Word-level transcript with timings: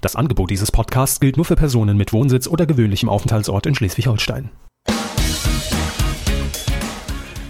Das 0.00 0.16
Angebot 0.16 0.48
dieses 0.48 0.72
Podcasts 0.72 1.20
gilt 1.20 1.36
nur 1.36 1.44
für 1.44 1.56
Personen 1.56 1.98
mit 1.98 2.14
Wohnsitz 2.14 2.48
oder 2.48 2.64
gewöhnlichem 2.64 3.10
Aufenthaltsort 3.10 3.66
in 3.66 3.74
Schleswig-Holstein. 3.74 4.48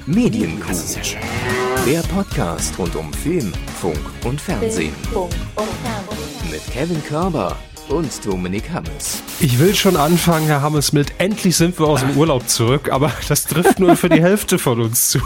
Medienkuh. 0.07 0.73
Der 1.87 2.01
Podcast 2.01 2.77
rund 2.77 2.97
um 2.97 3.13
Film, 3.13 3.53
Funk 3.81 4.01
und 4.25 4.41
Fernsehen. 4.41 4.93
Mit 6.51 6.67
Kevin 6.73 7.01
Körber 7.05 7.57
und 7.89 8.27
Dominik 8.27 8.69
Hammes. 8.73 9.23
Ich 9.39 9.61
will 9.61 9.73
schon 9.77 9.97
anfangen, 9.97 10.47
Herr 10.47 10.61
Hammes, 10.61 10.93
mit 10.93 11.13
endlich 11.19 11.57
sind 11.57 11.79
wir 11.79 11.87
aus 11.87 12.01
dem 12.01 12.17
Urlaub 12.17 12.49
zurück, 12.49 12.91
aber 12.91 13.13
das 13.29 13.45
trifft 13.45 13.79
nur 13.79 13.95
für 13.95 14.09
die 14.09 14.23
Hälfte 14.23 14.59
von 14.59 14.81
uns 14.81 15.11
zu. 15.11 15.21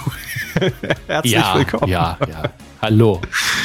Herzlich 1.07 1.33
ja, 1.33 1.55
willkommen. 1.57 1.91
Ja, 1.91 2.19
ja. 2.29 2.51
Hallo. 2.85 3.19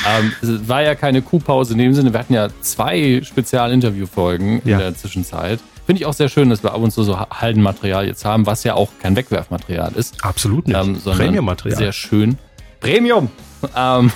Ähm, 0.07 0.31
es 0.41 0.69
war 0.69 0.81
ja 0.81 0.95
keine 0.95 1.21
Kuhpause 1.21 1.73
in 1.73 1.79
dem 1.79 1.93
Sinne. 1.93 2.13
Wir 2.13 2.21
hatten 2.21 2.33
ja 2.33 2.47
zwei 2.61 3.19
Spezialinterviewfolgen 3.21 4.61
ja. 4.63 4.77
in 4.77 4.79
der 4.79 4.95
Zwischenzeit. 4.95 5.59
Finde 5.85 5.99
ich 5.99 6.05
auch 6.05 6.13
sehr 6.13 6.29
schön, 6.29 6.49
dass 6.49 6.63
wir 6.63 6.73
ab 6.73 6.79
und 6.79 6.91
zu 6.91 7.03
so 7.03 7.19
Haldenmaterial 7.19 8.07
jetzt 8.07 8.23
haben, 8.23 8.45
was 8.45 8.63
ja 8.63 8.75
auch 8.75 8.89
kein 9.01 9.17
Wegwerfmaterial 9.17 9.91
ist. 9.97 10.23
Absolut 10.23 10.69
nicht. 10.69 10.77
Ähm, 10.77 10.95
Premium-Material. 11.03 11.77
Sehr 11.77 11.91
schön. 11.91 12.37
Premium! 12.79 13.29
Ähm, 13.75 14.09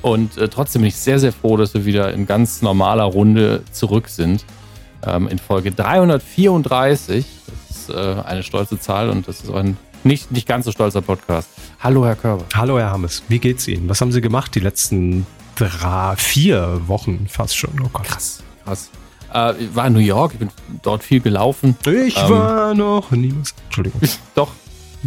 und 0.00 0.38
äh, 0.38 0.48
trotzdem 0.48 0.80
bin 0.80 0.88
ich 0.88 0.96
sehr, 0.96 1.18
sehr 1.18 1.30
froh, 1.32 1.58
dass 1.58 1.74
wir 1.74 1.84
wieder 1.84 2.14
in 2.14 2.24
ganz 2.24 2.62
normaler 2.62 3.04
Runde 3.04 3.64
zurück 3.70 4.08
sind. 4.08 4.46
Ähm, 5.06 5.28
in 5.28 5.38
Folge 5.38 5.72
334. 5.72 7.26
Das 7.68 7.76
ist 7.76 7.90
äh, 7.90 8.22
eine 8.24 8.42
stolze 8.42 8.80
Zahl 8.80 9.10
und 9.10 9.28
das 9.28 9.42
ist 9.42 9.50
auch 9.50 9.56
ein 9.56 9.76
nicht, 10.04 10.30
nicht 10.30 10.46
ganz 10.46 10.64
so 10.64 10.72
stolzer 10.72 11.02
Podcast. 11.02 11.48
Hallo, 11.80 12.04
Herr 12.04 12.16
Körber. 12.16 12.44
Hallo, 12.54 12.78
Herr 12.78 12.90
Hammes. 12.90 13.22
Wie 13.28 13.38
geht's 13.38 13.68
Ihnen? 13.68 13.88
Was 13.88 14.00
haben 14.00 14.12
Sie 14.12 14.20
gemacht 14.20 14.54
die 14.54 14.60
letzten 14.60 15.26
drei, 15.56 16.14
vier 16.16 16.80
Wochen 16.86 17.26
fast 17.28 17.56
schon? 17.56 17.70
Oh 17.82 17.88
Gott. 17.92 18.04
Krass, 18.04 18.42
krass. 18.64 18.90
Äh, 19.32 19.64
ich 19.64 19.74
war 19.74 19.86
in 19.86 19.92
New 19.92 20.00
York, 20.00 20.32
ich 20.34 20.38
bin 20.38 20.50
dort 20.82 21.02
viel 21.02 21.20
gelaufen. 21.20 21.76
Ich 21.86 22.16
ähm, 22.16 22.30
war 22.30 22.74
noch 22.74 23.10
nie. 23.10 23.34
Entschuldigung. 23.66 24.00
Doch. 24.34 24.50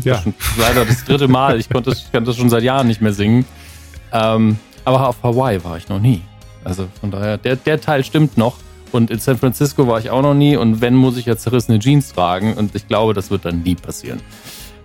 Ja. 0.03 0.23
Das 0.25 0.33
leider 0.57 0.85
das 0.85 1.03
dritte 1.03 1.27
Mal. 1.27 1.59
Ich 1.59 1.69
konnte 1.69 1.91
das, 1.91 1.99
ich 1.99 2.11
kann 2.11 2.25
das 2.25 2.37
schon 2.37 2.49
seit 2.49 2.63
Jahren 2.63 2.87
nicht 2.87 3.01
mehr 3.01 3.13
singen. 3.13 3.45
Ähm, 4.11 4.57
aber 4.85 5.07
auf 5.07 5.21
Hawaii 5.23 5.63
war 5.63 5.77
ich 5.77 5.89
noch 5.89 5.99
nie. 5.99 6.21
Also 6.63 6.87
von 6.99 7.11
daher, 7.11 7.37
der, 7.37 7.55
der 7.55 7.79
Teil 7.81 8.03
stimmt 8.03 8.37
noch. 8.37 8.57
Und 8.91 9.09
in 9.09 9.19
San 9.19 9.37
Francisco 9.37 9.87
war 9.87 9.99
ich 9.99 10.11
auch 10.11 10.21
noch 10.21 10.35
nie. 10.35 10.55
Und 10.55 10.81
wenn, 10.81 10.95
muss 10.95 11.17
ich 11.17 11.25
ja 11.25 11.35
zerrissene 11.35 11.79
Jeans 11.79 12.13
tragen. 12.13 12.53
Und 12.53 12.75
ich 12.75 12.87
glaube, 12.87 13.13
das 13.13 13.31
wird 13.31 13.45
dann 13.45 13.63
nie 13.63 13.75
passieren. 13.75 14.21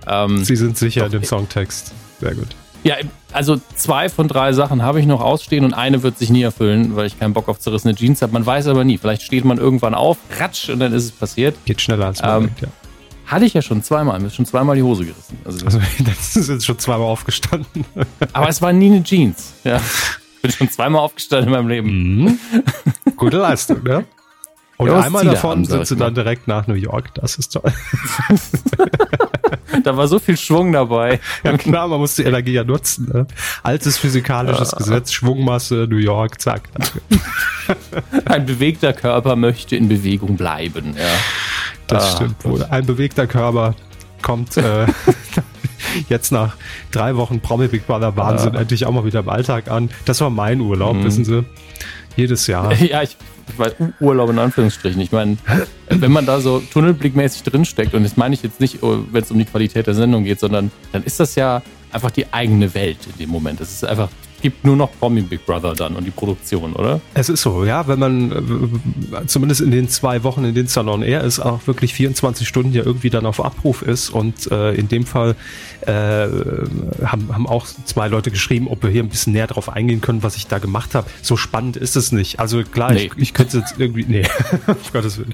Ähm, 0.08 0.44
Sie 0.44 0.56
sind 0.56 0.76
sicher 0.76 1.06
in 1.06 1.12
dem 1.12 1.24
Songtext. 1.24 1.92
Sehr 2.20 2.34
gut. 2.34 2.48
Ja, 2.84 2.96
also 3.32 3.60
zwei 3.74 4.08
von 4.08 4.28
drei 4.28 4.52
Sachen 4.52 4.82
habe 4.82 5.00
ich 5.00 5.06
noch 5.06 5.20
ausstehen 5.20 5.64
und 5.64 5.74
eine 5.74 6.02
wird 6.02 6.18
sich 6.18 6.30
nie 6.30 6.42
erfüllen, 6.42 6.96
weil 6.96 7.06
ich 7.06 7.18
keinen 7.18 7.34
Bock 7.34 7.48
auf 7.48 7.58
zerrissene 7.58 7.94
Jeans 7.94 8.22
habe. 8.22 8.32
Man 8.32 8.46
weiß 8.46 8.68
aber 8.68 8.84
nie. 8.84 8.98
Vielleicht 8.98 9.22
steht 9.22 9.44
man 9.44 9.58
irgendwann 9.58 9.94
auf, 9.94 10.16
ratsch 10.38 10.70
und 10.70 10.78
dann 10.78 10.92
ist 10.92 11.04
es 11.04 11.12
passiert. 11.12 11.56
Geht 11.64 11.80
schneller 11.80 12.06
als 12.06 12.22
man 12.22 12.36
ähm, 12.36 12.42
denkt, 12.46 12.62
ja. 12.62 12.68
Hatte 13.26 13.44
ich 13.44 13.52
ja 13.52 13.60
schon 13.60 13.82
zweimal. 13.82 14.18
Mir 14.20 14.28
ist 14.28 14.36
schon 14.36 14.46
zweimal 14.46 14.74
die 14.74 14.82
Hose 14.82 15.04
gerissen. 15.04 15.38
Also, 15.44 15.66
also 15.66 15.80
das 16.04 16.36
ist 16.36 16.48
jetzt 16.48 16.64
schon 16.64 16.78
zweimal 16.78 17.08
aufgestanden. 17.08 17.84
aber 18.32 18.48
es 18.48 18.62
war 18.62 18.72
nie 18.72 18.86
eine 18.86 19.02
Jeans. 19.02 19.52
Ja. 19.64 19.80
Ich 20.36 20.42
bin 20.42 20.52
schon 20.52 20.70
zweimal 20.70 21.02
aufgestanden 21.02 21.48
in 21.48 21.52
meinem 21.52 21.68
Leben. 21.68 22.22
Mhm. 22.24 22.38
Gute 23.16 23.38
Leistung, 23.38 23.82
ne? 23.82 24.06
Und 24.78 24.88
ja, 24.88 25.00
einmal 25.00 25.24
davon 25.24 25.64
sind 25.64 25.86
sie 25.86 25.96
dann 25.96 26.14
direkt 26.14 26.46
nach 26.46 26.68
New 26.68 26.74
York. 26.74 27.12
Das 27.14 27.36
ist 27.36 27.52
toll. 27.52 27.72
da 29.82 29.96
war 29.96 30.06
so 30.06 30.20
viel 30.20 30.36
Schwung 30.36 30.72
dabei. 30.72 31.20
Ja 31.44 31.56
klar, 31.56 31.88
man 31.88 32.00
muss 32.00 32.14
die 32.14 32.22
Energie 32.22 32.52
ja 32.52 32.64
nutzen. 32.64 33.10
Ne? 33.12 33.26
Altes 33.62 33.98
physikalisches 33.98 34.72
ja. 34.72 34.78
Gesetz, 34.78 35.12
Schwungmasse, 35.12 35.86
New 35.88 35.96
York, 35.96 36.40
zack. 36.40 36.68
Ein 38.24 38.46
bewegter 38.46 38.92
Körper 38.92 39.36
möchte 39.36 39.76
in 39.76 39.88
Bewegung 39.88 40.36
bleiben. 40.36 40.94
Ja. 40.96 41.04
Das 41.86 42.04
ah, 42.04 42.16
stimmt 42.16 42.44
wohl. 42.44 42.64
Ein 42.64 42.86
bewegter 42.86 43.26
Körper 43.26 43.74
kommt 44.22 44.56
äh, 44.56 44.86
jetzt 46.08 46.32
nach 46.32 46.56
drei 46.90 47.16
Wochen 47.16 47.40
Promi 47.40 47.68
Big 47.68 47.86
Brother 47.86 48.16
Wahnsinn 48.16 48.56
ah. 48.56 48.60
endlich 48.60 48.84
auch 48.84 48.92
mal 48.92 49.04
wieder 49.04 49.20
im 49.20 49.28
Alltag 49.28 49.70
an. 49.70 49.90
Das 50.04 50.20
war 50.20 50.30
mein 50.30 50.60
Urlaub, 50.60 50.96
mhm. 50.96 51.04
wissen 51.04 51.24
Sie. 51.24 51.44
Jedes 52.18 52.46
Jahr. 52.48 52.72
Ja, 52.80 53.02
ich 53.02 53.16
weil 53.56 53.74
Urlaub 54.00 54.28
in 54.28 54.38
Anführungsstrichen. 54.38 55.00
Ich 55.00 55.10
meine, 55.10 55.38
wenn 55.88 56.12
man 56.12 56.26
da 56.26 56.40
so 56.40 56.60
tunnelblickmäßig 56.60 57.44
drinsteckt, 57.44 57.94
und 57.94 58.02
das 58.02 58.16
meine 58.16 58.34
ich 58.34 58.42
jetzt 58.42 58.60
nicht, 58.60 58.82
oh, 58.82 59.04
wenn 59.10 59.22
es 59.22 59.30
um 59.30 59.38
die 59.38 59.46
Qualität 59.46 59.86
der 59.86 59.94
Sendung 59.94 60.24
geht, 60.24 60.38
sondern 60.38 60.70
dann 60.92 61.02
ist 61.02 61.18
das 61.18 61.34
ja 61.34 61.62
einfach 61.90 62.10
die 62.10 62.30
eigene 62.32 62.74
Welt 62.74 62.98
in 63.10 63.18
dem 63.18 63.30
Moment. 63.30 63.60
Es 63.60 63.72
ist 63.72 63.84
einfach 63.84 64.10
gibt 64.40 64.64
nur 64.64 64.76
noch 64.76 64.90
Promi 64.98 65.22
Big 65.22 65.44
Brother 65.46 65.74
dann 65.74 65.96
und 65.96 66.04
die 66.04 66.10
Produktion, 66.10 66.72
oder? 66.74 67.00
Es 67.14 67.28
ist 67.28 67.42
so, 67.42 67.64
ja, 67.64 67.86
wenn 67.88 67.98
man 67.98 68.32
äh, 68.32 69.26
zumindest 69.26 69.60
in 69.60 69.70
den 69.70 69.88
zwei 69.88 70.22
Wochen, 70.22 70.44
in 70.44 70.54
denen 70.54 70.68
Salon 70.68 71.02
Air 71.02 71.22
ist, 71.24 71.40
auch 71.40 71.66
wirklich 71.66 71.94
24 71.94 72.46
Stunden 72.46 72.72
ja 72.72 72.84
irgendwie 72.84 73.10
dann 73.10 73.26
auf 73.26 73.44
Abruf 73.44 73.82
ist 73.82 74.10
und 74.10 74.50
äh, 74.50 74.74
in 74.74 74.88
dem 74.88 75.06
Fall 75.06 75.34
äh, 75.82 75.92
haben, 75.92 77.28
haben 77.32 77.46
auch 77.46 77.66
zwei 77.84 78.08
Leute 78.08 78.30
geschrieben, 78.30 78.68
ob 78.68 78.82
wir 78.82 78.90
hier 78.90 79.02
ein 79.02 79.08
bisschen 79.08 79.32
näher 79.32 79.46
drauf 79.46 79.68
eingehen 79.68 80.00
können, 80.00 80.22
was 80.22 80.36
ich 80.36 80.46
da 80.46 80.58
gemacht 80.58 80.94
habe. 80.94 81.08
So 81.22 81.36
spannend 81.36 81.76
ist 81.76 81.96
es 81.96 82.12
nicht. 82.12 82.38
Also 82.38 82.62
klar, 82.62 82.92
nee. 82.92 83.10
ich, 83.16 83.22
ich 83.22 83.34
könnte 83.34 83.58
es 83.58 83.70
jetzt 83.70 83.80
irgendwie, 83.80 84.04
nee, 84.06 84.24
auf 84.66 84.92
Gottes 84.92 85.18
Willen. 85.18 85.32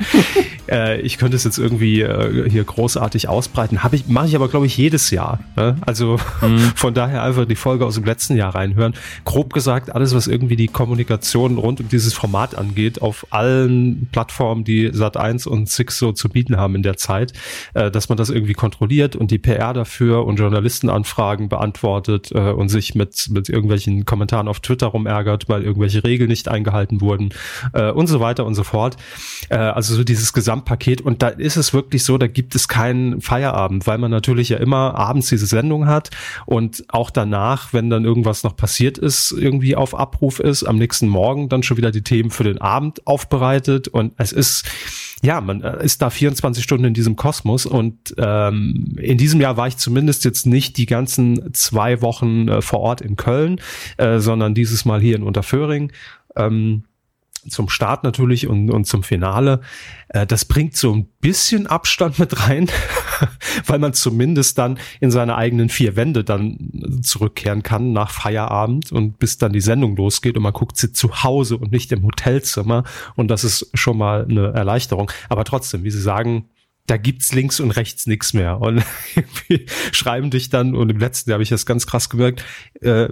äh, 0.70 1.00
ich 1.00 1.18
könnte 1.18 1.36
es 1.36 1.44
jetzt 1.44 1.58
irgendwie 1.58 2.00
äh, 2.02 2.48
hier 2.48 2.64
großartig 2.64 3.28
ausbreiten. 3.28 3.82
Habe 3.82 3.96
ich, 3.96 4.06
mache 4.06 4.26
ich 4.26 4.36
aber, 4.36 4.48
glaube 4.48 4.66
ich, 4.66 4.76
jedes 4.76 5.10
Jahr. 5.10 5.40
Ne? 5.56 5.76
Also 5.82 6.18
mhm. 6.40 6.58
von 6.74 6.94
daher 6.94 7.22
einfach 7.22 7.44
die 7.44 7.56
Folge 7.56 7.84
aus 7.84 7.94
dem 7.94 8.04
letzten 8.04 8.36
Jahr 8.36 8.54
reinhören 8.54 8.93
grob 9.24 9.52
gesagt 9.52 9.94
alles, 9.94 10.14
was 10.14 10.26
irgendwie 10.26 10.56
die 10.56 10.68
Kommunikation 10.68 11.58
rund 11.58 11.80
um 11.80 11.88
dieses 11.88 12.14
Format 12.14 12.54
angeht, 12.54 13.02
auf 13.02 13.26
allen 13.30 14.08
Plattformen, 14.12 14.64
die 14.64 14.90
Sat1 14.90 15.48
und 15.48 15.68
Six 15.68 15.98
so 15.98 16.12
zu 16.12 16.28
bieten 16.28 16.56
haben 16.56 16.74
in 16.74 16.82
der 16.82 16.96
Zeit, 16.96 17.32
äh, 17.74 17.90
dass 17.90 18.08
man 18.08 18.18
das 18.18 18.30
irgendwie 18.30 18.54
kontrolliert 18.54 19.16
und 19.16 19.30
die 19.30 19.38
PR 19.38 19.72
dafür 19.72 20.24
und 20.26 20.38
Journalistenanfragen 20.38 21.48
beantwortet 21.48 22.30
äh, 22.32 22.50
und 22.50 22.68
sich 22.68 22.94
mit, 22.94 23.28
mit 23.30 23.48
irgendwelchen 23.48 24.04
Kommentaren 24.04 24.48
auf 24.48 24.60
Twitter 24.60 24.88
rumärgert, 24.88 25.48
weil 25.48 25.62
irgendwelche 25.62 26.04
Regeln 26.04 26.28
nicht 26.28 26.48
eingehalten 26.48 27.00
wurden 27.00 27.30
äh, 27.72 27.90
und 27.90 28.06
so 28.06 28.20
weiter 28.20 28.44
und 28.44 28.54
so 28.54 28.64
fort. 28.64 28.96
Äh, 29.48 29.56
also 29.56 29.94
so 29.94 30.04
dieses 30.04 30.32
Gesamtpaket 30.32 31.00
und 31.00 31.22
da 31.22 31.28
ist 31.28 31.56
es 31.56 31.72
wirklich 31.72 32.04
so, 32.04 32.18
da 32.18 32.26
gibt 32.26 32.54
es 32.54 32.68
keinen 32.68 33.20
Feierabend, 33.20 33.86
weil 33.86 33.98
man 33.98 34.10
natürlich 34.10 34.48
ja 34.50 34.58
immer 34.58 34.94
abends 34.94 35.28
diese 35.28 35.46
Sendung 35.46 35.86
hat 35.86 36.10
und 36.46 36.84
auch 36.88 37.10
danach, 37.10 37.72
wenn 37.72 37.90
dann 37.90 38.04
irgendwas 38.04 38.44
noch 38.44 38.56
passiert, 38.56 38.83
passiert 38.84 38.98
ist, 38.98 39.32
irgendwie 39.32 39.76
auf 39.76 39.94
Abruf 39.94 40.40
ist, 40.40 40.64
am 40.64 40.76
nächsten 40.76 41.08
Morgen 41.08 41.48
dann 41.48 41.62
schon 41.62 41.78
wieder 41.78 41.90
die 41.90 42.02
Themen 42.02 42.30
für 42.30 42.44
den 42.44 42.58
Abend 42.58 43.06
aufbereitet 43.06 43.88
und 43.88 44.12
es 44.18 44.32
ist 44.32 44.64
ja, 45.22 45.40
man 45.40 45.62
äh, 45.62 45.82
ist 45.82 46.02
da 46.02 46.10
24 46.10 46.62
Stunden 46.62 46.84
in 46.84 46.92
diesem 46.92 47.16
Kosmos 47.16 47.64
und 47.64 48.14
ähm, 48.18 48.96
in 49.00 49.16
diesem 49.16 49.40
Jahr 49.40 49.56
war 49.56 49.68
ich 49.68 49.78
zumindest 49.78 50.26
jetzt 50.26 50.44
nicht 50.44 50.76
die 50.76 50.84
ganzen 50.84 51.54
zwei 51.54 52.02
Wochen 52.02 52.48
äh, 52.48 52.60
vor 52.60 52.80
Ort 52.80 53.00
in 53.00 53.16
Köln, 53.16 53.58
äh, 53.96 54.18
sondern 54.18 54.52
dieses 54.52 54.84
Mal 54.84 55.00
hier 55.00 55.16
in 55.16 55.22
Unterföhring. 55.22 55.92
Ähm, 56.36 56.84
zum 57.48 57.68
Start 57.68 58.04
natürlich 58.04 58.46
und, 58.46 58.70
und 58.70 58.86
zum 58.86 59.02
Finale. 59.02 59.60
Äh, 60.08 60.26
das 60.26 60.44
bringt 60.44 60.76
so 60.76 60.94
ein 60.94 61.06
bisschen 61.20 61.66
Abstand 61.66 62.18
mit 62.18 62.48
rein, 62.48 62.70
weil 63.66 63.78
man 63.78 63.92
zumindest 63.92 64.58
dann 64.58 64.78
in 65.00 65.10
seine 65.10 65.36
eigenen 65.36 65.68
vier 65.68 65.96
Wände 65.96 66.24
dann 66.24 67.00
zurückkehren 67.02 67.62
kann 67.62 67.92
nach 67.92 68.10
Feierabend 68.10 68.92
und 68.92 69.18
bis 69.18 69.38
dann 69.38 69.52
die 69.52 69.60
Sendung 69.60 69.96
losgeht 69.96 70.36
und 70.36 70.42
man 70.42 70.52
guckt 70.52 70.76
sie 70.76 70.92
zu 70.92 71.22
Hause 71.22 71.56
und 71.56 71.72
nicht 71.72 71.92
im 71.92 72.02
Hotelzimmer 72.04 72.84
und 73.16 73.28
das 73.28 73.44
ist 73.44 73.70
schon 73.74 73.98
mal 73.98 74.26
eine 74.28 74.52
Erleichterung. 74.52 75.10
Aber 75.28 75.44
trotzdem, 75.44 75.84
wie 75.84 75.90
Sie 75.90 76.00
sagen, 76.00 76.48
da 76.86 76.98
gibt's 76.98 77.32
links 77.32 77.60
und 77.60 77.70
rechts 77.70 78.06
nichts 78.06 78.34
mehr. 78.34 78.60
Und 78.60 78.82
irgendwie 79.14 79.66
schreiben 79.92 80.30
dich 80.30 80.50
dann, 80.50 80.74
und 80.74 80.90
im 80.90 80.98
letzten 80.98 81.30
Jahr 81.30 81.36
habe 81.36 81.42
ich 81.42 81.48
das 81.48 81.64
ganz 81.64 81.86
krass 81.86 82.10
gemerkt, 82.10 82.44
äh, 82.82 83.04
äh, 83.04 83.10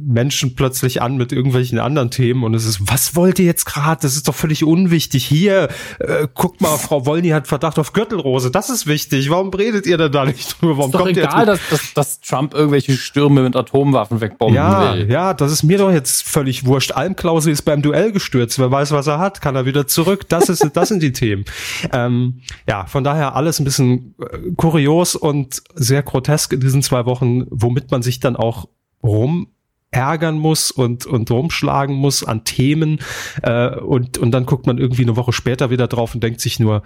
Menschen 0.00 0.54
plötzlich 0.54 1.02
an 1.02 1.16
mit 1.16 1.32
irgendwelchen 1.32 1.78
anderen 1.78 2.10
Themen 2.10 2.44
und 2.44 2.54
es 2.54 2.64
ist, 2.64 2.80
was 2.82 3.14
wollt 3.14 3.38
ihr 3.38 3.44
jetzt 3.44 3.66
gerade? 3.66 4.00
Das 4.00 4.16
ist 4.16 4.26
doch 4.26 4.34
völlig 4.34 4.64
unwichtig. 4.64 5.24
Hier, 5.26 5.68
äh, 5.98 6.26
guckt 6.34 6.62
mal, 6.62 6.78
Frau 6.78 7.04
Wollny 7.04 7.28
hat 7.28 7.46
Verdacht 7.46 7.78
auf 7.78 7.92
Gürtelrose, 7.92 8.50
das 8.50 8.70
ist 8.70 8.86
wichtig. 8.86 9.28
Warum 9.28 9.50
redet 9.50 9.86
ihr 9.86 9.98
denn 9.98 10.12
da 10.12 10.24
nicht 10.24 10.60
drüber? 10.60 10.78
Warum 10.78 10.90
ist 10.90 10.94
doch 10.94 11.00
kommt 11.00 11.16
egal, 11.18 11.46
dass, 11.46 11.60
dass, 11.68 11.94
dass 11.94 12.20
Trump 12.20 12.54
irgendwelche 12.54 12.92
Stürme 12.94 13.42
mit 13.42 13.54
Atomwaffen 13.54 14.22
wegbomben 14.22 14.56
ja, 14.56 14.94
will. 14.94 15.10
Ja, 15.10 15.34
das 15.34 15.52
ist 15.52 15.62
mir 15.62 15.76
doch 15.76 15.92
jetzt 15.92 16.26
völlig 16.26 16.64
wurscht. 16.64 16.92
Almklause 16.92 17.50
ist 17.50 17.62
beim 17.62 17.82
Duell 17.82 18.12
gestürzt. 18.12 18.58
Wer 18.58 18.70
weiß, 18.70 18.92
was 18.92 19.06
er 19.06 19.18
hat, 19.18 19.42
kann 19.42 19.56
er 19.56 19.66
wieder 19.66 19.86
zurück. 19.86 20.28
Das 20.30 20.48
ist, 20.48 20.66
das 20.72 20.88
sind 20.88 21.02
die 21.02 21.12
Themen. 21.12 21.44
Ähm, 21.92 22.40
ja, 22.68 22.86
von 22.86 23.04
daher 23.04 23.34
alles 23.34 23.58
ein 23.58 23.64
bisschen 23.64 24.14
äh, 24.20 24.52
kurios 24.56 25.14
und 25.14 25.62
sehr 25.74 26.02
grotesk 26.02 26.52
in 26.52 26.60
diesen 26.60 26.82
zwei 26.82 27.06
Wochen, 27.06 27.46
womit 27.50 27.90
man 27.90 28.02
sich 28.02 28.20
dann 28.20 28.36
auch 28.36 28.68
rum 29.02 29.48
ärgern 29.90 30.38
muss 30.38 30.70
und, 30.70 31.06
und 31.06 31.30
rumschlagen 31.30 31.94
muss 31.94 32.24
an 32.24 32.44
Themen 32.44 32.98
äh, 33.42 33.76
und, 33.76 34.18
und 34.18 34.30
dann 34.30 34.46
guckt 34.46 34.66
man 34.66 34.78
irgendwie 34.78 35.02
eine 35.02 35.16
Woche 35.16 35.32
später 35.32 35.70
wieder 35.70 35.86
drauf 35.86 36.14
und 36.14 36.22
denkt 36.22 36.40
sich 36.40 36.58
nur, 36.58 36.82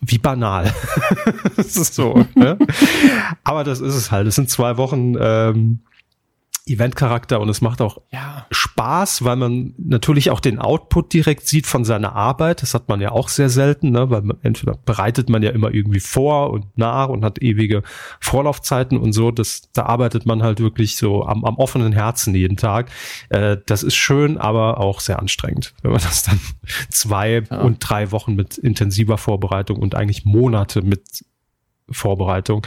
wie 0.00 0.18
banal. 0.18 0.72
das 1.56 1.76
ist 1.76 1.94
so. 1.94 2.24
ne? 2.34 2.58
Aber 3.44 3.64
das 3.64 3.80
ist 3.80 3.94
es 3.94 4.10
halt. 4.10 4.26
Es 4.26 4.34
sind 4.36 4.50
zwei 4.50 4.76
Wochen, 4.76 5.16
ähm, 5.18 5.80
Eventcharakter 6.66 7.40
und 7.40 7.48
es 7.50 7.60
macht 7.60 7.82
auch 7.82 7.98
Ja. 8.10 8.46
Spaß, 8.50 9.24
weil 9.24 9.36
man 9.36 9.74
natürlich 9.76 10.30
auch 10.30 10.40
den 10.40 10.58
Output 10.58 11.12
direkt 11.12 11.46
sieht 11.46 11.66
von 11.66 11.84
seiner 11.84 12.14
Arbeit. 12.14 12.62
Das 12.62 12.72
hat 12.72 12.88
man 12.88 13.00
ja 13.02 13.12
auch 13.12 13.28
sehr 13.28 13.50
selten, 13.50 13.90
ne? 13.90 14.08
weil 14.08 14.22
man, 14.22 14.38
entweder 14.42 14.74
bereitet 14.84 15.28
man 15.28 15.42
ja 15.42 15.50
immer 15.50 15.74
irgendwie 15.74 16.00
vor 16.00 16.50
und 16.50 16.78
nach 16.78 17.08
und 17.10 17.22
hat 17.24 17.42
ewige 17.42 17.82
Vorlaufzeiten 18.20 18.96
und 18.96 19.12
so. 19.12 19.30
Das, 19.30 19.70
da 19.74 19.84
arbeitet 19.84 20.24
man 20.24 20.42
halt 20.42 20.60
wirklich 20.60 20.96
so 20.96 21.24
am, 21.26 21.44
am 21.44 21.56
offenen 21.56 21.92
Herzen 21.92 22.34
jeden 22.34 22.56
Tag. 22.56 22.90
Äh, 23.28 23.58
das 23.66 23.82
ist 23.82 23.94
schön, 23.96 24.38
aber 24.38 24.78
auch 24.78 25.00
sehr 25.00 25.18
anstrengend, 25.18 25.74
wenn 25.82 25.90
man 25.92 26.00
das 26.00 26.22
dann 26.22 26.40
zwei 26.90 27.42
Ja. 27.50 27.60
und 27.60 27.78
drei 27.80 28.10
Wochen 28.10 28.34
mit 28.34 28.56
intensiver 28.56 29.18
Vorbereitung 29.18 29.78
und 29.80 29.94
eigentlich 29.94 30.24
Monate 30.24 30.80
mit 30.82 31.24
Vorbereitung 31.90 32.66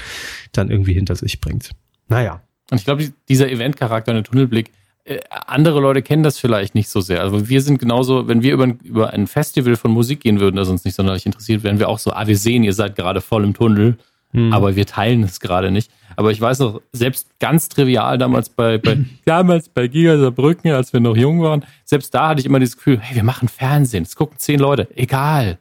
dann 0.52 0.70
irgendwie 0.70 0.94
hinter 0.94 1.16
sich 1.16 1.42
bringt. 1.42 1.72
Naja. 2.08 2.42
Und 2.72 2.78
ich 2.80 2.86
glaube, 2.86 3.04
die- 3.04 3.14
dieser 3.30 3.50
Eventcharakter 3.50 4.12
und 4.12 4.16
der 4.18 4.24
Tunnelblick, 4.24 4.72
äh, 5.06 5.20
andere 5.30 5.80
Leute 5.80 6.02
kennen 6.02 6.24
das 6.24 6.38
vielleicht 6.38 6.76
nicht 6.76 6.90
so 6.90 7.00
sehr. 7.02 7.22
Also 7.22 7.48
wir 7.50 7.62
sind 7.62 7.80
genauso, 7.80 8.28
wenn 8.28 8.42
wir 8.44 8.54
über, 8.54 8.64
ein- 8.66 8.80
über 8.84 9.14
ein 9.14 9.28
Festival 9.28 9.76
von 9.78 9.92
Musik 9.92 10.20
gehen 10.22 10.40
würden, 10.40 10.58
das 10.58 10.68
uns 10.70 10.84
nicht 10.84 10.96
sonderlich 10.96 11.26
interessiert, 11.26 11.64
wären 11.64 11.80
wir 11.80 11.88
auch 11.90 12.00
so, 12.00 12.12
ah, 12.12 12.28
wir 12.28 12.38
sehen, 12.38 12.64
ihr 12.64 12.74
seid 12.74 12.96
gerade 12.96 13.22
voll 13.22 13.44
im 13.46 13.54
Tunnel, 13.54 13.98
Hm. 14.34 14.52
aber 14.52 14.76
wir 14.76 14.86
teilen 14.86 15.24
es 15.24 15.40
gerade 15.40 15.72
nicht. 15.72 15.90
Aber 16.18 16.32
ich 16.32 16.42
weiß 16.42 16.60
noch, 16.60 16.82
selbst 16.92 17.28
ganz 17.40 17.70
trivial 17.70 18.18
damals 18.18 18.50
bei, 18.50 18.78
bei 18.78 18.98
damals 19.26 19.70
bei 19.70 19.88
Giga 19.88 20.18
Saarbrücken, 20.18 20.72
als 20.72 20.92
wir 20.92 21.00
noch 21.00 21.16
jung 21.16 21.42
waren, 21.42 21.64
selbst 21.86 22.14
da 22.14 22.28
hatte 22.30 22.42
ich 22.42 22.46
immer 22.46 22.60
dieses 22.60 22.76
Gefühl, 22.76 23.00
hey, 23.00 23.16
wir 23.16 23.24
machen 23.24 23.48
Fernsehen, 23.48 24.04
es 24.04 24.16
gucken 24.18 24.38
zehn 24.40 24.60
Leute, 24.60 24.90
egal. 24.98 25.58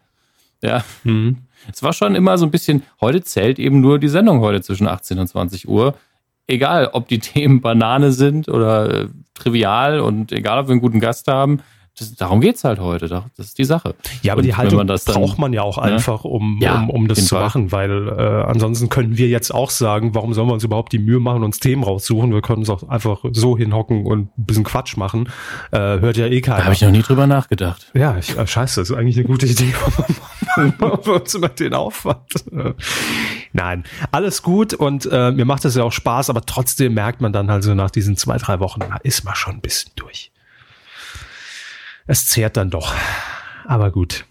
Ja, 0.63 0.85
Hm. 1.05 1.37
es 1.73 1.83
war 1.85 1.93
schon 1.93 2.17
immer 2.17 2.37
so 2.39 2.45
ein 2.47 2.51
bisschen, 2.51 2.83
heute 3.01 3.23
zählt 3.23 3.61
eben 3.61 3.81
nur 3.81 4.01
die 4.01 4.09
Sendung 4.09 4.41
heute 4.41 4.61
zwischen 4.63 4.89
18 4.89 5.21
und 5.21 5.29
20 5.29 5.69
Uhr. 5.69 5.95
Egal, 6.47 6.91
ob 6.93 7.09
die 7.09 7.19
Themen 7.21 7.61
Banane 7.61 8.13
sind 8.13 8.49
oder 8.49 9.03
äh, 9.03 9.09
trivial 9.35 10.01
und 10.01 10.33
egal, 10.33 10.59
ob 10.59 10.69
wir 10.69 10.73
einen 10.73 10.81
guten 10.81 11.01
Gast 11.01 11.29
haben, 11.29 11.61
das, 11.99 12.15
darum 12.15 12.41
geht's 12.41 12.63
halt 12.65 12.79
heute. 12.79 13.09
Das 13.09 13.47
ist 13.47 13.59
die 13.59 13.65
Sache. 13.65 13.95
Ja, 14.23 14.33
aber 14.35 14.41
Und 14.41 14.45
die 14.47 14.55
Haltung 14.55 14.79
man 14.79 14.87
das 14.87 15.05
dann- 15.05 15.15
braucht 15.17 15.39
man 15.39 15.53
ja 15.53 15.63
auch 15.63 15.77
ne? 15.79 15.85
einfach, 15.85 16.25
um, 16.25 16.59
Ja, 16.61 16.81
um, 16.81 16.91
um 16.91 17.09
das 17.09 17.25
zu 17.27 17.35
Fall. 17.35 17.45
machen, 17.45 17.73
weil 17.73 18.09
äh, 18.09 18.13
ansonsten 18.47 18.89
können 18.89 19.17
wir 19.17 19.29
jetzt 19.29 19.53
auch 19.55 19.71
sagen, 19.71 20.15
warum 20.15 20.35
sollen 20.35 20.49
wir 20.49 20.53
uns 20.55 20.65
überhaupt 20.65 20.93
die 20.93 20.99
Mühe 20.99 21.21
machen, 21.21 21.43
uns 21.43 21.59
Themen 21.59 21.83
raussuchen? 21.83 22.33
Wir 22.33 22.43
können 22.43 22.59
uns 22.59 22.71
auch 22.71 22.89
einfach 22.89 23.25
so 23.33 23.57
hinhocken 23.57 24.05
und 24.07 24.37
ein 24.39 24.45
bisschen 24.45 24.65
Quatsch 24.65 24.97
machen. 24.97 25.29
Äh, 25.73 25.79
hört 25.79 26.17
ja 26.17 26.27
eh 26.27 26.41
Da 26.41 26.53
keiner. 26.53 26.65
habe 26.65 26.75
ich 26.75 26.83
noch 26.83 26.91
nie 26.91 27.03
drüber 27.03 27.27
nachgedacht. 27.27 27.91
ja, 27.95 28.17
ich, 28.19 28.37
äh, 28.37 28.47
scheiße, 28.47 28.81
das 28.81 28.91
ist 28.91 28.97
eigentlich 28.97 29.17
eine 29.17 29.27
gute 29.27 29.47
Idee. 29.47 29.73
Wir 30.57 31.15
uns 31.21 31.35
immer 31.35 31.49
den 31.51 31.75
Aufwand. 31.75 32.35
Äh, 32.53 32.73
Nein, 33.53 33.85
alles 34.13 34.43
gut 34.43 34.75
und 34.75 35.07
äh, 35.11 35.31
mir 35.33 35.45
macht 35.45 35.65
das 35.65 35.75
ja 35.75 35.83
auch 35.83 35.93
Spaß, 35.93 36.31
aber 36.31 36.43
trotzdem 36.47 36.95
merkt 36.95 37.21
man 37.21 37.33
dann 37.33 37.51
halt 37.51 37.63
so 37.65 37.75
nach 37.75 37.91
diesen 37.91 38.17
zwei, 38.17 38.37
drei 38.39 38.61
Wochen, 38.61 38.81
da 38.81 38.97
ist 39.03 39.25
man 39.25 39.35
schon 39.35 39.55
ein 39.55 39.61
bisschen 39.61 39.93
durch. 39.97 40.31
Es 42.07 42.29
zehrt 42.29 42.57
dann 42.57 42.71
doch. 42.71 42.95
Aber 43.65 43.91
gut. 43.91 44.25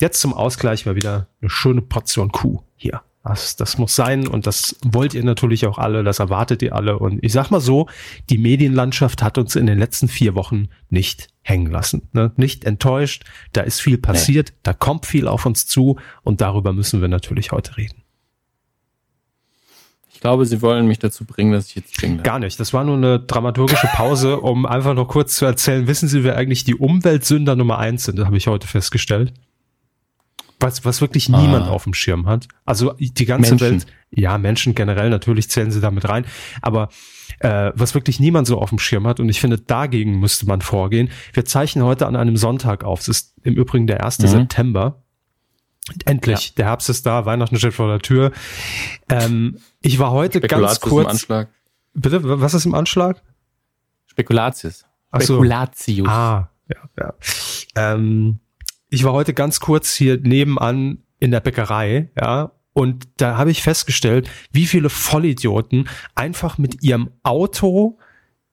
Jetzt 0.00 0.20
zum 0.20 0.34
Ausgleich 0.34 0.84
mal 0.84 0.96
wieder 0.96 1.28
eine 1.40 1.50
schöne 1.50 1.80
Portion 1.80 2.32
Kuh 2.32 2.62
hier. 2.76 3.02
Das, 3.24 3.54
das 3.54 3.78
muss 3.78 3.94
sein 3.94 4.26
und 4.26 4.48
das 4.48 4.76
wollt 4.84 5.14
ihr 5.14 5.22
natürlich 5.22 5.64
auch 5.66 5.78
alle, 5.78 6.02
das 6.02 6.18
erwartet 6.18 6.60
ihr 6.60 6.74
alle. 6.74 6.98
Und 6.98 7.22
ich 7.22 7.32
sag 7.32 7.50
mal 7.50 7.60
so, 7.60 7.86
die 8.30 8.38
Medienlandschaft 8.38 9.22
hat 9.22 9.38
uns 9.38 9.54
in 9.54 9.66
den 9.66 9.78
letzten 9.78 10.08
vier 10.08 10.34
Wochen 10.34 10.68
nicht 10.90 11.28
hängen 11.42 11.70
lassen. 11.70 12.08
Ne? 12.12 12.32
Nicht 12.36 12.64
enttäuscht, 12.64 13.24
da 13.52 13.60
ist 13.60 13.80
viel 13.80 13.96
passiert, 13.96 14.52
da 14.64 14.72
kommt 14.72 15.06
viel 15.06 15.28
auf 15.28 15.46
uns 15.46 15.66
zu 15.66 16.00
und 16.22 16.40
darüber 16.40 16.72
müssen 16.72 17.00
wir 17.00 17.08
natürlich 17.08 17.52
heute 17.52 17.76
reden. 17.76 18.01
Ich 20.22 20.24
glaube, 20.24 20.46
sie 20.46 20.62
wollen 20.62 20.86
mich 20.86 21.00
dazu 21.00 21.24
bringen, 21.24 21.50
dass 21.50 21.66
ich 21.66 21.74
jetzt 21.74 22.00
jingle. 22.00 22.22
Gar 22.22 22.38
nicht. 22.38 22.60
Das 22.60 22.72
war 22.72 22.84
nur 22.84 22.96
eine 22.96 23.18
dramaturgische 23.18 23.88
Pause, 23.88 24.38
um 24.40 24.66
einfach 24.66 24.94
noch 24.94 25.08
kurz 25.08 25.34
zu 25.34 25.44
erzählen, 25.44 25.88
wissen 25.88 26.08
Sie, 26.08 26.22
wer 26.22 26.36
eigentlich 26.36 26.62
die 26.62 26.76
Umweltsünder 26.76 27.56
Nummer 27.56 27.78
eins 27.80 28.04
sind? 28.04 28.20
Das 28.20 28.26
habe 28.26 28.36
ich 28.36 28.46
heute 28.46 28.68
festgestellt. 28.68 29.34
Was, 30.60 30.84
was 30.84 31.00
wirklich 31.00 31.28
niemand 31.28 31.66
Ah. 31.66 31.70
auf 31.70 31.82
dem 31.82 31.92
Schirm 31.92 32.26
hat. 32.26 32.46
Also 32.64 32.94
die 33.00 33.24
ganze 33.24 33.56
Menschen. 33.56 33.68
Welt, 33.68 33.86
ja, 34.12 34.38
Menschen 34.38 34.76
generell, 34.76 35.10
natürlich 35.10 35.50
zählen 35.50 35.72
sie 35.72 35.80
damit 35.80 36.08
rein, 36.08 36.24
aber 36.60 36.88
äh, 37.40 37.72
was 37.74 37.96
wirklich 37.96 38.20
niemand 38.20 38.46
so 38.46 38.60
auf 38.60 38.68
dem 38.68 38.78
Schirm 38.78 39.08
hat, 39.08 39.18
und 39.18 39.28
ich 39.28 39.40
finde, 39.40 39.58
dagegen 39.58 40.20
müsste 40.20 40.46
man 40.46 40.60
vorgehen. 40.60 41.10
Wir 41.32 41.44
zeichnen 41.46 41.84
heute 41.84 42.06
an 42.06 42.14
einem 42.14 42.36
Sonntag 42.36 42.84
auf. 42.84 43.00
Es 43.00 43.08
ist 43.08 43.34
im 43.42 43.54
Übrigen 43.54 43.88
der 43.88 44.04
1. 44.04 44.20
Mhm. 44.20 44.26
September. 44.28 45.02
Endlich, 46.04 46.54
der 46.54 46.66
Herbst 46.66 46.88
ist 46.88 47.06
da, 47.06 47.26
Weihnachten 47.26 47.56
steht 47.56 47.74
vor 47.74 47.88
der 47.88 47.98
Tür. 47.98 48.32
Ähm, 49.08 49.58
ich 49.80 49.98
war 49.98 50.12
heute 50.12 50.40
ganz 50.40 50.76
Spekulatius 50.76 50.82
im 50.84 50.90
kurz. 50.90 51.08
Anschlag. 51.08 51.48
Bitte, 51.94 52.40
was 52.40 52.54
ist 52.54 52.66
im 52.66 52.74
Anschlag? 52.74 53.22
Spekulatius. 54.06 54.84
Ach 55.10 55.20
so. 55.20 55.34
Spekulatius. 55.34 56.08
Ah, 56.08 56.50
ja, 56.68 56.76
ja. 56.98 57.14
Ähm, 57.74 58.38
ich 58.88 59.04
war 59.04 59.12
heute 59.12 59.34
ganz 59.34 59.58
kurz 59.60 59.94
hier 59.94 60.18
nebenan 60.20 61.02
in 61.18 61.30
der 61.30 61.40
Bäckerei, 61.40 62.10
ja, 62.20 62.52
und 62.74 63.08
da 63.18 63.36
habe 63.36 63.50
ich 63.50 63.62
festgestellt, 63.62 64.30
wie 64.50 64.66
viele 64.66 64.88
Vollidioten 64.88 65.88
einfach 66.14 66.58
mit 66.58 66.82
ihrem 66.82 67.10
Auto, 67.22 67.98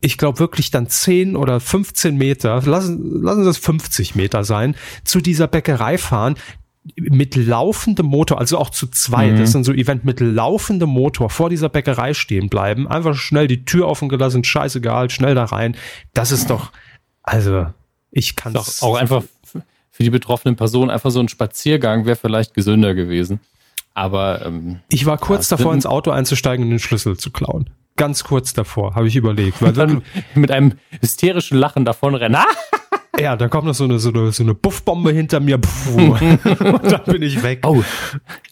ich 0.01 0.17
glaube 0.17 0.39
wirklich 0.39 0.71
dann 0.71 0.87
10 0.87 1.35
oder 1.35 1.59
15 1.59 2.17
Meter, 2.17 2.61
lassen, 2.61 3.21
lassen 3.21 3.43
Sie 3.43 3.49
es 3.49 3.57
50 3.57 4.15
Meter 4.15 4.43
sein, 4.43 4.75
zu 5.03 5.21
dieser 5.21 5.47
Bäckerei 5.47 5.97
fahren, 5.97 6.35
mit 6.97 7.35
laufendem 7.35 8.05
Motor, 8.05 8.39
also 8.39 8.57
auch 8.57 8.69
zu 8.69 8.87
zweit, 8.87 9.33
Mhm. 9.33 9.39
das 9.39 9.51
sind 9.51 9.63
so 9.63 9.73
Event 9.73 10.05
mit 10.05 10.19
laufendem 10.19 10.89
Motor 10.89 11.29
vor 11.29 11.49
dieser 11.49 11.69
Bäckerei 11.69 12.13
stehen 12.13 12.49
bleiben, 12.49 12.87
einfach 12.87 13.15
schnell 13.15 13.47
die 13.47 13.65
Tür 13.65 13.87
offen 13.87 14.09
gelassen, 14.09 14.43
scheißegal, 14.43 15.09
schnell 15.09 15.35
da 15.35 15.45
rein. 15.45 15.75
Das 16.13 16.31
ist 16.31 16.49
doch, 16.49 16.71
also, 17.23 17.67
ich 18.11 18.35
kann 18.35 18.53
Doch 18.53 18.67
auch 18.81 18.95
einfach 18.95 19.23
für 19.91 20.03
die 20.03 20.09
betroffenen 20.09 20.55
Personen 20.55 20.89
einfach 20.89 21.11
so 21.11 21.19
ein 21.19 21.27
Spaziergang 21.29 22.05
wäre 22.05 22.15
vielleicht 22.15 22.53
gesünder 22.53 22.93
gewesen. 22.95 23.39
Aber 23.93 24.45
ähm, 24.45 24.79
Ich 24.89 25.05
war 25.05 25.17
kurz 25.17 25.49
Ja, 25.49 25.57
davor, 25.57 25.73
ins 25.73 25.85
Auto 25.85 26.11
einzusteigen 26.11 26.63
und 26.65 26.69
den 26.69 26.79
Schlüssel 26.79 27.17
zu 27.17 27.31
klauen. 27.31 27.69
Ganz 27.97 28.23
kurz 28.23 28.53
davor, 28.53 28.95
habe 28.95 29.09
ich 29.09 29.17
überlegt. 29.17 29.61
Weil 29.61 29.73
dann 29.73 30.03
mit 30.35 30.51
einem 30.51 30.73
hysterischen 31.01 31.57
Lachen 31.57 31.83
davonrennen. 31.83 32.39
Ja, 33.17 33.35
da 33.35 33.47
kommt 33.47 33.65
noch 33.65 33.73
so 33.73 33.83
eine, 33.83 33.99
so 33.99 34.09
eine, 34.09 34.31
so 34.31 34.43
eine 34.43 34.53
Buffbombe 34.53 35.11
hinter 35.11 35.39
mir. 35.39 35.57
Puh, 35.57 36.15
und 36.19 36.91
dann 36.91 37.03
bin 37.05 37.21
ich 37.21 37.41
weg. 37.43 37.65
Oh, 37.65 37.83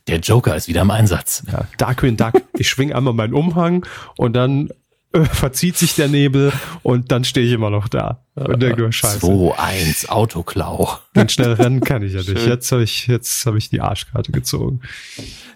der 0.08 0.20
Joker 0.20 0.56
ist 0.56 0.68
wieder 0.68 0.82
im 0.82 0.92
Einsatz. 0.92 1.44
Ja, 1.52 1.66
Darkwing 1.78 2.18
Duck. 2.18 2.34
Ich 2.58 2.70
schwing 2.70 2.92
einmal 2.92 3.14
meinen 3.14 3.34
Umhang 3.34 3.86
und 4.18 4.34
dann 4.34 4.70
äh, 5.14 5.24
verzieht 5.24 5.78
sich 5.78 5.96
der 5.96 6.08
Nebel 6.08 6.52
und 6.84 7.12
dann 7.12 7.24
stehe 7.24 7.46
ich 7.46 7.54
immer 7.54 7.70
noch 7.70 7.88
da. 7.88 8.24
Und 8.36 8.62
denke 8.62 8.82
nur, 8.82 8.92
scheiße. 8.92 9.26
2-1 9.26 10.10
Autoklau. 10.10 11.00
Und 11.16 11.32
schnell 11.32 11.54
rennen 11.54 11.80
kann 11.82 12.04
ich 12.04 12.14
ja 12.14 12.20
nicht. 12.20 12.46
Jetzt 12.46 12.72
habe 12.72 12.84
ich, 12.84 13.08
jetzt 13.08 13.46
habe 13.46 13.58
ich 13.58 13.70
die 13.70 13.82
Arschkarte 13.82 14.32
gezogen. 14.32 14.82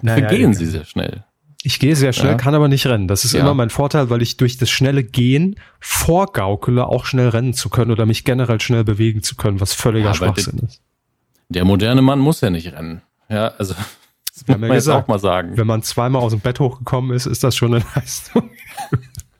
Naja, 0.01 0.27
gehen 0.27 0.51
egal. 0.51 0.53
sie 0.53 0.65
sehr 0.65 0.85
schnell. 0.85 1.25
Ich 1.63 1.79
gehe 1.79 1.95
sehr 1.95 2.11
schnell, 2.11 2.31
Ja. 2.31 2.37
kann 2.37 2.55
aber 2.55 2.67
nicht 2.67 2.87
rennen. 2.87 3.07
Das 3.07 3.23
ist 3.23 3.33
Ja. 3.33 3.41
immer 3.41 3.53
mein 3.53 3.69
Vorteil, 3.69 4.09
weil 4.09 4.21
ich 4.23 4.37
durch 4.37 4.57
das 4.57 4.69
schnelle 4.71 5.03
Gehen 5.03 5.55
vorgaukele, 5.79 6.87
auch 6.87 7.05
schnell 7.05 7.29
rennen 7.29 7.53
zu 7.53 7.69
können 7.69 7.91
oder 7.91 8.05
mich 8.07 8.23
generell 8.23 8.59
schnell 8.59 8.83
bewegen 8.83 9.21
zu 9.21 9.35
können, 9.35 9.59
was 9.61 9.73
völliger 9.73 10.07
Ja, 10.09 10.13
Schwachsinn 10.15 10.59
ist. 10.59 10.81
Der 11.49 11.63
moderne 11.65 12.01
Mann 12.01 12.19
muss 12.19 12.41
ja 12.41 12.49
nicht 12.49 12.71
rennen. 12.73 13.01
Ja, 13.29 13.49
also 13.57 13.75
das 14.33 14.43
ja 14.47 14.57
man 14.57 14.71
gesagt, 14.71 15.03
auch 15.03 15.07
mal 15.07 15.19
sagen. 15.19 15.55
Wenn 15.57 15.67
man 15.67 15.83
zweimal 15.83 16.21
aus 16.21 16.31
dem 16.31 16.39
Bett 16.39 16.59
hochgekommen 16.59 17.15
ist, 17.15 17.25
ist 17.27 17.43
das 17.43 17.55
schon 17.55 17.75
eine 17.75 17.83
Leistung. 17.95 18.49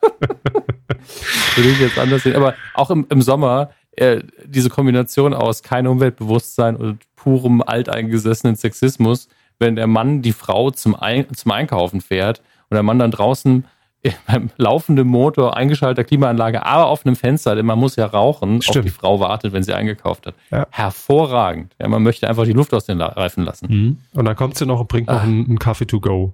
Würde 1.56 1.70
ich 1.70 1.80
jetzt 1.80 1.98
anders 1.98 2.22
sehen. 2.22 2.36
Aber 2.36 2.54
auch 2.74 2.90
im, 2.90 3.06
im 3.08 3.22
Sommer, 3.22 3.70
äh, 3.96 4.20
diese 4.44 4.70
Kombination 4.70 5.34
aus 5.34 5.62
kein 5.62 5.86
Umweltbewusstsein 5.86 6.76
und 6.76 7.00
purem 7.16 7.62
alteingesessenen 7.62 8.56
Sexismus, 8.56 9.28
wenn 9.62 9.76
der 9.76 9.86
Mann 9.86 10.20
die 10.20 10.32
Frau 10.32 10.70
zum, 10.70 10.94
Ein 10.94 11.32
zum 11.34 11.50
Einkaufen 11.52 12.02
fährt 12.02 12.40
und 12.68 12.74
der 12.74 12.82
Mann 12.82 12.98
dann 12.98 13.10
draußen 13.10 13.64
beim 14.26 14.50
laufenden 14.56 15.06
Motor, 15.08 15.56
eingeschalteter 15.56 16.02
Klimaanlage, 16.04 16.66
aber 16.66 16.86
auf 16.86 17.06
einem 17.06 17.14
Fenster, 17.16 17.54
denn 17.54 17.64
man 17.64 17.78
muss 17.78 17.94
ja 17.96 18.04
rauchen, 18.06 18.56
auf 18.58 18.64
Stimmt. 18.64 18.84
die 18.86 18.90
Frau 18.90 19.20
wartet, 19.20 19.52
wenn 19.52 19.62
sie 19.62 19.72
eingekauft 19.74 20.26
hat. 20.26 20.34
Ja. 20.50 20.66
Hervorragend. 20.70 21.74
Ja, 21.80 21.86
man 21.88 22.02
möchte 22.02 22.28
einfach 22.28 22.44
die 22.44 22.52
Luft 22.52 22.74
aus 22.74 22.84
den 22.84 23.00
Reifen 23.00 23.44
lassen. 23.44 24.02
Und 24.12 24.24
dann 24.24 24.34
kommt 24.36 24.58
sie 24.58 24.66
noch 24.66 24.80
und 24.80 24.88
bringt 24.88 25.06
noch 25.06 25.14
Ah. 25.20 25.22
einen, 25.22 25.46
einen 25.46 25.58
Kaffee 25.60 25.86
to 25.86 26.00
go. 26.00 26.32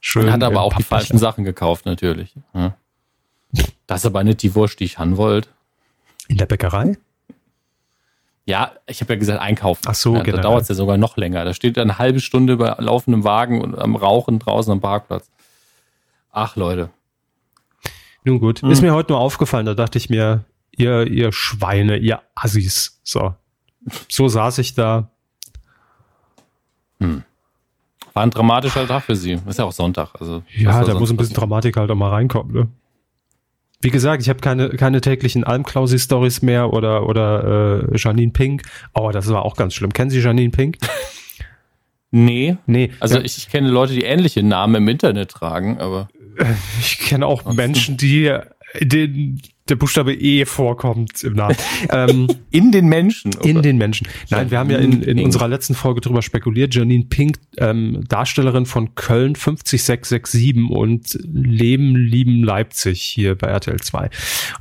Schön. 0.00 0.24
Man 0.26 0.34
hat 0.34 0.44
aber 0.44 0.62
auch 0.62 0.74
die 0.74 0.84
falschen 0.84 1.18
Sachen 1.18 1.42
gekauft, 1.44 1.84
natürlich. 1.84 2.34
Ja. 2.54 2.76
Das 3.88 4.00
ist 4.02 4.06
aber 4.06 4.22
nicht 4.22 4.42
die 4.44 4.54
Wurst, 4.54 4.78
die 4.78 4.84
ich 4.84 4.98
haben 5.00 5.16
wollte. 5.16 5.48
In 6.28 6.36
der 6.36 6.46
Bäckerei? 6.46 6.96
Ja, 8.48 8.72
ich 8.86 9.02
habe 9.02 9.12
ja 9.12 9.18
gesagt, 9.18 9.42
einkaufen. 9.42 9.82
Ach 9.86 9.94
so, 9.94 10.12
ja, 10.12 10.18
Da 10.20 10.24
generell. 10.24 10.42
dauert 10.42 10.62
es 10.62 10.68
ja 10.68 10.74
sogar 10.74 10.96
noch 10.96 11.18
länger. 11.18 11.44
Da 11.44 11.52
steht 11.52 11.76
eine 11.76 11.98
halbe 11.98 12.18
Stunde 12.18 12.56
bei 12.56 12.74
laufendem 12.78 13.22
Wagen 13.22 13.60
und 13.60 13.78
am 13.78 13.94
Rauchen 13.94 14.38
draußen 14.38 14.72
am 14.72 14.80
Parkplatz. 14.80 15.30
Ach, 16.32 16.56
Leute. 16.56 16.88
Nun 18.24 18.40
gut. 18.40 18.62
Hm. 18.62 18.70
Ist 18.70 18.80
mir 18.80 18.94
heute 18.94 19.12
nur 19.12 19.20
aufgefallen, 19.20 19.66
da 19.66 19.74
dachte 19.74 19.98
ich 19.98 20.08
mir, 20.08 20.44
ihr, 20.74 21.06
ihr 21.06 21.30
Schweine, 21.30 21.98
ihr 21.98 22.22
Assis. 22.34 22.98
So. 23.04 23.34
So 24.08 24.28
saß 24.28 24.56
ich 24.58 24.74
da. 24.74 25.10
War 26.98 28.22
ein 28.22 28.30
dramatischer 28.30 28.86
Tag 28.86 29.02
für 29.04 29.14
Sie. 29.14 29.38
Ist 29.46 29.58
ja 29.58 29.66
auch 29.66 29.72
Sonntag. 29.72 30.08
Also, 30.18 30.42
Ja, 30.56 30.82
da 30.84 30.94
muss 30.94 31.10
ein 31.10 31.16
bisschen 31.18 31.34
passieren? 31.34 31.34
Dramatik 31.34 31.76
halt 31.76 31.90
auch 31.90 31.94
mal 31.96 32.10
reinkommen, 32.10 32.52
ne? 32.52 32.68
Wie 33.80 33.90
gesagt, 33.90 34.22
ich 34.22 34.28
habe 34.28 34.40
keine, 34.40 34.70
keine 34.70 35.00
täglichen 35.00 35.44
Almklausi-Stories 35.44 36.42
mehr 36.42 36.72
oder, 36.72 37.06
oder 37.06 37.84
äh, 37.92 37.96
Janine 37.96 38.32
Pink. 38.32 38.62
Oh, 38.92 39.10
das 39.12 39.28
war 39.28 39.44
auch 39.44 39.56
ganz 39.56 39.74
schlimm. 39.74 39.92
Kennen 39.92 40.10
Sie 40.10 40.20
Janine 40.20 40.50
Pink? 40.50 40.78
Nee. 42.10 42.56
Nee. 42.64 42.90
Also 43.00 43.16
ja. 43.16 43.22
ich, 43.22 43.36
ich 43.36 43.50
kenne 43.50 43.68
Leute, 43.68 43.92
die 43.92 44.04
ähnliche 44.04 44.42
Namen 44.42 44.76
im 44.76 44.88
Internet 44.88 45.30
tragen, 45.30 45.78
aber. 45.78 46.08
Ich 46.80 47.00
kenne 47.00 47.26
auch 47.26 47.44
Menschen, 47.52 47.98
die 47.98 48.34
den 48.80 49.42
der 49.68 49.76
Buchstabe 49.76 50.14
E 50.14 50.44
vorkommt 50.44 51.22
im 51.22 51.34
Namen. 51.34 51.56
ähm, 51.90 52.26
in 52.50 52.72
den 52.72 52.86
Menschen. 52.86 53.34
Oder? 53.34 53.44
In 53.44 53.62
den 53.62 53.78
Menschen. 53.78 54.08
Nein, 54.30 54.50
wir 54.50 54.58
haben 54.58 54.70
ja 54.70 54.78
in, 54.78 55.02
in 55.02 55.20
unserer 55.20 55.48
letzten 55.48 55.74
Folge 55.74 56.00
drüber 56.00 56.22
spekuliert. 56.22 56.74
Janine 56.74 57.04
Pink, 57.04 57.38
ähm, 57.58 58.04
Darstellerin 58.08 58.66
von 58.66 58.94
Köln 58.94 59.34
50667 59.34 60.70
und 60.70 61.18
Leben, 61.24 61.96
lieben 61.96 62.42
Leipzig 62.42 63.00
hier 63.00 63.36
bei 63.36 63.48
RTL 63.48 63.80
2. 63.80 64.10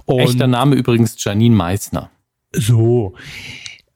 Und 0.06 0.20
Echter 0.20 0.48
Name 0.48 0.76
übrigens 0.76 1.22
Janine 1.24 1.56
Meissner. 1.56 2.10
So. 2.54 3.16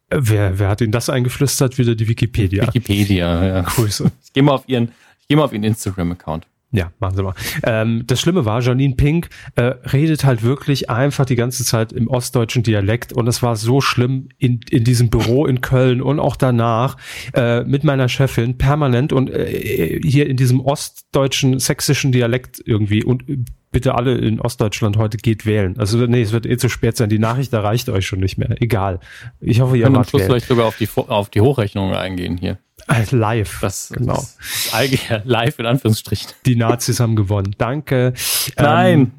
Wer, 0.09 0.59
wer 0.59 0.67
hat 0.67 0.81
Ihnen 0.81 0.91
das 0.91 1.09
eingeflüstert? 1.09 1.77
Wieder 1.77 1.95
die 1.95 2.07
Wikipedia. 2.07 2.67
Wikipedia, 2.67 3.45
ja. 3.45 3.61
Grüße. 3.61 4.11
Ich 4.23 4.33
gehe 4.33 4.43
mal 4.43 4.53
auf 4.53 4.63
Ihren, 4.67 4.91
ich 5.21 5.27
gehe 5.29 5.37
mal 5.37 5.45
auf 5.45 5.53
Ihren 5.53 5.63
Instagram-Account. 5.63 6.45
Ja, 6.73 6.93
machen 6.99 7.17
Sie 7.17 7.23
mal. 7.23 7.33
Ähm, 7.63 8.03
das 8.07 8.21
Schlimme 8.21 8.45
war, 8.45 8.61
Janine 8.61 8.95
Pink 8.95 9.29
äh, 9.55 9.73
redet 9.91 10.23
halt 10.23 10.41
wirklich 10.41 10.89
einfach 10.89 11.25
die 11.25 11.35
ganze 11.35 11.65
Zeit 11.65 11.91
im 11.91 12.07
ostdeutschen 12.07 12.63
Dialekt 12.63 13.11
und 13.11 13.27
es 13.27 13.43
war 13.43 13.57
so 13.57 13.81
schlimm 13.81 14.29
in, 14.37 14.61
in 14.69 14.85
diesem 14.85 15.09
Büro 15.09 15.45
in 15.45 15.59
Köln 15.59 16.01
und 16.01 16.21
auch 16.21 16.37
danach 16.37 16.95
äh, 17.33 17.65
mit 17.65 17.83
meiner 17.83 18.07
Chefin 18.07 18.57
permanent 18.57 19.11
und 19.11 19.29
äh, 19.29 19.99
hier 20.01 20.27
in 20.29 20.37
diesem 20.37 20.61
ostdeutschen 20.61 21.59
sächsischen 21.59 22.13
Dialekt 22.13 22.61
irgendwie 22.65 23.03
und 23.03 23.25
bitte 23.71 23.95
alle 23.95 24.17
in 24.17 24.39
Ostdeutschland 24.39 24.97
heute 24.97 25.17
geht 25.17 25.45
wählen. 25.45 25.77
Also 25.79 25.97
nee, 26.05 26.21
es 26.21 26.31
wird 26.31 26.45
eh 26.45 26.57
zu 26.57 26.69
spät 26.69 26.97
sein. 26.97 27.09
Die 27.09 27.19
Nachricht 27.19 27.53
erreicht 27.53 27.89
euch 27.89 28.05
schon 28.05 28.19
nicht 28.19 28.37
mehr. 28.37 28.61
Egal. 28.61 28.99
Ich 29.39 29.61
hoffe, 29.61 29.77
ihr 29.77 29.85
könnt 29.85 29.97
am 29.97 30.03
Schluss 30.03 30.23
vielleicht 30.23 30.47
sogar 30.47 30.65
auf 30.65 30.77
die 30.77 30.89
auf 30.95 31.29
die 31.29 31.41
Hochrechnungen 31.41 31.95
eingehen 31.95 32.37
hier. 32.37 32.57
Äh, 32.87 33.03
live. 33.11 33.59
Das, 33.61 33.89
genau. 33.95 34.15
Das 34.15 34.37
live 35.23 35.59
in 35.59 35.65
Anführungsstrichen. 35.65 36.31
Die 36.45 36.55
Nazis 36.55 36.99
haben 36.99 37.15
gewonnen. 37.15 37.55
Danke. 37.57 38.13
Nein. 38.57 38.99
Ähm, 38.99 39.11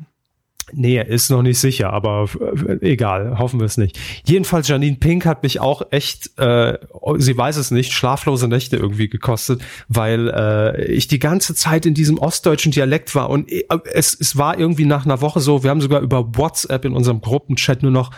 Nee, 0.74 1.02
ist 1.02 1.30
noch 1.30 1.42
nicht 1.42 1.58
sicher, 1.58 1.92
aber 1.92 2.28
äh, 2.66 2.92
egal, 2.92 3.38
hoffen 3.38 3.60
wir 3.60 3.66
es 3.66 3.76
nicht. 3.76 3.98
Jedenfalls 4.24 4.68
Janine 4.68 4.96
Pink 4.96 5.26
hat 5.26 5.42
mich 5.42 5.60
auch 5.60 5.82
echt, 5.90 6.38
äh, 6.38 6.78
sie 7.18 7.36
weiß 7.36 7.56
es 7.56 7.70
nicht, 7.70 7.92
schlaflose 7.92 8.48
Nächte 8.48 8.76
irgendwie 8.76 9.08
gekostet, 9.08 9.62
weil 9.88 10.28
äh, 10.28 10.84
ich 10.86 11.08
die 11.08 11.18
ganze 11.18 11.54
Zeit 11.54 11.84
in 11.84 11.94
diesem 11.94 12.18
ostdeutschen 12.18 12.72
Dialekt 12.72 13.14
war 13.14 13.28
und 13.28 13.50
äh, 13.52 13.64
es, 13.92 14.16
es 14.18 14.36
war 14.36 14.58
irgendwie 14.58 14.86
nach 14.86 15.04
einer 15.04 15.20
Woche 15.20 15.40
so, 15.40 15.62
wir 15.62 15.70
haben 15.70 15.80
sogar 15.80 16.00
über 16.00 16.36
WhatsApp 16.36 16.84
in 16.84 16.94
unserem 16.94 17.20
Gruppenchat 17.20 17.82
nur 17.82 17.92
noch 17.92 18.10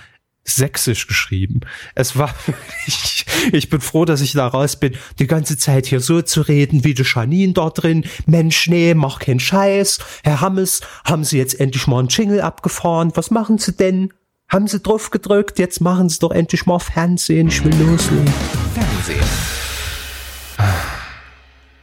sächsisch 0.44 1.06
geschrieben. 1.06 1.60
Es 1.94 2.16
war, 2.16 2.34
ich, 2.86 3.26
ich 3.52 3.70
bin 3.70 3.80
froh, 3.80 4.04
dass 4.04 4.20
ich 4.20 4.32
da 4.32 4.46
raus 4.46 4.76
bin, 4.76 4.94
die 5.18 5.26
ganze 5.26 5.56
Zeit 5.56 5.86
hier 5.86 6.00
so 6.00 6.22
zu 6.22 6.42
reden, 6.42 6.84
wie 6.84 6.94
die 6.94 7.04
Janine 7.04 7.52
dort 7.52 7.82
drin. 7.82 8.04
Mensch, 8.26 8.68
nee, 8.68 8.94
mach 8.94 9.18
keinen 9.18 9.40
Scheiß. 9.40 9.98
Herr 10.22 10.40
Hammes, 10.40 10.82
haben 11.04 11.24
Sie 11.24 11.38
jetzt 11.38 11.58
endlich 11.58 11.86
mal 11.86 11.98
einen 11.98 12.08
Jingle 12.08 12.40
abgefahren? 12.40 13.12
Was 13.14 13.30
machen 13.30 13.58
Sie 13.58 13.72
denn? 13.72 14.12
Haben 14.48 14.68
Sie 14.68 14.80
drauf 14.80 15.10
gedrückt? 15.10 15.58
Jetzt 15.58 15.80
machen 15.80 16.08
Sie 16.08 16.18
doch 16.18 16.30
endlich 16.30 16.66
mal 16.66 16.78
Fernsehen. 16.78 17.48
Ich 17.48 17.64
will 17.64 17.74
loslegen. 17.74 18.32
Fernsehen. 18.74 19.24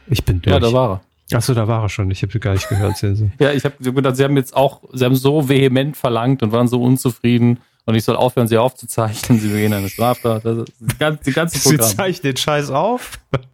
Ich 0.06 0.24
bin 0.24 0.40
durch. 0.40 0.54
Ja, 0.54 0.60
da 0.60 0.72
war 0.72 0.90
er. 0.90 1.36
Achso, 1.36 1.54
da 1.54 1.66
war 1.66 1.82
er 1.82 1.88
schon. 1.88 2.10
Ich 2.10 2.22
habe 2.22 2.38
gar 2.38 2.52
nicht 2.52 2.68
gehört. 2.68 3.00
ja, 3.38 3.52
ich 3.52 3.64
habe 3.64 3.92
gedacht, 3.92 4.16
Sie 4.16 4.24
haben 4.24 4.36
jetzt 4.36 4.54
auch, 4.54 4.82
Sie 4.92 5.04
haben 5.04 5.16
so 5.16 5.48
vehement 5.48 5.96
verlangt 5.96 6.42
und 6.42 6.52
waren 6.52 6.68
so 6.68 6.82
unzufrieden 6.82 7.58
und 7.84 7.94
ich 7.94 8.04
soll 8.04 8.16
aufhören, 8.16 8.48
sie 8.48 8.58
aufzuzeichnen. 8.58 9.40
Sie 9.40 9.48
begehen 9.48 9.72
eine 9.72 9.88
Straftat. 9.88 10.44
Das 10.44 10.58
ist 10.58 10.72
das 10.80 10.98
ganze, 10.98 11.24
die 11.24 11.32
ganze 11.32 11.58
Programm. 11.58 11.88
Sie 11.88 11.96
zeichnen 11.96 12.22
den 12.22 12.36
Scheiß 12.36 12.70
auf. 12.70 13.18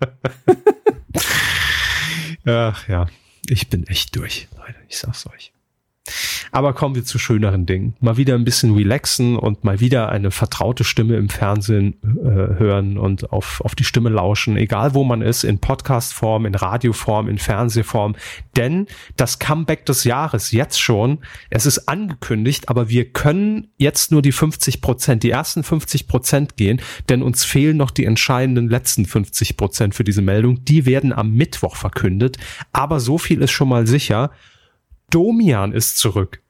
Ach 2.44 2.88
ja, 2.88 3.06
ich 3.48 3.68
bin 3.68 3.86
echt 3.86 4.14
durch, 4.16 4.48
Leute. 4.56 4.74
Ich 4.88 4.98
sag's 4.98 5.26
euch. 5.26 5.52
Aber 6.52 6.72
kommen 6.72 6.94
wir 6.94 7.04
zu 7.04 7.18
schöneren 7.18 7.66
Dingen. 7.66 7.94
Mal 8.00 8.16
wieder 8.16 8.34
ein 8.34 8.44
bisschen 8.44 8.74
relaxen 8.74 9.36
und 9.36 9.64
mal 9.64 9.80
wieder 9.80 10.08
eine 10.10 10.30
vertraute 10.30 10.84
Stimme 10.84 11.16
im 11.16 11.28
Fernsehen 11.28 11.94
äh, 12.02 12.58
hören 12.58 12.98
und 12.98 13.32
auf, 13.32 13.60
auf 13.64 13.74
die 13.74 13.84
Stimme 13.84 14.08
lauschen, 14.08 14.56
egal 14.56 14.94
wo 14.94 15.04
man 15.04 15.22
ist, 15.22 15.44
in 15.44 15.58
Podcastform, 15.58 16.46
in 16.46 16.54
Radioform, 16.54 17.28
in 17.28 17.38
Fernsehform. 17.38 18.16
Denn 18.56 18.86
das 19.16 19.38
Comeback 19.38 19.86
des 19.86 20.04
Jahres 20.04 20.52
jetzt 20.52 20.80
schon, 20.80 21.18
es 21.50 21.66
ist 21.66 21.88
angekündigt, 21.88 22.68
aber 22.68 22.88
wir 22.88 23.12
können 23.12 23.68
jetzt 23.76 24.12
nur 24.12 24.22
die 24.22 24.32
50 24.32 24.80
Prozent, 24.80 25.22
die 25.22 25.30
ersten 25.30 25.62
50 25.62 26.08
Prozent 26.08 26.56
gehen, 26.56 26.80
denn 27.08 27.22
uns 27.22 27.44
fehlen 27.44 27.76
noch 27.76 27.90
die 27.90 28.04
entscheidenden 28.04 28.68
letzten 28.68 29.06
50 29.06 29.56
Prozent 29.56 29.94
für 29.94 30.04
diese 30.04 30.22
Meldung. 30.22 30.64
Die 30.64 30.86
werden 30.86 31.12
am 31.12 31.32
Mittwoch 31.32 31.76
verkündet. 31.76 32.36
Aber 32.72 33.00
so 33.00 33.18
viel 33.18 33.42
ist 33.42 33.50
schon 33.50 33.68
mal 33.68 33.86
sicher. 33.86 34.30
Domian 35.10 35.72
ist 35.72 35.98
zurück. 35.98 36.42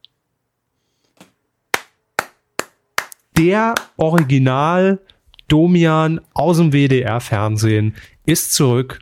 Der 3.37 3.75
Original 3.97 5.01
Domian 5.47 6.21
aus 6.35 6.59
dem 6.59 6.73
WDR-Fernsehen 6.73 7.95
ist 8.27 8.53
zurück 8.53 8.99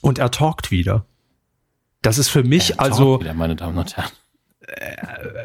und 0.00 0.18
er 0.18 0.30
talkt 0.30 0.70
wieder. 0.70 1.06
Das 2.02 2.18
ist 2.18 2.28
für 2.28 2.44
mich 2.44 2.72
er 2.72 2.80
also. 2.80 3.20
Wieder, 3.20 3.34
meine 3.34 3.56
Damen 3.56 3.78
und 3.78 3.96
Herren. 3.96 4.10
Äh, 4.60 4.96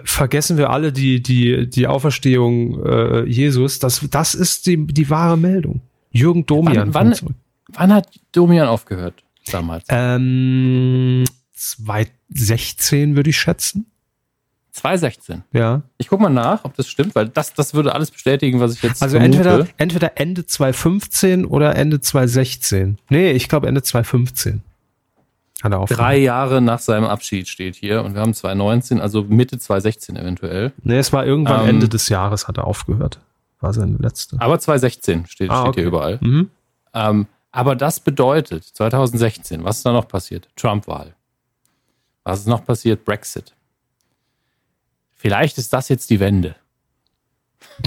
vergessen 0.04 0.58
wir 0.58 0.72
alle 0.72 0.92
die, 0.92 1.22
die, 1.22 1.70
die 1.70 1.88
Auferstehung 1.88 2.84
äh, 2.84 3.24
Jesus. 3.26 3.80
Das, 3.80 4.06
das 4.10 4.34
ist 4.34 4.66
die, 4.66 4.86
die 4.88 5.10
wahre 5.10 5.38
Meldung. 5.38 5.82
Jürgen 6.12 6.46
Domian. 6.46 6.94
Wann, 6.94 7.12
wann, 7.22 7.36
wann 7.70 7.94
hat 7.94 8.10
Domian 8.32 8.68
aufgehört 8.68 9.24
damals? 9.52 9.86
Ähm, 9.90 11.24
2016 11.62 13.16
würde 13.16 13.30
ich 13.30 13.38
schätzen. 13.38 13.86
2016. 14.72 15.44
Ja. 15.52 15.82
Ich 15.98 16.08
guck 16.08 16.22
mal 16.22 16.30
nach, 16.30 16.64
ob 16.64 16.76
das 16.76 16.88
stimmt, 16.88 17.14
weil 17.14 17.28
das, 17.28 17.54
das 17.54 17.74
würde 17.74 17.94
alles 17.94 18.10
bestätigen, 18.10 18.60
was 18.62 18.74
ich 18.74 18.82
jetzt 18.82 19.02
Also 19.04 19.18
vermute. 19.20 19.38
entweder, 19.38 19.68
entweder 19.78 20.18
Ende 20.18 20.46
2015 20.46 21.46
oder 21.46 21.76
Ende 21.76 22.00
2016. 22.00 22.98
Nee, 23.10 23.32
ich 23.32 23.50
glaube 23.50 23.68
Ende 23.68 23.84
2015. 23.84 24.64
Hat 25.62 25.74
er 25.74 25.86
Drei 25.86 26.18
Jahre 26.18 26.62
nach 26.62 26.80
seinem 26.80 27.04
Abschied 27.04 27.48
steht 27.48 27.76
hier 27.76 28.04
und 28.04 28.16
wir 28.16 28.22
haben 28.22 28.34
2019, 28.34 29.00
also 29.00 29.24
Mitte 29.24 29.60
2016 29.60 30.16
eventuell. 30.16 30.72
Nee, 30.84 30.98
es 30.98 31.14
war 31.14 31.26
irgendwann 31.26 31.64
ähm, 31.64 31.70
Ende 31.70 31.90
des 31.90 32.10
Jahres 32.10 32.48
hat 32.48 32.58
er 32.58 32.66
aufgehört. 32.66 33.20
War 33.60 33.74
seine 33.74 33.98
letzte. 33.98 34.40
Aber 34.42 34.58
2016 34.58 35.28
steht, 35.28 35.52
ah, 35.52 35.62
steht 35.64 35.76
hier 35.76 35.86
überall. 35.86 36.18
Mhm. 36.22 36.50
Ähm, 36.94 37.28
aber 37.52 37.76
das 37.76 38.00
bedeutet, 38.00 38.64
2016, 38.64 39.64
was 39.64 39.78
ist 39.78 39.86
da 39.86 39.92
noch 39.92 40.08
passiert? 40.08 40.48
Trump-Wahl. 40.56 41.14
Was 42.24 42.40
ist 42.40 42.48
noch 42.48 42.66
passiert? 42.66 43.06
Brexit. 43.06 43.54
Vielleicht 45.16 45.58
ist 45.58 45.74
das 45.74 45.90
jetzt 45.90 46.10
die 46.10 46.20
Wende. 46.20 46.56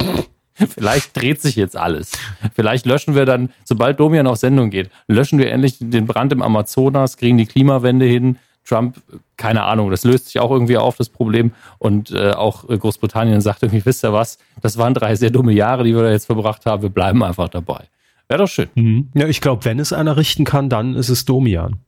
Vielleicht 0.54 1.16
dreht 1.16 1.40
sich 1.40 1.56
jetzt 1.56 1.76
alles. 1.76 2.12
Vielleicht 2.54 2.86
löschen 2.86 3.16
wir 3.16 3.26
dann, 3.26 3.50
sobald 3.64 3.98
Domian 3.98 4.28
auf 4.28 4.36
Sendung 4.36 4.70
geht, 4.70 4.88
löschen 5.08 5.38
wir 5.38 5.50
endlich 5.50 5.78
den 5.80 6.06
Brand 6.06 6.32
im 6.32 6.42
Amazonas, 6.42 7.16
kriegen 7.16 7.38
die 7.38 7.46
Klimawende 7.46 8.06
hin. 8.06 8.38
Trump, 8.64 9.02
keine 9.36 9.64
Ahnung, 9.64 9.90
das 9.90 10.04
löst 10.04 10.26
sich 10.26 10.38
auch 10.38 10.50
irgendwie 10.50 10.78
auf, 10.78 10.96
das 10.96 11.10
Problem. 11.10 11.52
Und 11.78 12.12
äh, 12.12 12.30
auch 12.30 12.66
Großbritannien 12.66 13.40
sagt 13.40 13.62
irgendwie, 13.62 13.84
wisst 13.84 14.04
ihr 14.04 14.12
was, 14.12 14.38
das 14.62 14.78
waren 14.78 14.94
drei 14.94 15.16
sehr 15.16 15.30
dumme 15.30 15.52
Jahre, 15.52 15.84
die 15.84 15.94
wir 15.94 16.02
da 16.02 16.10
jetzt 16.10 16.26
verbracht 16.26 16.64
haben, 16.64 16.82
wir 16.82 16.88
bleiben 16.88 17.22
einfach 17.22 17.48
dabei. 17.48 17.88
Wäre 18.28 18.38
doch 18.38 18.48
schön. 18.48 18.68
Mhm. 18.74 19.10
Ja, 19.14 19.26
ich 19.26 19.40
glaube, 19.40 19.64
wenn 19.66 19.78
es 19.78 19.92
einer 19.92 20.16
richten 20.16 20.44
kann, 20.44 20.70
dann 20.70 20.94
ist 20.94 21.10
es 21.10 21.24
Domian. 21.26 21.80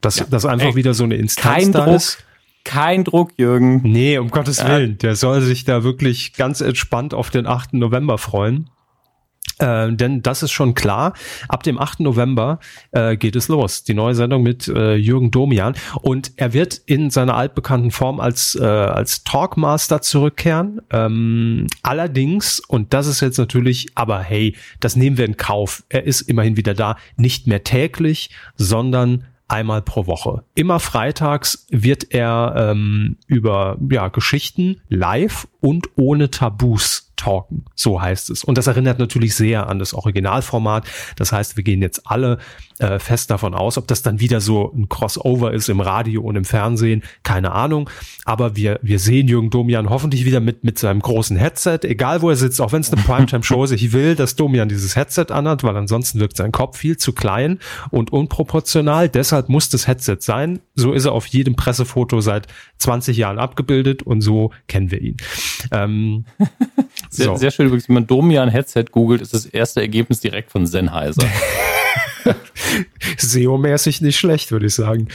Dass, 0.00 0.18
ja. 0.18 0.26
dass 0.30 0.46
einfach 0.46 0.68
Ey, 0.68 0.76
wieder 0.76 0.94
so 0.94 1.04
eine 1.04 1.16
Instanz 1.16 1.56
kein 1.56 1.72
da 1.72 1.84
Druck, 1.84 1.96
ist. 1.96 2.24
Kein 2.64 3.04
Druck, 3.04 3.32
Jürgen. 3.36 3.82
Nee, 3.82 4.18
um 4.18 4.30
Gottes 4.30 4.58
ja. 4.58 4.68
Willen. 4.68 4.98
Der 4.98 5.16
soll 5.16 5.40
sich 5.40 5.64
da 5.64 5.82
wirklich 5.82 6.34
ganz 6.34 6.60
entspannt 6.60 7.14
auf 7.14 7.30
den 7.30 7.46
8. 7.46 7.74
November 7.74 8.18
freuen. 8.18 8.70
Äh, 9.58 9.92
denn 9.92 10.22
das 10.22 10.42
ist 10.42 10.52
schon 10.52 10.74
klar. 10.74 11.14
Ab 11.48 11.62
dem 11.62 11.78
8. 11.78 12.00
November 12.00 12.60
äh, 12.92 13.16
geht 13.16 13.36
es 13.36 13.48
los. 13.48 13.84
Die 13.84 13.94
neue 13.94 14.14
Sendung 14.14 14.42
mit 14.42 14.68
äh, 14.68 14.94
Jürgen 14.94 15.30
Domian. 15.30 15.74
Und 16.00 16.32
er 16.36 16.52
wird 16.52 16.80
in 16.86 17.10
seiner 17.10 17.36
altbekannten 17.36 17.90
Form 17.90 18.20
als, 18.20 18.54
äh, 18.54 18.64
als 18.64 19.24
Talkmaster 19.24 20.02
zurückkehren. 20.02 20.80
Ähm, 20.90 21.66
allerdings, 21.82 22.60
und 22.60 22.92
das 22.94 23.06
ist 23.06 23.20
jetzt 23.20 23.38
natürlich, 23.38 23.88
aber 23.94 24.20
hey, 24.20 24.56
das 24.80 24.96
nehmen 24.96 25.18
wir 25.18 25.26
in 25.26 25.36
Kauf. 25.36 25.82
Er 25.88 26.04
ist 26.04 26.22
immerhin 26.22 26.56
wieder 26.56 26.74
da. 26.74 26.96
Nicht 27.16 27.46
mehr 27.46 27.64
täglich, 27.64 28.30
sondern 28.56 29.24
einmal 29.50 29.82
pro 29.82 30.06
Woche. 30.06 30.44
Immer 30.54 30.80
freitags 30.80 31.66
wird 31.70 32.12
er 32.14 32.54
ähm, 32.56 33.16
über 33.26 33.76
ja, 33.90 34.08
Geschichten 34.08 34.80
live 34.88 35.48
und 35.60 35.88
ohne 35.96 36.30
Tabus 36.30 37.09
talken. 37.20 37.64
So 37.74 38.00
heißt 38.00 38.30
es. 38.30 38.44
Und 38.44 38.56
das 38.56 38.66
erinnert 38.66 38.98
natürlich 38.98 39.34
sehr 39.34 39.68
an 39.68 39.78
das 39.78 39.92
Originalformat. 39.92 40.86
Das 41.16 41.32
heißt, 41.32 41.56
wir 41.56 41.64
gehen 41.64 41.82
jetzt 41.82 42.06
alle 42.06 42.38
äh, 42.78 42.98
fest 42.98 43.30
davon 43.30 43.54
aus, 43.54 43.76
ob 43.76 43.86
das 43.86 44.02
dann 44.02 44.20
wieder 44.20 44.40
so 44.40 44.72
ein 44.74 44.88
Crossover 44.88 45.52
ist 45.52 45.68
im 45.68 45.80
Radio 45.80 46.22
und 46.22 46.36
im 46.36 46.46
Fernsehen, 46.46 47.02
keine 47.22 47.52
Ahnung. 47.52 47.90
Aber 48.24 48.56
wir, 48.56 48.80
wir 48.82 48.98
sehen 48.98 49.28
Jürgen 49.28 49.50
Domian 49.50 49.90
hoffentlich 49.90 50.24
wieder 50.24 50.40
mit, 50.40 50.64
mit 50.64 50.78
seinem 50.78 51.00
großen 51.00 51.36
Headset, 51.36 51.80
egal 51.82 52.22
wo 52.22 52.30
er 52.30 52.36
sitzt, 52.36 52.60
auch 52.60 52.72
wenn 52.72 52.80
es 52.80 52.90
eine 52.90 53.02
Primetime-Show 53.02 53.64
ist. 53.64 53.72
Ich 53.72 53.92
will, 53.92 54.14
dass 54.14 54.34
Domian 54.34 54.70
dieses 54.70 54.96
Headset 54.96 55.26
anhat, 55.28 55.62
weil 55.62 55.76
ansonsten 55.76 56.20
wirkt 56.20 56.38
sein 56.38 56.52
Kopf 56.52 56.78
viel 56.78 56.96
zu 56.96 57.12
klein 57.12 57.58
und 57.90 58.12
unproportional. 58.12 59.10
Deshalb 59.10 59.50
muss 59.50 59.68
das 59.68 59.86
Headset 59.86 60.16
sein. 60.20 60.60
So 60.74 60.94
ist 60.94 61.04
er 61.04 61.12
auf 61.12 61.26
jedem 61.26 61.56
Pressefoto 61.56 62.20
seit 62.22 62.46
20 62.78 63.18
Jahren 63.18 63.38
abgebildet 63.38 64.02
und 64.02 64.22
so 64.22 64.52
kennen 64.68 64.90
wir 64.90 65.02
ihn. 65.02 65.16
Ähm, 65.70 66.24
sehr, 67.10 67.26
so. 67.26 67.36
sehr 67.36 67.50
schön 67.50 67.66
übrigens, 67.66 67.88
wenn 67.88 67.94
man 67.94 68.06
Domian 68.06 68.48
Headset 68.48 68.84
googelt, 68.90 69.20
ist 69.20 69.34
das 69.34 69.46
erste 69.46 69.80
Ergebnis 69.80 70.20
direkt 70.20 70.50
von 70.50 70.66
Sennheiser. 70.66 71.24
SEO-mäßig 73.18 74.00
nicht 74.00 74.18
schlecht, 74.18 74.52
würde 74.52 74.66
ich 74.66 74.74
sagen. 74.74 75.08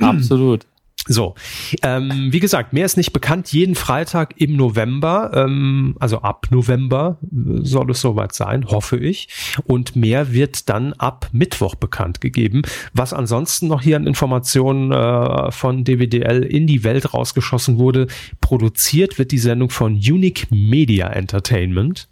Absolut. 0.00 0.66
So, 1.08 1.34
ähm, 1.82 2.28
wie 2.30 2.40
gesagt, 2.40 2.72
mehr 2.72 2.84
ist 2.84 2.96
nicht 2.96 3.12
bekannt. 3.12 3.52
Jeden 3.52 3.74
Freitag 3.74 4.34
im 4.36 4.56
November, 4.56 5.32
ähm, 5.34 5.96
also 5.98 6.18
ab 6.20 6.46
November 6.50 7.18
soll 7.22 7.90
es 7.90 8.00
soweit 8.00 8.34
sein, 8.34 8.66
hoffe 8.66 8.98
ich. 8.98 9.28
Und 9.64 9.96
mehr 9.96 10.32
wird 10.32 10.68
dann 10.68 10.92
ab 10.94 11.28
Mittwoch 11.32 11.74
bekannt 11.74 12.20
gegeben. 12.20 12.62
Was 12.92 13.12
ansonsten 13.12 13.68
noch 13.68 13.82
hier 13.82 13.96
an 13.96 14.06
Informationen 14.06 14.92
äh, 14.92 15.50
von 15.50 15.84
DWDL 15.84 16.42
in 16.42 16.66
die 16.66 16.84
Welt 16.84 17.14
rausgeschossen 17.14 17.78
wurde, 17.78 18.06
produziert 18.40 19.18
wird 19.18 19.32
die 19.32 19.38
Sendung 19.38 19.70
von 19.70 19.94
Unique 19.94 20.48
Media 20.50 21.08
Entertainment 21.08 22.08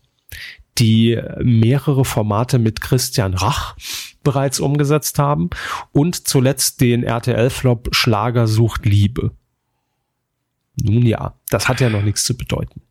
die 0.79 1.21
mehrere 1.41 2.05
Formate 2.05 2.59
mit 2.59 2.81
Christian 2.81 3.35
Rach 3.35 3.77
bereits 4.23 4.61
umgesetzt 4.61 5.19
haben 5.19 5.51
und 5.93 6.29
zuletzt 6.29 6.81
den 6.81 7.03
RTL-Flop 7.03 7.95
Schlager 7.95 8.47
sucht 8.47 8.85
Liebe. 8.85 9.33
Nun 10.83 11.07
ja, 11.07 11.35
das 11.49 11.69
hat 11.69 11.81
ja 11.81 11.89
noch 11.89 12.03
nichts 12.03 12.25
zu 12.25 12.37
bedeuten. 12.37 12.83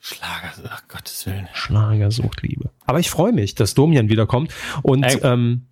Schlager, 0.00 0.52
ach 0.70 0.88
Gottes 0.88 1.26
Willen. 1.26 1.48
Schlager 1.52 2.10
sucht 2.10 2.42
Liebe. 2.42 2.70
Aber 2.86 2.98
ich 2.98 3.10
freue 3.10 3.32
mich, 3.32 3.54
dass 3.54 3.74
Domian 3.74 4.08
wiederkommt. 4.08 4.54
Und 4.82 5.02
Ey. 5.04 5.20
ähm, 5.22 5.66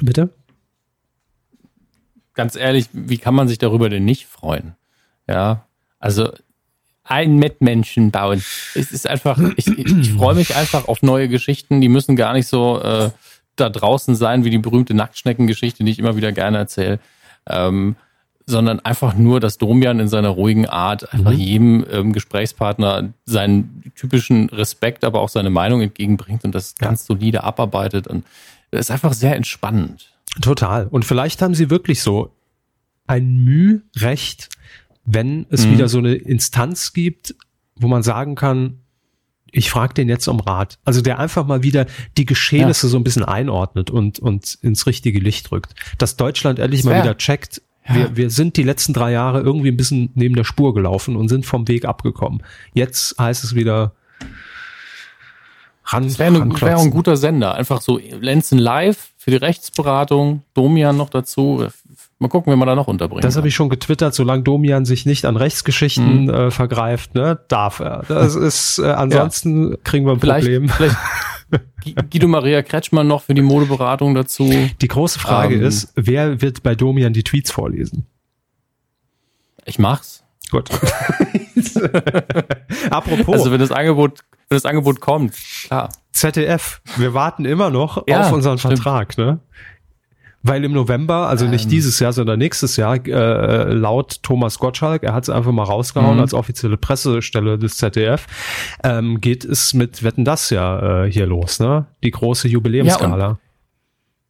bitte? 0.00 0.32
Ganz 2.34 2.56
ehrlich, 2.56 2.88
wie 2.92 3.18
kann 3.18 3.34
man 3.34 3.48
sich 3.48 3.58
darüber 3.58 3.88
denn 3.88 4.04
nicht 4.04 4.26
freuen? 4.26 4.74
Ja, 5.28 5.66
also 5.98 6.32
ein 7.08 7.36
Mitmenschen 7.36 8.10
bauen. 8.10 8.42
Es 8.74 8.92
ist 8.92 9.06
einfach, 9.06 9.38
ich, 9.56 9.66
ich 9.66 10.12
freue 10.12 10.34
mich 10.34 10.56
einfach 10.56 10.88
auf 10.88 11.02
neue 11.02 11.28
Geschichten. 11.28 11.80
Die 11.80 11.88
müssen 11.88 12.16
gar 12.16 12.32
nicht 12.32 12.48
so 12.48 12.80
äh, 12.80 13.10
da 13.56 13.68
draußen 13.68 14.14
sein 14.14 14.44
wie 14.44 14.50
die 14.50 14.58
berühmte 14.58 14.94
Nacktschneckengeschichte, 14.94 15.84
die 15.84 15.90
ich 15.90 15.98
immer 15.98 16.16
wieder 16.16 16.32
gerne 16.32 16.58
erzähle. 16.58 16.98
Ähm, 17.48 17.96
sondern 18.48 18.78
einfach 18.80 19.14
nur, 19.14 19.40
dass 19.40 19.58
Domian 19.58 19.98
in 19.98 20.06
seiner 20.06 20.28
ruhigen 20.28 20.66
Art 20.66 21.12
einfach 21.12 21.32
mhm. 21.32 21.38
jedem 21.38 21.86
ähm, 21.90 22.12
Gesprächspartner 22.12 23.12
seinen 23.24 23.92
typischen 23.96 24.48
Respekt, 24.50 25.04
aber 25.04 25.20
auch 25.20 25.28
seine 25.28 25.50
Meinung 25.50 25.80
entgegenbringt 25.80 26.44
und 26.44 26.54
das 26.54 26.76
ganz 26.76 27.06
solide 27.06 27.42
abarbeitet. 27.42 28.06
Und 28.06 28.24
das 28.70 28.82
ist 28.82 28.90
einfach 28.92 29.14
sehr 29.14 29.34
entspannend. 29.34 30.12
Total. 30.40 30.86
Und 30.86 31.04
vielleicht 31.04 31.42
haben 31.42 31.54
sie 31.54 31.70
wirklich 31.70 32.02
so 32.02 32.30
ein 33.08 33.44
Mührecht 33.44 34.48
wenn 35.06 35.46
es 35.50 35.66
mhm. 35.66 35.72
wieder 35.72 35.88
so 35.88 35.98
eine 35.98 36.14
Instanz 36.14 36.92
gibt, 36.92 37.34
wo 37.76 37.88
man 37.88 38.02
sagen 38.02 38.34
kann, 38.34 38.80
ich 39.52 39.70
frage 39.70 39.94
den 39.94 40.08
jetzt 40.08 40.26
um 40.26 40.40
Rat. 40.40 40.78
Also 40.84 41.00
der 41.00 41.18
einfach 41.18 41.46
mal 41.46 41.62
wieder 41.62 41.86
die 42.16 42.26
Geschehnisse 42.26 42.88
ja. 42.88 42.90
so 42.90 42.96
ein 42.98 43.04
bisschen 43.04 43.24
einordnet 43.24 43.90
und, 43.90 44.18
und 44.18 44.58
ins 44.60 44.86
richtige 44.86 45.20
Licht 45.20 45.52
rückt. 45.52 45.74
Dass 45.98 46.16
Deutschland 46.16 46.58
ehrlich 46.58 46.84
mal 46.84 47.00
wieder 47.00 47.16
checkt, 47.16 47.62
ja. 47.88 47.94
wir, 47.94 48.16
wir 48.16 48.30
sind 48.30 48.56
die 48.56 48.64
letzten 48.64 48.92
drei 48.92 49.12
Jahre 49.12 49.40
irgendwie 49.40 49.68
ein 49.68 49.76
bisschen 49.76 50.10
neben 50.14 50.34
der 50.34 50.44
Spur 50.44 50.74
gelaufen 50.74 51.16
und 51.16 51.28
sind 51.28 51.46
vom 51.46 51.68
Weg 51.68 51.84
abgekommen. 51.84 52.42
Jetzt 52.74 53.16
heißt 53.18 53.44
es 53.44 53.54
wieder, 53.54 53.94
ran. 55.86 56.04
Das 56.04 56.18
wäre 56.18 56.34
wär 56.34 56.78
ein 56.78 56.90
guter 56.90 57.16
Sender. 57.16 57.54
Einfach 57.54 57.80
so 57.80 57.98
Lenzen 57.98 58.58
live 58.58 59.12
für 59.16 59.30
die 59.30 59.36
Rechtsberatung, 59.36 60.42
Domian 60.54 60.96
noch 60.96 61.10
dazu. 61.10 61.66
Mal 62.18 62.28
gucken, 62.28 62.50
wenn 62.50 62.58
man 62.58 62.66
da 62.66 62.74
noch 62.74 62.88
unterbringt. 62.88 63.24
Das 63.24 63.36
habe 63.36 63.48
ich 63.48 63.54
schon 63.54 63.68
getwittert, 63.68 64.14
solange 64.14 64.42
Domian 64.42 64.86
sich 64.86 65.04
nicht 65.04 65.26
an 65.26 65.36
Rechtsgeschichten 65.36 66.24
mhm. 66.24 66.30
äh, 66.30 66.50
vergreift, 66.50 67.14
ne, 67.14 67.38
darf 67.48 67.80
er. 67.80 68.04
Das 68.08 68.34
ist, 68.34 68.78
äh, 68.78 68.86
ansonsten 68.86 69.72
ja. 69.72 69.76
kriegen 69.84 70.06
wir 70.06 70.12
ein 70.12 70.20
vielleicht, 70.20 70.46
Problem. 70.46 70.68
Vielleicht 70.70 70.96
Guido 72.10 72.26
Maria 72.26 72.62
Kretschmann 72.62 73.06
noch 73.06 73.22
für 73.22 73.34
die 73.34 73.42
Modeberatung 73.42 74.14
dazu. 74.14 74.50
Die 74.80 74.88
große 74.88 75.18
Frage 75.18 75.56
ähm, 75.56 75.62
ist, 75.62 75.92
wer 75.94 76.40
wird 76.40 76.62
bei 76.62 76.74
Domian 76.74 77.12
die 77.12 77.22
Tweets 77.22 77.50
vorlesen? 77.50 78.06
Ich 79.66 79.78
mach's. 79.78 80.24
Gut. 80.50 80.70
Apropos. 82.90 83.34
Also 83.34 83.52
wenn 83.52 83.60
das 83.60 83.72
Angebot, 83.72 84.20
wenn 84.48 84.56
das 84.56 84.64
Angebot 84.64 85.00
kommt, 85.00 85.34
klar. 85.66 85.90
ZDF, 86.12 86.80
wir 86.96 87.14
warten 87.14 87.44
immer 87.44 87.68
noch 87.68 88.06
ja, 88.08 88.22
auf 88.22 88.32
unseren 88.32 88.58
stimmt. 88.58 88.76
Vertrag, 88.76 89.18
ne? 89.18 89.40
Weil 90.46 90.64
im 90.64 90.72
November, 90.72 91.28
also 91.28 91.46
nicht 91.46 91.64
ähm. 91.64 91.70
dieses 91.70 91.98
Jahr, 91.98 92.12
sondern 92.12 92.38
nächstes 92.38 92.76
Jahr, 92.76 93.04
äh, 93.06 93.72
laut 93.72 94.22
Thomas 94.22 94.58
Gottschalk, 94.58 95.02
er 95.02 95.12
hat 95.12 95.24
es 95.24 95.30
einfach 95.30 95.50
mal 95.50 95.64
rausgehauen 95.64 96.16
mhm. 96.16 96.20
als 96.20 96.34
offizielle 96.34 96.76
Pressestelle 96.76 97.58
des 97.58 97.76
ZDF, 97.78 98.26
ähm, 98.84 99.20
geht 99.20 99.44
es 99.44 99.74
mit 99.74 100.02
Wetten 100.02 100.24
das 100.24 100.50
ja 100.50 101.04
äh, 101.04 101.12
hier 101.12 101.26
los, 101.26 101.58
ne? 101.58 101.86
Die 102.04 102.10
große 102.10 102.48
Jubiläumsskala. 102.48 103.26
Ja, 103.26 103.38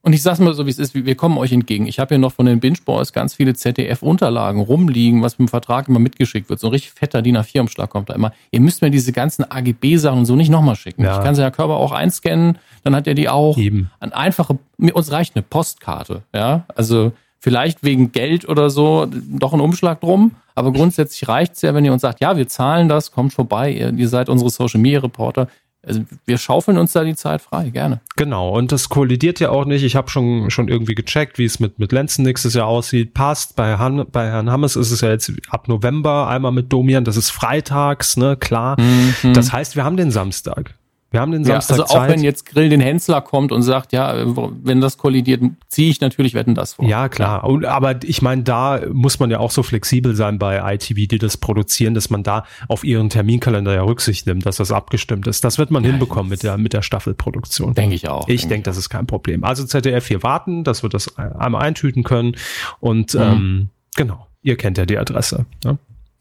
und 0.06 0.12
ich 0.12 0.22
sag's 0.22 0.38
mal 0.38 0.54
so, 0.54 0.66
wie 0.66 0.70
es 0.70 0.78
ist, 0.78 0.94
wir 0.94 1.14
kommen 1.16 1.36
euch 1.36 1.50
entgegen. 1.50 1.88
Ich 1.88 1.98
habe 1.98 2.10
hier 2.10 2.18
noch 2.18 2.32
von 2.32 2.46
den 2.46 2.60
Binge 2.60 2.78
Boys 2.84 3.12
ganz 3.12 3.34
viele 3.34 3.54
ZDF-Unterlagen 3.54 4.60
rumliegen, 4.60 5.20
was 5.20 5.36
mit 5.40 5.48
dem 5.48 5.50
Vertrag 5.50 5.88
immer 5.88 5.98
mitgeschickt 5.98 6.48
wird. 6.48 6.60
So 6.60 6.68
ein 6.68 6.70
richtig 6.70 6.92
fetter 6.92 7.22
DIN 7.22 7.36
A4-Umschlag 7.36 7.90
kommt 7.90 8.08
da 8.08 8.14
immer. 8.14 8.32
Ihr 8.52 8.60
müsst 8.60 8.82
mir 8.82 8.90
diese 8.90 9.10
ganzen 9.10 9.50
AGB-Sachen 9.50 10.20
und 10.20 10.24
so 10.26 10.36
nicht 10.36 10.48
nochmal 10.48 10.76
schicken. 10.76 11.02
Ja. 11.02 11.18
Ich 11.18 11.24
kann 11.24 11.34
sie 11.34 11.42
ja 11.42 11.50
Körper 11.50 11.74
auch 11.74 11.90
einscannen, 11.90 12.56
dann 12.84 12.94
hat 12.94 13.08
er 13.08 13.14
die 13.14 13.28
auch. 13.28 13.58
Eben. 13.58 13.90
Ein 13.98 14.12
einfache, 14.12 14.60
uns 14.78 15.10
reicht 15.10 15.34
eine 15.34 15.42
Postkarte, 15.42 16.22
ja. 16.32 16.66
Also 16.76 17.10
vielleicht 17.40 17.82
wegen 17.82 18.12
Geld 18.12 18.48
oder 18.48 18.70
so 18.70 19.08
doch 19.10 19.54
ein 19.54 19.60
Umschlag 19.60 20.00
drum. 20.02 20.36
Aber 20.54 20.72
grundsätzlich 20.72 21.28
reicht's 21.28 21.62
ja, 21.62 21.74
wenn 21.74 21.84
ihr 21.84 21.92
uns 21.92 22.02
sagt, 22.02 22.20
ja, 22.20 22.36
wir 22.36 22.46
zahlen 22.46 22.88
das, 22.88 23.10
kommt 23.10 23.32
vorbei, 23.32 23.72
ihr, 23.72 23.92
ihr 23.92 24.08
seid 24.08 24.28
unsere 24.28 24.50
Social 24.50 24.80
Media 24.80 25.00
Reporter. 25.00 25.48
Also 25.86 26.02
wir 26.24 26.36
schaufeln 26.36 26.78
uns 26.78 26.92
da 26.92 27.04
die 27.04 27.14
Zeit 27.14 27.40
frei, 27.40 27.70
gerne. 27.70 28.00
Genau, 28.16 28.50
und 28.50 28.72
das 28.72 28.88
kollidiert 28.88 29.38
ja 29.38 29.50
auch 29.50 29.64
nicht. 29.64 29.84
Ich 29.84 29.94
habe 29.94 30.10
schon, 30.10 30.50
schon 30.50 30.66
irgendwie 30.66 30.96
gecheckt, 30.96 31.38
wie 31.38 31.44
es 31.44 31.60
mit, 31.60 31.78
mit 31.78 31.92
Lenzen 31.92 32.24
nächstes 32.24 32.54
Jahr 32.54 32.66
aussieht. 32.66 33.14
Passt. 33.14 33.54
Bei, 33.54 33.78
Han, 33.78 34.04
bei 34.10 34.26
Herrn 34.26 34.50
Hammes 34.50 34.74
ist 34.74 34.90
es 34.90 35.00
ja 35.00 35.10
jetzt 35.10 35.32
ab 35.48 35.68
November 35.68 36.28
einmal 36.28 36.50
mit 36.50 36.72
Domian. 36.72 37.04
Das 37.04 37.16
ist 37.16 37.30
freitags, 37.30 38.16
ne, 38.16 38.36
klar. 38.36 38.80
Mhm. 38.80 39.32
Das 39.32 39.52
heißt, 39.52 39.76
wir 39.76 39.84
haben 39.84 39.96
den 39.96 40.10
Samstag. 40.10 40.74
Wir 41.12 41.20
haben 41.20 41.30
den 41.30 41.44
Samstag 41.44 41.76
ja, 41.76 41.82
also 41.84 41.94
auch 41.94 42.00
Zeit. 42.00 42.10
wenn 42.10 42.22
jetzt 42.24 42.46
Grill 42.46 42.68
den 42.68 42.80
Hensler 42.80 43.20
kommt 43.20 43.52
und 43.52 43.62
sagt, 43.62 43.92
ja, 43.92 44.14
wenn 44.62 44.80
das 44.80 44.98
kollidiert, 44.98 45.40
ziehe 45.68 45.88
ich 45.88 46.00
natürlich 46.00 46.34
wetten 46.34 46.54
das 46.56 46.74
vor. 46.74 46.84
Ja, 46.84 47.08
klar. 47.08 47.44
Und, 47.44 47.64
aber 47.64 48.02
ich 48.02 48.22
meine, 48.22 48.42
da 48.42 48.80
muss 48.92 49.20
man 49.20 49.30
ja 49.30 49.38
auch 49.38 49.52
so 49.52 49.62
flexibel 49.62 50.16
sein 50.16 50.38
bei 50.38 50.74
ITV, 50.74 51.06
die 51.08 51.18
das 51.18 51.36
produzieren, 51.36 51.94
dass 51.94 52.10
man 52.10 52.24
da 52.24 52.44
auf 52.66 52.82
ihren 52.82 53.08
Terminkalender 53.08 53.72
ja 53.72 53.82
Rücksicht 53.82 54.26
nimmt, 54.26 54.46
dass 54.46 54.56
das 54.56 54.72
abgestimmt 54.72 55.28
ist. 55.28 55.44
Das 55.44 55.58
wird 55.58 55.70
man 55.70 55.84
ja, 55.84 55.90
hinbekommen 55.90 56.28
mit 56.28 56.42
der, 56.42 56.58
mit 56.58 56.72
der 56.72 56.82
Staffelproduktion. 56.82 57.74
Denke 57.74 57.94
ich 57.94 58.08
auch. 58.08 58.28
Ich 58.28 58.42
denke, 58.42 58.56
denk, 58.56 58.64
das 58.64 58.76
ist 58.76 58.88
kein 58.88 59.06
Problem. 59.06 59.44
Also 59.44 59.64
ZDF 59.64 60.06
hier 60.06 60.22
warten, 60.22 60.64
dass 60.64 60.82
wir 60.82 60.90
das 60.90 61.16
einmal 61.16 61.62
eintüten 61.62 62.02
können. 62.02 62.36
Und 62.80 63.14
mhm. 63.14 63.20
ähm, 63.20 63.68
genau, 63.94 64.26
ihr 64.42 64.56
kennt 64.56 64.78
ja 64.78 64.86
die 64.86 64.98
Adresse. 64.98 65.46
Ne? 65.64 65.78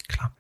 Klar. 0.07 0.31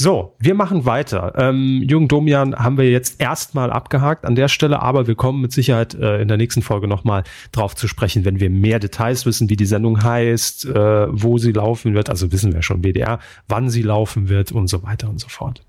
So, 0.00 0.36
wir 0.38 0.54
machen 0.54 0.84
weiter. 0.84 1.32
Ähm, 1.36 1.82
Jürgen 1.82 2.06
Domian 2.06 2.54
haben 2.54 2.78
wir 2.78 2.88
jetzt 2.88 3.20
erstmal 3.20 3.72
abgehakt 3.72 4.24
an 4.24 4.36
der 4.36 4.46
Stelle, 4.46 4.80
aber 4.80 5.08
wir 5.08 5.16
kommen 5.16 5.40
mit 5.40 5.50
Sicherheit 5.50 5.94
äh, 5.94 6.22
in 6.22 6.28
der 6.28 6.36
nächsten 6.36 6.62
Folge 6.62 6.86
nochmal 6.86 7.24
drauf 7.50 7.74
zu 7.74 7.88
sprechen, 7.88 8.24
wenn 8.24 8.38
wir 8.38 8.48
mehr 8.48 8.78
Details 8.78 9.26
wissen, 9.26 9.50
wie 9.50 9.56
die 9.56 9.66
Sendung 9.66 10.00
heißt, 10.00 10.66
äh, 10.66 11.06
wo 11.10 11.38
sie 11.38 11.50
laufen 11.50 11.94
wird, 11.94 12.10
also 12.10 12.30
wissen 12.30 12.52
wir 12.52 12.62
schon 12.62 12.84
WDR, 12.84 13.18
wann 13.48 13.70
sie 13.70 13.82
laufen 13.82 14.28
wird 14.28 14.52
und 14.52 14.68
so 14.68 14.84
weiter 14.84 15.08
und 15.08 15.18
so 15.18 15.28
fort. 15.28 15.62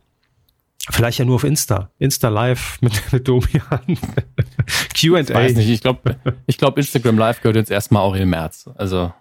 Vielleicht 0.92 1.18
ja 1.18 1.26
nur 1.26 1.36
auf 1.36 1.44
Insta. 1.44 1.90
Insta 1.98 2.30
Live 2.30 2.78
mit, 2.82 3.02
mit 3.12 3.28
Domian. 3.28 3.82
Q&A. 5.00 5.22
Ich 5.22 5.34
weiß 5.34 5.56
nicht, 5.56 5.70
ich 5.70 5.82
glaube, 5.82 6.18
ich 6.46 6.60
glaub, 6.60 6.78
Instagram 6.78 7.18
Live 7.18 7.42
gehört 7.42 7.56
jetzt 7.56 7.72
erstmal 7.72 8.04
auch 8.04 8.14
im 8.14 8.30
März. 8.30 8.70
Also 8.76 9.12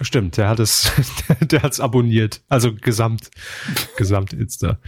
Stimmt, 0.00 0.36
der 0.36 0.48
hat 0.48 0.60
es, 0.60 0.90
der 1.40 1.62
hat 1.62 1.72
es 1.72 1.80
abonniert. 1.80 2.42
Also 2.48 2.72
gesamt, 2.74 3.30
gesamt 3.96 4.32
Insta. 4.32 4.78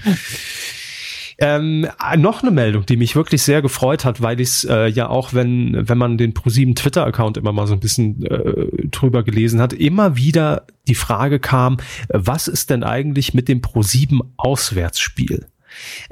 Ähm, 1.38 1.88
noch 2.18 2.42
eine 2.42 2.50
Meldung, 2.50 2.86
die 2.86 2.96
mich 2.96 3.16
wirklich 3.16 3.42
sehr 3.42 3.62
gefreut 3.62 4.04
hat, 4.04 4.22
weil 4.22 4.40
ich 4.40 4.48
es 4.48 4.64
äh, 4.64 4.86
ja 4.86 5.08
auch, 5.08 5.32
wenn, 5.32 5.88
wenn 5.88 5.98
man 5.98 6.18
den 6.18 6.34
ProSieben 6.34 6.74
Twitter-Account 6.74 7.36
immer 7.36 7.52
mal 7.52 7.66
so 7.66 7.72
ein 7.72 7.80
bisschen 7.80 8.24
äh, 8.24 8.86
drüber 8.88 9.22
gelesen 9.22 9.60
hat, 9.60 9.72
immer 9.72 10.16
wieder 10.16 10.66
die 10.86 10.94
Frage 10.94 11.40
kam, 11.40 11.78
was 12.08 12.48
ist 12.48 12.70
denn 12.70 12.84
eigentlich 12.84 13.34
mit 13.34 13.48
dem 13.48 13.60
ProSieben 13.60 14.20
Auswärtsspiel? 14.36 15.46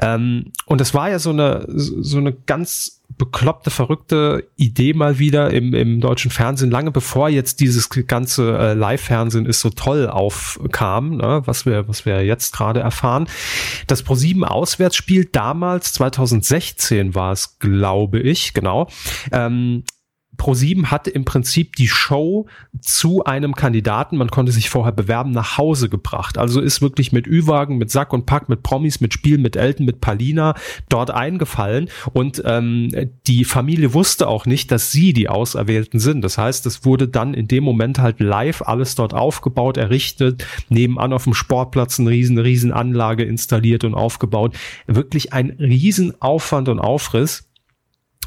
Ähm, 0.01 0.53
und 0.67 0.81
es 0.81 0.95
war 0.95 1.11
ja 1.11 1.19
so 1.19 1.31
eine, 1.31 1.65
so 1.69 2.19
eine 2.19 2.33
ganz 2.33 3.00
bekloppte, 3.21 3.71
verrückte 3.71 4.49
Idee 4.57 4.95
mal 4.95 5.19
wieder 5.19 5.51
im, 5.51 5.75
im 5.75 6.01
deutschen 6.01 6.31
Fernsehen, 6.31 6.71
lange 6.71 6.91
bevor 6.91 7.29
jetzt 7.29 7.61
dieses 7.61 7.91
ganze 7.91 8.57
äh, 8.57 8.73
Live-Fernsehen 8.73 9.45
ist 9.45 9.61
so 9.61 9.69
toll 9.69 10.09
aufkam, 10.09 11.19
ne, 11.19 11.43
was 11.45 11.67
wir, 11.67 11.87
was 11.87 12.07
wir 12.07 12.25
jetzt 12.25 12.55
gerade 12.55 12.81
erfahren. 12.81 13.29
Das 13.87 14.05
Pro7 14.05 14.43
Auswärtsspiel 14.43 15.27
damals, 15.27 15.93
2016 15.93 17.15
war 17.15 17.33
es, 17.33 17.59
glaube 17.59 18.21
ich, 18.21 18.55
genau, 18.55 18.89
ähm, 19.33 19.85
Pro7 20.41 20.87
hat 20.87 21.07
im 21.07 21.27
Prinzip 21.27 21.77
die 21.77 21.87
Show 21.87 22.47
zu 22.81 23.25
einem 23.25 23.55
Kandidaten, 23.55 24.17
man 24.17 24.31
konnte 24.31 24.53
sich 24.53 24.71
vorher 24.71 24.93
bewerben, 24.93 25.33
nach 25.33 25.59
Hause 25.59 25.91
gebracht. 25.91 26.39
Also 26.39 26.61
ist 26.61 26.81
wirklich 26.81 27.13
mit 27.13 27.27
Ü-Wagen, 27.27 27.77
mit 27.77 27.91
Sack 27.91 28.15
und 28.15 28.25
Pack, 28.25 28.49
mit 28.49 28.63
Promis, 28.63 29.01
mit 29.01 29.13
Spiel, 29.13 29.37
mit 29.37 29.57
Elton, 29.57 29.85
mit 29.85 30.01
Palina 30.01 30.55
dort 30.89 31.11
eingefallen. 31.11 31.91
Und 32.15 32.43
ähm, 32.47 32.89
die 33.27 33.45
Familie 33.45 33.93
wusste 33.93 34.29
auch 34.29 34.47
nicht, 34.47 34.73
dass 34.73 34.91
sie 34.91 35.13
die 35.13 35.29
Auserwählten 35.29 36.01
sind. 36.01 36.23
Das 36.23 36.39
heißt, 36.39 36.65
es 36.65 36.87
wurde 36.87 37.07
dann 37.07 37.35
in 37.35 37.47
dem 37.47 37.63
Moment 37.63 37.99
halt 37.99 38.21
live 38.21 38.63
alles 38.63 38.95
dort 38.95 39.13
aufgebaut, 39.13 39.77
errichtet, 39.77 40.47
nebenan 40.71 41.13
auf 41.13 41.25
dem 41.25 41.35
Sportplatz 41.35 42.01
eine 42.01 42.09
riesen, 42.09 42.39
riesen 42.39 42.73
Anlage 42.73 43.25
installiert 43.25 43.85
und 43.85 43.95
aufgebaut. 43.95 44.57
Wirklich 44.87 45.35
ein 45.35 45.51
Riesenaufwand 45.51 46.71
und 46.71 46.79
Aufriss. 46.79 47.51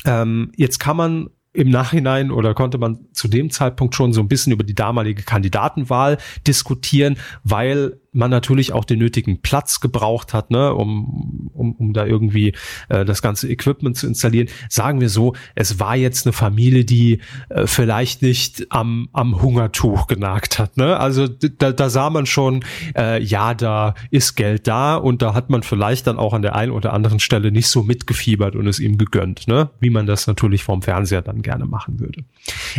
Ähm, 0.05 0.51
jetzt 0.55 0.79
kann 0.79 0.97
man 0.97 1.29
im 1.53 1.69
Nachhinein 1.69 2.31
oder 2.31 2.53
konnte 2.53 2.77
man 2.77 3.05
zu 3.13 3.27
dem 3.27 3.51
Zeitpunkt 3.51 3.95
schon 3.95 4.11
so 4.11 4.21
ein 4.21 4.27
bisschen 4.27 4.51
über 4.51 4.63
die 4.63 4.75
damalige 4.75 5.23
Kandidatenwahl 5.23 6.17
diskutieren, 6.47 7.17
weil 7.43 7.99
man 8.13 8.31
natürlich 8.31 8.73
auch 8.73 8.85
den 8.85 8.99
nötigen 8.99 9.41
Platz 9.41 9.79
gebraucht 9.79 10.33
hat, 10.33 10.51
ne, 10.51 10.73
um, 10.73 11.49
um, 11.53 11.73
um 11.73 11.93
da 11.93 12.05
irgendwie 12.05 12.53
äh, 12.89 13.05
das 13.05 13.21
ganze 13.21 13.49
Equipment 13.49 13.97
zu 13.97 14.07
installieren. 14.07 14.47
Sagen 14.69 15.01
wir 15.01 15.09
so, 15.09 15.33
es 15.55 15.79
war 15.79 15.95
jetzt 15.95 16.25
eine 16.25 16.33
Familie, 16.33 16.85
die 16.85 17.19
äh, 17.49 17.67
vielleicht 17.67 18.21
nicht 18.21 18.67
am, 18.69 19.09
am 19.13 19.41
Hungertuch 19.41 20.07
genagt 20.07 20.59
hat. 20.59 20.77
Ne? 20.77 20.97
Also 20.97 21.27
da, 21.27 21.71
da 21.71 21.89
sah 21.89 22.09
man 22.09 22.25
schon, 22.25 22.63
äh, 22.95 23.21
ja, 23.21 23.53
da 23.53 23.95
ist 24.11 24.35
Geld 24.35 24.67
da 24.67 24.95
und 24.95 25.21
da 25.21 25.33
hat 25.33 25.49
man 25.49 25.63
vielleicht 25.63 26.07
dann 26.07 26.17
auch 26.17 26.33
an 26.33 26.41
der 26.41 26.55
einen 26.55 26.71
oder 26.71 26.93
anderen 26.93 27.19
Stelle 27.19 27.51
nicht 27.51 27.67
so 27.67 27.83
mitgefiebert 27.83 28.55
und 28.55 28.67
es 28.67 28.79
ihm 28.79 28.97
gegönnt, 28.97 29.47
ne? 29.47 29.69
wie 29.79 29.89
man 29.89 30.05
das 30.05 30.27
natürlich 30.27 30.63
vom 30.63 30.81
Fernseher 30.81 31.21
dann 31.21 31.41
gerne 31.41 31.65
machen 31.65 31.99
würde. 31.99 32.23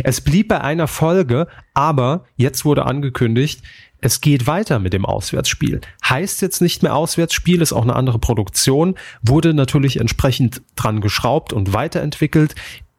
Es 0.03 0.21
blieb 0.21 0.47
bei 0.47 0.61
einer 0.61 0.87
Folge, 0.87 1.47
aber 1.73 2.25
jetzt 2.37 2.65
wurde 2.65 2.85
angekündigt, 2.85 3.61
es 4.05 4.21
geht 4.21 4.45
weiter 4.45 4.77
mit 4.77 4.93
dem 4.93 5.03
Auswärtsspiel. 5.03 5.81
Heißt 6.07 6.43
jetzt 6.43 6.61
nicht 6.61 6.83
mehr 6.83 6.95
Auswärtsspiel, 6.95 7.59
ist 7.63 7.73
auch 7.73 7.81
eine 7.81 7.95
andere 7.95 8.19
Produktion, 8.19 8.93
wurde 9.23 9.55
natürlich 9.55 9.99
entsprechend 9.99 10.61
dran 10.75 11.01
geschraubt 11.01 11.53
und 11.53 11.73
weiterentwickelt. 11.73 12.53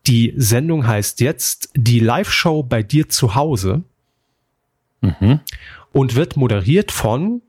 Die 0.08 0.34
Sendung 0.36 0.84
heißt 0.84 1.20
jetzt 1.20 1.70
die 1.76 2.00
Live-Show 2.00 2.64
bei 2.64 2.82
dir 2.82 3.08
zu 3.08 3.36
Hause 3.36 3.84
mhm. 5.00 5.38
und 5.92 6.16
wird 6.16 6.36
moderiert 6.36 6.90
von 6.90 7.40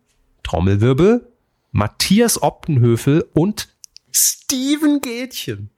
Trommelwirbel, 0.44 1.28
Matthias 1.72 2.44
Optenhöfel 2.44 3.28
und 3.34 3.70
Steven 4.12 5.02
Gätchen. 5.02 5.72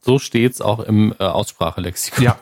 So 0.00 0.18
steht's 0.18 0.62
auch 0.62 0.80
im 0.80 1.14
äh, 1.18 1.24
Aussprachelexikon. 1.24 2.24
Ja, 2.24 2.40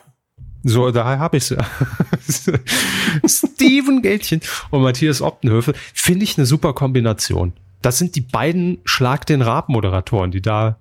so, 0.67 0.91
daher 0.91 1.19
habe 1.19 1.37
ich 1.37 1.45
sie. 1.45 1.57
Steven 3.25 4.01
Gätchen 4.01 4.41
und 4.69 4.81
Matthias 4.81 5.21
Optenhöfel 5.21 5.73
finde 5.93 6.23
ich 6.23 6.37
eine 6.37 6.45
super 6.45 6.73
Kombination. 6.73 7.53
Das 7.81 7.97
sind 7.97 8.15
die 8.15 8.21
beiden 8.21 8.79
Schlag 8.83 9.25
den 9.25 9.41
Rab-Moderatoren, 9.41 10.31
die 10.31 10.41
da 10.41 10.77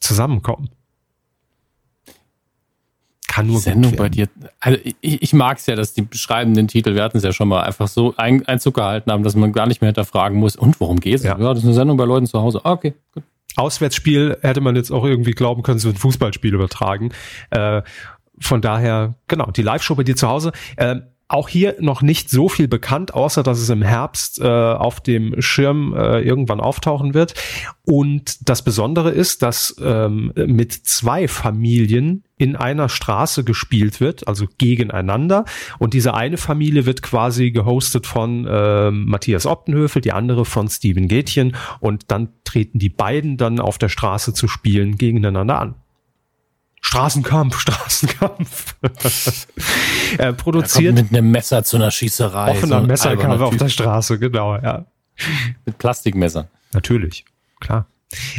zusammenkommen. 0.00 0.70
Kann 3.28 3.46
nur 3.46 3.60
Sendung 3.60 3.94
bei 3.96 4.08
dir. 4.08 4.28
Also 4.58 4.78
ich, 5.00 5.22
ich 5.22 5.32
mag 5.32 5.58
es 5.58 5.66
ja, 5.66 5.76
dass 5.76 5.94
die 5.94 6.02
beschreibenden 6.02 6.66
Titel, 6.66 6.94
wir 6.94 7.02
hatten 7.02 7.18
es 7.18 7.24
ja 7.24 7.32
schon 7.32 7.48
mal, 7.48 7.62
einfach 7.62 7.88
so 7.88 8.14
ein, 8.16 8.44
Einzug 8.46 8.74
gehalten 8.74 9.12
haben, 9.12 9.22
dass 9.22 9.36
man 9.36 9.52
gar 9.52 9.66
nicht 9.66 9.80
mehr 9.80 9.88
hinterfragen 9.88 10.38
muss. 10.38 10.56
Und 10.56 10.80
worum 10.80 10.98
geht's? 10.98 11.22
Ja. 11.22 11.38
ja, 11.38 11.48
das 11.50 11.58
ist 11.58 11.64
eine 11.64 11.74
Sendung 11.74 11.96
bei 11.96 12.04
Leuten 12.04 12.26
zu 12.26 12.40
Hause. 12.40 12.60
Ah, 12.64 12.72
okay, 12.72 12.94
gut. 13.14 13.22
Auswärtsspiel 13.56 14.38
hätte 14.40 14.60
man 14.60 14.76
jetzt 14.76 14.90
auch 14.90 15.04
irgendwie 15.04 15.32
glauben 15.32 15.62
können, 15.62 15.78
so 15.78 15.88
ein 15.88 15.96
Fußballspiel 15.96 16.54
übertragen. 16.54 17.10
Äh, 17.50 17.82
von 18.40 18.60
daher, 18.60 19.14
genau, 19.26 19.50
die 19.50 19.62
Live-Show 19.62 19.94
bei 19.94 20.04
dir 20.04 20.16
zu 20.16 20.28
Hause. 20.28 20.52
Äh, 20.76 20.96
auch 21.28 21.50
hier 21.50 21.76
noch 21.78 22.00
nicht 22.00 22.30
so 22.30 22.48
viel 22.48 22.68
bekannt, 22.68 23.12
außer 23.12 23.42
dass 23.42 23.58
es 23.58 23.68
im 23.68 23.82
Herbst 23.82 24.40
äh, 24.40 24.46
auf 24.46 25.00
dem 25.00 25.40
Schirm 25.42 25.94
äh, 25.94 26.20
irgendwann 26.20 26.58
auftauchen 26.60 27.12
wird. 27.12 27.34
Und 27.84 28.48
das 28.48 28.62
Besondere 28.62 29.10
ist, 29.10 29.42
dass 29.42 29.76
ähm, 29.82 30.32
mit 30.34 30.72
zwei 30.72 31.28
Familien 31.28 32.24
in 32.38 32.56
einer 32.56 32.88
Straße 32.88 33.44
gespielt 33.44 34.00
wird, 34.00 34.26
also 34.26 34.46
gegeneinander. 34.56 35.44
Und 35.78 35.92
diese 35.92 36.14
eine 36.14 36.38
Familie 36.38 36.86
wird 36.86 37.02
quasi 37.02 37.50
gehostet 37.50 38.06
von 38.06 38.46
äh, 38.46 38.90
Matthias 38.90 39.44
Optenhöfel, 39.44 40.00
die 40.00 40.12
andere 40.12 40.46
von 40.46 40.68
Steven 40.68 41.08
Gätchen. 41.08 41.56
Und 41.80 42.10
dann 42.10 42.30
treten 42.44 42.78
die 42.78 42.88
beiden 42.88 43.36
dann 43.36 43.60
auf 43.60 43.76
der 43.76 43.90
Straße 43.90 44.32
zu 44.32 44.48
spielen 44.48 44.96
gegeneinander 44.96 45.60
an. 45.60 45.74
Straßenkampf, 46.80 47.58
Straßenkampf. 47.58 48.76
er 50.18 50.32
produziert 50.32 50.94
mit 50.94 51.12
einem 51.12 51.30
Messer 51.30 51.64
zu 51.64 51.76
einer 51.76 51.90
Schießerei. 51.90 52.52
Offener 52.52 52.80
so 52.80 52.86
Messerkampf 52.86 53.40
auf 53.40 53.56
der 53.56 53.68
Straße, 53.68 54.18
genau, 54.18 54.56
ja. 54.56 54.86
Mit 55.66 55.78
Plastikmessern. 55.78 56.48
Natürlich, 56.72 57.24
klar. 57.60 57.86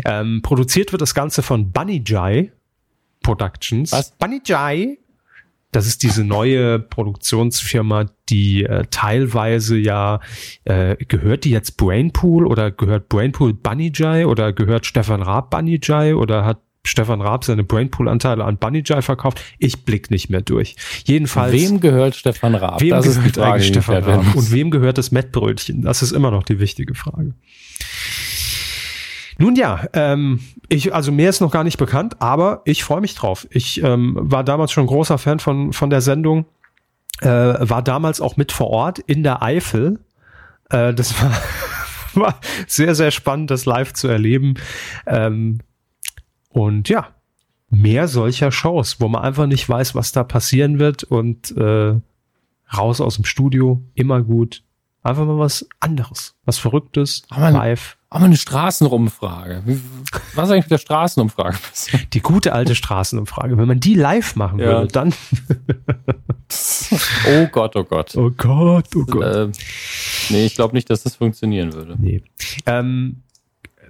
Ähm, 0.06 0.42
produziert 0.42 0.92
wird 0.92 1.02
das 1.02 1.14
Ganze 1.14 1.42
von 1.42 1.72
Bunny 1.72 2.02
Jai 2.06 2.52
Productions. 3.22 3.92
Was? 3.92 4.12
Bunny 4.12 4.42
Jai. 4.44 4.98
Das 5.72 5.86
ist 5.86 6.02
diese 6.02 6.24
neue 6.24 6.80
Produktionsfirma, 6.80 8.06
die 8.30 8.64
äh, 8.64 8.86
teilweise 8.90 9.78
ja 9.78 10.20
äh, 10.64 10.96
gehört 11.06 11.44
die 11.44 11.52
jetzt 11.52 11.78
Brainpool 11.78 12.48
oder 12.48 12.72
gehört 12.72 13.08
Brainpool 13.08 13.54
Bunny 13.54 13.92
Jai 13.94 14.26
oder 14.26 14.52
gehört 14.52 14.88
Stefan 14.88 15.22
Raab 15.22 15.52
Bunny 15.52 15.80
Jai 15.80 16.16
oder 16.16 16.44
hat 16.44 16.60
Stefan 16.86 17.22
Raab 17.22 17.44
seine 17.44 17.64
Brainpool-Anteile 17.64 18.44
an 18.46 18.58
Bunny 18.58 18.84
Jai 18.86 19.02
verkauft. 19.02 19.42
Ich 19.58 19.84
blick 19.86 20.10
nicht 20.12 20.30
mehr 20.30 20.42
durch. 20.42 20.76
Jedenfalls. 21.06 21.52
Wem 21.54 21.80
gehört 21.82 22.16
Stefan 22.16 22.56
Raab? 22.56 22.82
Wem 22.82 22.92
das 22.92 23.06
gehört 23.06 23.26
ist 23.26 23.36
die 23.36 23.40
Frage, 23.40 23.54
eigentlich 23.54 23.68
Stefan 23.68 24.04
Raab? 24.04 24.36
Und 24.36 24.52
wem 24.52 24.72
gehört 24.72 24.98
das 24.98 25.12
Mettbrötchen? 25.12 25.82
Das 25.82 26.02
ist 26.02 26.12
immer 26.12 26.32
noch 26.32 26.44
die 26.44 26.60
wichtige 26.60 26.96
Frage. 26.96 27.34
Nun 29.38 29.56
ja, 29.56 29.88
ähm, 29.94 30.42
ich, 30.68 30.94
also 30.94 31.12
mehr 31.14 31.30
ist 31.30 31.40
noch 31.40 31.52
gar 31.52 31.64
nicht 31.64 31.78
bekannt, 31.78 32.22
aber 32.22 32.62
ich 32.66 32.84
freue 32.84 33.00
mich 33.00 33.16
drauf. 33.16 33.48
Ich 33.52 33.82
ähm, 33.82 34.18
war 34.20 34.44
damals 34.44 34.74
schon 34.74 34.86
großer 34.86 35.18
Fan 35.18 35.40
von, 35.40 35.72
von 35.72 35.90
der 35.90 36.02
Sendung, 36.02 36.46
äh, 37.22 37.28
war 37.28 37.82
damals 37.82 38.20
auch 38.20 38.36
mit 38.36 38.52
vor 38.52 38.68
Ort 38.68 39.00
in 39.00 39.24
der 39.24 39.42
Eifel. 39.42 40.00
Äh, 40.70 40.94
das 40.94 41.22
war, 41.24 41.32
war 42.16 42.40
sehr, 42.68 42.96
sehr 42.96 43.12
spannend, 43.12 43.50
das 43.50 43.66
live 43.66 43.94
zu 43.94 44.10
erleben. 44.10 44.56
Ähm, 45.08 45.60
und 46.50 46.90
ja, 46.90 47.16
mehr 47.70 48.08
solcher 48.08 48.52
Shows, 48.52 49.00
wo 49.00 49.08
man 49.08 49.22
einfach 49.24 49.46
nicht 49.46 49.68
weiß, 49.68 49.96
was 49.96 50.12
da 50.12 50.24
passieren 50.24 50.80
wird 50.80 51.04
und 51.04 51.56
äh, 51.56 51.96
raus 52.76 53.02
aus 53.02 53.16
dem 53.16 53.26
Studio, 53.26 53.82
immer 53.94 54.22
gut. 54.22 54.64
Einfach 55.02 55.26
mal 55.26 55.40
was 55.40 55.68
anderes, 55.80 56.36
was 56.44 56.58
Verrücktes, 56.58 57.24
aber 57.30 57.52
live. 57.52 57.98
Aber 58.10 58.26
eine 58.26 58.36
Straßenumfrage. 58.38 59.64
Was 60.34 60.48
ist 60.48 60.52
eigentlich 60.52 60.66
mit 60.66 60.72
der 60.72 60.78
Straßenumfrage 60.80 61.58
Die 62.14 62.22
gute 62.22 62.54
alte 62.54 62.74
Straßenumfrage. 62.74 63.58
Wenn 63.58 63.68
man 63.68 63.80
die 63.80 63.94
live 63.94 64.36
machen 64.36 64.60
ja. 64.60 64.66
würde, 64.66 64.88
dann. 64.88 65.14
oh 67.28 67.48
Gott, 67.52 67.76
oh 67.76 67.84
Gott. 67.84 68.18
Oh 68.18 68.32
Gott, 68.36 68.88
oh 68.96 69.06
Gott. 69.06 69.36
Äh, 69.36 69.52
nee, 70.32 70.46
ich 70.46 70.56
glaube 70.56 70.74
nicht, 70.74 70.90
dass 70.90 71.04
das 71.04 71.16
funktionieren 71.16 71.72
würde. 71.74 71.96
Nee. 72.00 72.24
Ähm, 72.66 73.22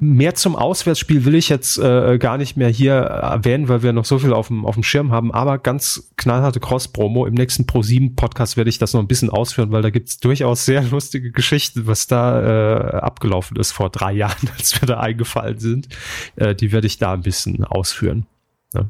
Mehr 0.01 0.33
zum 0.33 0.55
Auswärtsspiel 0.55 1.25
will 1.25 1.35
ich 1.35 1.49
jetzt 1.49 1.77
äh, 1.77 2.17
gar 2.17 2.37
nicht 2.37 2.55
mehr 2.55 2.69
hier 2.69 2.93
erwähnen, 2.93 3.67
weil 3.67 3.83
wir 3.83 3.91
noch 3.91 4.05
so 4.05 4.17
viel 4.17 4.31
auf 4.31 4.47
dem, 4.47 4.65
auf 4.65 4.75
dem 4.75 4.83
Schirm 4.83 5.11
haben, 5.11 5.33
aber 5.33 5.57
ganz 5.57 6.11
knallharte 6.15 6.61
Cross-Promo. 6.61 7.25
Im 7.25 7.33
nächsten 7.33 7.63
Pro7-Podcast 7.63 8.55
werde 8.55 8.69
ich 8.69 8.77
das 8.77 8.93
noch 8.93 9.01
ein 9.01 9.07
bisschen 9.07 9.29
ausführen, 9.29 9.71
weil 9.71 9.81
da 9.81 9.89
gibt 9.89 10.07
es 10.07 10.19
durchaus 10.19 10.63
sehr 10.63 10.83
lustige 10.83 11.31
Geschichten, 11.31 11.85
was 11.85 12.07
da 12.07 12.41
äh, 12.41 12.97
abgelaufen 12.99 13.57
ist 13.57 13.73
vor 13.73 13.89
drei 13.89 14.13
Jahren, 14.19 14.49
als 14.57 14.81
wir 14.81 14.87
da 14.87 15.01
eingefallen 15.01 15.59
sind. 15.59 15.89
Äh, 16.37 16.55
die 16.55 16.71
werde 16.71 16.87
ich 16.87 16.97
da 16.97 17.13
ein 17.13 17.21
bisschen 17.21 17.65
ausführen. 17.65 18.25
Ne? 18.73 18.89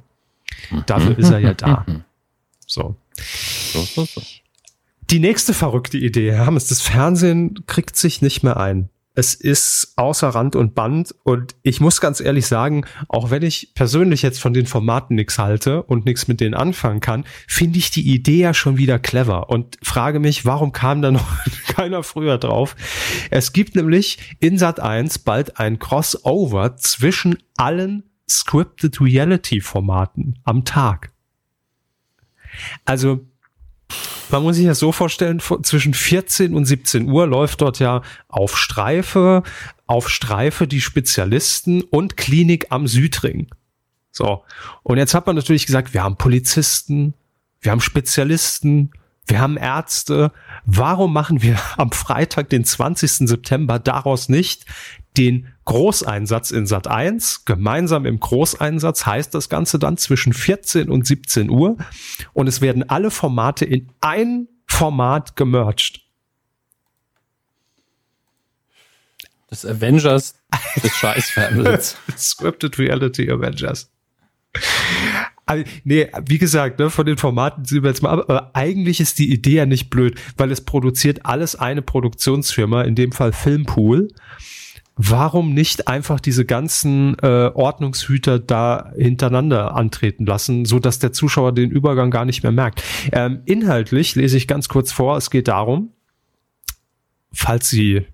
Dafür 0.85 1.17
ist 1.17 1.31
er 1.31 1.39
ja 1.39 1.53
da. 1.53 1.85
So. 2.71 2.97
so, 3.15 3.81
so, 3.81 4.05
so. 4.05 4.21
Die 5.09 5.17
nächste 5.17 5.55
verrückte 5.55 5.97
Idee, 5.97 6.33
Hermes, 6.33 6.67
das 6.67 6.81
Fernsehen 6.81 7.65
kriegt 7.65 7.95
sich 7.95 8.21
nicht 8.21 8.43
mehr 8.43 8.57
ein 8.57 8.89
es 9.19 9.35
ist 9.35 9.93
außer 9.97 10.29
Rand 10.29 10.55
und 10.55 10.75
Band 10.75 11.13
und 11.23 11.53
ich 11.61 11.81
muss 11.81 11.99
ganz 11.99 12.21
ehrlich 12.21 12.47
sagen, 12.47 12.85
auch 13.09 13.29
wenn 13.29 13.43
ich 13.43 13.73
persönlich 13.75 14.21
jetzt 14.21 14.39
von 14.39 14.53
den 14.53 14.65
Formaten 14.65 15.15
nichts 15.15 15.37
halte 15.37 15.83
und 15.83 16.05
nichts 16.05 16.29
mit 16.29 16.39
denen 16.39 16.53
anfangen 16.53 17.01
kann, 17.01 17.25
finde 17.45 17.79
ich 17.79 17.91
die 17.91 18.13
Idee 18.13 18.37
ja 18.37 18.53
schon 18.53 18.77
wieder 18.77 18.97
clever 18.97 19.49
und 19.49 19.77
frage 19.83 20.21
mich, 20.21 20.45
warum 20.45 20.71
kam 20.71 21.01
da 21.01 21.11
noch 21.11 21.27
keiner 21.67 22.01
früher 22.01 22.37
drauf? 22.37 22.77
Es 23.29 23.51
gibt 23.51 23.75
nämlich 23.75 24.37
in 24.39 24.57
Sat 24.57 24.79
1 24.79 25.19
bald 25.19 25.59
ein 25.59 25.79
Crossover 25.79 26.77
zwischen 26.77 27.37
allen 27.57 28.03
Scripted 28.29 29.01
Reality 29.01 29.59
Formaten 29.59 30.39
am 30.45 30.63
Tag. 30.63 31.11
Also 32.85 33.27
man 34.29 34.43
muss 34.43 34.55
sich 34.55 34.65
das 34.65 34.79
so 34.79 34.91
vorstellen, 34.91 35.39
zwischen 35.63 35.93
14 35.93 36.53
und 36.53 36.65
17 36.65 37.09
Uhr 37.09 37.27
läuft 37.27 37.61
dort 37.61 37.79
ja 37.79 38.01
auf 38.27 38.57
Streife, 38.57 39.43
auf 39.87 40.09
Streife 40.09 40.67
die 40.67 40.81
Spezialisten 40.81 41.81
und 41.81 42.17
Klinik 42.17 42.67
am 42.69 42.87
Südring. 42.87 43.47
So. 44.11 44.43
Und 44.83 44.97
jetzt 44.97 45.13
hat 45.13 45.27
man 45.27 45.35
natürlich 45.35 45.65
gesagt, 45.65 45.93
wir 45.93 46.03
haben 46.03 46.17
Polizisten, 46.17 47.13
wir 47.61 47.71
haben 47.71 47.81
Spezialisten, 47.81 48.91
wir 49.25 49.39
haben 49.39 49.57
Ärzte. 49.57 50.31
Warum 50.65 51.13
machen 51.13 51.41
wir 51.41 51.59
am 51.77 51.91
Freitag, 51.91 52.49
den 52.49 52.65
20. 52.65 53.27
September, 53.27 53.79
daraus 53.79 54.29
nicht 54.29 54.65
den 55.19 55.47
Großeinsatz 55.65 56.51
in 56.51 56.65
Sat 56.65 56.87
1. 56.87 57.43
Gemeinsam 57.43 58.05
im 58.05 58.19
Großeinsatz 58.21 59.05
heißt 59.05 59.35
das 59.35 59.49
Ganze 59.49 59.77
dann 59.77 59.97
zwischen 59.97 60.31
14 60.31 60.89
und 60.89 61.05
17 61.05 61.49
Uhr. 61.49 61.77
Und 62.33 62.47
es 62.47 62.61
werden 62.61 62.89
alle 62.89 63.11
Formate 63.11 63.65
in 63.65 63.91
ein 63.99 64.47
Format 64.65 65.35
gemerged. 65.35 66.01
Das 69.49 69.65
Avengers 69.65 70.35
des 70.81 70.95
Scheißfernsehens. 70.95 71.97
Scripted 72.17 72.79
Reality 72.79 73.29
Avengers. 73.29 73.91
Also, 75.45 75.65
nee, 75.83 76.07
wie 76.27 76.37
gesagt, 76.37 76.79
ne, 76.79 76.89
von 76.89 77.05
den 77.05 77.17
Formaten 77.17 77.65
sind 77.65 77.83
wir 77.83 77.89
jetzt 77.89 78.03
mal 78.03 78.11
ab, 78.11 78.29
aber 78.29 78.51
eigentlich 78.53 78.99
ist 78.99 79.19
die 79.19 79.33
Idee 79.33 79.55
ja 79.55 79.65
nicht 79.65 79.89
blöd, 79.89 80.19
weil 80.37 80.51
es 80.51 80.61
produziert 80.61 81.25
alles 81.25 81.55
eine 81.55 81.81
Produktionsfirma, 81.81 82.83
in 82.83 82.95
dem 82.95 83.11
Fall 83.11 83.33
Filmpool 83.33 84.09
warum 85.01 85.53
nicht 85.53 85.87
einfach 85.87 86.19
diese 86.19 86.43
ganzen 86.43 87.17
äh, 87.19 87.51
Ordnungshüter 87.53 88.37
da 88.37 88.91
hintereinander 88.97 89.73
antreten 89.73 90.25
lassen, 90.25 90.65
so 90.65 90.77
dass 90.77 90.99
der 90.99 91.13
Zuschauer 91.13 91.53
den 91.53 91.71
Übergang 91.71 92.11
gar 92.11 92.25
nicht 92.25 92.43
mehr 92.43 92.51
merkt. 92.51 92.83
Ähm, 93.13 93.39
inhaltlich 93.45 94.15
lese 94.15 94.35
ich 94.35 94.45
ganz 94.45 94.67
kurz 94.67 94.91
vor, 94.91 95.15
es 95.15 95.29
geht 95.29 95.47
darum, 95.47 95.93
falls 97.31 97.69
Sie 97.69 98.05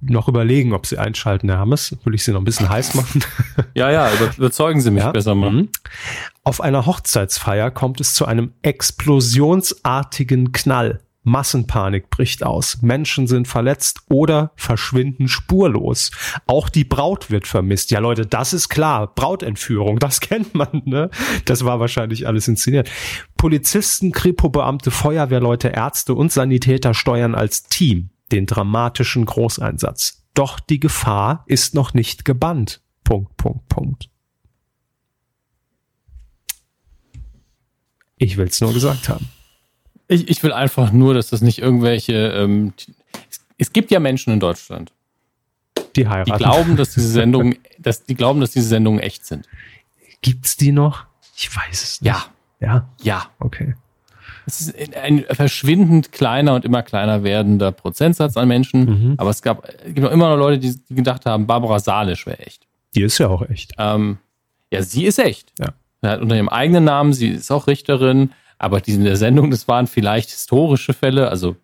noch 0.00 0.28
überlegen, 0.28 0.72
ob 0.72 0.86
Sie 0.86 0.96
einschalten, 0.96 1.50
Herr 1.50 1.58
Hammes, 1.58 1.94
will 2.04 2.14
ich 2.14 2.24
Sie 2.24 2.32
noch 2.32 2.40
ein 2.40 2.44
bisschen 2.44 2.70
heiß 2.70 2.94
machen. 2.94 3.22
Ja, 3.74 3.90
ja, 3.90 4.10
überzeugen 4.36 4.80
Sie 4.80 4.90
mich 4.90 5.02
ja. 5.02 5.12
besser 5.12 5.34
mal. 5.34 5.50
Mhm. 5.50 5.68
Auf 6.42 6.60
einer 6.60 6.86
Hochzeitsfeier 6.86 7.70
kommt 7.70 8.00
es 8.00 8.14
zu 8.14 8.24
einem 8.24 8.52
explosionsartigen 8.62 10.52
Knall. 10.52 11.00
Massenpanik 11.22 12.08
bricht 12.08 12.42
aus. 12.42 12.80
Menschen 12.82 13.26
sind 13.26 13.46
verletzt 13.46 14.00
oder 14.08 14.52
verschwinden 14.56 15.28
spurlos. 15.28 16.10
Auch 16.46 16.68
die 16.68 16.84
Braut 16.84 17.30
wird 17.30 17.46
vermisst. 17.46 17.90
Ja, 17.90 18.00
Leute, 18.00 18.26
das 18.26 18.52
ist 18.52 18.68
klar. 18.68 19.14
Brautentführung, 19.14 19.98
das 19.98 20.20
kennt 20.20 20.54
man, 20.54 20.82
ne? 20.84 21.10
Das 21.44 21.64
war 21.64 21.80
wahrscheinlich 21.80 22.26
alles 22.26 22.48
inszeniert. 22.48 22.90
Polizisten, 23.36 24.12
Kripo-Beamte, 24.12 24.90
Feuerwehrleute, 24.90 25.68
Ärzte 25.68 26.14
und 26.14 26.32
Sanitäter 26.32 26.94
steuern 26.94 27.34
als 27.34 27.64
Team 27.64 28.10
den 28.32 28.46
dramatischen 28.46 29.26
Großeinsatz. 29.26 30.24
Doch 30.34 30.60
die 30.60 30.80
Gefahr 30.80 31.44
ist 31.46 31.74
noch 31.74 31.92
nicht 31.92 32.24
gebannt. 32.24 32.82
Punkt, 33.04 33.36
Punkt, 33.36 33.68
Punkt. 33.68 34.10
Ich 38.16 38.36
will's 38.36 38.60
nur 38.60 38.72
gesagt 38.72 39.08
haben. 39.08 39.28
Ich, 40.10 40.28
ich 40.28 40.42
will 40.42 40.52
einfach 40.52 40.90
nur, 40.90 41.14
dass 41.14 41.30
das 41.30 41.40
nicht 41.40 41.60
irgendwelche. 41.60 42.12
Ähm, 42.12 42.72
es, 43.30 43.40
es 43.58 43.72
gibt 43.72 43.92
ja 43.92 44.00
Menschen 44.00 44.32
in 44.32 44.40
Deutschland, 44.40 44.92
die 45.94 46.08
heiraten. 46.08 46.32
Die 46.32 46.36
glauben, 46.36 46.76
dass 46.76 46.94
diese 46.94 47.08
Sendungen, 47.12 47.58
dass 47.78 48.04
die 48.04 48.16
glauben, 48.16 48.40
dass 48.40 48.50
diese 48.50 48.66
Sendungen 48.66 48.98
echt 48.98 49.24
sind. 49.24 49.46
Gibt's 50.20 50.56
die 50.56 50.72
noch? 50.72 51.04
Ich 51.36 51.54
weiß 51.54 51.82
es 51.82 52.00
nicht. 52.00 52.08
Ja. 52.08 52.26
Ja. 52.60 52.88
Ja. 53.00 53.30
Okay. 53.38 53.74
Es 54.46 54.60
ist 54.60 54.96
ein 54.96 55.24
verschwindend 55.30 56.10
kleiner 56.10 56.54
und 56.54 56.64
immer 56.64 56.82
kleiner 56.82 57.22
werdender 57.22 57.70
Prozentsatz 57.70 58.36
an 58.36 58.48
Menschen. 58.48 58.84
Mhm. 58.84 59.14
Aber 59.16 59.30
es 59.30 59.42
gab, 59.42 59.64
es 59.86 59.94
gibt 59.94 60.06
auch 60.06 60.10
immer 60.10 60.30
noch 60.30 60.36
Leute, 60.36 60.58
die, 60.58 60.74
die 60.88 60.94
gedacht 60.96 61.24
haben, 61.24 61.46
Barbara 61.46 61.78
Salisch 61.78 62.26
wäre 62.26 62.40
echt. 62.40 62.66
Die 62.96 63.02
ist 63.02 63.18
ja 63.18 63.28
auch 63.28 63.48
echt. 63.48 63.74
Ähm, 63.78 64.18
ja, 64.72 64.82
sie 64.82 65.04
ist 65.04 65.20
echt. 65.20 65.52
Ja. 65.60 65.72
hat 66.02 66.20
unter 66.20 66.34
ihrem 66.34 66.48
eigenen 66.48 66.82
Namen, 66.82 67.12
sie 67.12 67.28
ist 67.28 67.52
auch 67.52 67.68
Richterin, 67.68 68.32
aber 68.60 68.80
die 68.80 68.92
in 68.92 69.04
der 69.04 69.16
Sendung, 69.16 69.50
das 69.50 69.66
waren 69.68 69.86
vielleicht 69.86 70.30
historische 70.30 70.92
Fälle, 70.92 71.30
also 71.30 71.56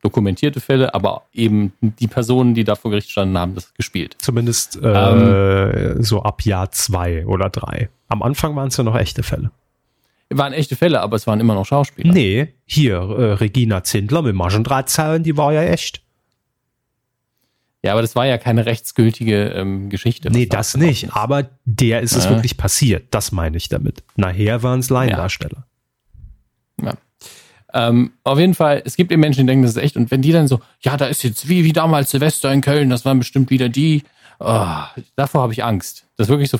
dokumentierte 0.00 0.60
Fälle, 0.60 0.94
aber 0.94 1.22
eben 1.32 1.72
die 1.80 2.06
Personen, 2.06 2.54
die 2.54 2.62
da 2.62 2.76
vor 2.76 2.92
Gericht 2.92 3.10
standen, 3.10 3.36
haben 3.36 3.56
das 3.56 3.74
gespielt. 3.74 4.14
Zumindest 4.18 4.76
äh, 4.80 4.88
ähm, 4.88 6.02
so 6.02 6.22
ab 6.22 6.42
Jahr 6.42 6.70
zwei 6.70 7.26
oder 7.26 7.50
drei. 7.50 7.88
Am 8.08 8.22
Anfang 8.22 8.54
waren 8.54 8.68
es 8.68 8.76
ja 8.76 8.84
noch 8.84 8.96
echte 8.96 9.24
Fälle. 9.24 9.50
Waren 10.30 10.52
echte 10.52 10.76
Fälle, 10.76 11.00
aber 11.00 11.16
es 11.16 11.26
waren 11.26 11.40
immer 11.40 11.54
noch 11.54 11.66
Schauspieler. 11.66 12.12
Nee, 12.12 12.54
hier, 12.64 12.96
äh, 12.96 13.32
Regina 13.34 13.82
Zindler 13.82 14.22
mit 14.22 14.36
Maschendrahtzahlen, 14.36 15.24
die 15.24 15.36
war 15.36 15.52
ja 15.52 15.62
echt. 15.62 16.02
Ja, 17.82 17.92
aber 17.92 18.02
das 18.02 18.14
war 18.14 18.26
ja 18.26 18.38
keine 18.38 18.66
rechtsgültige 18.66 19.48
ähm, 19.48 19.90
Geschichte. 19.90 20.30
Nee, 20.30 20.46
das 20.46 20.76
nicht. 20.76 21.14
Aber 21.16 21.50
der 21.64 22.02
ist 22.02 22.14
es 22.14 22.28
wirklich 22.28 22.56
passiert. 22.56 23.08
Das 23.10 23.32
meine 23.32 23.56
ich 23.56 23.68
damit. 23.68 24.02
Nachher 24.16 24.62
waren 24.62 24.80
es 24.80 24.90
Laiendarsteller. 24.90 25.58
Ja. 25.58 25.66
Ja. 26.82 26.94
Ähm, 27.72 28.12
auf 28.24 28.38
jeden 28.38 28.54
Fall, 28.54 28.82
es 28.84 28.96
gibt 28.96 29.12
eben 29.12 29.20
Menschen, 29.20 29.40
die 29.40 29.46
denken, 29.46 29.62
das 29.62 29.76
ist 29.76 29.82
echt. 29.82 29.96
Und 29.96 30.10
wenn 30.10 30.22
die 30.22 30.32
dann 30.32 30.48
so, 30.48 30.60
ja, 30.80 30.96
da 30.96 31.06
ist 31.06 31.22
jetzt 31.22 31.48
wie, 31.48 31.64
wie 31.64 31.72
damals 31.72 32.10
Silvester 32.10 32.52
in 32.52 32.60
Köln, 32.60 32.90
das 32.90 33.04
waren 33.04 33.18
bestimmt 33.18 33.50
wieder 33.50 33.68
die. 33.68 34.02
Oh, 34.38 34.66
davor 35.16 35.42
habe 35.42 35.52
ich 35.52 35.64
Angst. 35.64 36.06
Das 36.16 36.28
wirklich 36.28 36.50
so. 36.50 36.58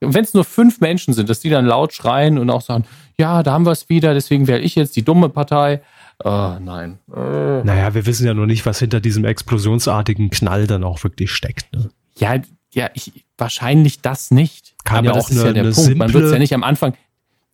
Wenn 0.00 0.22
es 0.22 0.34
nur 0.34 0.44
fünf 0.44 0.80
Menschen 0.80 1.12
sind, 1.14 1.28
dass 1.28 1.40
die 1.40 1.50
dann 1.50 1.66
laut 1.66 1.92
schreien 1.92 2.38
und 2.38 2.50
auch 2.50 2.60
sagen, 2.60 2.84
ja, 3.18 3.42
da 3.42 3.52
haben 3.52 3.66
wir 3.66 3.72
es 3.72 3.88
wieder, 3.88 4.14
deswegen 4.14 4.46
wäre 4.46 4.60
ich 4.60 4.76
jetzt 4.76 4.94
die 4.94 5.04
dumme 5.04 5.28
Partei. 5.28 5.80
Oh, 6.22 6.54
nein. 6.60 6.98
Oh. 7.10 7.62
Naja, 7.64 7.94
wir 7.94 8.06
wissen 8.06 8.26
ja 8.26 8.34
noch 8.34 8.46
nicht, 8.46 8.64
was 8.66 8.78
hinter 8.78 9.00
diesem 9.00 9.24
explosionsartigen 9.24 10.30
Knall 10.30 10.66
dann 10.66 10.84
auch 10.84 11.02
wirklich 11.02 11.32
steckt. 11.32 11.72
Ne? 11.74 11.90
Ja, 12.16 12.36
ja, 12.72 12.90
ich, 12.94 13.24
wahrscheinlich 13.36 14.02
das 14.02 14.30
nicht. 14.30 14.74
Kann 14.84 14.98
Aber 14.98 15.06
ja 15.06 15.12
auch 15.14 15.30
eine, 15.30 15.44
ja 15.44 15.52
der 15.52 15.62
Punkt. 15.62 15.76
Simple, 15.76 15.96
Man 15.96 16.12
wird 16.12 16.24
es 16.24 16.32
ja 16.32 16.38
nicht 16.38 16.54
am 16.54 16.62
Anfang, 16.62 16.94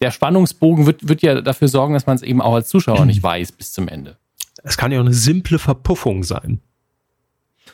der 0.00 0.11
Spannungsbogen 0.11 0.87
wird, 0.87 1.09
wird 1.09 1.22
ja 1.22 1.40
dafür 1.40 1.68
sorgen, 1.68 1.94
dass 1.94 2.07
man 2.07 2.16
es 2.16 2.22
eben 2.22 2.40
auch 2.40 2.54
als 2.54 2.68
Zuschauer 2.68 3.04
nicht 3.07 3.22
weiß 3.22 3.52
bis 3.52 3.72
zum 3.72 3.88
Ende. 3.88 4.16
Es 4.62 4.76
kann 4.76 4.92
ja 4.92 4.98
auch 4.98 5.04
eine 5.04 5.14
simple 5.14 5.59
Verpuffung 5.59 6.24
sein. 6.24 6.61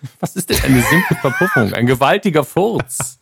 Was 0.20 0.36
ist 0.36 0.50
denn 0.50 0.62
eine 0.62 0.82
simple 0.82 1.16
Verpuffung? 1.16 1.72
Ein 1.72 1.86
gewaltiger 1.86 2.44
Furz. 2.44 3.18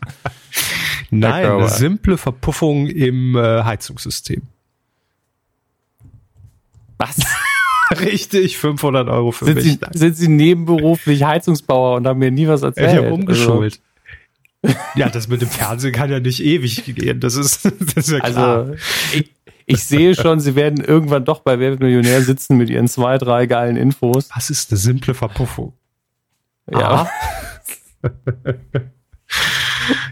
Nein, 1.11 1.47
eine 1.47 1.69
simple 1.69 2.19
Verpuffung 2.19 2.87
im 2.87 3.35
äh, 3.35 3.63
Heizungssystem. 3.63 4.43
Was? 6.99 7.17
Richtig, 8.01 8.59
500 8.59 9.09
Euro 9.09 9.33
für 9.33 9.47
sind 9.47 9.55
mich. 9.57 9.65
Sie, 9.65 9.79
sind 9.99 10.17
Sie 10.17 10.29
nebenberuflich 10.29 11.25
Heizungsbauer 11.25 11.97
und 11.97 12.07
haben 12.07 12.19
mir 12.19 12.31
nie 12.31 12.47
was 12.47 12.63
erzählt? 12.63 12.93
Ich 12.93 12.99
habe 12.99 13.13
umgeschult. 13.13 13.81
Also, 14.62 14.77
ja, 14.97 15.09
das 15.09 15.29
mit 15.29 15.40
dem 15.40 15.49
Fernsehen 15.49 15.92
kann 15.92 16.11
ja 16.11 16.21
nicht 16.21 16.42
ewig 16.42 16.85
gehen. 16.85 17.21
Das 17.21 17.37
ist, 17.37 17.64
das 17.94 18.09
ist 18.09 18.11
ja 18.11 18.21
klar. 18.21 18.59
Also, 18.59 18.75
ich, 19.12 19.31
ich 19.66 19.85
sehe 19.85 20.14
schon, 20.14 20.40
sie 20.40 20.55
werden 20.57 20.83
irgendwann 20.83 21.25
doch 21.25 21.40
bei 21.40 21.59
Wer 21.59 21.79
Millionär 21.79 22.23
sitzen 22.23 22.57
mit 22.57 22.71
ihren 22.71 22.88
zwei, 22.88 23.18
drei 23.18 23.47
geilen 23.47 23.77
Infos. 23.77 24.31
Was 24.35 24.51
ist 24.51 24.71
eine 24.71 24.79
simple 24.79 25.14
Verpuffung? 25.14 25.75
Ja. 26.71 27.09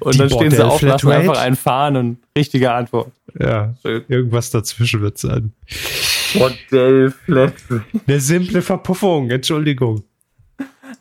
und 0.00 0.14
Die 0.14 0.18
dann 0.18 0.30
stehen 0.30 0.50
sie 0.50 0.64
auf, 0.64 0.80
lassen 0.82 1.11
einfach 1.11 1.38
einen 1.38 1.56
fahren 1.56 1.96
und 1.96 2.18
richtige 2.37 2.72
Antwort. 2.72 3.12
Ja, 3.38 3.74
irgendwas 3.82 4.50
dazwischen 4.50 5.00
wird 5.00 5.18
sein. 5.18 5.52
Bordell. 6.35 7.12
Eine 8.06 8.20
simple 8.20 8.62
Verpuffung, 8.62 9.30
Entschuldigung. 9.30 10.02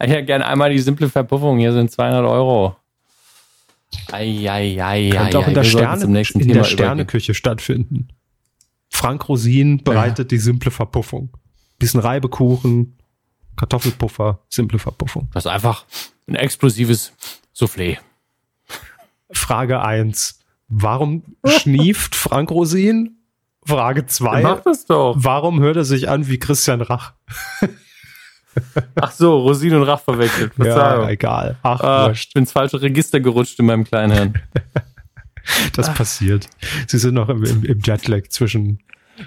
Ich 0.01 0.09
hätte 0.09 0.25
gerne 0.25 0.45
einmal 0.45 0.71
die 0.71 0.79
simple 0.79 1.09
Verpuffung. 1.09 1.57
Hier 1.59 1.71
sind 1.71 1.91
200 1.91 2.25
Euro. 2.25 2.75
Eieiei. 4.11 5.09
Könnte 5.09 5.39
auch 5.39 5.47
in 5.47 5.53
der, 5.53 5.63
Sterne, 5.63 6.03
in 6.03 6.47
der 6.49 6.63
Sterneküche 6.63 7.33
stattfinden. 7.33 8.09
Frank 8.89 9.27
Rosin 9.27 9.83
bereitet 9.83 10.19
ja. 10.19 10.23
die 10.25 10.37
simple 10.37 10.71
Verpuffung. 10.71 11.29
Bisschen 11.79 11.99
Reibekuchen, 11.99 12.97
Kartoffelpuffer, 13.55 14.39
simple 14.49 14.79
Verpuffung. 14.79 15.29
Das 15.33 15.45
ist 15.45 15.51
einfach 15.51 15.85
ein 16.27 16.35
explosives 16.35 17.13
Soufflé. 17.55 17.97
Frage 19.31 19.81
eins: 19.81 20.39
Warum 20.67 21.23
schnieft 21.45 22.15
Frank 22.15 22.51
Rosin? 22.51 23.17
Frage 23.65 24.05
zwei: 24.05 24.41
Mach 24.41 24.61
das 24.61 24.85
doch. 24.85 25.15
Warum 25.17 25.59
hört 25.59 25.77
er 25.77 25.85
sich 25.85 26.09
an 26.09 26.27
wie 26.27 26.39
Christian 26.39 26.81
Rach? 26.81 27.13
Ach 28.95 29.11
so, 29.11 29.39
Rosin 29.39 29.75
und 29.75 29.83
Rach 29.83 29.99
verwechselt. 29.99 30.53
Ja, 30.57 31.09
egal. 31.09 31.57
Ach, 31.63 31.79
ah, 31.81 32.11
ich 32.11 32.31
bin 32.33 32.43
ins 32.43 32.51
falsche 32.51 32.81
Register 32.81 33.19
gerutscht 33.19 33.59
in 33.59 33.65
meinem 33.65 33.83
kleinen 33.83 34.11
Hirn. 34.11 34.33
das 35.73 35.89
Ach. 35.89 35.95
passiert. 35.95 36.47
Sie 36.87 36.97
sind 36.97 37.13
noch 37.15 37.29
im, 37.29 37.43
im, 37.43 37.63
im 37.63 37.79
Jetlag 37.83 38.27
zwischen. 38.29 38.79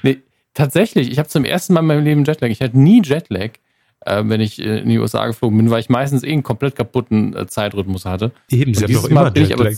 Nee, 0.02 0.18
tatsächlich. 0.54 1.10
Ich 1.10 1.18
habe 1.18 1.28
zum 1.28 1.44
ersten 1.44 1.74
Mal 1.74 1.80
in 1.80 1.86
meinem 1.86 2.04
Leben 2.04 2.24
Jetlag. 2.24 2.48
Ich 2.48 2.60
hatte 2.60 2.78
nie 2.78 3.02
Jetlag, 3.02 3.50
äh, 4.00 4.22
wenn 4.24 4.40
ich 4.40 4.58
in 4.58 4.88
die 4.88 4.98
USA 4.98 5.26
geflogen 5.26 5.58
bin, 5.58 5.70
weil 5.70 5.80
ich 5.80 5.88
meistens 5.88 6.22
eh 6.22 6.32
einen 6.32 6.42
komplett 6.42 6.76
kaputten 6.76 7.36
äh, 7.36 7.46
Zeitrhythmus 7.46 8.04
hatte. 8.04 8.32
Eben, 8.50 8.74
Sie 8.74 8.84
haben 8.84 8.94
doch 8.94 9.04
immer 9.04 9.36
Jetlag 9.36 9.74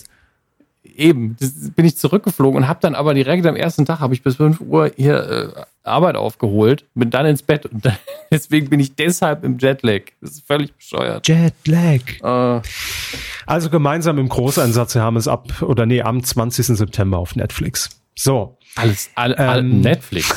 eben, 1.01 1.37
bin 1.75 1.85
ich 1.85 1.97
zurückgeflogen 1.97 2.63
und 2.63 2.69
habe 2.69 2.79
dann 2.81 2.95
aber 2.95 3.15
direkt 3.15 3.47
am 3.47 3.57
ersten 3.57 3.85
Tag, 3.87 4.01
habe 4.01 4.15
ich 4.15 4.23
bis 4.23 4.37
5 4.37 4.61
Uhr 4.61 4.93
hier 4.97 5.55
äh, 5.57 5.63
Arbeit 5.83 6.17
aufgeholt, 6.17 6.85
bin 6.95 7.11
dann 7.11 7.27
ins 7.27 7.43
Bett 7.43 7.67
und 7.67 7.85
dann, 7.85 7.97
deswegen 8.31 8.69
bin 8.69 8.79
ich 8.79 8.95
deshalb 8.95 9.43
im 9.43 9.59
Jetlag. 9.59 10.03
Das 10.21 10.33
ist 10.33 10.47
völlig 10.47 10.75
bescheuert. 10.75 11.27
Jetlag. 11.27 12.01
Äh. 12.23 12.63
Also 13.47 13.71
gemeinsam 13.71 14.19
im 14.19 14.29
Großeinsatz, 14.29 14.95
wir 14.95 15.03
haben 15.03 15.17
es 15.17 15.27
ab, 15.27 15.63
oder 15.63 15.87
nee, 15.87 16.03
am 16.03 16.23
20. 16.23 16.67
September 16.67 17.19
auf 17.19 17.35
Netflix. 17.35 18.01
So. 18.15 18.59
Alles, 18.77 19.11
all, 19.15 19.35
all, 19.35 19.61
ähm, 19.61 19.81
Netflix. 19.81 20.33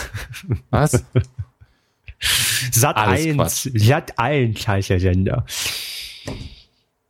Was? 0.71 1.03
Sat 2.71 2.95
1, 2.95 3.69
Sat 3.75 4.17
1, 4.17 4.59
gleicher 4.59 4.99
Sender. 4.99 5.45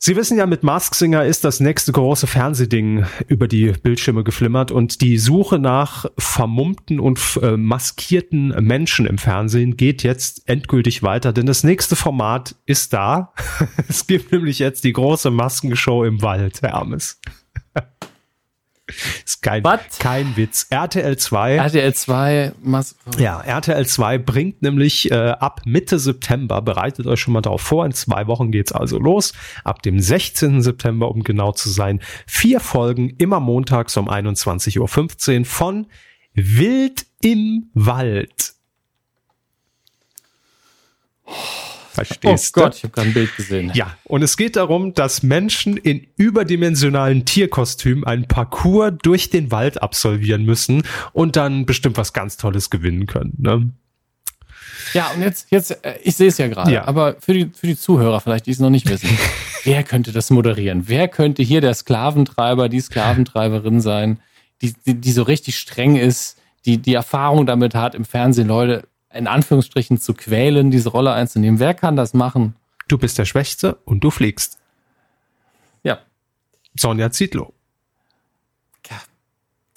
Sie 0.05 0.17
wissen 0.17 0.37
ja, 0.37 0.45
mit 0.45 0.63
Mask 0.63 0.95
Singer 0.95 1.23
ist 1.23 1.45
das 1.45 1.61
nächste 1.61 1.93
große 1.93 2.27
Fernsehding 2.27 3.05
über 3.29 3.47
die 3.47 3.71
Bildschirme 3.71 4.25
geflimmert 4.25 4.69
und 4.69 4.99
die 4.99 5.17
Suche 5.17 5.59
nach 5.59 6.07
vermummten 6.17 6.99
und 6.99 7.39
äh, 7.41 7.55
maskierten 7.55 8.49
Menschen 8.49 9.05
im 9.05 9.17
Fernsehen 9.17 9.77
geht 9.77 10.03
jetzt 10.03 10.49
endgültig 10.49 11.03
weiter, 11.03 11.31
denn 11.31 11.45
das 11.45 11.63
nächste 11.63 11.95
Format 11.95 12.57
ist 12.65 12.91
da. 12.91 13.31
es 13.87 14.05
gibt 14.05 14.33
nämlich 14.33 14.59
jetzt 14.59 14.83
die 14.83 14.91
große 14.91 15.31
Maskenshow 15.31 16.03
im 16.03 16.21
Wald, 16.21 16.61
Hermes. 16.61 17.21
Ist 19.25 19.41
kein, 19.41 19.63
kein 19.99 20.35
Witz. 20.35 20.67
RTL 20.69 21.17
2. 21.17 21.55
RTL 21.57 21.93
2. 21.93 22.51
Mas 22.61 22.95
ja, 23.17 23.41
RTL 23.41 23.85
2 23.85 24.17
bringt 24.17 24.61
nämlich 24.61 25.11
äh, 25.11 25.15
ab 25.15 25.61
Mitte 25.65 25.99
September, 25.99 26.61
bereitet 26.61 27.07
euch 27.07 27.19
schon 27.19 27.33
mal 27.33 27.41
darauf 27.41 27.61
vor, 27.61 27.85
in 27.85 27.93
zwei 27.93 28.27
Wochen 28.27 28.51
geht's 28.51 28.71
also 28.71 28.99
los. 28.99 29.33
Ab 29.63 29.81
dem 29.81 29.99
16. 29.99 30.61
September, 30.61 31.09
um 31.09 31.23
genau 31.23 31.51
zu 31.51 31.69
sein, 31.69 31.99
vier 32.27 32.59
Folgen 32.59 33.09
immer 33.17 33.39
montags 33.39 33.97
um 33.97 34.09
21.15 34.09 35.39
Uhr 35.39 35.45
von 35.45 35.87
Wild 36.33 37.05
im 37.21 37.69
Wald. 37.73 38.53
Verstehst 41.93 42.57
oh 42.57 42.61
Gott, 42.61 42.75
ich 42.75 42.83
habe 42.83 42.91
gerade 42.91 43.09
ein 43.09 43.13
Bild 43.13 43.35
gesehen. 43.37 43.71
Ja, 43.75 43.95
und 44.05 44.23
es 44.23 44.35
geht 44.35 44.55
darum, 44.55 44.95
dass 44.95 45.21
Menschen 45.21 45.77
in 45.77 46.07
überdimensionalen 46.17 47.23
Tierkostümen 47.23 48.03
einen 48.03 48.27
Parcours 48.27 48.93
durch 49.03 49.29
den 49.29 49.51
Wald 49.51 49.83
absolvieren 49.83 50.43
müssen 50.43 50.81
und 51.11 51.35
dann 51.35 51.67
bestimmt 51.67 51.97
was 51.97 52.11
ganz 52.11 52.37
Tolles 52.37 52.71
gewinnen 52.71 53.05
können. 53.05 53.35
Ne? 53.37 53.69
Ja, 54.93 55.11
und 55.15 55.21
jetzt, 55.21 55.51
jetzt, 55.51 55.85
äh, 55.85 55.99
ich 56.03 56.15
sehe 56.15 56.29
es 56.29 56.39
ja 56.39 56.47
gerade, 56.47 56.71
ja. 56.71 56.87
aber 56.87 57.17
für 57.19 57.33
die, 57.33 57.51
für 57.53 57.67
die 57.67 57.77
Zuhörer 57.77 58.21
vielleicht, 58.21 58.47
die 58.47 58.51
es 58.51 58.59
noch 58.59 58.71
nicht 58.71 58.89
wissen, 58.89 59.15
wer 59.63 59.83
könnte 59.83 60.11
das 60.11 60.31
moderieren? 60.31 60.87
Wer 60.87 61.07
könnte 61.07 61.43
hier 61.43 61.61
der 61.61 61.75
Sklaventreiber, 61.75 62.69
die 62.69 62.81
Sklaventreiberin 62.81 63.81
sein, 63.81 64.19
die, 64.63 64.73
die, 64.87 64.99
die 64.99 65.11
so 65.11 65.21
richtig 65.21 65.59
streng 65.59 65.95
ist, 65.95 66.39
die 66.65 66.79
die 66.79 66.95
Erfahrung 66.95 67.45
damit 67.45 67.75
hat, 67.75 67.93
im 67.93 68.05
Fernsehen 68.05 68.47
Leute 68.47 68.87
in 69.13 69.27
Anführungsstrichen 69.27 69.99
zu 69.99 70.13
quälen, 70.13 70.71
diese 70.71 70.89
Rolle 70.89 71.13
einzunehmen. 71.13 71.59
Wer 71.59 71.73
kann 71.73 71.95
das 71.95 72.13
machen? 72.13 72.55
Du 72.87 72.97
bist 72.97 73.17
der 73.17 73.25
Schwächste 73.25 73.75
und 73.85 74.03
du 74.03 74.11
fliegst. 74.11 74.59
Ja. 75.83 75.99
Sonja 76.75 77.11
Zietlow. 77.11 77.53
Ja, 78.89 79.01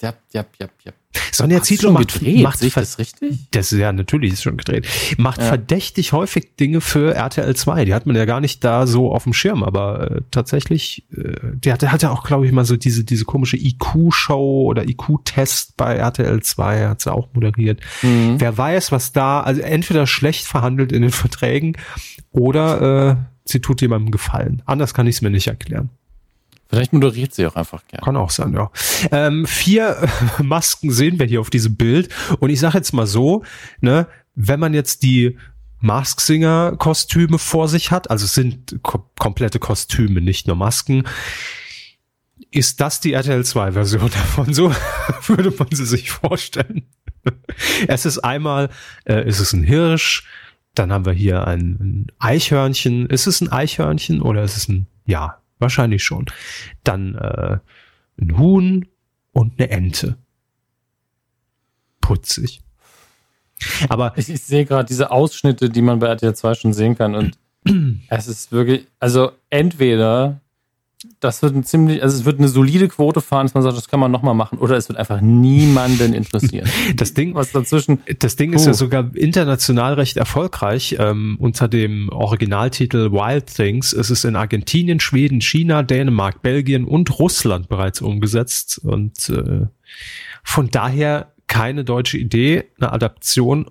ja, 0.01 0.13
ja, 0.33 0.45
ja, 0.59 0.67
ja. 0.83 0.91
Sonja 1.31 1.61
Zietlow 1.61 1.91
macht, 1.91 2.13
gedreht, 2.13 2.41
macht 2.41 2.59
sich 2.59 2.73
das 2.73 2.97
richtig? 2.99 3.47
Das 3.51 3.71
ist 3.71 3.79
ja 3.79 3.91
natürlich 3.91 4.33
ist 4.33 4.43
schon 4.43 4.57
gedreht. 4.57 4.87
Macht 5.17 5.39
ja. 5.39 5.45
verdächtig 5.45 6.11
häufig 6.11 6.55
Dinge 6.59 6.81
für 6.81 7.13
RTL 7.13 7.55
2. 7.55 7.85
Die 7.85 7.93
hat 7.93 8.05
man 8.05 8.15
ja 8.15 8.25
gar 8.25 8.41
nicht 8.41 8.63
da 8.63 8.87
so 8.87 9.11
auf 9.11 9.23
dem 9.23 9.33
Schirm, 9.33 9.63
aber 9.63 10.11
äh, 10.11 10.21
tatsächlich, 10.31 11.05
äh, 11.15 11.33
die 11.53 11.71
hatte, 11.71 11.91
hatte 11.91 12.11
auch, 12.11 12.23
glaube 12.23 12.45
ich, 12.45 12.51
mal 12.51 12.65
so 12.65 12.75
diese, 12.75 13.03
diese 13.03 13.25
komische 13.25 13.57
IQ-Show 13.57 14.65
oder 14.65 14.87
IQ-Test 14.87 15.77
bei 15.77 15.95
RTL 15.95 16.41
2, 16.41 16.87
hat 16.87 17.01
sie 17.01 17.13
auch 17.13 17.27
moderiert. 17.33 17.81
Mhm. 18.01 18.35
Wer 18.39 18.57
weiß, 18.57 18.91
was 18.91 19.11
da, 19.11 19.41
also 19.41 19.61
entweder 19.61 20.07
schlecht 20.07 20.45
verhandelt 20.45 20.91
in 20.91 21.01
den 21.01 21.11
Verträgen 21.17 21.77
oder 22.31 23.11
äh, 23.11 23.15
sie 23.45 23.61
tut 23.61 23.81
jemandem 23.81 24.11
Gefallen. 24.11 24.63
Anders 24.65 24.93
kann 24.93 25.07
ich 25.07 25.17
es 25.17 25.21
mir 25.21 25.29
nicht 25.29 25.47
erklären. 25.47 25.89
Vielleicht 26.69 26.93
moderiert 26.93 27.33
sie 27.33 27.45
auch 27.45 27.55
einfach 27.55 27.85
gerne. 27.87 28.03
Kann 28.03 28.17
auch 28.17 28.29
sein, 28.29 28.53
ja. 28.53 28.71
Ähm, 29.11 29.45
vier 29.45 30.07
Masken 30.43 30.91
sehen 30.91 31.19
wir 31.19 31.25
hier 31.25 31.41
auf 31.41 31.49
diesem 31.49 31.75
Bild. 31.75 32.09
Und 32.39 32.49
ich 32.49 32.59
sage 32.59 32.77
jetzt 32.77 32.93
mal 32.93 33.07
so, 33.07 33.43
ne, 33.79 34.07
wenn 34.35 34.59
man 34.59 34.73
jetzt 34.73 35.03
die 35.03 35.37
Mask 35.79 36.21
Singer 36.21 36.75
Kostüme 36.77 37.37
vor 37.37 37.67
sich 37.67 37.91
hat, 37.91 38.09
also 38.09 38.25
es 38.25 38.33
sind 38.33 38.79
ko 38.81 39.09
komplette 39.17 39.59
Kostüme, 39.59 40.21
nicht 40.21 40.47
nur 40.47 40.55
Masken, 40.55 41.03
ist 42.51 42.81
das 42.81 42.99
die 42.99 43.13
RTL 43.13 43.45
2 43.45 43.73
Version 43.73 44.09
davon? 44.13 44.53
So 44.53 44.73
würde 45.27 45.53
man 45.57 45.69
sie 45.71 45.85
sich 45.85 46.11
vorstellen. 46.11 46.83
es 47.87 48.05
ist 48.05 48.19
einmal, 48.19 48.69
äh, 49.05 49.27
ist 49.27 49.39
es 49.39 49.53
ein 49.53 49.63
Hirsch, 49.63 50.27
dann 50.77 50.91
haben 50.91 51.05
wir 51.05 51.13
hier 51.13 51.47
ein, 51.47 51.77
ein 51.79 52.07
Eichhörnchen. 52.19 53.07
Ist 53.07 53.27
es 53.27 53.41
ein 53.41 53.51
Eichhörnchen 53.51 54.21
oder 54.21 54.43
ist 54.43 54.57
es 54.57 54.67
ein, 54.67 54.87
ja, 55.05 55.39
Wahrscheinlich 55.59 56.03
schon. 56.03 56.25
Dann 56.83 57.15
äh, 57.15 57.57
ein 58.19 58.37
Huhn 58.37 58.85
und 59.31 59.59
eine 59.59 59.69
Ente. 59.69 60.17
Putzig. 62.01 62.61
Aber 63.89 64.17
ich, 64.17 64.29
ich 64.29 64.41
sehe 64.41 64.65
gerade 64.65 64.87
diese 64.87 65.11
Ausschnitte, 65.11 65.69
die 65.69 65.81
man 65.81 65.99
bei 65.99 66.07
RTL 66.07 66.35
2 66.35 66.53
schon 66.53 66.73
sehen 66.73 66.95
kann 66.95 67.15
und 67.15 67.37
es 68.09 68.27
ist 68.27 68.51
wirklich, 68.51 68.87
also 68.99 69.31
entweder 69.49 70.41
das 71.19 71.43
wird 71.43 71.55
ein 71.55 71.63
ziemlich, 71.63 72.01
also 72.01 72.17
es 72.17 72.25
wird 72.25 72.39
eine 72.39 72.47
solide 72.47 72.87
Quote 72.87 73.21
fahren, 73.21 73.45
dass 73.45 73.53
man 73.53 73.61
sagt, 73.61 73.77
das 73.77 73.87
kann 73.87 73.99
man 73.99 74.11
nochmal 74.11 74.33
machen, 74.33 74.57
oder 74.57 74.77
es 74.77 74.89
wird 74.89 74.97
einfach 74.97 75.21
niemanden 75.21 76.13
interessieren. 76.13 76.67
Das 76.95 77.13
Ding, 77.13 77.35
was 77.35 77.51
dazwischen. 77.51 77.99
Das 78.19 78.35
Ding 78.35 78.53
ist 78.53 78.65
ja 78.65 78.73
sogar 78.73 79.15
international 79.15 79.93
recht 79.93 80.17
erfolgreich. 80.17 80.95
Ähm, 80.99 81.37
unter 81.39 81.67
dem 81.67 82.09
Originaltitel 82.09 83.11
Wild 83.11 83.47
Things 83.47 83.93
ist 83.93 84.09
es 84.09 84.23
in 84.23 84.35
Argentinien, 84.35 84.99
Schweden, 84.99 85.41
China, 85.41 85.83
Dänemark, 85.83 86.41
Belgien 86.41 86.85
und 86.85 87.19
Russland 87.19 87.69
bereits 87.69 88.01
umgesetzt. 88.01 88.79
Und 88.83 89.29
äh, 89.29 89.67
von 90.43 90.69
daher 90.71 91.33
keine 91.47 91.83
deutsche 91.83 92.17
Idee, 92.17 92.65
eine 92.79 92.91
Adaption 92.91 93.69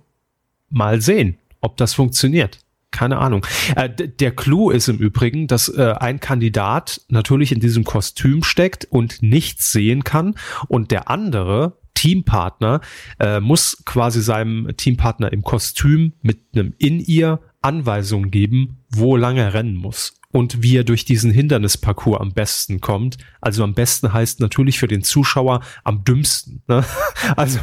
mal 0.71 1.01
sehen, 1.01 1.39
ob 1.61 1.77
das 1.77 1.95
funktioniert 1.95 2.59
keine 2.91 3.19
Ahnung. 3.19 3.45
Äh, 3.75 3.91
der 3.91 4.35
Clou 4.35 4.71
ist 4.71 4.89
im 4.89 4.99
Übrigen, 4.99 5.47
dass 5.47 5.69
äh, 5.69 5.95
ein 5.99 6.21
Kandidat 6.21 7.01
natürlich 7.09 7.53
in 7.53 7.61
diesem 7.61 7.85
Kostüm 7.85 8.43
steckt 8.43 8.87
und 8.87 9.23
nichts 9.23 9.73
sehen 9.73 10.05
kann 10.05 10.35
und 10.69 10.91
der 10.91 11.11
andere 11.11 11.79
Teampartner 11.95 12.81
äh, 13.19 13.41
muss 13.41 13.83
quasi 13.85 14.21
seinem 14.21 14.77
Teampartner 14.77 15.33
im 15.33 15.43
Kostüm 15.43 16.13
mit 16.23 16.41
einem 16.55 16.75
in 16.79 17.01
ihr 17.01 17.41
Anweisungen 17.63 18.31
geben, 18.31 18.85
wo 18.91 19.17
lang 19.17 19.37
er 19.37 19.55
rennen 19.55 19.75
muss 19.75 20.16
und 20.33 20.63
wie 20.63 20.77
er 20.77 20.85
durch 20.85 21.05
diesen 21.05 21.31
Hindernisparcours 21.31 22.21
am 22.21 22.33
besten 22.33 22.81
kommt. 22.81 23.17
Also 23.41 23.65
am 23.65 23.75
besten 23.75 24.13
heißt 24.13 24.41
natürlich 24.41 24.79
für 24.79 24.89
den 24.89 25.03
Zuschauer 25.03 25.61
am 25.85 26.05
dümmsten. 26.05 26.63
Ne? 26.69 26.85
Also, 27.35 27.59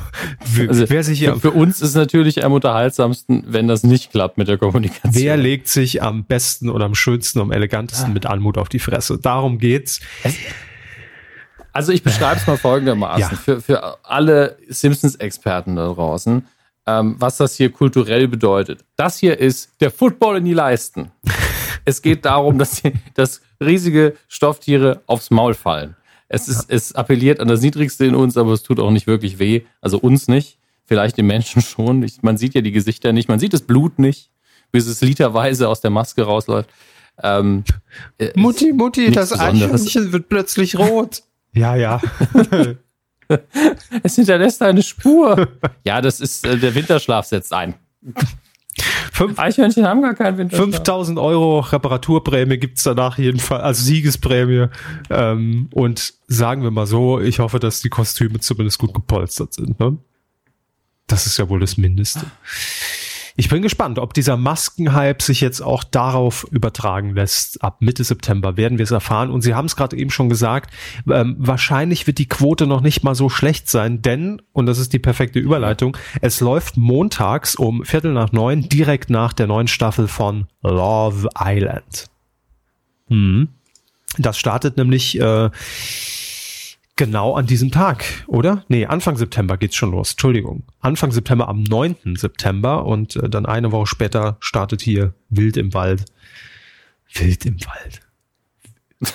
also 0.67 0.89
wer 0.89 1.04
sich 1.04 1.23
für, 1.23 1.39
für 1.39 1.52
uns 1.52 1.82
ist 1.82 1.95
natürlich 1.95 2.43
am 2.43 2.52
unterhaltsamsten, 2.52 3.45
wenn 3.47 3.67
das 3.67 3.84
nicht 3.84 4.12
klappt 4.12 4.38
mit 4.38 4.47
der 4.47 4.58
Kommunikation. 4.58 5.13
Wer 5.13 5.38
legt 5.38 5.67
sich 5.67 6.02
am 6.02 6.26
besten 6.26 6.69
oder 6.69 6.86
am 6.86 6.95
schönsten, 6.95 7.39
am 7.39 7.52
elegantesten 7.52 8.12
ah. 8.12 8.13
mit 8.13 8.26
Anmut 8.26 8.58
auf 8.58 8.67
die 8.67 8.80
Fresse? 8.80 9.19
Darum 9.19 9.60
geht's. 9.60 10.02
Also 11.71 11.91
ich 11.91 12.04
beschreibe 12.04 12.39
es 12.39 12.47
mal 12.47 12.58
folgendermaßen 12.58 13.21
ja. 13.21 13.38
für, 13.38 13.62
für 13.62 14.06
alle 14.06 14.58
Simpsons-Experten 14.67 15.76
da 15.76 15.88
draußen, 15.88 16.45
ähm, 16.86 17.15
was 17.17 17.38
das 17.38 17.56
hier 17.56 17.71
kulturell 17.71 18.28
bedeutet. 18.28 18.86
Das 18.95 19.17
hier 19.17 19.39
ist 19.39 19.71
der 19.80 19.91
Football 19.91 20.38
in 20.38 20.45
die 20.45 20.54
Leisten. 20.54 21.12
Es 21.86 22.02
geht 22.02 22.26
darum, 22.26 22.58
dass, 22.58 22.82
die, 22.82 22.93
dass 23.13 23.41
riesige 23.60 24.15
Stofftiere 24.28 25.02
aufs 25.08 25.32
Maul 25.32 25.54
fallen. 25.54 25.96
Es, 26.30 26.48
ist, 26.48 26.69
es 26.69 26.96
appelliert 26.96 27.39
an 27.39 27.48
das 27.48 27.62
Niedrigste 27.62 28.06
in 28.06 28.15
uns, 28.15 28.38
aber 28.38 28.54
es 28.54 28.63
tut 28.63 28.80
auch 28.80 28.91
nicht 28.91 29.06
wirklich 29.06 29.39
weh. 29.39 29.62
Also 29.82 30.00
uns 30.00 30.28
nicht, 30.28 30.58
vielleicht 30.86 31.17
den 31.17 31.28
Menschen 31.28 31.62
schon. 31.62 32.04
Ich, 32.04 32.24
man 32.24 32.38
sieht 32.38 32.54
ja 32.54 32.62
die 32.62 32.72
Gesichter 32.72 33.13
nicht, 33.13 33.30
man 33.30 33.39
sieht 33.39 33.54
das 33.54 33.62
Blut 33.62 34.00
nicht, 34.00 34.32
bis 34.72 34.88
es 34.88 35.01
literweise 35.01 35.68
aus 35.68 35.82
der 35.82 35.91
Maske 35.91 36.24
rausläuft. 36.24 36.70
Ähm, 37.22 37.64
Mutti, 38.36 38.74
Mutti, 38.74 39.12
das 39.12 39.38
Eichhörnchen 39.39 40.12
wird 40.12 40.30
plötzlich 40.30 40.80
rot. 40.80 41.22
ja, 41.53 41.76
ja. 41.76 42.01
es 44.03 44.16
hinterlässt 44.16 44.64
eine 44.64 44.82
Spur. 44.82 45.49
Ja, 45.86 46.01
das 46.01 46.20
ist, 46.20 46.45
äh, 46.47 46.58
der 46.58 46.74
Winterschlaf 46.74 47.28
setzt 47.28 47.53
ein. 47.53 47.76
Fünf, 49.11 49.38
Eichhörnchen 49.38 49.86
haben 49.86 50.01
gar 50.01 50.15
keinen 50.15 50.38
Winterschlaf. 50.38 50.74
5000 50.74 51.19
Euro 51.19 51.59
Reparaturprämie 51.59 52.57
gibt's 52.57 52.84
danach 52.84 53.17
jedenfalls, 53.17 53.63
also 53.63 53.84
Siegesprämie. 53.84 54.67
Ähm, 55.09 55.69
und 55.74 56.13
sagen 56.28 56.63
wir 56.63 56.71
mal 56.71 56.88
so, 56.88 57.19
ich 57.19 57.39
hoffe, 57.39 57.59
dass 57.59 57.82
die 57.82 57.89
Kostüme 57.89 58.39
zumindest 58.39 58.80
gut 58.80 58.93
gepolstert 58.93 59.53
sind. 59.53 59.80
Ne? 59.80 59.97
Das 61.07 61.26
ist 61.28 61.38
ja 61.38 61.47
wohl 61.49 61.59
das 61.59 61.78
Mindeste. 61.78 62.26
Ich 63.36 63.50
bin 63.50 63.64
gespannt, 63.64 63.98
ob 63.98 64.14
dieser 64.14 64.38
Maskenhype 64.38 65.24
sich 65.24 65.42
jetzt 65.42 65.62
auch 65.62 65.84
darauf 65.84 66.46
übertragen 66.52 67.16
lässt. 67.16 67.64
Ab 67.64 67.78
Mitte 67.82 68.04
September 68.04 68.58
werden 68.58 68.78
wir 68.78 68.84
es 68.84 68.92
erfahren. 68.92 69.32
Und 69.32 69.42
Sie 69.42 69.56
haben 69.56 69.66
es 69.66 69.76
gerade 69.76 69.98
eben 69.98 70.12
schon 70.12 70.30
gesagt, 70.30 70.72
ähm, 71.10 71.36
wahrscheinlich 71.40 72.06
wird 72.06 72.20
die 72.20 72.28
Quote 72.28 72.68
noch 72.68 72.82
nicht 72.82 73.04
mal 73.04 73.16
so 73.16 73.30
schlecht 73.30 73.70
sein, 73.70 74.04
denn, 74.04 74.42
und 74.52 74.68
das 74.68 74.78
ist 74.78 74.94
die 74.94 75.00
perfekte 75.00 75.40
Überleitung, 75.40 75.98
es 76.22 76.42
läuft 76.42 76.78
montags 76.78 77.56
um 77.56 77.84
Viertel 77.86 78.14
nach 78.14 78.32
neun 78.32 78.70
direkt 78.70 79.10
nach 79.10 79.34
der 79.34 79.48
neuen 79.48 79.68
Staffel 79.68 80.08
von 80.08 80.48
Love 80.62 81.30
Island. 81.40 82.06
Hm. 83.08 83.48
Das 84.20 84.38
startet 84.38 84.78
nämlich 84.78 85.20
äh, 85.20 85.50
Genau 86.96 87.34
an 87.34 87.48
diesem 87.48 87.72
Tag, 87.72 88.06
oder? 88.28 88.66
Nee, 88.68 88.86
Anfang 88.86 89.18
September 89.18 89.58
geht's 89.58 89.76
schon 89.76 89.91
los. 89.91 90.12
Entschuldigung. 90.12 90.64
Anfang 90.80 91.12
September 91.12 91.48
am 91.48 91.64
9. 91.64 92.16
September 92.16 92.86
und 92.86 93.16
äh, 93.16 93.30
dann 93.30 93.48
eine 93.48 93.72
Woche 93.72 93.88
später 93.88 94.38
startet 94.41 94.82
hier 94.82 95.16
Wild 95.30 95.58
im 95.58 95.74
Wald. 95.74 96.06
Wild 97.14 97.46
im 97.46 97.58
Wald. 97.62 98.02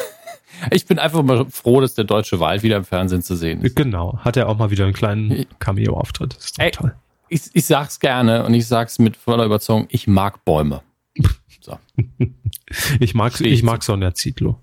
Ich 0.72 0.86
bin 0.86 0.98
einfach 0.98 1.22
mal 1.22 1.46
froh, 1.48 1.80
dass 1.80 1.94
der 1.94 2.04
deutsche 2.04 2.40
Wald 2.40 2.64
wieder 2.64 2.76
im 2.78 2.84
Fernsehen 2.84 3.22
zu 3.22 3.36
sehen 3.36 3.62
ist. 3.62 3.76
Genau. 3.76 4.18
Hat 4.18 4.36
er 4.36 4.48
auch 4.48 4.58
mal 4.58 4.72
wieder 4.72 4.86
einen 4.86 4.92
kleinen 4.92 5.46
Cameo-Auftritt. 5.60 6.34
Ist 6.34 6.58
Ey, 6.58 6.72
toll. 6.72 6.96
Ich, 7.28 7.42
ich 7.52 7.64
sag's 7.64 8.00
gerne 8.00 8.44
und 8.44 8.54
ich 8.54 8.66
sag's 8.66 8.98
mit 8.98 9.16
voller 9.16 9.44
Überzeugung, 9.44 9.86
ich 9.90 10.08
mag 10.08 10.44
Bäume. 10.44 10.82
So. 11.60 11.76
ich 13.00 13.14
mag, 13.14 13.38
ich 13.40 13.62
mag 13.62 13.82
Sonja 13.82 14.14
Zietlow. 14.14 14.62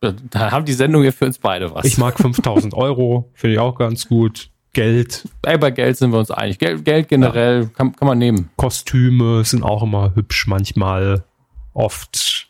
Da 0.00 0.52
haben 0.52 0.64
die 0.64 0.72
Sendungen 0.72 1.04
ja 1.04 1.12
für 1.12 1.26
uns 1.26 1.38
beide 1.38 1.74
was. 1.74 1.84
Ich 1.84 1.98
mag 1.98 2.18
5000 2.18 2.72
Euro, 2.74 3.30
finde 3.34 3.54
ich 3.54 3.60
auch 3.60 3.76
ganz 3.76 4.08
gut. 4.08 4.50
Geld. 4.72 5.28
Ey, 5.42 5.58
bei 5.58 5.70
Geld 5.70 5.96
sind 5.96 6.12
wir 6.12 6.18
uns 6.18 6.30
einig. 6.30 6.58
Geld, 6.58 6.84
Geld 6.84 7.08
generell 7.08 7.62
ja. 7.62 7.68
kann, 7.68 7.96
kann 7.96 8.06
man 8.06 8.18
nehmen. 8.18 8.50
Kostüme 8.56 9.42
sind 9.44 9.64
auch 9.64 9.82
immer 9.82 10.14
hübsch, 10.14 10.46
manchmal, 10.46 11.24
oft. 11.72 12.48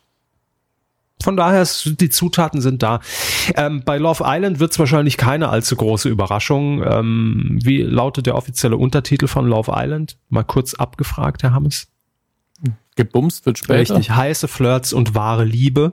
Von 1.23 1.37
daher, 1.37 1.65
sind 1.65 2.01
die 2.01 2.11
Zutaten 2.11 2.61
sind 2.61 2.83
da. 2.83 3.01
Ähm, 3.57 3.83
bei 3.85 3.99
Love 3.99 4.25
Island 4.27 4.61
wird 4.61 4.73
es 4.73 4.79
wahrscheinlich 4.79 5.17
keine 5.17 5.49
allzu 5.49 5.75
große 5.75 6.09
Überraschung. 6.09 6.83
Ähm, 6.85 7.59
wie 7.63 7.83
lautet 7.83 8.27
der 8.27 8.35
offizielle 8.35 8.77
Untertitel 8.77 9.27
von 9.27 9.47
Love 9.47 9.73
Island? 9.75 10.19
Mal 10.29 10.45
kurz 10.45 10.75
abgefragt, 10.75 11.43
Herr 11.43 11.55
Hammes. 11.55 11.89
Gebumst 12.95 13.47
wird 13.47 13.59
später. 13.59 13.95
Richtig, 13.95 14.11
heiße 14.11 14.49
Flirts 14.49 14.93
und 14.93 15.15
wahre 15.15 15.45
Liebe. 15.45 15.93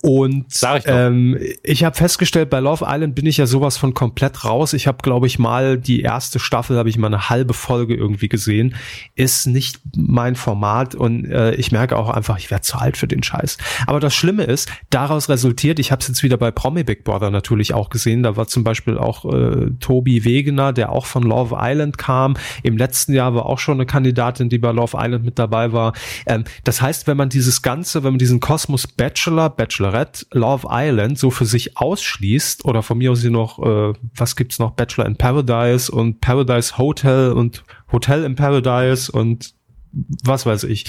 Und 0.00 0.46
ich, 0.54 0.82
ähm, 0.86 1.36
ich 1.64 1.82
habe 1.82 1.96
festgestellt, 1.96 2.50
bei 2.50 2.60
Love 2.60 2.84
Island 2.88 3.16
bin 3.16 3.26
ich 3.26 3.38
ja 3.38 3.46
sowas 3.46 3.76
von 3.76 3.94
komplett 3.94 4.44
raus. 4.44 4.72
Ich 4.72 4.86
habe, 4.86 4.98
glaube 5.02 5.26
ich, 5.26 5.40
mal 5.40 5.76
die 5.76 6.02
erste 6.02 6.38
Staffel, 6.38 6.78
habe 6.78 6.88
ich 6.88 6.98
mal 6.98 7.08
eine 7.08 7.28
halbe 7.30 7.52
Folge 7.52 7.96
irgendwie 7.96 8.28
gesehen. 8.28 8.76
Ist 9.16 9.48
nicht 9.48 9.80
mein 9.96 10.36
Format 10.36 10.94
und 10.94 11.24
äh, 11.24 11.52
ich 11.56 11.72
merke 11.72 11.96
auch 11.96 12.10
einfach, 12.10 12.38
ich 12.38 12.48
werde 12.52 12.62
zu 12.62 12.78
alt 12.78 12.96
für 12.96 13.08
den 13.08 13.24
Scheiß. 13.24 13.58
Aber 13.88 13.98
das 13.98 14.14
Schlimme 14.14 14.44
ist, 14.44 14.70
daraus 14.90 15.28
resultiert, 15.28 15.80
ich 15.80 15.90
habe 15.90 16.00
es 16.00 16.06
jetzt 16.06 16.22
wieder 16.22 16.36
bei 16.36 16.52
Promi 16.52 16.84
Big 16.84 17.02
Brother 17.02 17.32
natürlich 17.32 17.74
auch 17.74 17.90
gesehen. 17.90 18.22
Da 18.22 18.36
war 18.36 18.46
zum 18.46 18.62
Beispiel 18.62 18.98
auch 18.98 19.24
äh, 19.24 19.72
Tobi 19.80 20.24
Wegener, 20.24 20.72
der 20.72 20.92
auch 20.92 21.06
von 21.06 21.24
Love 21.24 21.56
Island 21.58 21.98
kam. 21.98 22.36
Im 22.62 22.76
letzten 22.76 23.14
Jahr 23.14 23.34
war 23.34 23.46
auch 23.46 23.58
schon 23.58 23.74
eine 23.74 23.86
Kandidatin, 23.86 24.48
die 24.48 24.58
bei 24.58 24.70
Love 24.70 24.96
Island 24.96 25.24
mit 25.24 25.40
dabei 25.40 25.72
war. 25.72 25.92
Ähm, 26.26 26.44
das 26.62 26.80
heißt, 26.80 27.08
wenn 27.08 27.16
man 27.16 27.30
dieses 27.30 27.62
Ganze, 27.62 28.04
wenn 28.04 28.12
man 28.12 28.18
diesen 28.20 28.38
Kosmos 28.38 28.86
Bachelor, 28.86 29.50
Bachelor 29.50 29.87
Bachelorette 29.88 30.26
Love 30.32 30.66
Island 30.70 31.18
so 31.18 31.30
für 31.30 31.46
sich 31.46 31.76
ausschließt 31.76 32.64
oder 32.64 32.82
von 32.82 32.98
mir 32.98 33.12
aus 33.12 33.20
hier 33.20 33.30
noch, 33.30 33.58
äh, 33.58 33.94
was 34.14 34.36
gibt's 34.36 34.58
noch, 34.58 34.72
Bachelor 34.72 35.06
in 35.06 35.16
Paradise 35.16 35.90
und 35.90 36.20
Paradise 36.20 36.78
Hotel 36.78 37.32
und 37.32 37.64
Hotel 37.90 38.24
in 38.24 38.34
Paradise 38.34 39.10
und 39.10 39.54
was 39.92 40.46
weiß 40.46 40.64
ich, 40.64 40.84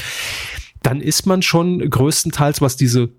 dann 0.84 1.02
ist 1.02 1.26
man 1.26 1.41
schon 1.41 1.89
größtenteils, 1.89 2.62
was 2.62 2.76
diese 2.76 3.10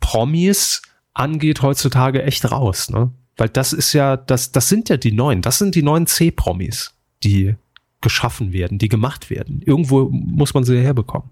Promis 0.00 0.82
angeht, 1.14 1.62
heutzutage 1.62 2.22
echt 2.22 2.50
raus, 2.50 2.90
ne? 2.90 3.12
Weil 3.36 3.48
das 3.48 3.72
ist 3.72 3.94
ja, 3.94 4.18
das, 4.18 4.52
das 4.52 4.68
sind 4.68 4.90
ja 4.90 4.98
die 4.98 5.12
neuen, 5.12 5.40
das 5.40 5.58
sind 5.58 5.74
die 5.74 5.82
neuen 5.82 6.06
C-Promis, 6.06 6.94
die 7.24 7.54
geschaffen 8.02 8.52
werden, 8.52 8.78
die 8.78 8.88
gemacht 8.88 9.30
werden. 9.30 9.62
Irgendwo 9.64 10.10
muss 10.10 10.52
man 10.52 10.64
sie 10.64 10.78
herbekommen. 10.78 11.30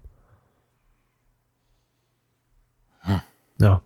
Ja. 3.59 3.81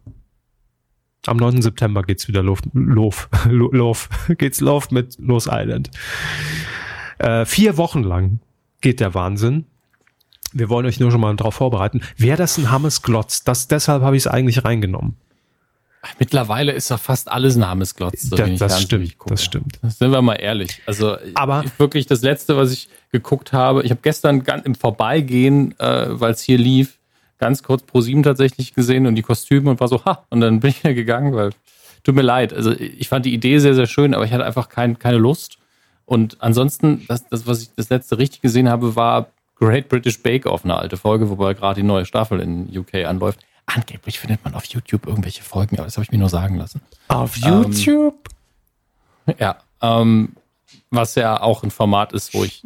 Am 1.26 1.38
9. 1.38 1.62
September 1.62 2.04
geht's 2.04 2.28
wieder 2.28 2.44
Lof, 2.44 2.60
Lof, 2.74 3.30
Lof, 3.50 4.10
geht's 4.38 4.60
Lof 4.60 4.92
mit 4.92 5.18
Los 5.20 5.48
Island. 5.50 5.90
Äh, 7.18 7.46
vier 7.46 7.78
Wochen 7.78 8.04
lang 8.04 8.40
geht 8.82 9.00
der 9.00 9.14
Wahnsinn. 9.14 9.66
Wir 10.52 10.70
wollen 10.70 10.86
euch 10.86 11.00
nur 11.00 11.12
schon 11.12 11.22
mal 11.22 11.36
darauf 11.36 11.56
vorbereiten. 11.56 12.02
Wäre 12.18 12.38
das 12.38 12.58
ein 12.58 12.70
Hammes 12.70 13.02
Glotz? 13.02 13.44
Das, 13.44 13.68
deshalb 13.68 14.04
habe 14.04 14.16
ich 14.18 14.24
es 14.24 14.28
eigentlich 14.28 14.64
reingenommen. 14.64 15.16
Mittlerweile 16.20 16.74
ist 16.74 16.90
ja 16.90 16.98
fast 16.98 17.32
alles 17.32 17.56
ein 17.56 17.66
Hammes 17.66 17.96
Glotz. 17.96 18.24
So 18.24 18.36
das, 18.36 18.60
das 18.60 18.82
stimmt, 18.82 19.16
das 19.26 19.44
stimmt. 19.44 19.80
Sind 19.84 20.12
wir 20.12 20.22
mal 20.22 20.36
ehrlich. 20.36 20.82
Also 20.86 21.18
aber 21.36 21.64
wirklich 21.78 22.06
das 22.06 22.22
letzte, 22.22 22.58
was 22.58 22.74
ich 22.74 22.90
geguckt 23.12 23.54
habe. 23.54 23.84
Ich 23.84 23.92
habe 23.92 24.02
gestern 24.04 24.44
im 24.66 24.76
Vorbeigehen, 24.76 25.80
äh, 25.80 26.08
weil 26.20 26.32
es 26.32 26.42
hier 26.42 26.58
lief, 26.58 27.00
ganz 27.44 27.62
kurz 27.62 27.84
pro 27.84 28.00
sieben 28.00 28.24
tatsächlich 28.24 28.74
gesehen 28.74 29.06
und 29.06 29.16
die 29.16 29.22
Kostüme 29.22 29.70
und 29.70 29.82
war 29.82 29.90
so, 29.90 30.06
ha, 30.06 30.24
und 30.30 30.40
dann 30.40 30.62
bin 30.62 30.70
ich 30.70 30.82
ja 30.82 30.94
gegangen, 30.94 31.36
weil 31.36 31.50
tut 32.04 32.16
mir 32.16 32.22
leid. 32.22 32.54
Also 32.54 32.72
ich 32.72 33.10
fand 33.10 33.26
die 33.26 33.34
Idee 33.34 33.60
sehr, 33.60 33.76
sehr 33.76 33.86
schön, 33.86 34.14
aber 34.14 34.24
ich 34.24 34.32
hatte 34.32 34.46
einfach 34.46 34.70
kein, 34.70 34.98
keine 34.98 35.18
Lust. 35.18 35.58
Und 36.06 36.38
ansonsten, 36.40 37.04
das, 37.10 37.28
das, 37.28 37.46
was 37.46 37.62
ich 37.62 37.70
das 37.76 37.90
letzte 37.90 38.18
richtig 38.18 38.40
gesehen 38.40 38.70
habe, 38.70 38.96
war 38.96 39.28
Great 39.56 39.90
British 39.90 40.24
Bake 40.24 40.50
Off, 40.50 40.64
eine 40.64 40.78
alte 40.78 40.96
Folge, 40.96 41.30
wobei 41.30 41.54
gerade 41.54 41.82
die 41.82 41.86
neue 41.86 42.06
Staffel 42.06 42.40
in 42.40 42.70
UK 42.78 43.06
anläuft. 43.06 43.42
Angeblich 43.66 44.22
findet 44.22 44.42
man 44.46 44.54
auf 44.56 44.64
YouTube 44.64 45.06
irgendwelche 45.06 45.44
Folgen, 45.44 45.76
aber 45.76 45.86
das 45.86 45.98
habe 45.98 46.06
ich 46.06 46.12
mir 46.12 46.20
nur 46.20 46.30
sagen 46.30 46.56
lassen. 46.56 46.80
Auf 47.10 47.36
ähm, 47.44 47.44
YouTube? 47.44 48.30
Ja, 49.38 49.58
ähm, 49.82 50.38
was 50.92 51.16
ja 51.16 51.42
auch 51.42 51.64
ein 51.64 51.72
Format 51.72 52.14
ist, 52.14 52.34
wo 52.34 52.46
ich, 52.46 52.64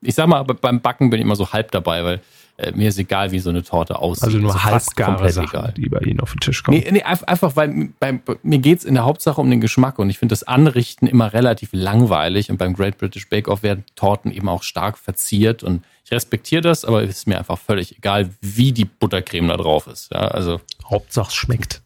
ich 0.00 0.14
sag 0.14 0.26
mal, 0.26 0.42
beim 0.42 0.80
Backen 0.80 1.10
bin 1.10 1.20
ich 1.20 1.26
immer 1.26 1.36
so 1.36 1.52
halb 1.52 1.70
dabei, 1.70 2.02
weil 2.02 2.22
äh, 2.58 2.72
mir 2.72 2.88
ist 2.88 2.98
egal, 2.98 3.32
wie 3.32 3.38
so 3.38 3.50
eine 3.50 3.62
Torte 3.62 3.98
aussieht. 3.98 4.24
Also 4.24 4.38
nur 4.38 4.54
also 4.54 4.64
halbgare 4.64 5.30
Sachen, 5.30 5.48
egal. 5.48 5.74
die 5.76 5.88
bei 5.88 5.98
Ihnen 6.00 6.20
auf 6.20 6.32
den 6.32 6.40
Tisch 6.40 6.62
kommen. 6.62 6.78
Nee, 6.78 6.90
nee 6.90 7.02
einfach, 7.02 7.54
weil 7.56 7.90
bei, 8.00 8.18
mir 8.42 8.58
geht's 8.58 8.84
in 8.84 8.94
der 8.94 9.04
Hauptsache 9.04 9.40
um 9.40 9.50
den 9.50 9.60
Geschmack 9.60 9.98
und 9.98 10.08
ich 10.08 10.18
finde 10.18 10.32
das 10.32 10.42
Anrichten 10.42 11.06
immer 11.06 11.32
relativ 11.32 11.70
langweilig 11.72 12.50
und 12.50 12.56
beim 12.56 12.74
Great 12.74 12.96
British 12.98 13.28
Bake 13.28 13.50
Off 13.50 13.62
werden 13.62 13.84
Torten 13.94 14.30
eben 14.30 14.48
auch 14.48 14.62
stark 14.62 14.96
verziert 14.96 15.62
und 15.62 15.84
ich 16.04 16.12
respektiere 16.12 16.62
das, 16.62 16.84
aber 16.84 17.02
es 17.02 17.10
ist 17.10 17.26
mir 17.26 17.36
einfach 17.36 17.58
völlig 17.58 17.96
egal, 17.98 18.30
wie 18.40 18.72
die 18.72 18.84
Buttercreme 18.84 19.48
da 19.48 19.56
drauf 19.56 19.86
ist. 19.88 20.12
Ja, 20.12 20.28
also 20.28 20.60
Hauptsache 20.88 21.28
es 21.28 21.34
schmeckt. 21.34 21.82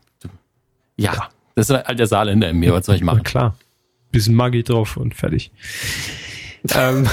Ja, 0.97 1.15
ja, 1.15 1.29
das 1.55 1.71
ist 1.71 1.87
halt 1.87 1.99
der 1.99 2.07
Saarländer 2.07 2.51
in 2.51 2.59
mir, 2.59 2.73
was 2.73 2.87
soll 2.87 2.97
ich 2.97 3.03
machen? 3.03 3.23
Na 3.25 3.31
klar, 3.31 3.57
bisschen 4.13 4.35
Maggi 4.35 4.63
drauf 4.63 4.97
und 4.97 5.15
fertig. 5.15 5.51
ähm, 6.75 7.09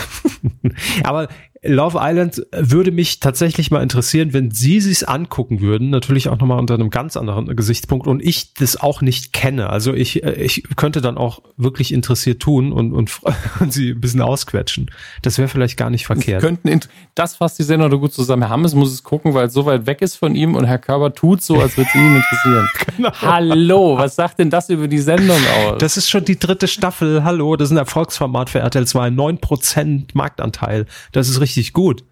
aber 1.04 1.30
Love 1.68 1.98
Island 2.02 2.46
würde 2.52 2.92
mich 2.92 3.20
tatsächlich 3.20 3.72
mal 3.72 3.84
interessieren, 3.84 4.34
wenn 4.34 4.52
Sie 4.52 4.80
sich's 4.80 5.04
angucken 5.04 5.62
würden, 5.62 5.90
natürlich 5.90 6.30
auch 6.30 6.40
nochmal 6.40 6.60
unter 6.60 6.74
einem 6.74 6.90
ganz 6.90 7.18
anderen 7.18 7.56
Gesichtspunkt 7.56 8.08
und 8.08 8.24
ich 8.24 8.54
das 8.54 8.78
auch 8.78 9.02
nicht 9.02 9.34
kenne. 9.34 9.70
Also 9.70 9.94
ich, 9.94 10.24
äh, 10.24 10.34
ich 10.34 10.64
könnte 10.76 11.02
dann 11.02 11.18
auch 11.18 11.42
wirklich 11.58 11.94
interessiert 11.94 12.42
tun 12.42 12.72
und, 12.72 12.94
und, 12.94 13.12
und 13.60 13.74
Sie 13.74 13.92
ein 13.92 14.02
bisschen 14.02 14.22
ausquetschen. 14.22 14.92
Das 15.22 15.38
wäre 15.38 15.48
vielleicht 15.48 15.78
gar 15.78 15.90
nicht 15.90 16.06
verkehrt. 16.06 16.42
könnten, 16.42 16.80
das 17.16 17.36
fasst 17.36 17.60
die 17.60 17.64
Sendung 17.64 17.88
gut 18.00 18.14
zusammen. 18.14 18.44
Herr 18.44 18.52
Hammes 18.52 18.74
muss 18.74 18.92
es 18.92 19.04
gucken, 19.04 19.34
weil 19.34 19.48
es 19.48 19.54
so 19.54 19.66
weit 19.66 19.86
weg 19.86 20.02
ist 20.02 20.16
von 20.16 20.36
ihm 20.36 20.56
und 20.56 20.66
Herr 20.66 20.80
Körber 20.80 21.14
tut 21.14 21.42
so, 21.42 21.60
als 21.60 21.78
würde 21.78 21.90
es 21.90 21.96
ihn 21.96 22.16
interessieren. 22.16 22.70
genau. 22.98 23.12
Hallo, 23.22 23.98
was 23.98 24.16
sagt 24.16 24.40
denn 24.40 24.50
das 24.50 24.70
über 24.70 24.88
die 24.88 25.00
Sendung 25.00 25.38
aus? 25.58 25.78
Das 25.80 25.98
ist 25.98 26.10
schon 26.10 26.26
die 26.26 26.40
dritte 26.40 26.68
Staffel. 26.68 27.24
Hallo, 27.24 27.56
das 27.56 27.70
ist 27.70 27.72
ein 27.74 27.78
Erfolgsformat 27.78 28.50
für 28.50 28.60
RTL 28.60 28.86
2. 28.86 29.08
9% 29.10 30.10
Marktanteil. 30.14 30.86
Das 31.12 31.30
ist 31.30 31.42
richtig 31.42 31.57
richtig 31.58 31.74
gut. 31.74 32.04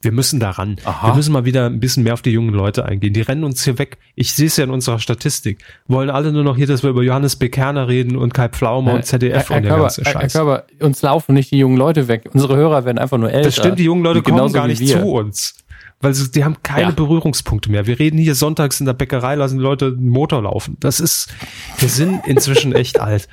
Wir 0.00 0.10
müssen 0.10 0.40
daran. 0.40 0.78
Aha. 0.84 1.08
Wir 1.08 1.14
müssen 1.14 1.32
mal 1.32 1.44
wieder 1.44 1.66
ein 1.66 1.78
bisschen 1.78 2.02
mehr 2.02 2.14
auf 2.14 2.22
die 2.22 2.30
jungen 2.30 2.52
Leute 2.52 2.84
eingehen. 2.84 3.12
Die 3.12 3.20
rennen 3.20 3.44
uns 3.44 3.62
hier 3.62 3.78
weg. 3.78 3.98
Ich 4.16 4.32
sehe 4.34 4.48
es 4.48 4.56
ja 4.56 4.64
in 4.64 4.70
unserer 4.70 4.98
Statistik. 4.98 5.58
Wollen 5.86 6.10
alle 6.10 6.32
nur 6.32 6.42
noch 6.42 6.56
hier, 6.56 6.66
dass 6.66 6.82
wir 6.82 6.90
über 6.90 7.04
Johannes 7.04 7.36
Bekerner 7.36 7.86
reden 7.86 8.16
und 8.16 8.34
Kai 8.34 8.48
Pflaume 8.48 8.94
und 8.94 9.04
ZDF 9.04 9.48
Herr, 9.48 9.58
und 9.58 9.62
der 9.62 9.76
ganze 9.76 10.04
Scheiß. 10.04 10.14
Herr 10.14 10.28
Körber, 10.28 10.66
uns 10.80 11.02
laufen 11.02 11.34
nicht 11.34 11.52
die 11.52 11.58
jungen 11.58 11.76
Leute 11.76 12.08
weg. 12.08 12.28
Unsere 12.32 12.56
Hörer 12.56 12.84
werden 12.84 12.98
einfach 12.98 13.16
nur 13.16 13.30
älter. 13.30 13.46
Das 13.46 13.54
stimmt, 13.54 13.78
die 13.78 13.84
jungen 13.84 14.02
Leute 14.02 14.22
kommen 14.22 14.52
gar 14.52 14.66
nicht 14.66 14.84
zu 14.84 14.98
uns. 14.98 15.54
Weil 16.00 16.14
sie, 16.14 16.32
die 16.32 16.42
haben 16.42 16.56
keine 16.64 16.88
ja. 16.88 16.90
Berührungspunkte 16.90 17.70
mehr. 17.70 17.86
Wir 17.86 18.00
reden 18.00 18.18
hier 18.18 18.34
sonntags 18.34 18.80
in 18.80 18.86
der 18.86 18.94
Bäckerei, 18.94 19.36
lassen 19.36 19.58
die 19.58 19.62
Leute 19.62 19.86
einen 19.96 20.08
Motor 20.08 20.42
laufen. 20.42 20.76
Das 20.80 20.98
ist, 20.98 21.32
wir 21.78 21.88
sind 21.88 22.26
inzwischen 22.26 22.74
echt 22.74 22.98
alt. 22.98 23.28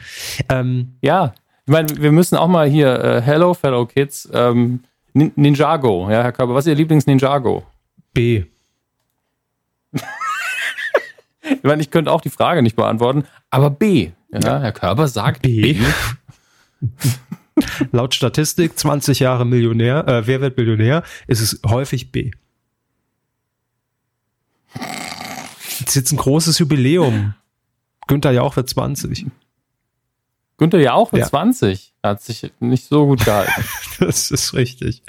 Ähm, 0.49 0.97
ja, 1.01 1.33
Ich 1.69 1.71
meine, 1.71 1.87
wir 2.01 2.11
müssen 2.11 2.35
auch 2.35 2.47
mal 2.47 2.67
hier, 2.67 2.99
äh, 2.99 3.21
hello, 3.21 3.53
fellow 3.53 3.85
kids, 3.85 4.27
ähm, 4.33 4.79
Ninjago, 5.13 6.09
ja, 6.09 6.23
Herr 6.23 6.31
Körber, 6.31 6.55
was 6.55 6.65
ist 6.65 6.71
Ihr 6.71 6.75
Lieblings-Ninjago? 6.75 7.63
B. 8.11 8.45
ich 9.91 11.61
meine, 11.61 11.83
ich 11.83 11.91
könnte 11.91 12.11
auch 12.11 12.21
die 12.21 12.31
Frage 12.31 12.63
nicht 12.63 12.75
beantworten, 12.75 13.25
aber 13.51 13.69
B. 13.69 14.09
Ja, 14.31 14.39
ja. 14.39 14.59
Herr 14.61 14.71
Körber 14.71 15.07
sagt 15.07 15.43
B. 15.43 15.75
B. 15.75 15.79
Laut 17.91 18.15
Statistik 18.15 18.75
20 18.75 19.19
Jahre 19.19 19.45
Millionär, 19.45 20.07
äh, 20.07 20.25
wer 20.25 20.41
wird 20.41 20.57
Millionär, 20.57 21.03
ist 21.27 21.39
es 21.39 21.61
häufig 21.67 22.11
B. 22.11 22.31
Ist 25.85 25.95
jetzt 25.95 26.11
ein 26.13 26.17
großes 26.17 26.57
Jubiläum. 26.57 27.35
Günther 28.07 28.31
Jauch 28.31 28.55
wird 28.55 28.67
20. 28.67 29.27
Günther 30.59 30.79
Jauch 30.79 31.11
wird 31.13 31.21
ja. 31.21 31.27
20. 31.27 31.93
Er 32.01 32.11
hat 32.11 32.21
sich 32.21 32.51
nicht 32.59 32.85
so 32.85 33.07
gut 33.07 33.23
gehalten. 33.23 33.63
das 33.99 34.29
ist 34.29 34.53
richtig. 34.53 35.01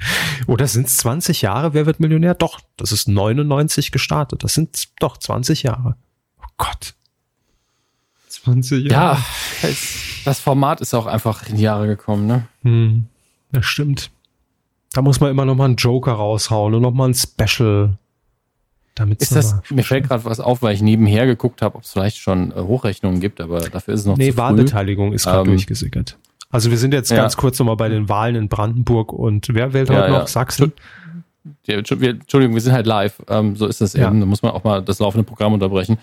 Oder 0.47 0.69
sind 0.69 0.87
es 0.87 0.97
20 0.99 1.43
Jahre? 1.43 1.75
Wer 1.75 1.87
wird 1.87 2.01
Millionär? 2.01 2.35
Doch, 2.35 2.61
das 2.77 2.93
ist 2.93 3.09
99 3.09 3.91
gestartet. 3.91 4.45
Das 4.45 4.55
sind 4.55 4.89
doch 5.01 5.17
20 5.17 5.65
Jahre. 5.65 5.97
Oh 6.41 6.49
Gott. 6.57 6.95
20 8.29 8.91
Jahre. 8.91 9.19
Ja, 9.63 9.71
das 10.25 10.39
Format 10.41 10.81
ist 10.81 10.95
auch 10.95 11.07
einfach 11.07 11.49
in 11.49 11.57
die 11.57 11.63
Jahre 11.65 11.89
gekommen, 11.89 12.27
ne? 12.27 12.47
Hm, 12.63 13.07
das 13.51 13.67
stimmt. 13.67 14.11
Da 14.93 15.03
muss 15.03 15.21
man 15.21 15.31
immer 15.31 15.45
noch 15.45 15.57
mal 15.57 15.67
einen 15.67 15.77
Joker 15.77 16.13
raushauen 16.13 16.75
und 16.75 16.83
noch 16.83 16.93
mal 16.93 17.09
ein 17.09 17.15
Special. 17.15 17.99
Damit 19.01 19.23
ist 19.23 19.35
das, 19.35 19.57
mir 19.71 19.83
fällt 19.83 20.09
gerade 20.09 20.27
was 20.27 20.41
auf, 20.41 20.61
weil 20.61 20.75
ich 20.75 20.83
nebenher 20.83 21.25
geguckt 21.25 21.63
habe, 21.63 21.77
ob 21.77 21.85
es 21.85 21.93
vielleicht 21.93 22.19
schon 22.19 22.53
äh, 22.53 22.57
Hochrechnungen 22.57 23.19
gibt, 23.19 23.41
aber 23.41 23.61
dafür 23.61 23.95
ist 23.95 24.01
es 24.01 24.07
noch 24.07 24.19
nee, 24.19 24.27
zu 24.27 24.33
früh. 24.33 24.39
Wahlbeteiligung 24.39 25.15
ist 25.15 25.25
gerade 25.25 25.49
ähm, 25.49 25.57
durchgesickert. 25.57 26.19
Also 26.51 26.71
wir 26.71 26.77
sind 26.77 26.93
jetzt 26.93 27.11
ja. 27.11 27.17
ganz 27.17 27.39
kurz 27.39 27.59
nochmal 27.59 27.77
bei 27.77 27.89
den 27.89 28.11
Wahlen 28.11 28.35
in 28.35 28.49
Brandenburg 28.51 29.15
und 29.15 29.49
wer 29.55 29.73
wählt 29.73 29.89
heute 29.89 30.13
ja, 30.13 30.19
noch? 30.19 30.29
Sachsen? 30.29 30.75
Ja, 31.65 31.77
Entschuldigung, 31.77 32.53
wir 32.53 32.61
sind 32.61 32.75
halt 32.75 32.85
live. 32.85 33.23
Ähm, 33.27 33.57
so 33.57 33.67
ist 33.67 33.81
das 33.81 33.95
eben. 33.95 34.21
Da 34.21 34.27
muss 34.27 34.43
man 34.43 34.53
auch 34.53 34.65
mal 34.65 34.83
das 34.83 34.99
laufende 34.99 35.25
Programm 35.25 35.55
unterbrechen. 35.55 35.97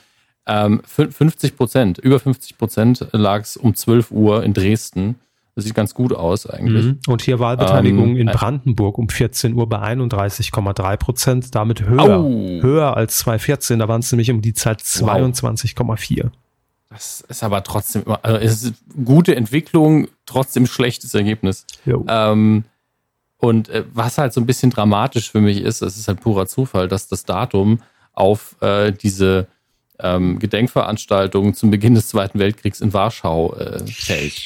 Ähm, 0.48 0.82
50 0.84 1.56
Prozent, 1.56 2.00
über 2.00 2.20
50 2.20 2.58
Prozent 2.58 3.08
lag 3.12 3.42
es 3.42 3.58
um 3.58 3.76
12 3.76 4.10
Uhr 4.10 4.44
in 4.44 4.56
Dresden. 4.56 5.16
Das 5.58 5.66
sieht 5.66 5.74
ganz 5.74 5.96
gut 5.96 6.14
aus 6.14 6.46
eigentlich. 6.46 6.86
Mhm. 6.86 7.00
Und 7.08 7.24
hier 7.24 7.40
Wahlbeteiligung 7.40 8.10
ähm, 8.12 8.18
in 8.18 8.28
Brandenburg 8.28 9.00
um 9.00 9.10
14 9.10 9.56
Uhr 9.56 9.68
bei 9.68 9.80
31,3 9.80 10.98
Prozent, 10.98 11.56
damit 11.56 11.82
höher, 11.82 12.20
au. 12.20 12.30
höher 12.62 12.96
als 12.96 13.18
2014. 13.18 13.80
Da 13.80 13.88
waren 13.88 14.02
es 14.02 14.12
nämlich 14.12 14.30
um 14.30 14.44
die 14.44 14.54
Zeit 14.54 14.82
22,4. 14.82 16.26
Wow. 16.26 16.32
Das 16.92 17.22
ist 17.22 17.42
aber 17.42 17.64
trotzdem 17.64 18.04
also 18.22 18.38
es 18.38 18.62
ist 18.66 18.76
gute 19.04 19.36
Entwicklung, 19.36 20.10
trotzdem 20.28 20.68
schlechtes 20.68 21.16
Ergebnis. 21.16 21.66
Ähm, 22.08 22.66
und 23.38 23.70
äh, 23.70 23.84
was 23.92 24.20
halt 24.20 24.34
so 24.34 24.42
ein 24.42 24.46
bisschen 24.46 24.70
dramatisch 24.70 25.32
für 25.32 25.42
mich 25.42 25.60
ist, 25.60 25.82
das 25.82 25.98
ist 25.98 26.08
halt 26.08 26.22
purer 26.22 26.46
Zufall, 26.46 26.88
dass 26.88 27.08
das 27.08 27.26
Datum 27.26 27.80
auf 28.14 28.58
äh, 28.62 28.92
diese 28.92 29.48
ähm, 29.98 30.38
Gedenkveranstaltung 30.38 31.56
zum 31.56 31.72
Beginn 31.72 31.96
des 31.96 32.10
Zweiten 32.10 32.38
Weltkriegs 32.38 32.80
in 32.80 32.94
Warschau 32.94 33.56
äh, 33.56 33.84
fällt. 33.88 34.40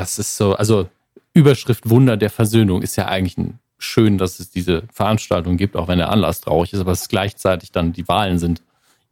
Das 0.00 0.18
ist 0.18 0.36
so, 0.36 0.54
also 0.54 0.88
Überschrift 1.34 1.90
Wunder 1.90 2.16
der 2.16 2.30
Versöhnung 2.30 2.80
ist 2.80 2.96
ja 2.96 3.06
eigentlich 3.06 3.36
ein, 3.36 3.58
schön, 3.78 4.16
dass 4.16 4.40
es 4.40 4.50
diese 4.50 4.84
Veranstaltung 4.92 5.58
gibt, 5.58 5.76
auch 5.76 5.88
wenn 5.88 5.98
der 5.98 6.10
Anlass 6.10 6.40
traurig 6.40 6.72
ist, 6.72 6.80
aber 6.80 6.92
es 6.92 7.08
gleichzeitig 7.08 7.70
dann 7.70 7.92
die 7.92 8.08
Wahlen 8.08 8.38
sind. 8.38 8.62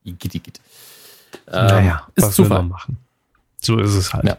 Igitt, 0.05 0.35
igitt. 0.35 0.61
Ähm, 1.47 1.67
naja, 1.67 2.07
ist 2.15 2.33
Zufall. 2.33 2.63
machen. 2.63 2.97
So 3.61 3.79
ist 3.79 3.95
es 3.95 4.15
halt. 4.15 4.25
Ja. 4.25 4.37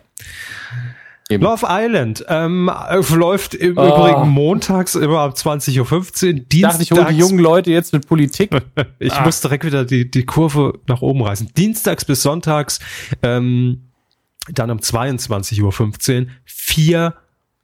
Eben. 1.32 1.44
Love 1.44 1.68
Island 1.70 2.26
ähm, 2.28 2.72
läuft 3.12 3.54
im 3.54 3.78
oh. 3.78 3.86
Übrigen 3.86 4.30
montags 4.30 4.96
immer 4.96 5.20
ab 5.20 5.36
20.15 5.36 5.78
Uhr. 5.80 6.40
Dienstags. 6.40 6.78
Dachte, 6.78 6.84
ich 6.84 6.92
hole 6.92 7.06
die 7.14 7.20
jungen 7.20 7.38
Leute 7.38 7.70
jetzt 7.70 7.94
mit 7.94 8.08
Politik. 8.08 8.50
ich 9.00 9.14
ah. 9.14 9.24
muss 9.24 9.40
direkt 9.40 9.64
wieder 9.64 9.86
die, 9.86 10.10
die 10.10 10.26
Kurve 10.26 10.80
nach 10.88 11.04
oben 11.04 11.22
reißen. 11.22 11.52
Dienstags 11.56 12.04
bis 12.04 12.24
sonntags, 12.24 12.80
ähm, 13.22 13.89
dann 14.54 14.72
um 14.72 14.80
22.15 14.80 16.22
Uhr, 16.22 16.28
vier 16.46 17.16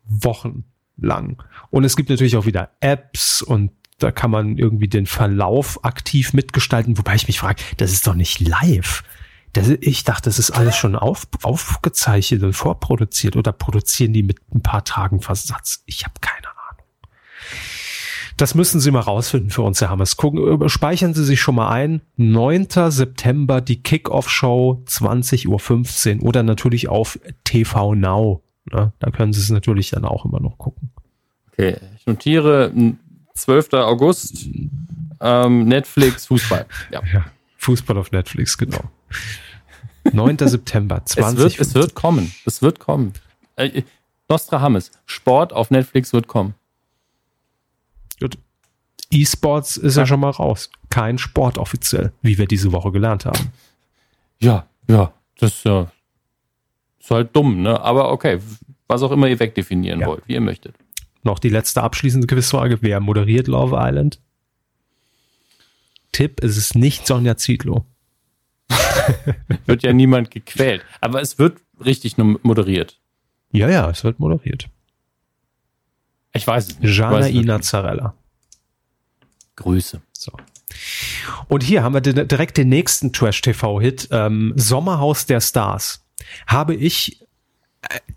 Wochen 0.06 0.66
lang. 0.98 1.44
Und 1.70 1.84
es 1.84 1.96
gibt 1.96 2.10
natürlich 2.10 2.38
auch 2.38 2.46
wieder 2.46 2.72
Apps 2.80 3.42
und 3.42 3.72
da 4.00 4.12
kann 4.12 4.32
man 4.32 4.58
irgendwie 4.58 4.88
den 4.88 5.06
Verlauf 5.06 5.84
aktiv 5.86 6.34
mitgestalten, 6.34 6.98
wobei 6.98 7.16
ich 7.16 7.28
mich 7.28 7.40
frage, 7.40 7.64
das 7.78 7.92
ist 7.92 8.06
doch 8.08 8.16
nicht 8.16 8.40
live. 8.42 9.04
Das, 9.54 9.70
ich 9.70 10.04
dachte, 10.04 10.24
das 10.30 10.38
ist 10.38 10.52
alles 10.52 10.76
schon 10.76 10.98
auf, 10.98 11.28
aufgezeichnet 11.42 12.44
und 12.44 12.54
vorproduziert 12.54 13.38
oder 13.38 13.54
produzieren 13.54 14.12
die 14.12 14.24
mit 14.24 14.40
ein 14.54 14.62
paar 14.62 14.84
Tagen 14.84 15.22
Versatz? 15.22 15.82
Ich 15.86 16.04
habe 16.04 16.16
keine. 16.20 16.55
Das 18.38 18.54
müssen 18.54 18.82
Sie 18.82 18.92
mal 18.92 19.00
rausfinden 19.00 19.50
für 19.50 19.62
uns, 19.62 19.80
Herr 19.80 19.90
Hammers. 19.90 20.18
Gucken, 20.18 20.68
speichern 20.70 21.14
Sie 21.14 21.24
sich 21.24 21.40
schon 21.40 21.56
mal 21.56 21.70
ein. 21.70 22.02
9. 22.18 22.68
September 22.90 23.62
die 23.62 23.82
Kickoff-Show 23.82 24.84
20.15 24.86 26.20
Uhr 26.20 26.24
oder 26.24 26.44
natürlich 26.44 26.90
auf 26.90 27.18
TV 27.46 27.96
Now. 27.96 28.42
Ne? 28.72 28.92
Da 29.00 29.12
können 29.12 29.32
Sie 29.32 29.40
es 29.40 29.50
natürlich 29.50 29.92
dann 29.92 30.04
auch 30.04 30.26
immer 30.26 30.42
noch 30.42 30.58
gucken. 30.58 30.92
Okay, 31.54 31.78
ich 31.98 32.06
notiere 32.06 32.74
12. 33.36 33.74
August 33.74 34.48
ähm, 35.22 35.66
Netflix 35.66 36.26
Fußball. 36.26 36.66
Ja. 36.92 37.02
ja. 37.14 37.26
Fußball 37.58 37.98
auf 37.98 38.12
Netflix, 38.12 38.58
genau. 38.58 38.84
9. 40.12 40.38
September 40.40 41.04
20. 41.06 41.26
Es 41.38 41.40
wird, 41.40 41.60
es 41.60 41.74
wird 41.74 41.96
kommen. 41.96 42.34
Es 42.46 42.62
wird 42.62 42.80
kommen. 42.80 43.14
Äh, 43.56 43.84
Nostradamus. 44.28 44.92
Sport 45.06 45.54
auf 45.54 45.72
Netflix 45.72 46.12
wird 46.12 46.28
kommen. 46.28 46.54
E-Sports 49.12 49.78
ist 49.78 49.98
ja. 49.98 50.06
schon 50.06 50.20
mal 50.20 50.32
raus. 50.32 50.70
Kein 50.90 51.18
Sport 51.18 51.58
offiziell, 51.58 52.12
wie 52.22 52.38
wir 52.38 52.48
diese 52.48 52.72
Woche 52.72 52.92
gelernt 52.92 53.26
haben. 53.26 53.52
Ja, 54.40 54.68
ja. 54.88 55.14
Das 55.38 55.54
ist 55.54 55.66
ja 55.66 55.88
ist 57.06 57.12
halt 57.12 57.36
dumm, 57.36 57.62
ne? 57.62 57.80
Aber 57.82 58.12
okay, 58.12 58.40
was 58.88 59.04
auch 59.04 59.12
immer 59.12 59.28
ihr 59.28 59.40
wegdefinieren 59.40 60.00
ja. 60.00 60.08
wollt, 60.08 60.24
wie 60.28 60.34
ihr 60.34 60.42
möchtet. 60.42 60.76
Noch 61.22 61.38
die 61.38 61.50
letzte 61.50 61.84
abschließende 61.84 62.26
Quizfrage. 62.26 62.80
Wer 62.82 63.00
moderiert 63.00 63.48
Love 63.48 63.76
Island? 63.80 64.20
Tipp, 66.12 66.44
es 66.44 66.58
ist 66.58 66.76
nicht 66.76 67.06
Sonja 67.06 67.38
Zietlow. 67.38 67.86
wird 69.66 69.84
ja 69.84 69.94
niemand 69.94 70.32
gequält. 70.32 70.84
Aber 71.00 71.22
es 71.22 71.38
wird 71.38 71.60
richtig 71.84 72.18
moderiert. 72.18 73.00
Ja, 73.52 73.70
ja, 73.70 73.88
es 73.90 74.04
wird 74.04 74.20
moderiert. 74.20 74.68
Ich 76.34 76.48
weiß 76.48 76.70
es 76.70 76.80
nicht. 76.80 76.98
Jana 76.98 77.28
Inazzarella. 77.28 78.16
Grüße. 79.56 80.02
So. 80.14 80.32
Und 81.48 81.64
hier 81.64 81.84
haben 81.84 81.94
wir 81.94 82.02
direkt 82.02 82.58
den 82.58 82.70
nächsten 82.70 83.14
Trash-TV-Hit. 83.14 84.10
Ähm, 84.12 84.54
Sommerhaus 84.56 85.26
der 85.26 85.42
Stars. 85.42 86.06
Habe 86.48 86.76
ich 86.76 87.26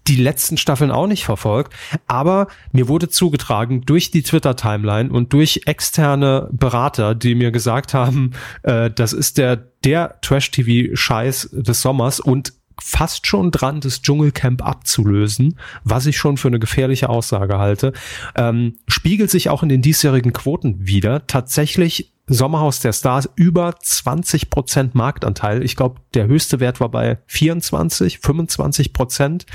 die 0.07 0.16
letzten 0.16 0.57
Staffeln 0.57 0.91
auch 0.91 1.07
nicht 1.07 1.24
verfolgt, 1.24 1.74
aber 2.07 2.49
mir 2.72 2.89
wurde 2.89 3.09
zugetragen 3.09 3.82
durch 3.82 4.11
die 4.11 4.22
Twitter-Timeline 4.22 5.11
und 5.11 5.32
durch 5.32 5.62
externe 5.66 6.49
Berater, 6.51 7.14
die 7.14 7.34
mir 7.34 7.51
gesagt 7.51 7.95
haben, 7.95 8.32
äh, 8.62 8.91
das 8.91 9.12
ist 9.12 9.39
der, 9.39 9.57
der 9.57 10.20
Trash-TV-Scheiß 10.22 11.51
des 11.53 11.82
Sommers 11.82 12.20
und 12.20 12.55
fast 12.81 13.26
schon 13.26 13.51
dran, 13.51 13.81
das 13.81 14.03
Dschungelcamp 14.03 14.64
abzulösen, 14.64 15.59
was 15.85 16.07
ich 16.07 16.16
schon 16.16 16.37
für 16.37 16.49
eine 16.49 16.59
gefährliche 16.59 17.09
Aussage 17.09 17.59
halte, 17.59 17.93
ähm, 18.37 18.76
spiegelt 18.87 19.31
sich 19.31 19.51
auch 19.51 19.62
in 19.62 19.68
den 19.68 19.83
diesjährigen 19.83 20.33
Quoten 20.33 20.87
wieder. 20.87 21.26
Tatsächlich 21.26 22.12
Sommerhaus 22.29 22.81
der 22.81 22.93
Stars 22.93 23.29
über 23.37 23.74
20 23.81 24.51
Prozent 24.51 24.95
Marktanteil. 24.95 25.64
Ich 25.64 25.76
glaube, 25.76 26.01
der 26.14 26.26
höchste 26.26 26.61
Wert 26.61 26.79
war 26.81 26.91
bei 26.91 27.18
24, 27.26 28.18
25 28.18 28.93
Prozent. 28.93 29.47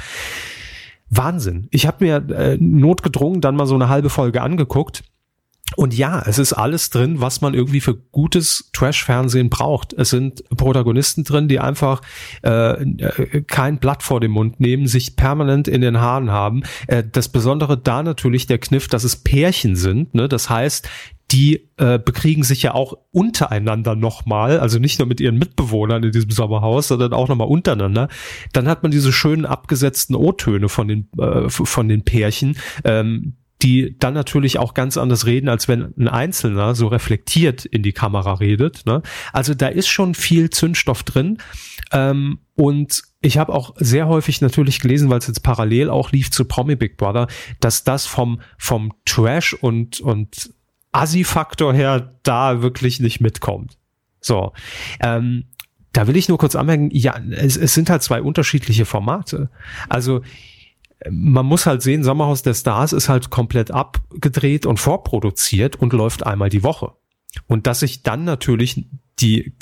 Wahnsinn. 1.09 1.67
Ich 1.69 1.85
habe 1.85 2.03
mir 2.03 2.15
äh, 2.35 2.57
notgedrungen 2.59 3.41
dann 3.41 3.55
mal 3.55 3.67
so 3.67 3.75
eine 3.75 3.89
halbe 3.89 4.09
Folge 4.09 4.41
angeguckt. 4.41 5.03
Und 5.75 5.93
ja, 5.93 6.21
es 6.25 6.39
ist 6.39 6.53
alles 6.53 6.89
drin, 6.89 7.21
was 7.21 7.41
man 7.41 7.53
irgendwie 7.53 7.81
für 7.81 7.95
gutes 7.95 8.69
Trash-Fernsehen 8.73 9.49
braucht. 9.49 9.93
Es 9.93 10.09
sind 10.09 10.43
Protagonisten 10.49 11.23
drin, 11.23 11.47
die 11.47 11.59
einfach 11.59 12.01
äh, 12.43 12.81
äh 12.81 13.41
kein 13.47 13.79
Blatt 13.79 14.03
vor 14.03 14.19
dem 14.19 14.31
Mund 14.31 14.59
nehmen, 14.59 14.87
sich 14.87 15.15
permanent 15.15 15.67
in 15.67 15.81
den 15.81 15.99
Haaren 15.99 16.31
haben. 16.31 16.63
Äh, 16.87 17.03
das 17.09 17.29
Besondere 17.29 17.77
da 17.77 18.03
natürlich 18.03 18.47
der 18.47 18.59
Kniff, 18.59 18.87
dass 18.87 19.03
es 19.03 19.17
Pärchen 19.17 19.75
sind. 19.75 20.13
Ne? 20.13 20.27
Das 20.27 20.49
heißt, 20.49 20.87
die 21.33 21.67
äh, 21.77 21.97
bekriegen 21.97 22.43
sich 22.43 22.61
ja 22.61 22.75
auch 22.75 22.93
untereinander 23.11 23.95
nochmal, 23.95 24.59
also 24.59 24.77
nicht 24.77 24.99
nur 24.99 25.07
mit 25.07 25.19
ihren 25.19 25.37
Mitbewohnern 25.37 26.03
in 26.03 26.11
diesem 26.11 26.29
Sommerhaus, 26.29 26.89
sondern 26.89 27.11
auch 27.11 27.27
nochmal 27.27 27.47
untereinander. 27.47 28.07
Dann 28.53 28.67
hat 28.67 28.83
man 28.83 28.91
diese 28.91 29.11
schönen 29.11 29.45
abgesetzten 29.45 30.15
O-Töne 30.15 30.69
von 30.69 30.87
den 30.87 31.09
äh, 31.17 31.49
von 31.49 31.89
den 31.89 32.03
Pärchen, 32.03 32.57
ähm, 32.83 33.33
die 33.63 33.95
dann 33.97 34.13
natürlich 34.13 34.59
auch 34.59 34.73
ganz 34.73 34.97
anders 34.97 35.25
reden, 35.25 35.47
als 35.47 35.67
wenn 35.67 35.93
ein 35.97 36.07
Einzelner 36.07 36.75
so 36.75 36.87
reflektiert 36.87 37.65
in 37.65 37.81
die 37.81 37.93
Kamera 37.93 38.33
redet. 38.33 38.85
Ne? 38.85 39.01
Also 39.31 39.53
da 39.53 39.67
ist 39.67 39.87
schon 39.87 40.13
viel 40.13 40.49
Zündstoff 40.49 41.03
drin. 41.03 41.37
Ähm, 41.91 42.39
und 42.55 43.03
ich 43.21 43.37
habe 43.37 43.53
auch 43.53 43.73
sehr 43.77 44.07
häufig 44.07 44.41
natürlich 44.41 44.79
gelesen, 44.79 45.09
weil 45.09 45.19
es 45.19 45.27
jetzt 45.27 45.43
parallel 45.43 45.89
auch 45.89 46.11
lief 46.11 46.29
zu 46.29 46.45
Promi 46.45 46.75
Big 46.75 46.97
Brother, 46.97 47.27
dass 47.61 47.83
das 47.83 48.05
vom, 48.05 48.41
vom 48.57 48.93
Trash 49.05 49.53
und, 49.53 50.01
und 50.01 50.51
Assi-Faktor 50.91 51.73
her 51.73 52.13
da 52.23 52.61
wirklich 52.61 52.99
nicht 52.99 53.21
mitkommt. 53.21 53.77
So. 54.19 54.53
Ähm, 54.99 55.45
da 55.93 56.07
will 56.07 56.17
ich 56.17 56.27
nur 56.27 56.39
kurz 56.39 56.55
anmerken, 56.55 56.89
ja, 56.91 57.15
es, 57.31 57.55
es 57.55 57.73
sind 57.73 57.89
halt 57.89 58.01
zwei 58.01 58.21
unterschiedliche 58.21 58.85
Formate. 58.85 59.49
Also 59.89 60.21
man 61.09 61.45
muss 61.45 61.65
halt 61.65 61.81
sehen, 61.81 62.03
Sommerhaus 62.03 62.43
der 62.43 62.53
Stars 62.53 62.93
ist 62.93 63.09
halt 63.09 63.29
komplett 63.29 63.71
abgedreht 63.71 64.65
und 64.65 64.79
vorproduziert 64.79 65.75
und 65.75 65.93
läuft 65.93 66.25
einmal 66.25 66.49
die 66.49 66.63
Woche. 66.63 66.93
Und 67.47 67.67
dass 67.67 67.81
ich 67.81 68.03
dann 68.03 68.23
natürlich 68.25 68.85
die 69.19 69.53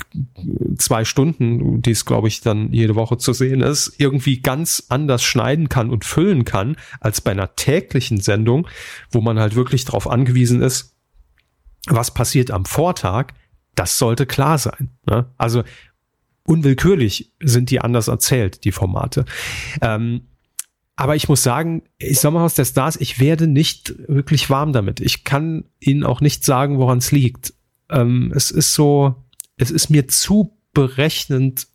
zwei 0.77 1.05
Stunden, 1.05 1.81
die 1.81 1.91
es, 1.91 2.05
glaube 2.05 2.27
ich, 2.27 2.41
dann 2.41 2.71
jede 2.71 2.95
Woche 2.95 3.17
zu 3.17 3.33
sehen 3.33 3.61
ist, 3.61 3.93
irgendwie 3.97 4.41
ganz 4.41 4.85
anders 4.89 5.23
schneiden 5.23 5.69
kann 5.69 5.89
und 5.89 6.05
füllen 6.05 6.45
kann, 6.45 6.77
als 6.99 7.21
bei 7.21 7.31
einer 7.31 7.55
täglichen 7.55 8.19
Sendung, 8.19 8.67
wo 9.09 9.21
man 9.21 9.39
halt 9.39 9.55
wirklich 9.55 9.85
darauf 9.85 10.09
angewiesen 10.09 10.61
ist, 10.61 10.95
was 11.87 12.13
passiert 12.13 12.51
am 12.51 12.65
Vortag, 12.65 13.33
das 13.75 13.97
sollte 13.97 14.25
klar 14.25 14.57
sein. 14.57 14.91
Ne? 15.07 15.29
Also 15.37 15.63
unwillkürlich 16.45 17.31
sind 17.41 17.69
die 17.71 17.81
anders 17.81 18.07
erzählt, 18.07 18.63
die 18.63 18.71
Formate. 18.71 19.25
Ähm, 19.81 20.27
aber 21.01 21.15
ich 21.15 21.27
muss 21.27 21.41
sagen, 21.41 21.81
ich 21.97 22.19
Sommerhaus 22.19 22.53
der 22.53 22.63
Stars, 22.63 22.95
ich 22.95 23.19
werde 23.19 23.47
nicht 23.47 23.95
wirklich 24.07 24.51
warm 24.51 24.71
damit. 24.71 24.99
Ich 24.99 25.23
kann 25.23 25.63
Ihnen 25.79 26.03
auch 26.03 26.21
nicht 26.21 26.45
sagen, 26.45 26.77
woran 26.77 26.99
es 26.99 27.11
liegt. 27.11 27.55
Ähm, 27.89 28.31
es 28.35 28.51
ist 28.51 28.75
so, 28.75 29.15
es 29.57 29.71
ist 29.71 29.89
mir 29.89 30.07
zu 30.07 30.55
berechnend 30.75 31.65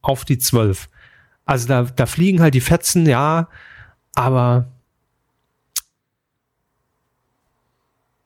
auf 0.00 0.24
die 0.24 0.38
zwölf. 0.38 0.88
Also 1.44 1.68
da, 1.68 1.84
da 1.84 2.06
fliegen 2.06 2.40
halt 2.40 2.52
die 2.52 2.60
Fetzen, 2.60 3.06
ja, 3.06 3.48
aber 4.16 4.72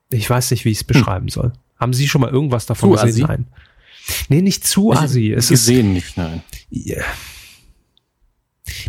ich 0.09 0.31
weiß 0.31 0.51
nicht, 0.53 0.65
wie 0.65 0.71
ich 0.71 0.79
es 0.79 0.89
hm. 0.89 0.95
beschreiben 0.95 1.27
hm. 1.27 1.31
soll. 1.31 1.53
Haben 1.77 1.93
Sie 1.93 2.09
schon 2.09 2.23
mal 2.23 2.31
irgendwas 2.31 2.65
davon 2.65 2.97
zu 2.97 3.05
gesehen? 3.05 3.25
Assi? 3.25 3.33
Nein. 3.33 3.47
Nee, 4.31 4.41
nicht 4.41 4.67
zu 4.67 4.95
assi. 4.95 5.31
Es 5.31 5.51
gesehen 5.51 5.89
ist, 5.89 5.93
nicht, 5.93 6.17
nein. 6.17 6.43
Yeah. 6.73 7.05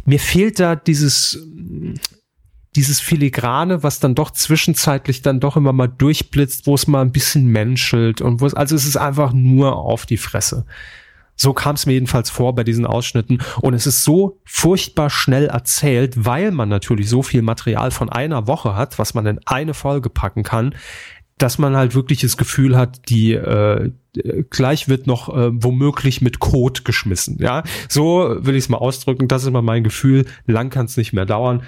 Mir 0.05 0.19
fehlt 0.19 0.59
da 0.59 0.75
dieses, 0.75 1.47
dieses 2.75 2.99
Filigrane, 2.99 3.83
was 3.83 3.99
dann 3.99 4.15
doch 4.15 4.31
zwischenzeitlich 4.31 5.21
dann 5.21 5.39
doch 5.39 5.57
immer 5.57 5.73
mal 5.73 5.87
durchblitzt, 5.87 6.67
wo 6.67 6.75
es 6.75 6.87
mal 6.87 7.01
ein 7.01 7.11
bisschen 7.11 7.47
menschelt 7.47 8.21
und 8.21 8.41
wo 8.41 8.45
es, 8.45 8.53
also 8.53 8.75
es 8.75 8.85
ist 8.85 8.97
einfach 8.97 9.33
nur 9.33 9.75
auf 9.75 10.05
die 10.05 10.17
Fresse. 10.17 10.65
So 11.35 11.53
kam 11.53 11.75
es 11.75 11.85
mir 11.85 11.93
jedenfalls 11.93 12.29
vor 12.29 12.53
bei 12.53 12.63
diesen 12.63 12.85
Ausschnitten. 12.85 13.39
Und 13.61 13.73
es 13.73 13.87
ist 13.87 14.03
so 14.03 14.39
furchtbar 14.45 15.09
schnell 15.09 15.47
erzählt, 15.47 16.25
weil 16.25 16.51
man 16.51 16.69
natürlich 16.69 17.09
so 17.09 17.23
viel 17.23 17.41
Material 17.41 17.91
von 17.91 18.09
einer 18.09 18.47
Woche 18.47 18.75
hat, 18.75 18.99
was 18.99 19.13
man 19.13 19.25
in 19.25 19.39
eine 19.45 19.73
Folge 19.73 20.09
packen 20.09 20.43
kann, 20.43 20.75
dass 21.37 21.57
man 21.57 21.75
halt 21.75 21.95
wirklich 21.95 22.21
das 22.21 22.37
Gefühl 22.37 22.77
hat, 22.77 23.09
die 23.09 23.33
äh, 23.33 23.91
gleich 24.49 24.87
wird 24.87 25.07
noch 25.07 25.29
äh, 25.29 25.49
womöglich 25.53 26.21
mit 26.21 26.39
Code 26.39 26.81
geschmissen. 26.83 27.37
Ja, 27.39 27.63
so 27.89 28.37
will 28.39 28.55
ich 28.55 28.65
es 28.65 28.69
mal 28.69 28.77
ausdrücken. 28.77 29.27
Das 29.27 29.43
ist 29.43 29.51
mal 29.51 29.61
mein 29.61 29.83
Gefühl. 29.83 30.25
Lang 30.45 30.69
kann 30.69 30.85
es 30.85 30.97
nicht 30.97 31.13
mehr 31.13 31.25
dauern. 31.25 31.63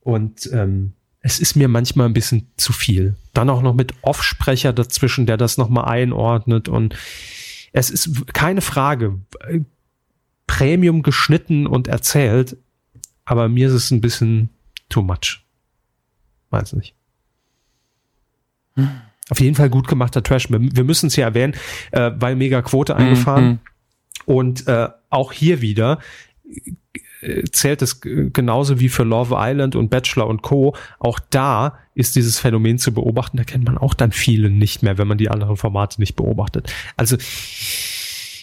Und 0.00 0.48
ähm, 0.52 0.92
es 1.20 1.38
ist 1.38 1.56
mir 1.56 1.68
manchmal 1.68 2.06
ein 2.06 2.14
bisschen 2.14 2.50
zu 2.56 2.72
viel. 2.72 3.16
Dann 3.34 3.50
auch 3.50 3.62
noch 3.62 3.74
mit 3.74 3.92
Offsprecher 4.02 4.72
dazwischen, 4.72 5.26
der 5.26 5.36
das 5.36 5.58
nochmal 5.58 5.84
einordnet. 5.84 6.68
Und 6.68 6.96
es 7.72 7.90
ist 7.90 8.32
keine 8.32 8.62
Frage, 8.62 9.20
Premium 10.46 11.02
geschnitten 11.02 11.66
und 11.66 11.88
erzählt, 11.88 12.56
aber 13.24 13.48
mir 13.48 13.68
ist 13.68 13.74
es 13.74 13.90
ein 13.90 14.00
bisschen 14.00 14.48
too 14.88 15.02
much. 15.02 15.44
Weiß 16.50 16.72
nicht. 16.72 16.97
Auf 19.30 19.40
jeden 19.40 19.54
Fall 19.54 19.70
gut 19.70 19.88
gemachter 19.88 20.22
Trash. 20.22 20.50
Wir, 20.50 20.60
wir 20.60 20.84
müssen 20.84 21.08
es 21.08 21.16
ja 21.16 21.26
erwähnen, 21.26 21.54
äh, 21.90 22.10
weil 22.16 22.36
mega 22.36 22.62
Quote 22.62 22.96
eingefahren. 22.96 23.46
Mhm. 23.46 23.58
Und 24.26 24.66
äh, 24.66 24.88
auch 25.10 25.32
hier 25.32 25.60
wieder 25.60 25.98
zählt 27.50 27.82
es 27.82 28.00
genauso 28.00 28.78
wie 28.78 28.88
für 28.88 29.02
Love 29.02 29.34
Island 29.38 29.74
und 29.74 29.90
Bachelor 29.90 30.26
und 30.28 30.42
Co. 30.42 30.76
Auch 30.98 31.18
da 31.30 31.78
ist 31.94 32.14
dieses 32.16 32.38
Phänomen 32.38 32.78
zu 32.78 32.94
beobachten. 32.94 33.36
Da 33.36 33.44
kennt 33.44 33.64
man 33.64 33.76
auch 33.76 33.94
dann 33.94 34.12
viele 34.12 34.50
nicht 34.50 34.82
mehr, 34.82 34.98
wenn 34.98 35.08
man 35.08 35.18
die 35.18 35.30
anderen 35.30 35.56
Formate 35.56 36.00
nicht 36.00 36.14
beobachtet. 36.14 36.72
Also 36.96 37.16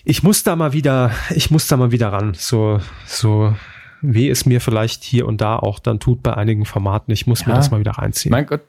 ich 0.04 0.24
muss 0.24 0.44
da 0.44 0.56
mal 0.56 0.74
wieder, 0.74 1.12
ich 1.34 1.52
muss 1.52 1.68
da 1.68 1.78
mal 1.78 1.92
wieder 1.92 2.12
ran. 2.12 2.34
So, 2.34 2.82
so 3.06 3.56
wie 4.02 4.30
es 4.30 4.46
mir 4.46 4.60
vielleicht 4.60 5.04
hier 5.04 5.26
und 5.26 5.40
da 5.40 5.56
auch 5.58 5.80
dann 5.80 6.00
tut 6.00 6.22
bei 6.22 6.36
einigen 6.36 6.66
Formaten. 6.66 7.14
Ich 7.14 7.28
muss 7.28 7.42
ja. 7.42 7.48
mir 7.48 7.54
das 7.54 7.72
mal 7.72 7.80
wieder 7.80 7.92
reinziehen. 7.92 8.32
Mein 8.32 8.46
Gott, 8.46 8.62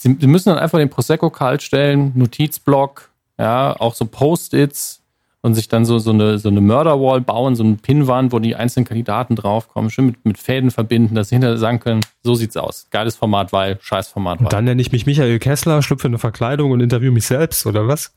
Sie, 0.00 0.16
Sie 0.20 0.28
müssen 0.28 0.50
dann 0.50 0.58
einfach 0.58 0.78
den 0.78 0.90
Prosecco 0.90 1.28
kalt 1.28 1.60
stellen, 1.60 2.12
Notizblock, 2.14 3.10
ja, 3.36 3.74
auch 3.80 3.94
so 3.94 4.04
Post-its 4.04 5.02
und 5.40 5.54
sich 5.54 5.66
dann 5.66 5.84
so, 5.84 5.98
so 5.98 6.10
eine, 6.10 6.38
so 6.38 6.50
eine 6.50 6.60
Murderwall 6.60 7.20
bauen, 7.20 7.56
so 7.56 7.64
eine 7.64 7.74
Pinwand, 7.74 8.32
wo 8.32 8.38
die 8.38 8.54
einzelnen 8.54 8.86
Kandidaten 8.86 9.34
draufkommen, 9.34 9.90
schön 9.90 10.06
mit, 10.06 10.24
mit 10.24 10.38
Fäden 10.38 10.70
verbinden, 10.70 11.16
dass 11.16 11.30
sie 11.30 11.34
hinterher 11.34 11.58
sagen 11.58 11.80
können, 11.80 12.02
so 12.22 12.36
sieht's 12.36 12.56
aus. 12.56 12.86
Geiles 12.90 13.16
Format, 13.16 13.52
weil, 13.52 13.78
scheiß 13.80 14.06
Format. 14.06 14.38
Und 14.38 14.52
dann 14.52 14.66
nenne 14.66 14.80
ich 14.80 14.92
mich 14.92 15.04
Michael 15.04 15.40
Kessler, 15.40 15.82
schlüpfe 15.82 16.06
eine 16.06 16.18
Verkleidung 16.18 16.70
und 16.70 16.80
interview 16.80 17.10
mich 17.10 17.26
selbst, 17.26 17.66
oder 17.66 17.88
was? 17.88 18.14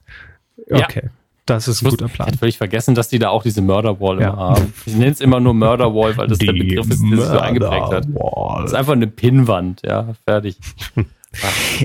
Okay. 0.69 1.01
Ja. 1.05 1.11
Das 1.47 1.67
ist 1.67 1.81
ein 1.81 1.89
guter 1.89 2.09
Plan. 2.09 2.27
Ich 2.27 2.33
hätte 2.33 2.37
völlig 2.37 2.57
vergessen, 2.59 2.93
dass 2.93 3.09
die 3.09 3.17
da 3.17 3.29
auch 3.29 3.41
diese 3.41 3.63
Murderwall 3.63 4.21
ja. 4.21 4.29
immer 4.29 4.37
haben. 4.37 4.73
Ich 4.85 4.93
nenne 4.93 5.11
es 5.11 5.19
immer 5.19 5.39
nur 5.39 5.55
Murderwall, 5.55 6.15
weil 6.15 6.27
das 6.27 6.37
die 6.37 6.45
der 6.45 6.53
Begriff 6.53 6.87
ist, 6.91 7.01
der 7.01 7.17
sich 7.17 7.25
so 7.25 7.39
eingeprägt 7.39 7.91
hat. 7.91 8.05
Das 8.05 8.65
ist 8.65 8.75
einfach 8.75 8.93
eine 8.93 9.07
Pinnwand, 9.07 9.81
ja, 9.83 10.13
fertig. 10.27 10.57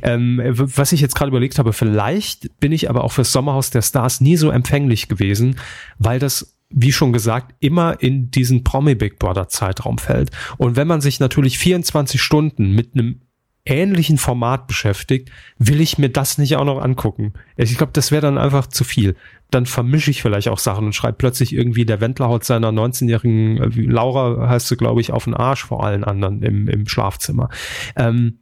ähm, 0.03 0.41
was 0.45 0.93
ich 0.93 1.01
jetzt 1.01 1.15
gerade 1.15 1.29
überlegt 1.29 1.59
habe, 1.59 1.73
vielleicht 1.73 2.59
bin 2.61 2.73
ich 2.73 2.91
aber 2.91 3.05
auch 3.05 3.13
fürs 3.13 3.33
Sommerhaus 3.33 3.71
der 3.71 3.83
Stars 3.83 4.21
nie 4.21 4.37
so 4.37 4.51
empfänglich 4.51 5.09
gewesen, 5.09 5.57
weil 5.99 6.19
das 6.19 6.57
wie 6.69 6.91
schon 6.91 7.13
gesagt, 7.13 7.55
immer 7.61 8.03
in 8.03 8.33
diesen 8.33 8.65
Promi 8.65 8.97
Big 8.97 9.21
Brother 9.21 9.49
Zeitraum 9.49 9.99
fällt. 9.99 10.31
Und 10.59 10.75
wenn 10.75 10.89
man 10.89 11.01
sich 11.01 11.21
natürlich 11.21 11.59
24 11.59 12.21
Stunden 12.21 12.73
mit 12.73 12.91
einem 12.95 13.21
ähnlichen 13.67 14.17
Format 14.17 14.67
beschäftigt, 14.67 15.31
will 15.59 15.81
ich 15.81 15.99
mir 15.99 16.09
das 16.09 16.39
nicht 16.39 16.57
auch 16.57 16.65
noch 16.65 16.81
angucken. 16.81 17.35
Ich 17.57 17.77
glaube, 17.77 17.93
das 17.93 18.13
wäre 18.13 18.23
dann 18.23 18.39
einfach 18.39 18.69
zu 18.69 18.85
viel. 18.85 19.17
Dann 19.51 19.67
vermische 19.67 20.11
ich 20.11 20.23
vielleicht 20.23 20.49
auch 20.49 20.59
Sachen 20.59 20.87
und 20.87 20.95
schreibe 20.95 21.19
plötzlich 21.19 21.53
irgendwie 21.53 21.85
der 21.85 22.01
Wendler 22.01 22.29
haut 22.29 22.45
seiner 22.45 22.71
19-jährigen 22.71 23.59
äh, 23.59 23.81
Laura 23.83 24.49
heißt 24.49 24.69
sie, 24.69 24.77
glaube 24.77 25.01
ich, 25.01 25.13
auf 25.13 25.25
den 25.25 25.35
Arsch 25.35 25.65
vor 25.65 25.85
allen 25.85 26.05
anderen 26.05 26.43
im, 26.43 26.69
im 26.69 26.87
Schlafzimmer. 26.87 27.49
Ähm, 27.97 28.39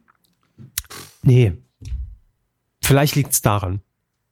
Nee. 1.25 1.53
Vielleicht 2.81 3.15
liegt's 3.15 3.41
daran. 3.41 3.81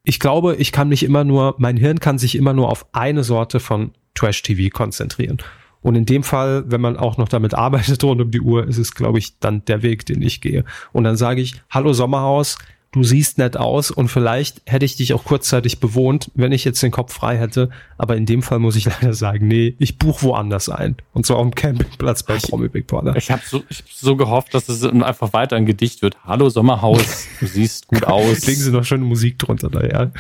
Ich 0.04 0.20
glaube, 0.20 0.56
ich 0.56 0.72
kann 0.72 0.90
mich 0.90 1.04
immer 1.04 1.24
nur, 1.24 1.56
mein 1.58 1.76
Hirn 1.76 2.00
kann 2.00 2.18
sich 2.18 2.36
immer 2.36 2.54
nur 2.54 2.70
auf 2.70 2.86
eine 2.94 3.24
Sorte 3.24 3.60
von 3.60 3.92
Trash-TV 4.14 4.70
konzentrieren. 4.70 5.38
Und 5.82 5.96
in 5.96 6.06
dem 6.06 6.24
Fall, 6.24 6.64
wenn 6.68 6.82
man 6.82 6.96
auch 6.96 7.18
noch 7.18 7.28
damit 7.28 7.56
arbeitet 7.56 8.04
rund 8.04 8.22
um 8.22 8.32
die 8.32 8.42
Uhr, 8.42 8.68
ist 8.68 8.78
es, 8.78 8.94
glaube 8.94 9.18
ich, 9.20 9.40
dann 9.40 9.66
der 9.66 9.82
Weg, 9.82 10.06
den 10.06 10.22
ich 10.22 10.40
gehe. 10.40 10.66
Und 10.92 11.04
dann 11.04 11.18
sage 11.18 11.42
ich, 11.42 11.62
hallo 11.70 11.94
Sommerhaus, 11.94 12.58
du 12.94 13.04
siehst 13.04 13.40
nett 13.40 13.58
aus 13.58 13.92
und 13.92 14.08
vielleicht 14.08 14.62
hätte 14.66 14.86
ich 14.86 14.96
dich 14.96 15.14
auch 15.14 15.26
kurzzeitig 15.26 15.80
bewohnt, 15.80 16.32
wenn 16.36 16.52
ich 16.52 16.64
jetzt 16.64 16.82
den 16.82 16.92
Kopf 16.92 17.12
frei 17.12 17.38
hätte. 17.38 17.70
Aber 17.98 18.16
in 18.16 18.26
dem 18.26 18.42
Fall 18.44 18.60
muss 18.60 18.76
ich 18.76 18.86
leider 19.02 19.14
sagen, 19.14 19.48
nee, 19.48 19.76
ich 19.80 19.98
buche 19.98 20.22
woanders 20.24 20.70
ein. 20.70 20.96
Und 21.12 21.26
zwar 21.26 21.40
am 21.40 21.54
Campingplatz 21.54 22.24
bei 22.24 22.38
Promi 22.38 22.70
Big 22.70 22.88
Brother. 22.88 23.16
Ich 23.16 23.30
habe 23.32 23.42
so, 23.46 23.64
ich 23.68 23.80
hab 23.80 23.90
so 23.90 24.16
gehofft, 24.16 24.54
dass 24.54 24.70
es 24.70 24.84
einfach 24.84 25.34
weiter 25.34 25.56
ein 25.56 25.66
Gedicht 25.66 26.02
wird. 26.02 26.18
Hallo 26.24 26.50
Sommerhaus, 26.50 27.28
du 27.40 27.48
siehst 27.48 27.88
gut 27.88 28.04
aus. 28.08 28.46
Legen 28.46 28.62
Sie 28.62 28.72
noch 28.72 28.86
schöne 28.86 29.06
Musik 29.06 29.40
drunter 29.40 29.70
da, 29.70 29.84
ja. 29.84 30.12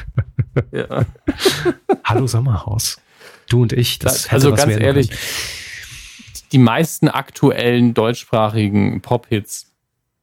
ja. 0.72 1.06
Hallo 2.04 2.28
Sommerhaus. 2.28 3.00
Du 3.50 3.62
und 3.62 3.72
ich, 3.72 4.00
das 4.00 4.30
Also 4.30 4.54
ganz 4.54 4.76
ehrlich, 4.76 5.10
können. 5.10 5.20
die 6.52 6.58
meisten 6.58 7.08
aktuellen 7.08 7.94
deutschsprachigen 7.94 9.02
Pop-Hits 9.02 9.68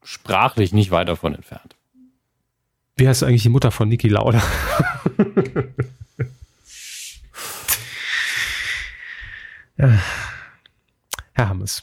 sprachlich 0.03 0.73
nicht 0.73 0.91
weit 0.91 1.09
davon 1.09 1.35
entfernt. 1.35 1.77
Wie 3.01 3.09
heißt 3.09 3.25
eigentlich 3.25 3.43
die 3.43 3.49
Mutter 3.49 3.71
von 3.71 3.89
Niki 3.89 4.09
Lauda? 4.09 4.43
ja. 9.79 9.89
Herr 11.33 11.49
Hammes. 11.49 11.83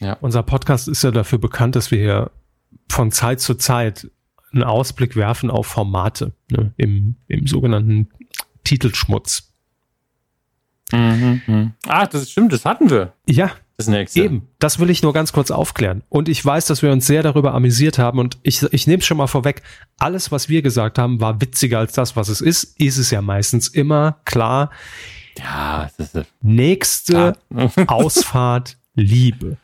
Ja. 0.00 0.14
Unser 0.14 0.42
Podcast 0.42 0.88
ist 0.88 1.04
ja 1.04 1.12
dafür 1.12 1.38
bekannt, 1.38 1.76
dass 1.76 1.92
wir 1.92 1.98
hier 2.00 2.32
von 2.88 3.12
Zeit 3.12 3.38
zu 3.38 3.54
Zeit 3.54 4.10
einen 4.52 4.64
Ausblick 4.64 5.14
werfen 5.14 5.48
auf 5.48 5.68
Formate 5.68 6.32
ne, 6.50 6.72
im, 6.76 7.14
im 7.28 7.46
sogenannten 7.46 8.08
Titelschmutz. 8.64 9.52
Mhm, 10.90 11.42
mh. 11.46 11.72
Ah, 11.86 12.06
das 12.06 12.32
stimmt, 12.32 12.52
das 12.52 12.64
hatten 12.64 12.90
wir. 12.90 13.12
Ja, 13.28 13.52
das 13.78 13.86
nächste. 13.86 14.20
Eben, 14.20 14.48
das 14.58 14.80
will 14.80 14.90
ich 14.90 15.02
nur 15.02 15.12
ganz 15.12 15.32
kurz 15.32 15.52
aufklären. 15.52 16.02
Und 16.08 16.28
ich 16.28 16.44
weiß, 16.44 16.66
dass 16.66 16.82
wir 16.82 16.90
uns 16.90 17.06
sehr 17.06 17.22
darüber 17.22 17.54
amüsiert 17.54 17.98
haben. 17.98 18.18
Und 18.18 18.36
ich, 18.42 18.62
ich 18.72 18.88
nehme 18.88 18.98
es 18.98 19.06
schon 19.06 19.16
mal 19.16 19.28
vorweg. 19.28 19.62
Alles, 19.98 20.32
was 20.32 20.48
wir 20.48 20.62
gesagt 20.62 20.98
haben, 20.98 21.20
war 21.20 21.40
witziger 21.40 21.78
als 21.78 21.92
das, 21.92 22.16
was 22.16 22.28
es 22.28 22.40
ist. 22.40 22.78
Ist 22.80 22.98
es 22.98 23.12
ja 23.12 23.22
meistens 23.22 23.68
immer 23.68 24.18
klar. 24.24 24.70
Ja, 25.38 25.88
das 25.96 26.12
ist 26.12 26.26
Nächste 26.42 27.34
Ausfahrt 27.86 28.76
Liebe. 28.94 29.58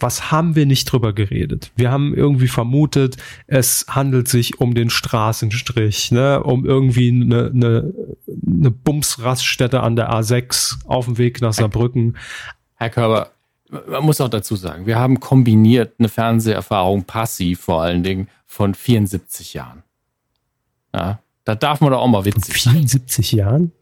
Was 0.00 0.32
haben 0.32 0.56
wir 0.56 0.66
nicht 0.66 0.86
drüber 0.86 1.12
geredet? 1.12 1.70
Wir 1.76 1.92
haben 1.92 2.14
irgendwie 2.14 2.48
vermutet, 2.48 3.16
es 3.46 3.86
handelt 3.88 4.26
sich 4.26 4.58
um 4.58 4.74
den 4.74 4.90
Straßenstrich, 4.90 6.10
ne, 6.10 6.42
um 6.42 6.66
irgendwie 6.66 7.10
eine, 7.10 7.46
eine, 7.54 7.94
eine 8.44 8.70
Bumsraststätte 8.72 9.80
an 9.84 9.94
der 9.94 10.10
A6 10.10 10.84
auf 10.86 11.04
dem 11.04 11.16
Weg 11.16 11.40
nach 11.40 11.52
Saarbrücken. 11.52 12.16
Herr 12.84 12.90
Körber, 12.90 13.30
man 13.70 14.04
muss 14.04 14.20
auch 14.20 14.28
dazu 14.28 14.56
sagen, 14.56 14.84
wir 14.84 14.98
haben 14.98 15.18
kombiniert 15.18 15.94
eine 15.98 16.10
Fernseherfahrung 16.10 17.04
passiv 17.04 17.60
vor 17.60 17.80
allen 17.80 18.02
Dingen 18.02 18.28
von 18.46 18.74
74 18.74 19.54
Jahren. 19.54 19.82
Ja, 20.92 21.18
da 21.44 21.54
darf 21.54 21.80
man 21.80 21.92
doch 21.92 22.00
auch 22.00 22.08
mal 22.08 22.26
witzig 22.26 22.52
74 22.52 23.30
sein. 23.30 23.38
Jahren? 23.38 23.72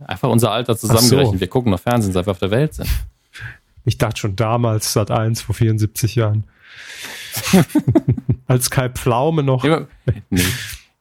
Einfach 0.00 0.28
unser 0.28 0.52
Alter 0.52 0.76
zusammengerechnet. 0.76 1.36
So. 1.36 1.40
Wir 1.40 1.48
gucken 1.48 1.72
noch 1.72 1.80
Fernsehen, 1.80 2.12
seit 2.12 2.26
wir 2.26 2.32
auf 2.32 2.38
der 2.38 2.50
Welt 2.50 2.74
sind. 2.74 2.90
Ich 3.86 3.96
dachte 3.96 4.20
schon 4.20 4.36
damals, 4.36 4.92
Sat 4.92 5.10
1 5.10 5.40
vor 5.40 5.54
74 5.54 6.16
Jahren. 6.16 6.44
Als 8.46 8.68
Kai 8.68 8.90
Pflaume 8.90 9.42
noch. 9.42 9.64
Nee, 10.28 10.42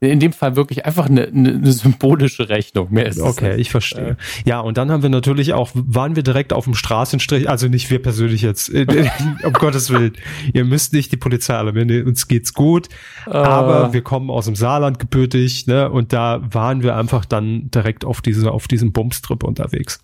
in 0.01 0.21
dem 0.21 0.31
Fall 0.31 0.55
wirklich 0.55 0.85
einfach 0.85 1.07
eine, 1.07 1.27
eine 1.27 1.71
symbolische 1.73 2.47
Rechnung. 2.47 2.87
Mehr 2.89 3.05
ist 3.05 3.19
okay, 3.19 3.55
ich 3.57 3.69
verstehe. 3.69 4.15
Ja, 4.45 4.61
und 4.61 4.77
dann 4.77 4.91
haben 4.91 5.03
wir 5.03 5.09
natürlich 5.09 5.53
auch, 5.53 5.71
waren 5.73 6.15
wir 6.15 6.23
direkt 6.23 6.53
auf 6.53 6.63
dem 6.63 6.73
Straßenstrich, 6.73 7.49
also 7.49 7.67
nicht 7.67 7.89
wir 7.89 8.01
persönlich 8.01 8.41
jetzt, 8.41 8.69
um 9.43 9.53
Gottes 9.53 9.89
Willen. 9.89 10.13
Ihr 10.53 10.63
müsst 10.63 10.93
nicht 10.93 11.11
die 11.11 11.17
Polizei 11.17 11.55
alarmieren, 11.55 12.07
uns 12.07 12.29
geht's 12.29 12.53
gut, 12.53 12.87
uh. 13.27 13.31
aber 13.31 13.91
wir 13.91 14.01
kommen 14.01 14.29
aus 14.29 14.45
dem 14.45 14.55
Saarland 14.55 14.99
gebürtig, 14.99 15.67
ne, 15.67 15.89
und 15.89 16.13
da 16.13 16.41
waren 16.49 16.81
wir 16.81 16.95
einfach 16.95 17.25
dann 17.25 17.69
direkt 17.69 18.05
auf 18.05 18.21
diese, 18.21 18.51
auf 18.51 18.69
diesem 18.69 18.93
Bumstrip 18.93 19.43
unterwegs. 19.43 19.99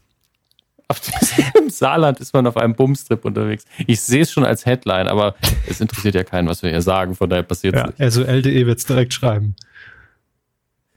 Auf 0.89 0.99
diesem 0.99 1.69
Saarland 1.69 2.19
ist 2.19 2.33
man 2.33 2.45
auf 2.47 2.57
einem 2.57 2.75
Bumstrip 2.75 3.23
unterwegs. 3.23 3.63
Ich 3.87 4.01
sehe 4.01 4.21
es 4.21 4.31
schon 4.31 4.43
als 4.43 4.65
Headline, 4.65 5.07
aber 5.07 5.35
es 5.67 5.79
interessiert 5.79 6.15
ja 6.15 6.23
keinen, 6.23 6.49
was 6.49 6.63
wir 6.63 6.69
hier 6.69 6.81
sagen, 6.81 7.15
von 7.15 7.29
daher 7.29 7.43
passiert 7.43 7.75
es 7.75 7.81
ja, 7.81 7.87
nicht. 7.87 8.01
Also 8.01 8.23
LDE 8.23 8.67
wird 8.67 8.77
es 8.77 8.85
direkt 8.85 9.13
schreiben. 9.13 9.55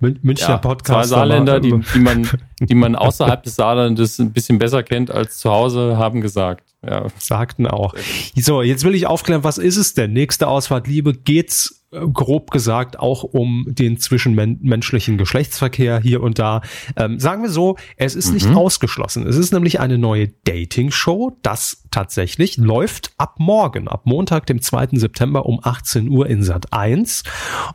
Münchner 0.00 0.48
ja, 0.48 0.56
Podcast. 0.58 1.10
Zwei 1.10 1.16
Saarländer, 1.16 1.60
die, 1.60 1.74
die, 1.94 1.98
man, 1.98 2.28
die 2.60 2.74
man 2.74 2.94
außerhalb 2.94 3.42
des 3.42 3.56
Saarlandes 3.56 4.18
ein 4.18 4.32
bisschen 4.32 4.58
besser 4.58 4.82
kennt 4.82 5.10
als 5.10 5.38
zu 5.38 5.50
Hause, 5.50 5.96
haben 5.96 6.20
gesagt. 6.20 6.64
Ja. 6.86 7.06
Sagten 7.18 7.66
auch. 7.66 7.94
So, 8.36 8.62
jetzt 8.62 8.84
will 8.84 8.94
ich 8.94 9.06
aufklären, 9.06 9.42
was 9.42 9.58
ist 9.58 9.76
es 9.76 9.94
denn? 9.94 10.12
Nächste 10.12 10.46
Ausfahrt 10.46 10.86
Liebe 10.86 11.12
geht's 11.12 11.78
äh, 11.90 12.06
grob 12.06 12.50
gesagt 12.50 12.98
auch 12.98 13.24
um 13.24 13.66
den 13.68 13.98
zwischenmenschlichen 13.98 15.16
Geschlechtsverkehr 15.16 16.00
hier 16.00 16.22
und 16.22 16.38
da. 16.38 16.60
Ähm, 16.96 17.18
sagen 17.18 17.42
wir 17.42 17.50
so, 17.50 17.76
es 17.96 18.14
ist 18.14 18.28
mhm. 18.28 18.34
nicht 18.34 18.48
ausgeschlossen. 18.48 19.26
Es 19.26 19.36
ist 19.36 19.52
nämlich 19.52 19.80
eine 19.80 19.96
neue 19.96 20.28
Dating-Show, 20.44 21.38
das 21.42 21.84
tatsächlich 21.90 22.58
läuft 22.58 23.12
ab 23.16 23.36
morgen, 23.38 23.88
ab 23.88 24.02
Montag, 24.04 24.46
dem 24.46 24.60
2. 24.60 24.88
September 24.92 25.46
um 25.46 25.60
18 25.62 26.08
Uhr 26.08 26.28
in 26.28 26.42
Sat 26.42 26.72
1. 26.72 27.22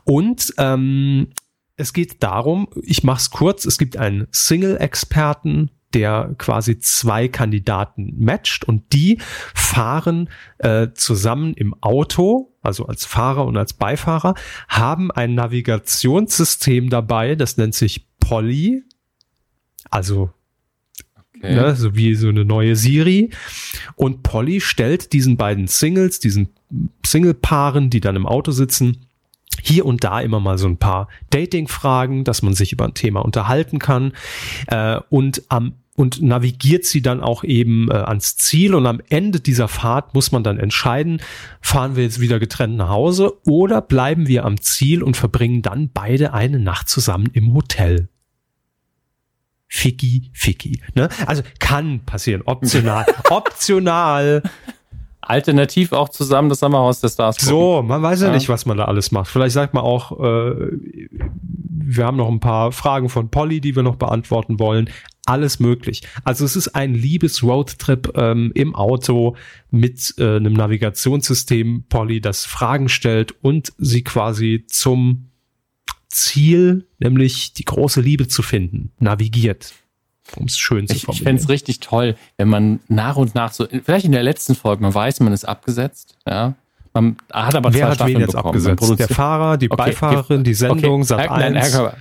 Und 0.04 0.54
ähm, 0.58 1.28
es 1.76 1.92
geht 1.92 2.22
darum, 2.22 2.68
ich 2.82 3.02
mach's 3.02 3.30
kurz, 3.30 3.64
es 3.64 3.78
gibt 3.78 3.96
einen 3.96 4.28
Single-Experten, 4.30 5.70
der 5.92 6.34
quasi 6.38 6.78
zwei 6.78 7.28
Kandidaten 7.28 8.14
matcht 8.18 8.64
und 8.64 8.92
die 8.92 9.18
fahren 9.54 10.28
äh, 10.58 10.88
zusammen 10.94 11.54
im 11.54 11.74
Auto, 11.80 12.52
also 12.62 12.86
als 12.86 13.04
Fahrer 13.04 13.44
und 13.46 13.56
als 13.56 13.74
Beifahrer, 13.74 14.34
haben 14.68 15.10
ein 15.12 15.34
Navigationssystem 15.34 16.90
dabei, 16.90 17.36
das 17.36 17.56
nennt 17.56 17.74
sich 17.74 18.06
Polly, 18.18 18.82
also 19.90 20.30
okay. 21.36 21.54
ne, 21.54 21.76
so 21.76 21.94
wie 21.94 22.14
so 22.14 22.28
eine 22.28 22.44
neue 22.44 22.74
Siri. 22.74 23.30
Und 23.94 24.22
Polly 24.22 24.60
stellt 24.60 25.12
diesen 25.12 25.36
beiden 25.36 25.68
Singles, 25.68 26.18
diesen 26.18 26.48
Single-Paaren, 27.06 27.90
die 27.90 28.00
dann 28.00 28.16
im 28.16 28.26
Auto 28.26 28.50
sitzen, 28.50 29.03
hier 29.64 29.86
und 29.86 30.04
da 30.04 30.20
immer 30.20 30.40
mal 30.40 30.58
so 30.58 30.66
ein 30.66 30.76
paar 30.76 31.08
Dating-Fragen, 31.30 32.24
dass 32.24 32.42
man 32.42 32.54
sich 32.54 32.72
über 32.72 32.84
ein 32.84 32.94
Thema 32.94 33.24
unterhalten 33.24 33.78
kann 33.78 34.12
äh, 34.66 35.00
und 35.10 35.42
am 35.48 35.74
und 35.96 36.20
navigiert 36.22 36.84
sie 36.84 37.02
dann 37.02 37.20
auch 37.20 37.44
eben 37.44 37.88
äh, 37.88 37.94
ans 37.94 38.36
Ziel 38.36 38.74
und 38.74 38.84
am 38.84 39.00
Ende 39.10 39.38
dieser 39.38 39.68
Fahrt 39.68 40.12
muss 40.12 40.32
man 40.32 40.42
dann 40.42 40.58
entscheiden, 40.58 41.20
fahren 41.60 41.94
wir 41.94 42.02
jetzt 42.02 42.20
wieder 42.20 42.40
getrennt 42.40 42.76
nach 42.76 42.88
Hause 42.88 43.34
oder 43.46 43.80
bleiben 43.80 44.26
wir 44.26 44.44
am 44.44 44.60
Ziel 44.60 45.04
und 45.04 45.16
verbringen 45.16 45.62
dann 45.62 45.90
beide 45.94 46.34
eine 46.34 46.58
Nacht 46.58 46.88
zusammen 46.88 47.30
im 47.32 47.54
Hotel. 47.54 48.08
Ficky, 49.68 50.30
Ficky. 50.32 50.80
Ne? 50.94 51.08
Also 51.26 51.42
kann 51.58 52.00
passieren, 52.04 52.42
optional, 52.44 53.06
optional. 53.30 54.42
Alternativ 55.28 55.92
auch 55.92 56.08
zusammen 56.08 56.48
das 56.48 56.60
Sommerhaus 56.60 57.00
der 57.00 57.08
Stars. 57.08 57.36
Gucken. 57.36 57.48
So, 57.48 57.82
man 57.82 58.02
weiß 58.02 58.22
ja, 58.22 58.28
ja, 58.28 58.34
nicht, 58.34 58.48
was 58.48 58.66
man 58.66 58.76
da 58.76 58.84
alles 58.84 59.12
macht. 59.12 59.28
Vielleicht 59.28 59.54
sagt 59.54 59.74
man 59.74 59.84
auch, 59.84 60.12
äh, 60.20 60.78
wir 61.86 62.06
haben 62.06 62.16
noch 62.16 62.28
ein 62.28 62.40
paar 62.40 62.72
Fragen 62.72 63.08
von 63.08 63.30
Polly, 63.30 63.60
die 63.60 63.76
wir 63.76 63.82
noch 63.82 63.96
beantworten 63.96 64.58
wollen. 64.58 64.90
Alles 65.26 65.58
möglich. 65.58 66.02
Also 66.24 66.44
es 66.44 66.54
ist 66.56 66.68
ein 66.68 66.94
Liebes-Roadtrip 66.94 68.12
ähm, 68.16 68.52
im 68.54 68.74
Auto 68.74 69.36
mit 69.70 70.14
äh, 70.18 70.36
einem 70.36 70.52
Navigationssystem, 70.52 71.84
Polly, 71.88 72.20
das 72.20 72.44
Fragen 72.44 72.88
stellt 72.88 73.34
und 73.42 73.72
sie 73.78 74.04
quasi 74.04 74.64
zum 74.68 75.30
Ziel, 76.08 76.86
nämlich 76.98 77.54
die 77.54 77.64
große 77.64 78.00
Liebe 78.00 78.28
zu 78.28 78.42
finden, 78.42 78.92
navigiert 78.98 79.74
um 80.36 80.46
es 80.46 80.58
schön 80.58 80.86
zu 80.86 80.94
formulieren. 80.94 81.12
Ich, 81.12 81.18
ich 81.18 81.22
fände 81.22 81.42
es 81.42 81.48
richtig 81.48 81.80
toll, 81.80 82.16
wenn 82.36 82.48
man 82.48 82.80
nach 82.88 83.16
und 83.16 83.34
nach 83.34 83.52
so, 83.52 83.66
vielleicht 83.66 84.06
in 84.06 84.12
der 84.12 84.22
letzten 84.22 84.54
Folge, 84.54 84.82
man 84.82 84.94
weiß, 84.94 85.20
man 85.20 85.32
ist 85.32 85.44
abgesetzt, 85.44 86.16
ja. 86.26 86.54
Man 86.92 87.16
hat 87.32 87.56
aber 87.56 87.74
Wer 87.74 87.80
zwei 87.80 87.88
hat 87.88 87.94
Staffeln 87.96 88.14
wen 88.14 88.20
jetzt 88.20 88.32
bekommen. 88.36 88.66
abgesetzt? 88.66 89.00
Der 89.00 89.08
Fahrer, 89.08 89.56
die 89.56 89.68
okay, 89.68 89.90
Beifahrerin, 89.90 90.44
die 90.44 90.54
Sendung, 90.54 91.00
okay. 91.00 91.02
Sat 91.02 91.18
1. 91.18 91.30
Nein, 91.30 91.56
Herr 91.56 91.70
Körber, 91.70 91.96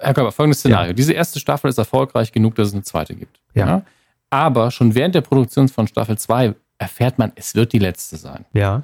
Herr 0.00 0.14
Körber, 0.14 0.32
folgendes 0.32 0.60
Szenario. 0.60 0.88
Ja. 0.88 0.92
Diese 0.94 1.12
erste 1.12 1.38
Staffel 1.38 1.68
ist 1.68 1.76
erfolgreich 1.78 2.32
genug, 2.32 2.54
dass 2.54 2.68
es 2.68 2.74
eine 2.74 2.82
zweite 2.82 3.14
gibt. 3.14 3.40
Ja. 3.54 3.66
ja. 3.66 3.82
Aber 4.30 4.70
schon 4.70 4.94
während 4.94 5.14
der 5.14 5.20
Produktion 5.20 5.68
von 5.68 5.86
Staffel 5.86 6.16
2 6.16 6.54
erfährt 6.78 7.18
man, 7.18 7.32
es 7.34 7.54
wird 7.54 7.74
die 7.74 7.78
letzte 7.78 8.16
sein. 8.16 8.46
Ja. 8.54 8.82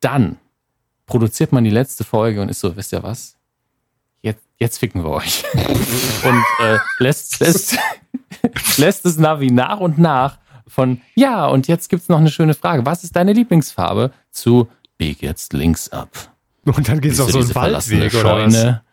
Dann 0.00 0.36
produziert 1.06 1.52
man 1.52 1.62
die 1.62 1.70
letzte 1.70 2.02
Folge 2.02 2.42
und 2.42 2.48
ist 2.48 2.60
so, 2.60 2.76
wisst 2.76 2.92
ihr 2.92 3.02
was? 3.02 3.36
Jetzt, 4.20 4.42
jetzt 4.58 4.78
ficken 4.78 5.04
wir 5.04 5.10
euch. 5.10 5.44
und 5.54 6.44
äh, 6.60 6.78
lässt, 6.98 7.38
lässt, 7.38 7.78
lässt 8.76 9.04
das 9.04 9.18
Navi 9.18 9.50
nach 9.50 9.80
und 9.80 9.98
nach 9.98 10.38
von, 10.66 11.00
ja, 11.14 11.46
und 11.46 11.66
jetzt 11.66 11.88
gibt's 11.88 12.08
noch 12.08 12.18
eine 12.18 12.30
schöne 12.30 12.54
Frage. 12.54 12.84
Was 12.86 13.04
ist 13.04 13.16
deine 13.16 13.32
Lieblingsfarbe? 13.32 14.12
Zu, 14.30 14.68
bieg 14.98 15.22
jetzt 15.22 15.52
links 15.52 15.88
ab. 15.88 16.10
Und 16.64 16.88
dann 16.88 17.00
geht's 17.00 17.20
auf 17.20 17.30
so 17.30 17.38
einen 17.38 17.54
Waldweg 17.54 18.12
oder 18.14 18.20
Scheune. 18.20 18.82
was? 18.82 18.88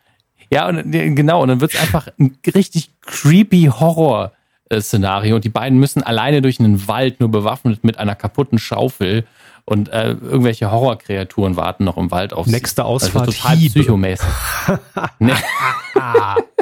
Ja, 0.50 0.68
und 0.68 0.90
genau, 0.92 1.42
und 1.42 1.48
dann 1.48 1.60
wird's 1.60 1.78
einfach 1.78 2.08
ein 2.18 2.38
richtig 2.54 2.90
creepy 3.02 3.70
Horror 3.78 4.32
Szenario 4.80 5.36
und 5.36 5.44
die 5.44 5.50
beiden 5.50 5.78
müssen 5.78 6.02
alleine 6.02 6.42
durch 6.42 6.58
einen 6.58 6.88
Wald 6.88 7.20
nur 7.20 7.30
bewaffnet 7.30 7.84
mit 7.84 7.98
einer 7.98 8.14
kaputten 8.14 8.58
Schaufel 8.58 9.24
und 9.64 9.88
äh, 9.88 10.10
irgendwelche 10.10 10.70
Horrorkreaturen 10.70 11.56
warten 11.56 11.84
noch 11.84 11.96
im 11.96 12.10
Wald 12.10 12.32
auf 12.32 12.46
Nächste 12.46 12.82
sie. 12.82 12.86
Ausfahrt 12.86 13.28
also 13.28 13.32
total 13.32 13.56
Hiebe. 13.56 13.80
psychomäßig. 13.80 14.26
nee. 15.18 15.32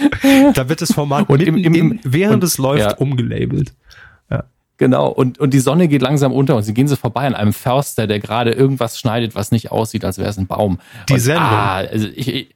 da 0.54 0.68
wird 0.68 0.80
das 0.80 0.92
Format 0.92 1.28
und 1.28 1.42
im, 1.42 1.56
im, 1.56 1.74
im, 1.74 2.00
während 2.04 2.42
und, 2.42 2.44
es 2.44 2.58
läuft 2.58 2.80
ja. 2.80 2.96
umgelabelt. 2.96 3.72
Ja. 4.30 4.44
Genau, 4.76 5.08
und, 5.08 5.38
und 5.38 5.54
die 5.54 5.60
Sonne 5.60 5.88
geht 5.88 6.02
langsam 6.02 6.32
unter 6.32 6.56
und 6.56 6.62
sie 6.62 6.74
gehen 6.74 6.88
so 6.88 6.96
vorbei 6.96 7.26
an 7.26 7.34
einem 7.34 7.52
Förster, 7.52 8.06
der 8.06 8.20
gerade 8.20 8.52
irgendwas 8.52 8.98
schneidet, 8.98 9.34
was 9.34 9.50
nicht 9.50 9.70
aussieht, 9.70 10.04
als 10.04 10.18
wäre 10.18 10.28
es 10.28 10.38
ein 10.38 10.46
Baum. 10.46 10.78
Die 11.08 11.14
und, 11.14 11.20
Sendung. 11.20 11.44
Ah, 11.44 11.76
also 11.76 12.08
ich, 12.14 12.28
ich 12.28 12.54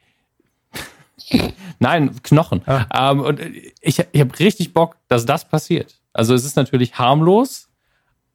Nein, 1.79 2.23
Knochen. 2.23 2.63
Ah. 2.67 3.11
Ähm, 3.11 3.21
und 3.21 3.41
ich, 3.81 4.05
ich 4.13 4.21
habe 4.21 4.39
richtig 4.39 4.73
Bock, 4.73 4.97
dass 5.09 5.27
das 5.27 5.49
passiert. 5.49 5.97
Also 6.13 6.35
es 6.35 6.45
ist 6.45 6.57
natürlich 6.57 6.99
harmlos, 6.99 7.69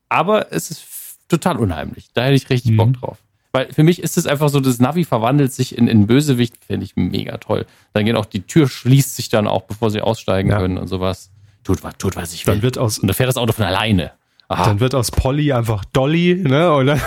aber 0.10 0.51
es 0.51 0.72
ist 0.72 0.86
total 1.28 1.58
unheimlich. 1.58 2.10
Da 2.14 2.24
hätte 2.24 2.36
ich 2.36 2.49
richtig 2.49 2.72
mhm. 2.72 2.78
Bock 2.78 2.93
drauf. 2.93 3.18
Weil 3.58 3.74
für 3.74 3.82
mich 3.82 4.03
ist 4.03 4.20
es 4.20 4.28
einfach 4.28 4.49
so, 4.49 4.60
das 4.60 4.78
Navi 4.78 5.03
verwandelt 5.03 5.51
sich 5.51 5.76
in, 5.76 5.88
in 5.88 6.05
Bösewicht, 6.05 6.53
finde 6.68 6.86
ich 6.86 6.95
mega 6.95 7.38
toll. 7.38 7.66
Dann 7.93 8.05
gehen 8.05 8.16
auch 8.16 8.26
die 8.26 8.41
Tür 8.41 8.68
schließt 8.68 9.16
sich 9.16 9.30
dann 9.30 9.47
auch, 9.47 9.64
bevor 9.64 9.89
sie 9.89 9.99
aussteigen 9.99 10.51
ja. 10.51 10.60
können 10.60 10.78
und 10.78 10.88
sowas. 10.88 11.32
Tut, 11.64 11.80
tut 11.97 12.16
was 12.16 12.34
ich 12.34 12.45
will. 12.45 12.53
Dann 12.53 12.62
wird 12.62 12.78
aus, 12.78 12.99
und 12.99 13.08
da 13.08 13.16
fährt 13.16 13.30
das 13.30 13.38
Auto 13.38 13.53
von 13.53 13.66
alleine. 13.66 14.12
Aha. 14.47 14.64
Dann 14.64 14.80
wird 14.80 14.93
aus 14.93 15.10
Polly 15.10 15.53
einfach 15.53 15.86
Dolly, 15.86 16.36
ne? 16.36 16.72
Und 16.72 16.86
dann, 16.86 17.01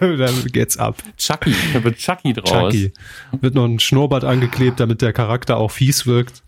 dann 0.00 0.44
geht's 0.52 0.76
ab. 0.76 1.02
Chucky, 1.16 1.52
da 1.74 1.82
wird 1.82 1.98
Chucky 1.98 2.34
draus. 2.34 2.72
Chucky. 2.72 2.92
Wird 3.40 3.56
noch 3.56 3.64
ein 3.64 3.80
Schnurrbart 3.80 4.22
angeklebt, 4.22 4.78
damit 4.78 5.02
der 5.02 5.12
Charakter 5.12 5.56
auch 5.56 5.72
fies 5.72 6.06
wirkt. 6.06 6.44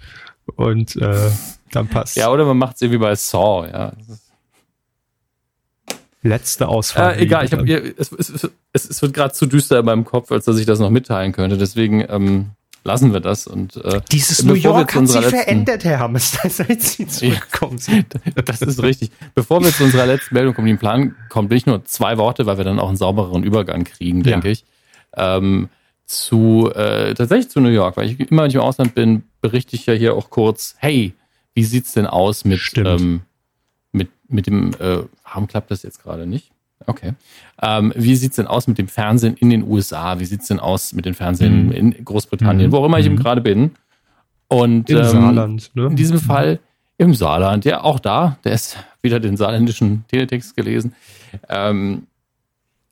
Und 0.55 0.95
äh, 0.95 1.31
dann 1.73 1.89
passt. 1.89 2.17
Ja, 2.17 2.31
oder 2.31 2.45
man 2.45 2.59
macht 2.59 2.77
es 2.77 2.83
irgendwie 2.83 3.01
bei 3.01 3.17
Saw, 3.17 3.67
ja. 3.67 3.93
Letzte 6.23 6.69
Ausfahrt. 6.69 7.17
Äh, 7.17 7.23
egal, 7.23 7.47
ich 7.47 7.53
hab, 7.53 7.67
es, 7.67 8.13
es, 8.13 8.51
es, 8.73 8.91
es 8.91 9.03
wird 9.03 9.15
gerade 9.15 9.33
zu 9.33 9.47
düster 9.47 9.79
in 9.79 9.87
meinem 9.87 10.05
Kopf, 10.05 10.31
als 10.31 10.45
dass 10.45 10.59
ich 10.59 10.67
das 10.67 10.79
noch 10.79 10.91
mitteilen 10.91 11.33
könnte. 11.33 11.57
Deswegen 11.57 12.05
ähm, 12.09 12.51
lassen 12.85 13.13
wir 13.13 13.21
das. 13.21 13.47
Und, 13.47 13.77
äh, 13.77 14.01
Dieses 14.13 14.43
New 14.45 14.55
York 14.55 14.95
hat 14.95 15.09
sich 15.09 15.25
verändert, 15.25 15.85
Herr 15.85 16.01
Hammes, 16.01 16.39
seit 16.49 16.83
Sie 16.83 17.07
zurückkommen 17.07 17.79
sind. 17.79 18.07
das 18.45 18.61
ist 18.61 18.83
richtig. 18.83 19.11
Bevor 19.35 19.63
wir 19.63 19.73
zu 19.73 19.85
unserer 19.85 20.07
letzten 20.07 20.35
Meldung 20.35 20.55
kommen, 20.55 20.67
die 20.67 20.73
im 20.73 20.79
Plan 20.79 21.15
kommt, 21.31 21.51
will 21.51 21.57
ich 21.57 21.67
nur 21.67 21.85
zwei 21.85 22.19
Worte, 22.19 22.45
weil 22.45 22.59
wir 22.59 22.65
dann 22.65 22.79
auch 22.79 22.89
einen 22.89 22.99
saubereren 22.99 23.43
Übergang 23.43 23.85
kriegen, 23.85 24.23
denke 24.23 24.49
ja. 24.49 24.53
ich. 24.53 24.65
Ähm, 25.17 25.69
zu 26.05 26.71
äh, 26.75 27.15
tatsächlich 27.15 27.51
zu 27.51 27.61
New 27.61 27.69
York, 27.69 27.97
weil 27.97 28.11
ich 28.11 28.19
immer, 28.19 28.43
wenn 28.43 28.51
ich 28.51 28.57
im 28.57 28.63
Ausland 28.63 28.95
bin, 28.95 29.23
berichte 29.41 29.77
ich 29.77 29.87
ja 29.87 29.95
hier 29.95 30.15
auch 30.15 30.29
kurz, 30.29 30.75
hey, 30.79 31.15
wie 31.55 31.65
sieht's 31.65 31.93
denn 31.93 32.07
aus 32.07 32.45
mit, 32.45 32.61
ähm, 32.77 33.23
mit, 33.93 34.11
mit 34.29 34.47
dem, 34.47 34.73
äh, 34.79 34.99
warum 35.25 35.47
klappt 35.47 35.71
das 35.71 35.83
jetzt 35.83 36.03
gerade 36.03 36.27
nicht? 36.27 36.51
Okay. 36.87 37.13
Ähm, 37.61 37.93
wie 37.95 38.17
sieht's 38.17 38.37
denn 38.37 38.47
aus 38.47 38.67
mit 38.67 38.79
dem 38.79 38.89
Fernsehen 38.89 39.37
in 39.37 39.51
den 39.51 39.69
USA? 39.69 40.19
Wie 40.19 40.25
sieht's 40.25 40.49
denn 40.49 40.61
aus 40.61 40.93
mit 40.93 41.05
dem 41.05 41.15
Fernsehen 41.15 41.67
mhm. 41.67 41.73
in 41.73 42.05
Großbritannien, 42.05 42.69
mhm. 42.69 42.73
wo 42.73 42.79
auch 42.79 42.87
immer 42.87 42.99
ich 42.99 43.07
eben 43.07 43.17
mhm. 43.17 43.21
gerade 43.21 43.41
bin? 43.41 43.73
Und 44.49 44.91
Im 44.91 44.99
ähm, 44.99 45.05
Saarland, 45.05 45.71
ne? 45.75 45.87
in 45.87 45.97
diesem 45.97 46.17
mhm. 46.17 46.21
Fall 46.21 46.61
im 46.97 47.15
Saarland, 47.15 47.65
ja, 47.65 47.83
auch 47.83 47.99
da, 48.01 48.39
der 48.45 48.53
ist 48.53 48.77
wieder 49.01 49.21
den 49.21 49.37
saarländischen 49.37 50.05
Teletext 50.09 50.57
gelesen. 50.57 50.95
Ähm, 51.49 52.07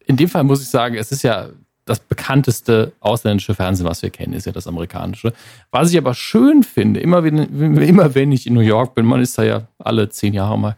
in 0.07 0.17
dem 0.17 0.29
Fall 0.29 0.45
muss 0.45 0.63
ich 0.63 0.69
sagen, 0.69 0.95
es 0.95 1.13
ist 1.13 1.23
ja 1.23 1.49
das 1.85 2.01
bekannteste 2.01 2.93
ausländische 3.01 3.55
Fernsehen, 3.55 3.87
was 3.87 4.03
wir 4.03 4.11
kennen, 4.11 4.35
ist 4.35 4.47
ja 4.47 4.53
das 4.53 4.67
amerikanische. 4.67 5.33
Was 5.71 5.91
ich 5.91 5.99
aber 5.99 6.15
schön 6.15 6.63
finde, 6.63 7.01
immer 7.01 7.25
wenn, 7.25 7.39
immer 7.81 8.15
wenn 8.15 8.31
ich 8.33 8.47
in 8.47 8.55
New 8.55 8.61
York 8.61 8.95
bin, 8.95 9.07
man 9.07 9.21
ist 9.21 9.37
da 9.39 9.43
ja 9.43 9.63
alle 9.79 10.09
zehn 10.09 10.35
Jahre 10.35 10.59
mal, 10.59 10.77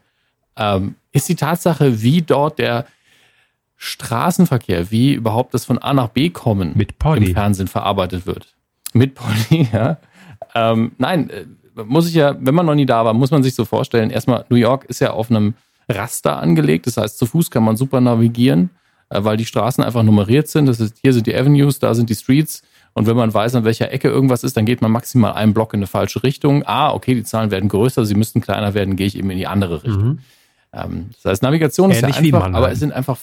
ähm, 0.61 0.95
ist 1.11 1.29
die 1.29 1.35
Tatsache, 1.35 2.03
wie 2.03 2.23
dort 2.23 2.61
der 2.61 2.87
Straßenverkehr, 3.77 4.91
wie 4.91 5.15
überhaupt 5.15 5.55
das 5.55 5.65
von 5.65 5.79
A 5.79 5.95
nach 5.95 6.09
B 6.09 6.29
kommen 6.29 6.73
Mit 6.77 6.99
Polly. 6.99 7.29
im 7.29 7.35
Fernsehen 7.35 7.67
verarbeitet 7.67 8.27
wird. 8.27 8.55
Mit 8.93 9.15
Polly, 9.15 9.69
ja. 9.73 9.97
Ähm, 10.55 10.93
nein, 10.99 11.31
äh, 11.31 11.47
muss 11.85 12.07
ich 12.07 12.15
ja, 12.15 12.37
wenn 12.39 12.55
man 12.55 12.67
noch 12.67 12.75
nie 12.75 12.87
da 12.87 13.05
war, 13.05 13.15
muss 13.15 13.31
man 13.31 13.43
sich 13.43 13.55
so 13.55 13.65
vorstellen, 13.65 14.11
erstmal, 14.11 14.45
New 14.51 14.57
York 14.57 14.85
ist 14.85 15.01
ja 15.01 15.13
auf 15.13 15.31
einem 15.31 15.55
Raster 15.89 16.39
angelegt, 16.39 16.87
das 16.87 16.99
heißt, 16.99 17.19
zu 17.19 17.27
Fuß 17.27 17.51
kann 17.51 17.65
man 17.65 17.77
super 17.77 18.01
navigieren, 18.01 18.71
äh, 19.09 19.25
weil 19.25 19.39
die 19.39 19.47
Straßen 19.47 19.83
einfach 19.83 20.03
nummeriert 20.03 20.49
sind. 20.49 20.67
Das 20.67 20.79
ist, 20.79 20.99
hier 21.01 21.15
sind 21.15 21.27
die 21.27 21.35
Avenues, 21.35 21.79
da 21.79 21.95
sind 21.95 22.11
die 22.11 22.15
Streets. 22.15 22.63
Und 22.93 23.07
wenn 23.07 23.17
man 23.17 23.33
weiß, 23.33 23.55
an 23.55 23.65
welcher 23.65 23.93
Ecke 23.93 24.09
irgendwas 24.09 24.45
ist, 24.45 24.57
dann 24.57 24.67
geht 24.67 24.83
man 24.83 24.91
maximal 24.91 25.33
einen 25.33 25.55
Block 25.55 25.73
in 25.73 25.79
eine 25.79 25.87
falsche 25.87 26.23
Richtung. 26.23 26.65
Ah, 26.67 26.93
okay, 26.93 27.15
die 27.15 27.23
Zahlen 27.23 27.51
werden 27.51 27.69
größer, 27.69 28.05
sie 28.05 28.17
müssten 28.17 28.41
kleiner 28.41 28.75
werden, 28.75 28.97
gehe 28.97 29.07
ich 29.07 29.17
eben 29.17 29.31
in 29.31 29.39
die 29.39 29.47
andere 29.47 29.85
Richtung. 29.85 30.05
Mhm. 30.05 30.19
Ähm, 30.73 31.11
das 31.15 31.33
heißt, 31.33 31.43
Navigation 31.43 31.91
Ähnlich 31.91 32.17
ist 32.17 32.17
ja 32.17 32.23
einfach, 32.23 32.53
aber 32.53 32.71
es 32.71 32.79
sind 32.79 32.93
einfach 32.93 33.19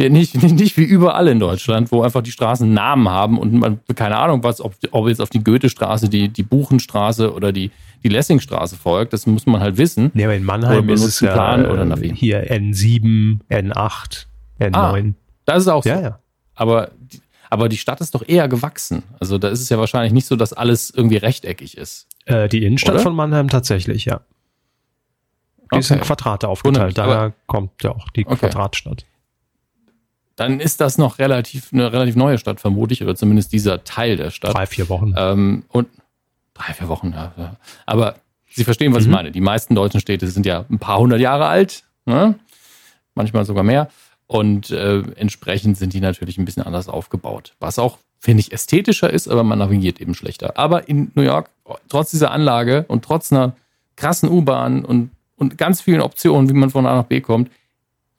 ja, 0.00 0.08
nicht, 0.08 0.40
nicht, 0.40 0.54
nicht 0.60 0.76
wie 0.76 0.84
überall 0.84 1.28
in 1.28 1.40
Deutschland, 1.40 1.90
wo 1.90 2.02
einfach 2.02 2.22
die 2.22 2.30
Straßen 2.30 2.72
Namen 2.72 3.08
haben 3.08 3.38
und 3.38 3.52
man, 3.54 3.80
keine 3.94 4.16
Ahnung, 4.16 4.42
was, 4.44 4.60
ob, 4.60 4.74
ob 4.92 5.08
jetzt 5.08 5.20
auf 5.20 5.30
die 5.30 5.42
Goethestraße, 5.42 6.08
die, 6.08 6.28
die 6.28 6.44
Buchenstraße 6.44 7.32
oder 7.32 7.52
die, 7.52 7.70
die 8.04 8.08
Lessingstraße 8.08 8.76
folgt, 8.76 9.12
das 9.12 9.26
muss 9.26 9.46
man 9.46 9.60
halt 9.60 9.76
wissen. 9.76 10.12
Ja, 10.14 10.26
aber 10.26 10.36
in 10.36 10.44
Mannheim 10.44 10.88
ist 10.88 11.04
es 11.04 11.20
ja 11.20 11.32
Plan 11.32 11.66
oder 11.66 11.84
Navi. 11.84 12.14
hier 12.14 12.48
N7, 12.48 13.40
N8, 13.50 14.26
N9. 14.60 14.74
Ah, 14.74 15.14
das 15.44 15.62
ist 15.62 15.68
auch 15.68 15.82
so. 15.82 15.88
Ja, 15.88 16.00
ja. 16.00 16.18
Aber, 16.54 16.90
aber 17.50 17.68
die 17.68 17.76
Stadt 17.76 18.00
ist 18.00 18.14
doch 18.14 18.22
eher 18.26 18.46
gewachsen. 18.46 19.02
Also 19.18 19.38
da 19.38 19.48
ist 19.48 19.60
es 19.60 19.68
ja 19.68 19.78
wahrscheinlich 19.78 20.12
nicht 20.12 20.26
so, 20.26 20.36
dass 20.36 20.52
alles 20.52 20.90
irgendwie 20.90 21.16
rechteckig 21.16 21.76
ist. 21.76 22.06
Äh, 22.26 22.48
die 22.48 22.64
Innenstadt 22.64 22.94
oder? 22.94 23.02
von 23.02 23.16
Mannheim 23.16 23.48
tatsächlich, 23.48 24.04
ja. 24.04 24.20
Die 25.72 25.78
okay. 25.78 25.94
in 25.94 26.00
Quadrate 26.00 26.48
aufgeteilt, 26.48 26.96
daher 26.96 27.32
kommt 27.46 27.82
ja 27.82 27.90
auch 27.90 28.08
die 28.10 28.26
okay. 28.26 28.36
Quadratstadt 28.36 29.04
dann 30.38 30.60
ist 30.60 30.80
das 30.80 30.98
noch 30.98 31.18
relativ 31.18 31.72
eine 31.72 31.92
relativ 31.92 32.14
neue 32.14 32.38
Stadt, 32.38 32.60
vermutlich, 32.60 33.02
oder 33.02 33.16
zumindest 33.16 33.52
dieser 33.52 33.82
Teil 33.82 34.16
der 34.16 34.30
Stadt. 34.30 34.54
Drei, 34.54 34.66
vier 34.66 34.88
Wochen. 34.88 35.12
Ähm, 35.16 35.64
und 35.68 35.88
drei, 36.54 36.72
vier 36.74 36.86
Wochen, 36.86 37.12
ja. 37.12 37.56
Aber 37.86 38.14
Sie 38.50 38.64
verstehen, 38.64 38.94
was 38.94 39.04
mhm. 39.04 39.10
ich 39.10 39.16
meine. 39.16 39.30
Die 39.30 39.40
meisten 39.40 39.74
deutschen 39.74 40.00
Städte 40.00 40.26
sind 40.26 40.46
ja 40.46 40.64
ein 40.70 40.78
paar 40.78 40.98
hundert 40.98 41.20
Jahre 41.20 41.46
alt, 41.46 41.84
ne? 42.06 42.38
manchmal 43.14 43.44
sogar 43.44 43.62
mehr. 43.62 43.88
Und 44.26 44.70
äh, 44.70 45.00
entsprechend 45.16 45.76
sind 45.76 45.92
die 45.92 46.00
natürlich 46.00 46.38
ein 46.38 46.44
bisschen 46.44 46.62
anders 46.62 46.88
aufgebaut. 46.88 47.54
Was 47.60 47.78
auch, 47.78 47.98
finde 48.18 48.40
ich, 48.40 48.52
ästhetischer 48.52 49.10
ist, 49.10 49.28
aber 49.28 49.42
man 49.42 49.58
navigiert 49.58 50.00
eben 50.00 50.14
schlechter. 50.14 50.58
Aber 50.58 50.88
in 50.88 51.10
New 51.14 51.22
York, 51.22 51.50
trotz 51.88 52.10
dieser 52.10 52.30
Anlage 52.30 52.84
und 52.88 53.04
trotz 53.04 53.32
einer 53.32 53.54
krassen 53.96 54.28
U-Bahn 54.28 54.84
und, 54.84 55.10
und 55.38 55.56
ganz 55.56 55.80
vielen 55.80 56.00
Optionen, 56.00 56.48
wie 56.48 56.54
man 56.54 56.70
von 56.70 56.86
A 56.86 56.96
nach 56.96 57.04
B 57.04 57.20
kommt, 57.20 57.50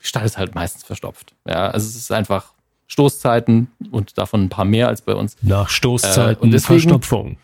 die 0.02 0.08
Stadt 0.08 0.24
ist 0.24 0.38
halt 0.38 0.56
meistens 0.56 0.84
verstopft. 0.84 1.36
Ja, 1.48 1.70
also 1.70 1.88
es 1.88 1.96
ist 1.96 2.12
einfach 2.12 2.54
Stoßzeiten 2.88 3.68
und 3.92 4.18
davon 4.18 4.46
ein 4.46 4.50
paar 4.50 4.66
mehr 4.66 4.88
als 4.88 5.02
bei 5.02 5.14
uns. 5.14 5.36
Nach 5.42 5.70
Stoßzeiten 5.70 6.42
äh, 6.42 6.44
und 6.44 6.52
deswegen, 6.52 6.82
Verstopfung. 6.82 7.38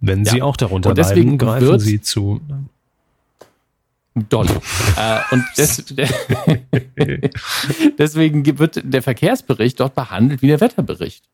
Wenn 0.00 0.24
Sie 0.24 0.38
ja, 0.38 0.44
auch 0.44 0.56
darunter 0.56 0.94
leiden, 0.94 1.38
greifen 1.38 1.78
Sie 1.80 2.00
zu. 2.00 2.40
Doll. 4.28 4.46
äh, 4.96 5.20
und 5.32 5.44
des, 5.56 5.84
deswegen 7.98 8.58
wird 8.58 8.80
der 8.84 9.02
Verkehrsbericht 9.02 9.80
dort 9.80 9.96
behandelt 9.96 10.40
wie 10.40 10.46
der 10.46 10.60
Wetterbericht. 10.60 11.24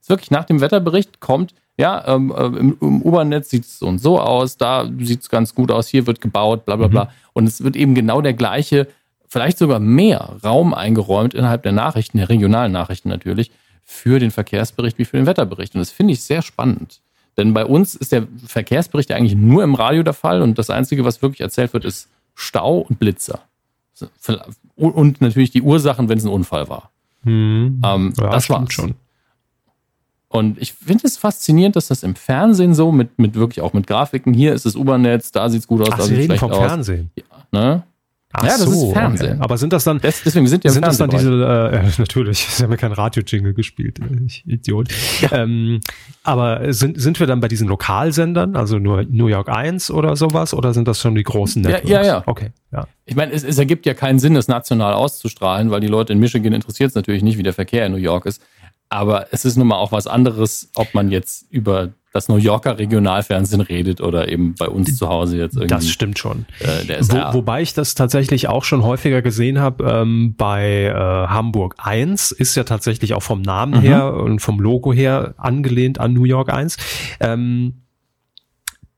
ist 0.00 0.10
wirklich 0.10 0.30
nach 0.30 0.44
dem 0.44 0.60
Wetterbericht 0.60 1.20
kommt, 1.20 1.54
ja, 1.78 2.06
ähm, 2.06 2.32
äh, 2.36 2.44
im, 2.44 2.76
im 2.80 3.02
U-Bahn-Netz 3.02 3.50
sieht 3.50 3.64
es 3.64 3.78
so 3.78 3.86
und 3.86 3.98
so 3.98 4.20
aus, 4.20 4.56
da 4.56 4.90
sieht 4.98 5.22
es 5.22 5.28
ganz 5.30 5.54
gut 5.54 5.70
aus, 5.70 5.88
hier 5.88 6.06
wird 6.06 6.20
gebaut, 6.20 6.64
bla 6.64 6.76
bla 6.76 6.88
bla. 6.88 7.04
Mhm. 7.04 7.08
Und 7.34 7.46
es 7.46 7.62
wird 7.62 7.76
eben 7.76 7.94
genau 7.94 8.20
der 8.20 8.34
gleiche 8.34 8.88
vielleicht 9.28 9.58
sogar 9.58 9.78
mehr 9.78 10.36
Raum 10.42 10.74
eingeräumt 10.74 11.34
innerhalb 11.34 11.62
der 11.62 11.72
Nachrichten, 11.72 12.18
der 12.18 12.28
regionalen 12.28 12.72
Nachrichten 12.72 13.08
natürlich, 13.10 13.50
für 13.84 14.18
den 14.18 14.30
Verkehrsbericht 14.30 14.98
wie 14.98 15.04
für 15.04 15.16
den 15.16 15.26
Wetterbericht. 15.26 15.74
Und 15.74 15.80
das 15.80 15.90
finde 15.90 16.14
ich 16.14 16.22
sehr 16.22 16.42
spannend. 16.42 17.00
Denn 17.36 17.54
bei 17.54 17.64
uns 17.64 17.94
ist 17.94 18.10
der 18.10 18.26
Verkehrsbericht 18.46 19.12
eigentlich 19.12 19.36
nur 19.36 19.62
im 19.62 19.74
Radio 19.74 20.02
der 20.02 20.14
Fall 20.14 20.42
und 20.42 20.58
das 20.58 20.70
Einzige, 20.70 21.04
was 21.04 21.22
wirklich 21.22 21.40
erzählt 21.40 21.72
wird, 21.72 21.84
ist 21.84 22.08
Stau 22.34 22.78
und 22.78 22.98
Blitzer. 22.98 23.40
Und 24.74 25.20
natürlich 25.20 25.50
die 25.50 25.62
Ursachen, 25.62 26.08
wenn 26.08 26.18
es 26.18 26.24
ein 26.24 26.30
Unfall 26.30 26.68
war. 26.68 26.90
Hm. 27.22 27.80
Ähm, 27.84 28.12
ja, 28.16 28.30
das 28.30 28.50
war 28.50 28.68
schon. 28.70 28.94
Und 30.28 30.60
ich 30.60 30.74
finde 30.74 31.06
es 31.06 31.16
faszinierend, 31.16 31.74
dass 31.76 31.88
das 31.88 32.02
im 32.02 32.14
Fernsehen 32.14 32.74
so 32.74 32.92
mit, 32.92 33.18
mit 33.18 33.34
wirklich 33.34 33.62
auch 33.62 33.72
mit 33.72 33.86
Grafiken, 33.86 34.34
hier 34.34 34.52
ist 34.52 34.66
das 34.66 34.76
U-Bahn-Netz, 34.76 35.32
da 35.32 35.48
sieht 35.48 35.60
es 35.60 35.66
gut 35.66 35.80
aus, 35.80 35.88
Ach, 35.92 35.98
da 35.98 36.04
sieht 36.04 36.18
es 36.18 36.24
schlecht 36.26 36.40
vom 36.40 36.52
aus. 36.52 36.58
Fernsehen. 36.58 37.10
Ja, 37.16 37.24
ne? 37.50 37.82
Ach 38.30 38.42
ja, 38.42 38.50
das 38.50 38.60
so, 38.60 38.88
ist 38.88 38.92
Fernsehen. 38.92 39.32
Okay. 39.32 39.40
Aber 39.40 39.56
sind 39.56 39.72
das 39.72 39.84
dann, 39.84 40.00
das, 40.00 40.22
deswegen 40.22 40.46
sind, 40.46 40.62
ja 40.62 40.70
sind 40.70 40.84
das 40.86 40.98
dann 40.98 41.08
diese, 41.08 41.30
äh, 41.32 41.88
natürlich, 41.98 42.40
Sie 42.40 42.62
haben 42.62 42.70
ja 42.70 42.76
kein 42.76 42.92
Radio-Jingle 42.92 43.54
gespielt, 43.54 44.00
äh, 44.00 44.26
ich 44.26 44.44
Idiot. 44.46 44.88
Ja. 45.22 45.44
Ähm, 45.44 45.80
aber 46.24 46.74
sind, 46.74 47.00
sind 47.00 47.18
wir 47.20 47.26
dann 47.26 47.40
bei 47.40 47.48
diesen 47.48 47.66
Lokalsendern, 47.68 48.54
also 48.54 48.78
nur 48.78 49.04
New 49.04 49.28
York 49.28 49.48
1 49.48 49.90
oder 49.90 50.14
sowas, 50.14 50.52
oder 50.52 50.74
sind 50.74 50.86
das 50.88 51.00
schon 51.00 51.14
die 51.14 51.22
großen 51.22 51.62
Networks? 51.62 51.88
Ja, 51.88 52.02
ja, 52.02 52.06
ja. 52.06 52.22
Okay, 52.26 52.50
ja. 52.70 52.86
Ich 53.06 53.16
meine, 53.16 53.32
es, 53.32 53.44
es 53.44 53.56
ergibt 53.56 53.86
ja 53.86 53.94
keinen 53.94 54.18
Sinn, 54.18 54.34
das 54.34 54.46
national 54.46 54.92
auszustrahlen, 54.92 55.70
weil 55.70 55.80
die 55.80 55.86
Leute 55.86 56.12
in 56.12 56.18
Michigan 56.18 56.52
interessiert 56.52 56.90
es 56.90 56.94
natürlich 56.94 57.22
nicht, 57.22 57.38
wie 57.38 57.42
der 57.42 57.54
Verkehr 57.54 57.86
in 57.86 57.92
New 57.92 57.98
York 57.98 58.26
ist. 58.26 58.42
Aber 58.90 59.26
es 59.32 59.44
ist 59.44 59.56
nun 59.56 59.68
mal 59.68 59.76
auch 59.76 59.92
was 59.92 60.06
anderes, 60.06 60.70
ob 60.74 60.94
man 60.94 61.10
jetzt 61.10 61.46
über 61.50 61.90
das 62.12 62.28
New 62.28 62.36
Yorker 62.36 62.78
Regionalfernsehen 62.78 63.60
redet 63.60 64.00
oder 64.00 64.28
eben 64.28 64.54
bei 64.54 64.66
uns 64.66 64.96
zu 64.96 65.08
Hause 65.08 65.36
jetzt 65.36 65.54
irgendwie. 65.54 65.68
Das 65.68 65.88
stimmt 65.88 66.18
schon. 66.18 66.46
Äh, 66.60 67.00
Wo, 67.02 67.34
wobei 67.34 67.60
ich 67.62 67.74
das 67.74 67.94
tatsächlich 67.94 68.48
auch 68.48 68.64
schon 68.64 68.82
häufiger 68.82 69.20
gesehen 69.20 69.60
habe 69.60 69.84
ähm, 69.84 70.34
bei 70.36 70.84
äh, 70.84 70.94
Hamburg 70.94 71.74
1, 71.78 72.32
ist 72.32 72.54
ja 72.54 72.64
tatsächlich 72.64 73.14
auch 73.14 73.22
vom 73.22 73.42
Namen 73.42 73.80
mhm. 73.80 73.82
her 73.82 74.14
und 74.14 74.40
vom 74.40 74.58
Logo 74.58 74.92
her 74.92 75.34
angelehnt 75.36 76.00
an 76.00 76.14
New 76.14 76.24
York 76.24 76.52
1. 76.52 76.78
Ähm, 77.20 77.82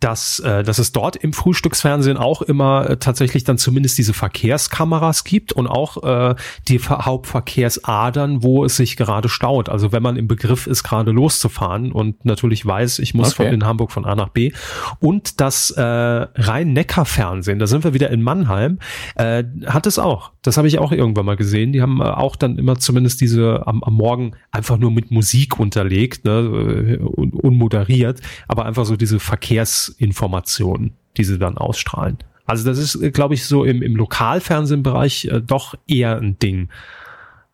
dass, 0.00 0.38
äh, 0.40 0.62
dass 0.62 0.78
es 0.78 0.92
dort 0.92 1.16
im 1.16 1.32
Frühstücksfernsehen 1.32 2.16
auch 2.16 2.42
immer 2.42 2.88
äh, 2.88 2.96
tatsächlich 2.96 3.44
dann 3.44 3.58
zumindest 3.58 3.98
diese 3.98 4.14
Verkehrskameras 4.14 5.24
gibt 5.24 5.52
und 5.52 5.66
auch 5.66 6.02
äh, 6.02 6.34
die 6.68 6.80
Hauptverkehrsadern, 6.80 8.42
wo 8.42 8.64
es 8.64 8.76
sich 8.76 8.96
gerade 8.96 9.28
staut. 9.28 9.68
Also 9.68 9.92
wenn 9.92 10.02
man 10.02 10.16
im 10.16 10.26
Begriff 10.26 10.66
ist, 10.66 10.82
gerade 10.82 11.10
loszufahren 11.10 11.92
und 11.92 12.24
natürlich 12.24 12.64
weiß, 12.64 12.98
ich 12.98 13.14
muss 13.14 13.32
okay. 13.32 13.44
von, 13.44 13.54
in 13.54 13.64
Hamburg 13.64 13.92
von 13.92 14.06
A 14.06 14.14
nach 14.14 14.30
B. 14.30 14.52
Und 14.98 15.40
das 15.40 15.70
äh, 15.70 15.82
Rhein-Neckar-Fernsehen, 15.82 17.58
da 17.58 17.66
sind 17.66 17.84
wir 17.84 17.92
wieder 17.92 18.10
in 18.10 18.22
Mannheim, 18.22 18.78
äh, 19.16 19.44
hat 19.66 19.86
es 19.86 19.98
auch. 19.98 20.32
Das 20.42 20.56
habe 20.56 20.68
ich 20.68 20.78
auch 20.78 20.92
irgendwann 20.92 21.26
mal 21.26 21.36
gesehen. 21.36 21.72
Die 21.72 21.82
haben 21.82 22.00
äh, 22.00 22.04
auch 22.04 22.36
dann 22.36 22.58
immer 22.58 22.78
zumindest 22.78 23.20
diese 23.20 23.66
am, 23.66 23.82
am 23.82 23.94
Morgen 23.94 24.32
einfach 24.50 24.78
nur 24.78 24.90
mit 24.90 25.10
Musik 25.10 25.60
unterlegt, 25.60 26.24
ne, 26.24 26.98
äh, 26.98 27.02
un 27.02 27.32
unmoderiert, 27.32 28.20
aber 28.48 28.64
einfach 28.64 28.84
so 28.84 28.96
diese 28.96 29.20
Verkehrs 29.20 29.89
Informationen, 29.98 30.92
die 31.16 31.24
sie 31.24 31.38
dann 31.38 31.58
ausstrahlen. 31.58 32.18
Also 32.46 32.68
das 32.68 32.78
ist, 32.78 33.12
glaube 33.12 33.34
ich, 33.34 33.44
so 33.46 33.64
im, 33.64 33.80
im 33.82 33.94
Lokalfernsehbereich 33.94 35.26
äh, 35.26 35.40
doch 35.40 35.74
eher 35.86 36.16
ein 36.16 36.38
Ding. 36.38 36.68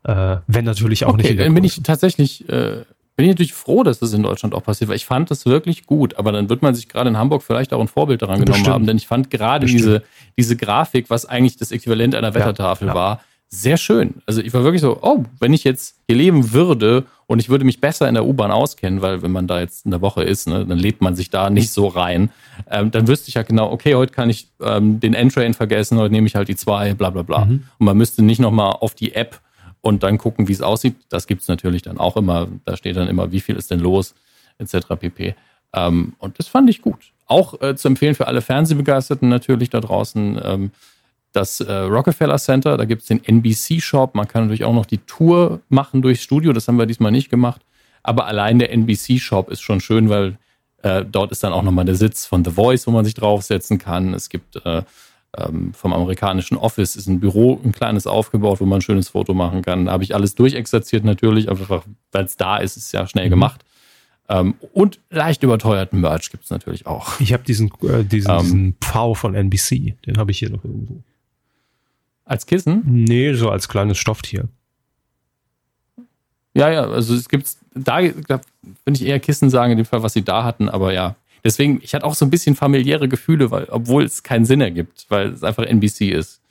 Äh, 0.05 0.39
wenn 0.47 0.65
natürlich 0.65 1.05
auch 1.05 1.15
okay, 1.15 1.35
nicht. 1.35 1.41
Dann 1.41 1.55
bin 1.55 1.65
ich 1.65 1.83
tatsächlich, 1.83 2.49
äh, 2.49 2.85
bin 3.17 3.27
ich 3.27 3.29
natürlich 3.29 3.53
froh, 3.53 3.83
dass 3.83 3.99
das 3.99 4.15
in 4.15 4.23
Deutschland 4.23 4.55
auch 4.55 4.63
passiert, 4.63 4.89
weil 4.89 4.97
ich 4.97 5.05
fand 5.05 5.31
das 5.31 5.45
wirklich 5.45 5.85
gut. 5.85 6.17
Aber 6.17 6.33
dann 6.33 6.49
wird 6.49 6.63
man 6.63 6.75
sich 6.75 6.89
gerade 6.89 7.11
in 7.11 7.19
Hamburg 7.19 7.43
vielleicht 7.43 7.75
auch 7.75 7.81
ein 7.81 7.89
Vorbild 7.89 8.23
daran 8.23 8.37
genommen 8.41 8.53
Bestimmt. 8.53 8.75
haben, 8.75 8.87
denn 8.87 8.97
ich 8.97 9.07
fand 9.07 9.31
gerade 9.31 9.67
diese, 9.67 10.03
diese 10.39 10.57
Grafik, 10.57 11.11
was 11.11 11.27
eigentlich 11.27 11.57
das 11.57 11.73
Äquivalent 11.73 12.15
einer 12.15 12.35
Wettertafel 12.35 12.89
ja, 12.89 12.95
ja. 12.95 12.99
war, 12.99 13.21
sehr 13.49 13.77
schön. 13.77 14.15
Also 14.27 14.41
ich 14.41 14.53
war 14.53 14.65
wirklich 14.65 14.83
so, 14.83 14.99
oh, 15.03 15.25
wenn 15.39 15.53
ich 15.53 15.65
jetzt 15.65 15.97
hier 16.07 16.17
leben 16.17 16.53
würde 16.53 17.05
und 17.27 17.39
ich 17.39 17.49
würde 17.49 17.65
mich 17.65 17.81
besser 17.81 18.09
in 18.09 18.15
der 18.15 18.27
U-Bahn 18.27 18.51
auskennen, 18.51 19.03
weil 19.03 19.23
wenn 19.23 19.33
man 19.33 19.47
da 19.47 19.61
jetzt 19.61 19.85
in 19.85 19.93
der 19.93 20.01
Woche 20.01 20.25
ist, 20.25 20.49
ne, 20.49 20.67
dann 20.67 20.79
lebt 20.79 21.01
man 21.01 21.15
sich 21.15 21.31
da 21.31 21.49
nicht 21.51 21.71
so 21.71 21.87
rein, 21.87 22.31
ähm, 22.71 22.91
dann 22.91 23.09
wüsste 23.09 23.29
ich 23.29 23.35
ja 23.35 23.43
genau, 23.43 23.71
okay, 23.71 23.95
heute 23.95 24.13
kann 24.13 24.31
ich 24.31 24.49
ähm, 24.61 25.01
den 25.01 25.15
N-Train 25.15 25.55
vergessen, 25.55 25.99
heute 25.99 26.13
nehme 26.13 26.27
ich 26.27 26.35
halt 26.35 26.49
die 26.49 26.57
zwei, 26.57 26.95
bla 26.95 27.11
bla 27.11 27.23
bla. 27.23 27.45
Mhm. 27.45 27.65
Und 27.79 27.87
man 27.87 27.97
müsste 27.97 28.23
nicht 28.23 28.41
nochmal 28.41 28.73
auf 28.81 28.95
die 28.95 29.15
App 29.15 29.41
und 29.81 30.03
dann 30.03 30.19
gucken, 30.19 30.49
wie 30.49 30.53
es 30.53 30.63
aussieht. 30.63 30.97
Das 31.09 31.27
gibt 31.27 31.43
es 31.43 31.49
natürlich 31.49 31.83
dann 31.83 31.99
auch 31.99 32.17
immer. 32.17 32.49
Da 32.65 32.77
steht 32.77 32.97
dann 32.97 33.09
immer, 33.09 33.31
wie 33.31 33.41
viel 33.41 33.57
ist 33.57 33.71
denn 33.71 33.81
los, 33.81 34.15
etc. 34.59 34.89
pp. 34.99 35.37
Ähm, 35.73 36.15
und 36.19 36.39
das 36.39 36.49
fand 36.49 36.69
ich 36.69 36.83
gut. 36.83 37.13
Auch 37.27 37.61
äh, 37.61 37.77
zu 37.77 37.89
empfehlen 37.89 38.15
für 38.15 38.27
alle 38.27 38.41
Fernsehbegeisterten 38.41 39.29
natürlich 39.29 39.71
da 39.71 39.81
draußen. 39.81 40.41
Das 41.37 41.61
äh, 41.61 41.71
Rockefeller 41.71 42.39
Center, 42.39 42.79
da 42.79 42.87
gibt 42.87 43.03
es 43.03 43.09
den 43.09 43.23
NBC-Shop. 43.23 44.15
Man 44.15 44.27
kann 44.27 44.45
natürlich 44.45 44.65
auch 44.65 44.73
noch 44.73 44.87
die 44.87 44.97
Tour 44.97 45.61
machen 45.69 46.01
durchs 46.01 46.23
Studio. 46.23 46.55
Das 46.55 46.67
haben 46.67 46.79
wir 46.79 46.87
diesmal 46.87 47.13
nicht 47.13 47.29
gemacht. 47.29 47.61
Aber 48.03 48.27
allein 48.27 48.59
der 48.59 48.73
NBC-Shop 48.73 49.51
ist 49.51 49.61
schon 49.61 49.81
schön, 49.81 50.09
weil 50.09 50.39
äh, 50.83 51.05
dort 51.05 51.33
ist 51.33 51.45
dann 51.45 51.53
auch 51.53 51.63
nochmal 51.63 51.85
der 51.85 51.95
Sitz 51.95 52.25
von 52.25 52.43
The 52.43 52.53
Voice, 52.53 52.87
wo 52.87 52.91
man 52.91 53.05
sich 53.05 53.13
draufsetzen 53.13 53.77
kann. 53.77 54.15
Es 54.15 54.31
gibt 54.31 54.65
äh, 54.65 54.81
ähm, 55.37 55.75
vom 55.75 55.93
amerikanischen 55.93 56.57
Office 56.57 56.97
ist 56.97 57.07
ein 57.07 57.21
Büro, 57.21 57.61
ein 57.63 57.73
kleines 57.73 58.07
aufgebaut, 58.07 58.63
wo 58.63 58.65
man 58.65 58.79
ein 58.79 58.83
schönes 58.83 59.11
Foto 59.11 59.35
machen 59.35 59.61
kann. 59.61 59.85
Da 59.85 59.93
habe 59.93 60.05
ich 60.05 60.15
alles 60.15 60.37
durchexerziert 60.37 61.05
natürlich, 61.05 61.51
einfach 61.51 61.83
weil 62.13 62.25
es 62.25 62.39
da 62.39 62.57
ist, 62.57 62.79
ist 62.79 62.93
ja 62.93 63.07
schnell 63.07 63.27
mhm. 63.27 63.31
gemacht. 63.31 63.63
Ähm, 64.31 64.55
und 64.73 65.01
leicht 65.11 65.43
überteuerten 65.43 66.01
Merch 66.01 66.31
gibt 66.31 66.45
es 66.45 66.51
natürlich 66.51 66.87
auch. 66.87 67.21
Ich 67.21 67.35
habe 67.35 67.43
diesen, 67.43 67.71
äh, 67.83 68.05
diesen, 68.05 68.31
ähm, 68.31 68.39
diesen 68.41 68.77
Pfau 68.81 69.13
von 69.13 69.35
NBC, 69.35 69.97
den 70.07 70.17
habe 70.17 70.31
ich 70.31 70.39
hier 70.39 70.49
noch 70.49 70.65
irgendwo. 70.65 71.03
Als 72.27 72.45
Kissen? 72.45 72.83
Nee, 72.85 73.33
so 73.33 73.49
als 73.49 73.69
kleines 73.69 73.97
Stofftier. 73.97 74.49
Ja, 76.55 76.71
ja, 76.71 76.83
also 76.83 77.15
es 77.15 77.29
gibt 77.29 77.49
da, 77.75 78.03
da 78.03 78.41
würde 78.85 79.01
ich 79.01 79.07
eher 79.07 79.21
Kissen 79.21 79.49
sagen, 79.49 79.73
in 79.73 79.79
dem 79.79 79.87
Fall, 79.87 80.03
was 80.03 80.13
sie 80.13 80.25
da 80.25 80.45
hatten, 80.45 80.69
aber 80.69 80.93
ja. 80.93 81.17
Deswegen, 81.45 81.81
ich 81.83 81.95
hatte 81.95 82.05
auch 82.05 82.15
so 82.15 82.25
ein 82.25 82.31
bisschen 82.31 82.57
familiäre 82.57 83.09
Gefühle, 83.09 83.51
weil, 83.51 83.69
obwohl 83.71 84.05
es 84.05 84.23
keinen 84.23 84.45
Sinn 84.45 84.61
ergibt, 84.61 85.07
weil 85.09 85.29
es 85.29 85.43
einfach 85.43 85.65
NBC 85.65 86.11
ist. 86.11 86.43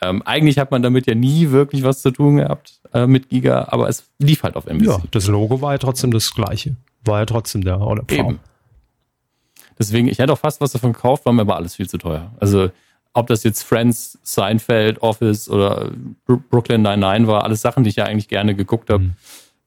Ähm, 0.00 0.22
eigentlich 0.22 0.58
hat 0.58 0.70
man 0.70 0.82
damit 0.82 1.06
ja 1.06 1.14
nie 1.14 1.50
wirklich 1.50 1.84
was 1.84 2.02
zu 2.02 2.10
tun 2.10 2.36
gehabt 2.36 2.80
äh, 2.92 3.06
mit 3.06 3.28
Giga, 3.28 3.68
aber 3.68 3.88
es 3.88 4.04
lief 4.18 4.42
halt 4.42 4.56
auf 4.56 4.66
NBC. 4.66 4.86
Ja, 4.86 5.02
das 5.12 5.28
Logo 5.28 5.60
war 5.60 5.72
ja 5.72 5.78
trotzdem 5.78 6.10
das 6.10 6.34
gleiche 6.34 6.74
war 7.04 7.20
ja 7.20 7.26
trotzdem 7.26 7.62
der 7.62 7.80
oder 7.80 8.04
Eben. 8.10 8.40
Deswegen, 9.78 10.08
ich 10.08 10.18
hätte 10.18 10.32
auch 10.32 10.38
fast 10.38 10.60
was 10.60 10.72
davon 10.72 10.92
gekauft, 10.92 11.24
war 11.26 11.32
mir 11.32 11.42
aber 11.42 11.56
alles 11.56 11.76
viel 11.76 11.88
zu 11.88 11.98
teuer. 11.98 12.32
Also, 12.38 12.70
ob 13.14 13.26
das 13.26 13.44
jetzt 13.44 13.62
Friends, 13.62 14.18
Seinfeld, 14.22 15.02
Office 15.02 15.48
oder 15.48 15.90
Brooklyn 16.26 16.82
99 16.82 17.26
war, 17.28 17.44
alles 17.44 17.60
Sachen, 17.60 17.84
die 17.84 17.90
ich 17.90 17.96
ja 17.96 18.04
eigentlich 18.04 18.28
gerne 18.28 18.54
geguckt 18.54 18.90
habe, 18.90 19.04
mhm. 19.04 19.12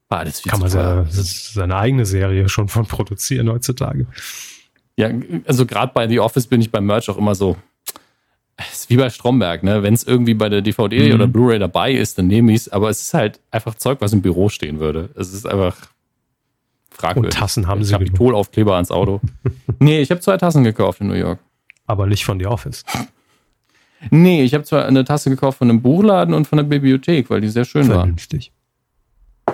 war 0.09 0.19
alles 0.19 0.41
viel 0.41 0.51
Kann 0.51 0.61
man 0.61 0.69
seine 0.69 1.75
eigene 1.75 2.05
Serie 2.05 2.49
schon 2.49 2.67
von 2.67 2.85
produzieren 2.85 3.49
heutzutage. 3.49 4.07
Ja, 4.97 5.09
also 5.45 5.65
gerade 5.65 5.91
bei 5.93 6.07
The 6.07 6.19
Office 6.19 6.47
bin 6.47 6.61
ich 6.61 6.71
beim 6.71 6.85
Merch 6.85 7.09
auch 7.09 7.17
immer 7.17 7.35
so, 7.35 7.57
es 8.57 8.73
ist 8.73 8.89
wie 8.89 8.95
bei 8.95 9.09
Stromberg, 9.09 9.63
ne? 9.63 9.83
Wenn 9.83 9.93
es 9.93 10.03
irgendwie 10.03 10.33
bei 10.33 10.47
der 10.47 10.61
DVD 10.61 11.09
mhm. 11.09 11.15
oder 11.15 11.27
Blu-ray 11.27 11.59
dabei 11.59 11.91
ist, 11.91 12.17
dann 12.17 12.27
nehme 12.27 12.53
ich 12.53 12.61
es, 12.61 12.69
aber 12.69 12.89
es 12.89 13.01
ist 13.01 13.13
halt 13.13 13.41
einfach 13.51 13.75
Zeug, 13.75 13.99
was 13.99 14.13
im 14.13 14.21
Büro 14.21 14.47
stehen 14.47 14.79
würde. 14.79 15.09
Es 15.15 15.33
ist 15.33 15.45
einfach, 15.45 15.75
fragwürdig. 16.89 17.33
Und 17.33 17.39
Tassen 17.39 17.67
haben 17.67 17.83
sie 17.83 17.91
Kapitolaufkleber 17.91 18.75
ans 18.75 18.91
Auto. 18.91 19.19
nee, 19.79 20.01
ich 20.01 20.09
habe 20.09 20.21
zwei 20.21 20.37
Tassen 20.37 20.63
gekauft 20.63 21.01
in 21.01 21.07
New 21.07 21.15
York. 21.15 21.39
Aber 21.85 22.07
nicht 22.07 22.25
von 22.25 22.39
The 22.39 22.47
Office. 22.47 22.83
Nee, 24.09 24.43
ich 24.43 24.53
habe 24.53 24.63
zwar 24.63 24.85
eine 24.85 25.03
Tasse 25.03 25.29
gekauft 25.29 25.57
von 25.57 25.69
einem 25.69 25.81
Buchladen 25.81 26.33
und 26.33 26.47
von 26.47 26.57
der 26.57 26.63
Bibliothek, 26.63 27.29
weil 27.29 27.41
die 27.41 27.49
sehr 27.49 27.65
schön 27.65 27.85
Vernünftig. 27.85 28.51
war. 28.51 28.55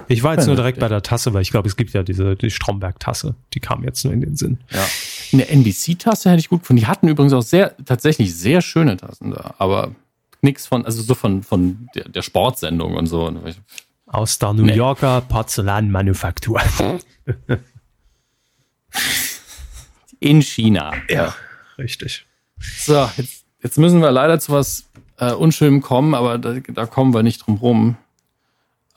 Ich 0.08 0.24
war 0.24 0.34
jetzt 0.36 0.48
nur 0.48 0.56
direkt 0.56 0.80
bei 0.80 0.88
der 0.88 1.02
Tasse, 1.02 1.34
weil 1.34 1.42
ich 1.42 1.52
glaube, 1.52 1.68
es 1.68 1.76
gibt 1.76 1.92
ja 1.94 2.04
diese 2.04 2.36
die 2.36 2.50
Stromberg-Tasse. 2.50 3.36
Die 3.54 3.60
kam 3.60 3.84
jetzt 3.84 4.04
nur 4.04 4.14
in 4.14 4.22
den 4.22 4.36
Sinn. 4.36 4.58
Ja. 4.72 4.86
Eine 5.34 5.48
NBC-Tasse 5.50 6.30
hätte 6.30 6.40
ich 6.40 6.50
gut 6.50 6.62
gefunden. 6.62 6.82
Die 6.82 6.88
hatten 6.88 7.08
übrigens 7.08 7.34
auch 7.34 7.44
sehr, 7.44 7.76
tatsächlich 7.86 8.36
sehr 8.36 8.62
schöne 8.62 8.98
Tassen 8.98 9.32
da. 9.32 9.56
Aber 9.58 9.96
nichts 10.42 10.68
von, 10.68 10.86
also 10.86 11.02
so 11.02 11.16
von, 11.16 11.44
von 11.44 11.90
der, 11.96 12.10
der 12.10 12.22
Sportsendung 12.22 12.96
und 12.96 13.08
so. 13.08 13.34
Aus 14.08 14.40
der 14.40 14.54
New 14.54 14.66
Yorker 14.66 15.22
Porzellanmanufaktur. 15.22 16.62
In 20.20 20.42
China. 20.42 20.94
Ja, 21.10 21.34
richtig. 21.78 22.26
So, 22.60 23.10
jetzt, 23.18 23.41
jetzt 23.64 23.78
müssen 23.78 24.02
wir 24.02 24.12
leider 24.12 24.40
zu 24.40 24.52
was 24.52 24.86
äh, 25.18 25.34
Unschönem 25.34 25.82
kommen, 25.82 26.16
aber 26.16 26.38
da, 26.38 26.56
da, 26.60 26.86
kommen 26.86 27.14
wir 27.14 27.24
nicht 27.24 27.46
drum 27.46 27.56
rum. 27.56 27.96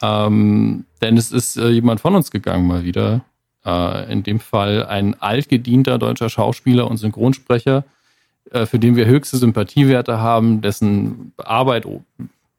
Ähm, 0.03 0.85
denn 1.01 1.17
es 1.17 1.33
ist 1.33 1.57
äh, 1.57 1.69
jemand 1.69 2.01
von 2.01 2.15
uns 2.15 2.31
gegangen 2.31 2.67
mal 2.67 2.85
wieder. 2.85 3.23
Äh, 3.65 4.13
in 4.13 4.23
dem 4.23 4.41
Fall 4.41 4.87
ein 4.87 5.21
altgedienter 5.21 5.99
deutscher 5.99 6.29
Schauspieler 6.29 6.91
und 6.91 6.99
Synchronsprecher, 6.99 7.85
äh, 8.51 8.67
für 8.67 8.79
den 8.79 8.97
wir 8.97 9.07
höchste 9.07 9.39
Sympathiewerte 9.39 10.19
haben, 10.19 10.61
dessen 10.61 11.33
Arbeit 11.39 11.87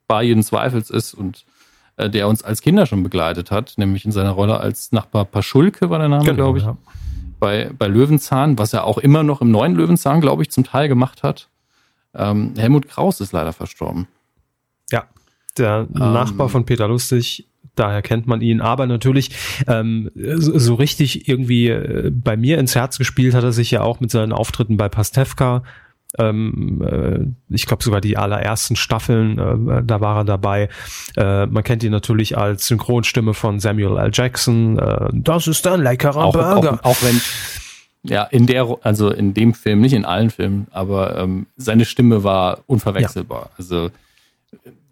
bei 0.08 0.24
jeden 0.24 0.43
Zweifels 0.43 0.89
ist 0.89 1.14
und 1.14 1.45
äh, 1.97 2.10
der 2.10 2.28
uns 2.28 2.43
als 2.43 2.62
Kinder 2.62 2.86
schon 2.86 3.03
begleitet 3.03 3.51
hat, 3.51 3.74
nämlich 3.78 4.06
in 4.06 4.12
seiner 4.12 4.32
Rolle 4.32 4.60
als 4.60 4.91
Nachbar 4.91 5.26
Paschulke 5.26 5.89
war 5.89 5.99
der 5.99 6.10
Name, 6.10 6.24
genau, 6.24 6.36
glaube 6.36 6.58
ich. 6.60 6.66
Ja. 6.66 6.78
Bei, 7.39 7.70
bei 7.78 7.88
Löwenzahn, 7.88 8.58
was 8.58 8.74
er 8.74 8.86
auch 8.86 8.97
immer 8.97 9.24
noch 9.24 9.41
im 9.41 9.51
neuen 9.51 9.76
Löwenzahn, 9.76 10.22
glaube 10.22 10.41
ich, 10.41 10.49
zum 10.49 10.64
Teil 10.64 10.88
gemacht 10.88 11.22
hat. 11.22 11.49
Ähm, 12.16 12.53
Helmut 12.57 12.88
Kraus 12.88 13.22
ist 13.22 13.34
leider 13.34 13.53
verstorben. 13.53 14.07
Ja, 14.91 15.05
der 15.57 15.88
ähm, 15.93 15.99
Nachbar 15.99 16.49
von 16.49 16.66
Peter 16.66 16.88
Lustig, 16.88 17.47
daher 17.76 18.01
kennt 18.01 18.28
man 18.28 18.41
ihn. 18.41 18.61
Aber 18.61 18.88
natürlich, 18.88 19.32
ähm, 19.68 20.09
so, 20.16 20.76
richtig 20.76 21.28
irgendwie 21.28 21.70
äh, 21.70 22.11
bei 22.11 22.38
mir 22.38 22.57
ins 22.57 22.76
Herz 22.76 22.97
gespielt 22.97 23.34
hat 23.34 23.43
er 23.43 23.51
sich 23.51 23.72
ja 23.72 23.82
auch 23.82 23.99
mit 23.99 24.11
seinen 24.11 24.32
Auftritten 24.32 24.78
bei 24.78 24.89
Pastewka, 24.89 25.63
ähm, 26.18 26.82
äh, 26.82 27.53
ich 27.53 27.66
glaube 27.66 27.84
sogar 27.84 28.01
die 28.01 28.18
allerersten 28.18 28.76
Staffeln, 28.76 29.38
äh, 29.38 29.84
da 29.84 30.01
war 30.01 30.18
er 30.18 30.24
dabei. 30.26 30.70
Äh, 31.18 31.45
man 31.47 31.63
kennt 31.63 31.84
ihn 31.84 31.91
natürlich 31.91 32.38
als 32.38 32.68
Synchronstimme 32.68 33.34
von 33.34 33.59
Samuel 33.59 33.97
L. 33.97 34.11
Jackson. 34.13 34.80
Äh, 34.80 35.09
das 35.13 35.47
ist 35.47 35.66
ein 35.68 35.82
leckerer 35.82 36.26
auch, 36.26 36.34
Burger. 36.34 36.80
Auch, 36.84 36.91
auch 36.91 37.03
wenn 37.03 37.20
ja, 38.08 38.24
in 38.24 38.45
der, 38.45 38.78
also 38.82 39.10
in 39.10 39.34
dem 39.34 39.53
Film, 39.53 39.82
nicht 39.82 39.93
in 39.93 40.06
allen 40.06 40.30
Filmen, 40.30 40.68
aber 40.72 41.18
ähm, 41.18 41.47
seine 41.58 41.86
Stimme 41.86 42.24
war 42.24 42.60
unverwechselbar. 42.68 43.43
Ja. 43.43 43.51
Also 43.58 43.89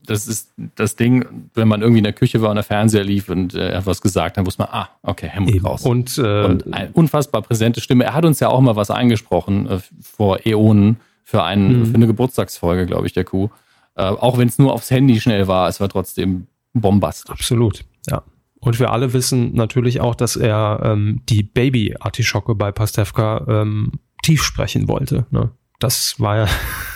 das 0.05 0.28
ist 0.28 0.51
das 0.76 0.95
Ding, 0.95 1.49
wenn 1.53 1.68
man 1.68 1.82
irgendwie 1.82 1.99
in 1.99 2.03
der 2.03 2.14
Küche 2.14 2.41
war 2.41 2.49
und 2.49 2.55
der 2.55 2.64
Fernseher 2.64 3.03
lief 3.03 3.30
und 3.30 3.53
äh, 3.53 3.70
er 3.70 3.78
hat 3.78 3.86
was 3.86 4.01
gesagt, 4.01 4.38
dann 4.38 4.45
wusste 4.45 4.64
man, 4.64 4.70
ah, 4.72 4.89
okay, 5.01 5.28
Helmut 5.28 5.55
Eben. 5.55 5.66
raus. 5.66 5.86
Und, 5.86 6.18
äh, 6.18 6.43
und 6.43 6.74
eine 6.74 6.91
unfassbar 6.93 7.41
präsente 7.41 7.82
Stimme. 7.82 8.03
Er 8.03 8.14
hat 8.14 8.26
uns 8.26 8.39
ja 8.39 8.49
auch 8.49 8.59
mal 8.59 8.76
was 8.76 8.91
eingesprochen 8.91 9.70
äh, 9.70 9.80
vor 10.01 10.45
Äonen 10.45 10.97
für, 11.24 11.43
einen, 11.43 11.80
mhm. 11.80 11.86
für 11.88 11.95
eine 11.95 12.07
Geburtstagsfolge, 12.07 12.86
glaube 12.86 13.07
ich, 13.07 13.14
der 13.14 13.24
Kuh. 13.24 13.49
Äh, 13.95 14.03
auch 14.03 14.38
wenn 14.38 14.47
es 14.47 14.59
nur 14.59 14.74
aufs 14.74 14.91
Handy 14.91 15.22
schnell 15.22 15.47
war, 15.47 15.70
es 15.70 15.80
war 15.80 15.88
trotzdem 15.88 16.47
bombastisch. 16.74 17.32
Absolut, 17.32 17.86
ja. 18.09 18.24
Und 18.64 18.80
wir 18.80 18.91
alle 18.91 19.14
wissen 19.14 19.53
natürlich 19.53 19.99
auch, 19.99 20.16
dass 20.16 20.36
er 20.36 20.80
ähm, 20.84 21.22
die 21.28 21.43
Baby-Artischocke 21.43 22.55
bei 22.55 22.72
Pastewka 22.72 23.45
ähm, 23.47 23.91
tief 24.24 24.43
sprechen 24.43 24.88
wollte. 24.88 25.26
Ne? 25.32 25.51
Das 25.80 26.20
war 26.20 26.38
ja 26.38 26.47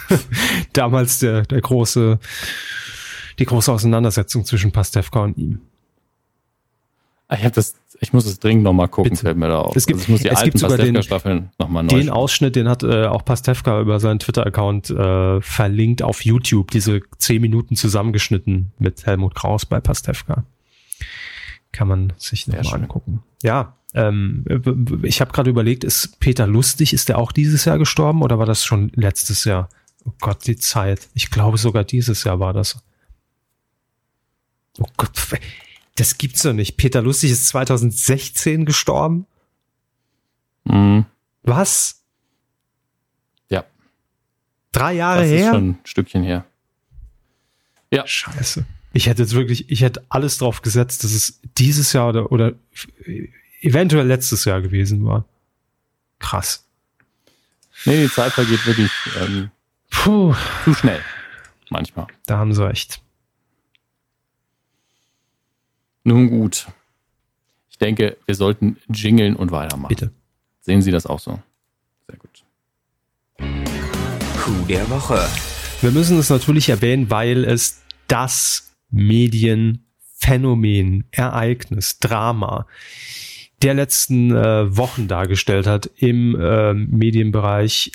damals 0.74 1.20
der, 1.20 1.42
der 1.42 1.60
große, 1.60 2.20
die 3.38 3.46
große 3.46 3.72
Auseinandersetzung 3.72 4.46
zwischen 4.46 4.72
Pastewka 4.72 5.20
und 5.24 5.38
ihm. 5.38 5.62
Ich 7.30 7.44
habe 7.44 7.52
das 7.52 7.76
ich 8.00 8.14
muss 8.14 8.26
es 8.26 8.40
dringend 8.40 8.64
nochmal 8.64 8.88
gucken, 8.88 9.12
Bitte. 9.12 9.24
fällt 9.24 9.38
mir 9.38 9.48
da 9.48 9.60
auf. 9.60 9.76
Es 9.76 9.86
gibt, 9.86 10.00
also 10.00 10.14
es 10.14 10.24
es 10.24 10.44
gibt 10.44 10.60
sogar 10.60 10.78
den, 10.78 11.02
Staffeln 11.02 11.50
nochmal 11.58 11.84
neu. 11.84 11.98
Den 11.98 12.10
Ausschnitt, 12.10 12.56
den 12.56 12.70
hat 12.70 12.84
äh, 12.84 13.06
auch 13.06 13.26
Pastewka 13.26 13.82
über 13.82 14.00
seinen 14.00 14.20
Twitter-Account 14.20 14.92
äh, 14.92 15.42
verlinkt 15.42 16.04
auf 16.04 16.24
YouTube, 16.24 16.72
diese 16.72 17.02
zehn 17.18 17.42
Minuten 17.42 17.76
zusammengeschnitten 17.76 18.72
mit 18.78 19.06
Helmut 19.06 19.36
Kraus 19.36 19.66
bei 19.66 19.80
Pastewka. 19.80 20.46
Kann 21.78 21.90
man 21.90 22.14
sich 22.18 22.48
nochmal 22.48 22.82
angucken. 22.82 23.22
Ja, 23.44 23.76
ähm, 23.94 24.44
ich 25.04 25.22
habe 25.22 25.32
gerade 25.32 25.52
überlegt, 25.52 25.84
ist 25.84 26.20
Peter 26.20 26.48
Lustig, 26.48 26.92
ist 26.92 27.08
der 27.08 27.20
auch 27.20 27.32
dieses 27.32 27.66
Jahr 27.66 27.78
gestorben 27.78 28.24
oder 28.24 28.40
war 28.40 28.48
das 28.48 28.66
schon 28.66 28.92
letztes 28.96 29.44
Jahr? 29.44 29.70
Oh 30.04 30.12
Gott, 30.20 30.48
die 30.48 30.56
Zeit. 30.56 31.08
Ich 31.14 31.30
glaube 31.30 31.60
sogar 31.60 31.84
dieses 31.84 32.24
Jahr 32.24 32.40
war 32.40 32.52
das. 32.52 32.84
Oh 34.80 34.88
Gott, 34.98 35.12
das 35.98 36.18
gibt's 36.18 36.42
doch 36.42 36.54
nicht. 36.54 36.78
Peter 36.78 37.04
Lustig 37.04 37.30
ist 37.30 37.48
2016 37.50 38.66
gestorben. 38.66 39.28
Mhm. 40.64 41.06
Was? 41.44 42.02
Ja. 43.50 43.66
Drei 44.72 44.94
Jahre 44.94 45.22
das 45.22 45.30
her? 45.30 45.38
Das 45.38 45.46
ist 45.46 45.54
schon 45.54 45.70
ein 45.70 45.80
Stückchen 45.84 46.24
her. 46.24 46.44
Ja. 47.92 48.08
Scheiße. 48.08 48.66
Ich 48.98 49.06
hätte 49.06 49.22
jetzt 49.22 49.36
wirklich, 49.36 49.70
ich 49.70 49.82
hätte 49.82 50.04
alles 50.10 50.40
drauf 50.40 50.64
gesetzt, 50.64 51.04
dass 51.04 51.12
es 51.12 51.40
dieses 51.56 51.94
Jahr 51.94 52.10
oder, 52.10 52.32
oder 52.32 52.54
eventuell 53.62 54.08
letztes 54.08 54.44
Jahr 54.46 54.60
gewesen 54.60 55.06
war. 55.06 55.26
Krass. 56.18 56.66
Nee, 57.86 58.02
die 58.02 58.10
Zeit 58.10 58.32
vergeht 58.32 58.66
wirklich 58.66 58.90
ähm, 59.22 59.52
Puh. 59.92 60.34
zu 60.64 60.74
schnell. 60.74 61.00
Manchmal. 61.70 62.08
Da 62.26 62.40
haben 62.40 62.56
sie 62.56 62.66
recht. 62.66 63.00
Nun 66.04 66.32
gut. 66.32 66.66
Ich 67.70 67.78
denke, 67.78 68.18
wir 68.26 68.34
sollten 68.34 68.78
jingeln 68.92 69.36
und 69.36 69.52
weitermachen. 69.52 69.90
Bitte. 69.90 70.12
Sehen 70.62 70.82
Sie 70.82 70.90
das 70.90 71.06
auch 71.06 71.20
so? 71.20 71.40
Sehr 72.08 72.18
gut. 72.18 72.44
Coup 74.44 74.68
der 74.68 74.90
Woche. 74.90 75.24
Wir 75.82 75.92
müssen 75.92 76.18
es 76.18 76.32
natürlich 76.32 76.70
erwähnen, 76.70 77.12
weil 77.12 77.44
es 77.46 77.84
das 78.08 78.67
Medienphänomen, 78.90 81.06
Ereignis, 81.12 82.00
Drama 82.00 82.66
der 83.62 83.74
letzten 83.74 84.36
äh, 84.36 84.78
Wochen 84.78 85.08
dargestellt 85.08 85.68
hat 85.68 85.90
im 85.96 86.40
äh, 86.40 86.74
Medienbereich 86.74 87.92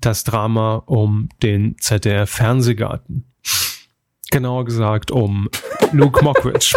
das 0.00 0.24
Drama 0.24 0.82
um 0.86 1.28
den 1.42 1.76
ZDF 1.78 2.30
Fernsehgarten. 2.30 3.24
Genauer 4.30 4.64
gesagt 4.64 5.10
um 5.10 5.48
Luke 5.92 6.24
Mockridge. 6.24 6.76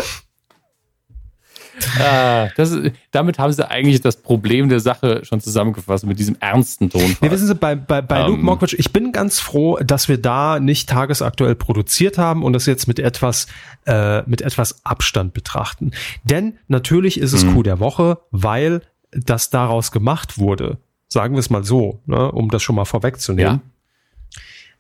Ah, 2.00 2.50
das, 2.56 2.76
damit 3.12 3.40
haben 3.40 3.52
sie 3.52 3.70
eigentlich 3.70 4.02
das 4.02 4.18
Problem 4.18 4.70
der 4.70 4.80
Sache 4.80 5.24
schon 5.24 5.42
zusammengefasst, 5.42 6.06
mit 6.06 6.20
diesem 6.20 6.36
ernsten 6.40 6.90
Ton. 6.90 7.16
Ja, 7.22 7.32
wissen 7.32 7.48
Sie, 7.48 7.56
bei, 7.56 7.76
bei, 7.76 8.02
bei 8.02 8.22
um, 8.22 8.28
Luke 8.28 8.40
ähm. 8.40 8.46
Mockridge, 8.46 8.76
ich 8.78 8.94
bin 8.94 9.12
ganz 9.12 9.40
froh, 9.40 9.78
dass 9.78 10.08
wir 10.08 10.18
da 10.18 10.60
nicht 10.60 10.90
tagesaktuell 10.90 11.56
produziert 11.56 12.18
haben 12.18 12.44
und 12.44 12.54
das 12.54 12.66
jetzt 12.66 12.88
mit 12.88 13.00
etwas, 13.00 13.48
äh, 13.86 14.22
mit 14.30 14.42
etwas 14.42 14.86
Abstand 14.86 15.34
betrachten. 15.34 15.92
Denn 16.24 16.58
natürlich 16.68 17.20
ist 17.20 17.34
es 17.34 17.44
mhm. 17.44 17.54
Coup 17.54 17.64
der 17.64 17.80
Woche, 17.80 18.20
weil 18.32 18.82
das 19.12 19.50
daraus 19.50 19.92
gemacht 19.92 20.38
wurde. 20.38 20.78
Sagen 21.08 21.36
wir 21.36 21.40
es 21.40 21.50
mal 21.50 21.64
so, 21.64 22.02
ne, 22.06 22.32
um 22.32 22.50
das 22.50 22.62
schon 22.64 22.76
mal 22.76 22.86
vorwegzunehmen. 22.86 23.62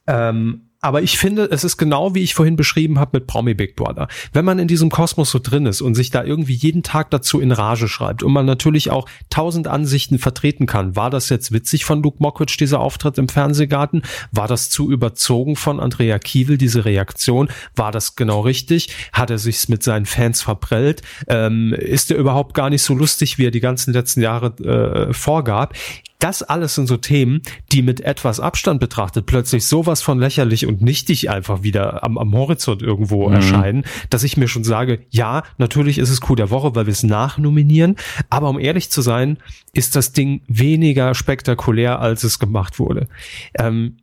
Ja. 0.08 0.30
Ähm, 0.30 0.66
aber 0.88 1.01
ich 1.01 1.17
finde, 1.17 1.49
es 1.51 1.65
ist 1.65 1.75
genau 1.75 2.15
wie 2.15 2.23
ich 2.23 2.33
vorhin 2.33 2.55
beschrieben 2.55 2.97
habe 2.97 3.17
mit 3.17 3.27
Promi 3.27 3.53
Big 3.53 3.75
Brother. 3.75 4.07
Wenn 4.31 4.45
man 4.45 4.57
in 4.57 4.69
diesem 4.69 4.89
Kosmos 4.89 5.31
so 5.31 5.39
drin 5.43 5.65
ist 5.65 5.81
und 5.81 5.95
sich 5.95 6.11
da 6.11 6.23
irgendwie 6.23 6.53
jeden 6.53 6.81
Tag 6.81 7.11
dazu 7.11 7.41
in 7.41 7.51
Rage 7.51 7.89
schreibt 7.89 8.23
und 8.23 8.31
man 8.31 8.45
natürlich 8.45 8.89
auch 8.89 9.05
tausend 9.29 9.67
Ansichten 9.67 10.17
vertreten 10.17 10.65
kann, 10.65 10.95
war 10.95 11.09
das 11.09 11.27
jetzt 11.27 11.51
witzig 11.51 11.83
von 11.83 12.01
Luke 12.01 12.19
Mockridge, 12.19 12.55
dieser 12.57 12.79
Auftritt 12.79 13.17
im 13.17 13.27
Fernsehgarten? 13.27 14.03
War 14.31 14.47
das 14.47 14.69
zu 14.69 14.89
überzogen 14.89 15.57
von 15.57 15.81
Andrea 15.81 16.19
Kiewel, 16.19 16.57
diese 16.57 16.85
Reaktion? 16.85 17.49
War 17.75 17.91
das 17.91 18.15
genau 18.15 18.39
richtig? 18.39 18.88
Hat 19.11 19.29
er 19.29 19.39
sich's 19.39 19.67
mit 19.67 19.83
seinen 19.83 20.05
Fans 20.05 20.41
verprellt? 20.41 21.01
Ähm, 21.27 21.73
ist 21.73 22.11
er 22.11 22.17
überhaupt 22.17 22.53
gar 22.53 22.69
nicht 22.69 22.81
so 22.81 22.93
lustig, 22.93 23.38
wie 23.38 23.47
er 23.47 23.51
die 23.51 23.59
ganzen 23.59 23.91
letzten 23.91 24.21
Jahre 24.21 24.55
äh, 24.63 25.13
vorgab? 25.13 25.73
Das 26.20 26.41
alles 26.41 26.76
sind 26.76 26.88
so 26.88 26.97
Themen, 26.97 27.41
die 27.72 27.82
mit 27.82 28.01
etwas 28.01 28.39
Abstand 28.39 28.80
betrachtet 28.80 29.28
plötzlich 29.28 29.65
sowas 29.65 30.01
von 30.01 30.20
lächerlich 30.20 30.65
und 30.65 30.82
nichtig 30.82 31.30
einfach 31.30 31.61
wieder 31.63 32.03
am, 32.03 32.18
am 32.18 32.34
Horizont 32.34 32.82
irgendwo 32.82 33.28
mhm. 33.28 33.36
erscheinen, 33.36 33.84
dass 34.09 34.24
ich 34.24 34.36
mir 34.36 34.47
schon 34.47 34.63
sage, 34.63 35.05
ja, 35.09 35.43
natürlich 35.57 35.99
ist 35.99 36.09
es 36.09 36.22
Coup 36.22 36.36
der 36.36 36.49
Woche, 36.49 36.76
weil 36.76 36.88
wir 36.88 36.91
es 36.91 37.03
nachnominieren, 37.03 37.97
aber 38.30 38.49
um 38.49 38.59
ehrlich 38.59 38.89
zu 38.89 39.01
sein, 39.01 39.38
ist 39.74 39.95
das 39.95 40.11
Ding 40.11 40.41
weniger 40.47 41.13
spektakulär, 41.13 41.99
als 41.99 42.24
es 42.24 42.39
gemacht 42.39 42.80
wurde. 42.80 43.07
Ähm, 43.57 43.97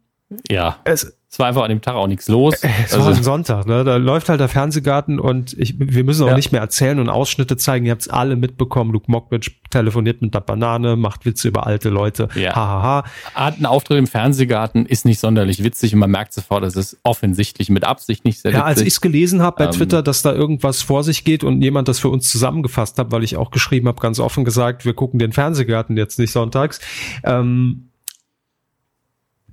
ja. 0.49 0.79
Es, 0.85 1.17
es 1.35 1.41
war 1.41 1.49
einfach 1.49 1.65
an 1.65 1.69
dem 1.69 1.81
Tag 1.81 1.97
auch 1.97 2.07
nichts 2.07 2.29
los. 2.29 2.55
Es 2.85 2.93
also, 2.93 3.07
war 3.07 3.17
ein 3.17 3.25
Sonntag, 3.25 3.67
ne? 3.67 3.83
Da 3.83 3.97
läuft 3.97 4.29
halt 4.29 4.39
der 4.39 4.49
Fernsehgarten 4.49 5.19
und 5.19 5.53
ich, 5.59 5.75
wir 5.79 6.05
müssen 6.05 6.23
auch 6.23 6.29
ja. 6.29 6.37
nicht 6.37 6.53
mehr 6.53 6.61
erzählen 6.61 7.01
und 7.01 7.09
Ausschnitte 7.09 7.57
zeigen. 7.57 7.87
Ihr 7.87 7.91
habt 7.91 8.03
es 8.03 8.09
alle 8.09 8.37
mitbekommen. 8.37 8.93
Luke 8.93 9.11
Mockridge 9.11 9.51
telefoniert 9.69 10.23
mit 10.23 10.33
der 10.33 10.41
Banane, 10.41 10.95
macht 10.95 11.25
Witze 11.25 11.49
über 11.49 11.67
alte 11.67 11.89
Leute. 11.89 12.29
Ja. 12.37 12.55
Hahaha. 12.55 13.05
Hat 13.35 13.57
einen 13.57 13.67
Auftritt 13.67 13.99
im 13.99 14.07
Fernsehgarten, 14.07 14.87
ist 14.87 15.05
nicht 15.07 15.19
sonderlich 15.19 15.65
witzig 15.65 15.93
und 15.93 15.99
man 15.99 16.11
merkt 16.13 16.35
sofort, 16.35 16.63
dass 16.63 16.77
es 16.77 16.99
offensichtlich 17.03 17.69
mit 17.69 17.83
Absicht 17.83 18.25
nicht 18.25 18.41
sehr 18.41 18.53
witzig. 18.53 18.61
Ja, 18.61 18.67
als 18.67 18.81
ich 18.81 18.89
es 18.89 19.01
gelesen 19.01 19.43
habe 19.43 19.57
bei 19.57 19.65
ähm, 19.65 19.73
Twitter, 19.73 20.05
dass 20.05 20.23
da 20.23 20.33
irgendwas 20.33 20.83
vor 20.83 21.03
sich 21.03 21.25
geht 21.25 21.43
und 21.43 21.63
jemand 21.63 21.89
das 21.89 21.99
für 21.99 22.11
uns 22.11 22.31
zusammengefasst 22.31 22.97
hat, 22.99 23.11
weil 23.11 23.25
ich 23.25 23.37
auch 23.37 23.51
geschrieben 23.51 23.89
habe, 23.89 24.01
ganz 24.01 24.21
offen 24.21 24.45
gesagt, 24.45 24.85
wir 24.85 24.95
gucken 24.95 25.19
den 25.19 25.33
Fernsehgarten 25.33 25.97
jetzt 25.97 26.21
nicht 26.21 26.31
sonntags. 26.31 26.79
Ähm, 27.25 27.89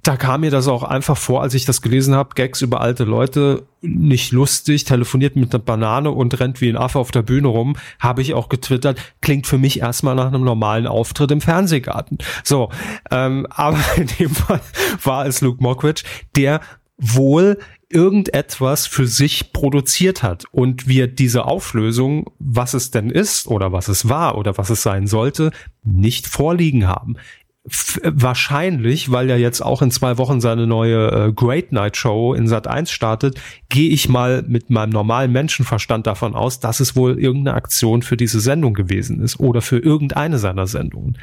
da 0.03 0.17
kam 0.17 0.41
mir 0.41 0.51
das 0.51 0.67
auch 0.67 0.83
einfach 0.83 1.17
vor, 1.17 1.43
als 1.43 1.53
ich 1.53 1.65
das 1.65 1.81
gelesen 1.81 2.15
habe, 2.15 2.33
Gags 2.33 2.61
über 2.61 2.81
alte 2.81 3.03
Leute, 3.03 3.67
nicht 3.81 4.31
lustig, 4.31 4.83
telefoniert 4.83 5.35
mit 5.35 5.53
einer 5.53 5.63
Banane 5.63 6.11
und 6.11 6.39
rennt 6.39 6.59
wie 6.59 6.69
ein 6.69 6.77
Affe 6.77 6.99
auf 6.99 7.11
der 7.11 7.21
Bühne 7.21 7.47
rum, 7.47 7.75
habe 7.99 8.21
ich 8.21 8.33
auch 8.33 8.49
getwittert, 8.49 8.99
klingt 9.21 9.45
für 9.45 9.57
mich 9.57 9.79
erstmal 9.79 10.15
nach 10.15 10.27
einem 10.27 10.43
normalen 10.43 10.87
Auftritt 10.87 11.31
im 11.31 11.41
Fernsehgarten. 11.41 12.17
So, 12.43 12.69
ähm, 13.11 13.45
aber 13.51 13.79
in 13.95 14.07
dem 14.19 14.29
Fall 14.31 14.61
war 15.03 15.25
es 15.27 15.41
Luke 15.41 15.61
Mockridge, 15.61 16.03
der 16.35 16.61
wohl 16.97 17.57
irgendetwas 17.89 18.87
für 18.87 19.05
sich 19.05 19.51
produziert 19.53 20.23
hat 20.23 20.45
und 20.51 20.87
wir 20.87 21.07
diese 21.07 21.45
Auflösung, 21.45 22.31
was 22.39 22.73
es 22.73 22.89
denn 22.91 23.09
ist 23.09 23.47
oder 23.47 23.73
was 23.73 23.89
es 23.89 24.07
war 24.07 24.37
oder 24.37 24.57
was 24.57 24.69
es 24.69 24.81
sein 24.81 25.07
sollte, 25.07 25.51
nicht 25.83 26.27
vorliegen 26.27 26.87
haben 26.87 27.17
wahrscheinlich, 27.63 29.11
weil 29.11 29.29
ja 29.29 29.35
jetzt 29.35 29.61
auch 29.61 29.83
in 29.83 29.91
zwei 29.91 30.17
Wochen 30.17 30.41
seine 30.41 30.65
neue 30.65 31.27
äh, 31.27 31.31
Great 31.31 31.71
Night 31.71 31.95
Show 31.95 32.33
in 32.33 32.47
Sat 32.47 32.67
1 32.67 32.89
startet, 32.89 33.39
gehe 33.69 33.89
ich 33.89 34.09
mal 34.09 34.43
mit 34.47 34.71
meinem 34.71 34.89
normalen 34.89 35.31
Menschenverstand 35.31 36.07
davon 36.07 36.33
aus, 36.33 36.59
dass 36.59 36.79
es 36.79 36.95
wohl 36.95 37.19
irgendeine 37.19 37.55
Aktion 37.55 38.01
für 38.01 38.17
diese 38.17 38.39
Sendung 38.39 38.73
gewesen 38.73 39.21
ist 39.21 39.39
oder 39.39 39.61
für 39.61 39.77
irgendeine 39.77 40.39
seiner 40.39 40.65
Sendungen. 40.65 41.19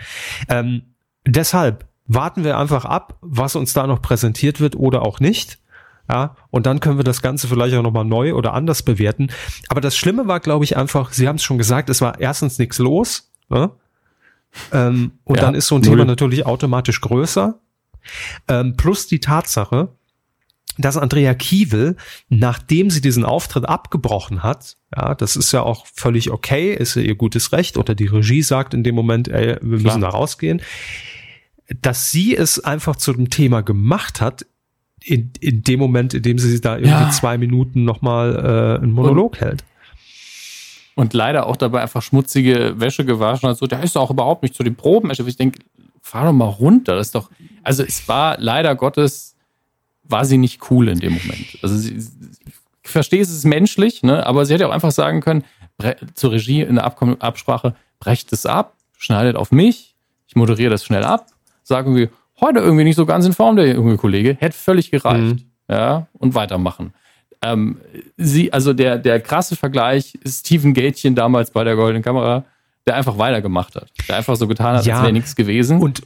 Ähm, 0.48 0.82
deshalb 1.26 1.86
warten 2.06 2.44
wir 2.44 2.56
einfach 2.56 2.84
ab, 2.84 3.18
was 3.20 3.56
uns 3.56 3.72
da 3.72 3.86
noch 3.86 4.00
präsentiert 4.00 4.60
wird 4.60 4.76
oder 4.76 5.02
auch 5.02 5.18
nicht. 5.18 5.58
Ja, 6.10 6.36
und 6.50 6.64
dann 6.64 6.80
können 6.80 6.98
wir 6.98 7.04
das 7.04 7.20
Ganze 7.20 7.48
vielleicht 7.48 7.74
auch 7.74 7.82
nochmal 7.82 8.06
neu 8.06 8.32
oder 8.32 8.54
anders 8.54 8.82
bewerten. 8.82 9.28
Aber 9.68 9.82
das 9.82 9.94
Schlimme 9.94 10.26
war, 10.26 10.40
glaube 10.40 10.64
ich, 10.64 10.76
einfach, 10.76 11.12
Sie 11.12 11.28
haben 11.28 11.36
es 11.36 11.42
schon 11.42 11.58
gesagt, 11.58 11.90
es 11.90 12.00
war 12.00 12.18
erstens 12.18 12.58
nichts 12.58 12.78
los. 12.78 13.30
Ne? 13.50 13.70
Ähm, 14.72 15.12
und 15.24 15.36
ja, 15.36 15.42
dann 15.42 15.54
ist 15.54 15.66
so 15.66 15.76
ein 15.76 15.82
null. 15.82 15.90
Thema 15.90 16.04
natürlich 16.04 16.46
automatisch 16.46 17.00
größer. 17.00 17.60
Ähm, 18.48 18.76
plus 18.76 19.06
die 19.06 19.20
Tatsache, 19.20 19.90
dass 20.78 20.96
Andrea 20.96 21.34
Kiewel, 21.34 21.96
nachdem 22.28 22.90
sie 22.90 23.00
diesen 23.00 23.24
Auftritt 23.24 23.68
abgebrochen 23.68 24.42
hat, 24.42 24.76
ja, 24.96 25.14
das 25.14 25.36
ist 25.36 25.52
ja 25.52 25.62
auch 25.62 25.86
völlig 25.92 26.30
okay, 26.30 26.72
ist 26.72 26.94
ja 26.94 27.02
ihr 27.02 27.16
gutes 27.16 27.52
Recht, 27.52 27.76
oder 27.76 27.94
die 27.94 28.06
Regie 28.06 28.42
sagt 28.42 28.74
in 28.74 28.84
dem 28.84 28.94
Moment, 28.94 29.28
ey, 29.28 29.56
wir 29.60 29.78
müssen 29.80 30.00
da 30.00 30.08
rausgehen, 30.08 30.62
dass 31.82 32.10
sie 32.10 32.34
es 32.36 32.60
einfach 32.64 32.96
zu 32.96 33.12
dem 33.12 33.28
Thema 33.28 33.62
gemacht 33.62 34.20
hat, 34.20 34.46
in, 35.00 35.32
in 35.40 35.62
dem 35.62 35.78
Moment, 35.78 36.14
in 36.14 36.22
dem 36.22 36.38
sie 36.38 36.60
da 36.60 36.76
irgendwie 36.76 36.90
ja. 36.90 37.10
zwei 37.10 37.38
Minuten 37.38 37.84
nochmal 37.84 38.78
äh, 38.78 38.82
einen 38.82 38.92
Monolog 38.92 39.34
und, 39.34 39.40
hält 39.40 39.64
und 40.98 41.14
leider 41.14 41.46
auch 41.46 41.56
dabei 41.56 41.82
einfach 41.82 42.02
schmutzige 42.02 42.74
Wäsche 42.80 43.04
gewaschen 43.04 43.48
hat. 43.48 43.56
So, 43.56 43.68
der 43.68 43.84
ist 43.84 43.96
auch 43.96 44.10
überhaupt 44.10 44.42
nicht 44.42 44.56
zu 44.56 44.64
den 44.64 44.74
Proben. 44.74 45.12
Ich 45.12 45.36
denke, 45.36 45.60
fahr 46.02 46.24
doch 46.24 46.32
mal 46.32 46.46
runter. 46.46 46.96
Das 46.96 47.06
ist 47.06 47.14
doch, 47.14 47.30
also 47.62 47.84
es 47.84 48.08
war 48.08 48.36
leider 48.40 48.74
Gottes, 48.74 49.36
war 50.02 50.24
sie 50.24 50.38
nicht 50.38 50.72
cool 50.72 50.88
in 50.88 50.98
dem 50.98 51.12
Moment. 51.12 51.56
Also 51.62 51.76
sie, 51.76 51.98
ich 52.82 52.90
verstehe, 52.90 53.22
es 53.22 53.30
ist 53.30 53.44
menschlich, 53.44 54.02
ne? 54.02 54.26
aber 54.26 54.44
sie 54.44 54.54
hätte 54.54 54.66
auch 54.66 54.72
einfach 54.72 54.90
sagen 54.90 55.20
können, 55.20 55.44
zur 56.14 56.32
Regie 56.32 56.62
in 56.62 56.74
der 56.74 56.84
Absprache, 56.84 57.76
brecht 58.00 58.32
es 58.32 58.44
ab, 58.44 58.74
schneidet 58.96 59.36
auf 59.36 59.52
mich, 59.52 59.94
ich 60.26 60.34
moderiere 60.34 60.70
das 60.70 60.84
schnell 60.84 61.04
ab, 61.04 61.28
sagen 61.62 61.94
wir, 61.94 62.10
heute 62.40 62.58
irgendwie 62.58 62.82
nicht 62.82 62.96
so 62.96 63.06
ganz 63.06 63.24
in 63.24 63.34
Form, 63.34 63.54
der 63.54 63.72
junge 63.72 63.98
Kollege, 63.98 64.36
hätte 64.40 64.56
völlig 64.56 64.90
gereicht. 64.90 65.36
Mhm. 65.36 65.44
Ja, 65.70 66.08
und 66.14 66.34
weitermachen. 66.34 66.92
Ähm, 67.42 67.78
sie, 68.16 68.52
also 68.52 68.72
der, 68.72 68.98
der 68.98 69.20
krasse 69.20 69.56
Vergleich 69.56 70.14
ist 70.24 70.46
Steven 70.46 70.74
Gätchen 70.74 71.14
damals 71.14 71.50
bei 71.50 71.64
der 71.64 71.76
Goldenen 71.76 72.02
Kamera, 72.02 72.44
der 72.86 72.96
einfach 72.96 73.18
weitergemacht 73.18 73.76
hat. 73.76 73.88
Der 74.08 74.16
einfach 74.16 74.36
so 74.36 74.48
getan 74.48 74.76
hat, 74.76 74.86
ja, 74.86 74.94
als 74.96 75.02
wäre 75.04 75.12
nichts 75.12 75.36
gewesen. 75.36 75.80
Und, 75.80 76.02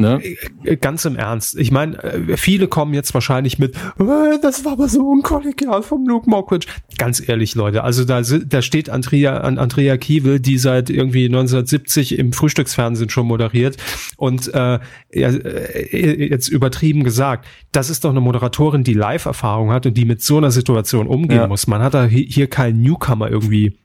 Ne? 0.00 0.20
Äh, 0.64 0.76
ganz 0.76 1.04
im 1.04 1.16
Ernst. 1.16 1.58
Ich 1.58 1.70
meine, 1.70 2.02
äh, 2.02 2.36
viele 2.36 2.68
kommen 2.68 2.94
jetzt 2.94 3.12
wahrscheinlich 3.14 3.58
mit, 3.58 3.76
äh, 3.76 4.38
das 4.42 4.64
war 4.64 4.72
aber 4.72 4.88
so 4.88 5.06
unkollegial 5.06 5.82
vom 5.82 6.06
Luke 6.06 6.28
Mockridge. 6.28 6.66
Ganz 6.98 7.26
ehrlich, 7.26 7.54
Leute, 7.54 7.84
also 7.84 8.04
da, 8.04 8.22
da 8.22 8.62
steht 8.62 8.90
Andrea, 8.90 9.38
Andrea 9.38 9.96
Kiewel, 9.96 10.40
die 10.40 10.58
seit 10.58 10.90
irgendwie 10.90 11.26
1970 11.26 12.18
im 12.18 12.32
Frühstücksfernsehen 12.32 13.10
schon 13.10 13.26
moderiert 13.26 13.76
und 14.16 14.52
äh, 14.54 14.78
jetzt 15.10 16.48
übertrieben 16.48 17.04
gesagt, 17.04 17.46
das 17.72 17.90
ist 17.90 18.04
doch 18.04 18.10
eine 18.10 18.20
Moderatorin, 18.20 18.84
die 18.84 18.94
Live-Erfahrung 18.94 19.70
hat 19.70 19.86
und 19.86 19.96
die 19.96 20.04
mit 20.04 20.22
so 20.22 20.38
einer 20.38 20.50
Situation 20.50 21.06
umgehen 21.06 21.38
ja. 21.38 21.46
muss. 21.46 21.66
Man 21.66 21.82
hat 21.82 21.94
da 21.94 22.06
hier 22.06 22.48
keinen 22.48 22.80
Newcomer 22.80 23.30
irgendwie 23.30 23.78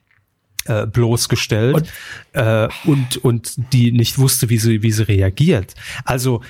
äh, 0.66 0.86
bloßgestellt 0.86 1.74
und, 1.74 1.92
äh, 2.32 2.68
und, 2.84 3.16
und 3.18 3.72
die 3.72 3.92
nicht 3.92 4.18
wusste, 4.18 4.48
wie 4.48 4.58
sie, 4.58 4.82
wie 4.82 4.92
sie 4.92 5.06
reagiert. 5.08 5.74
Also, 6.04 6.42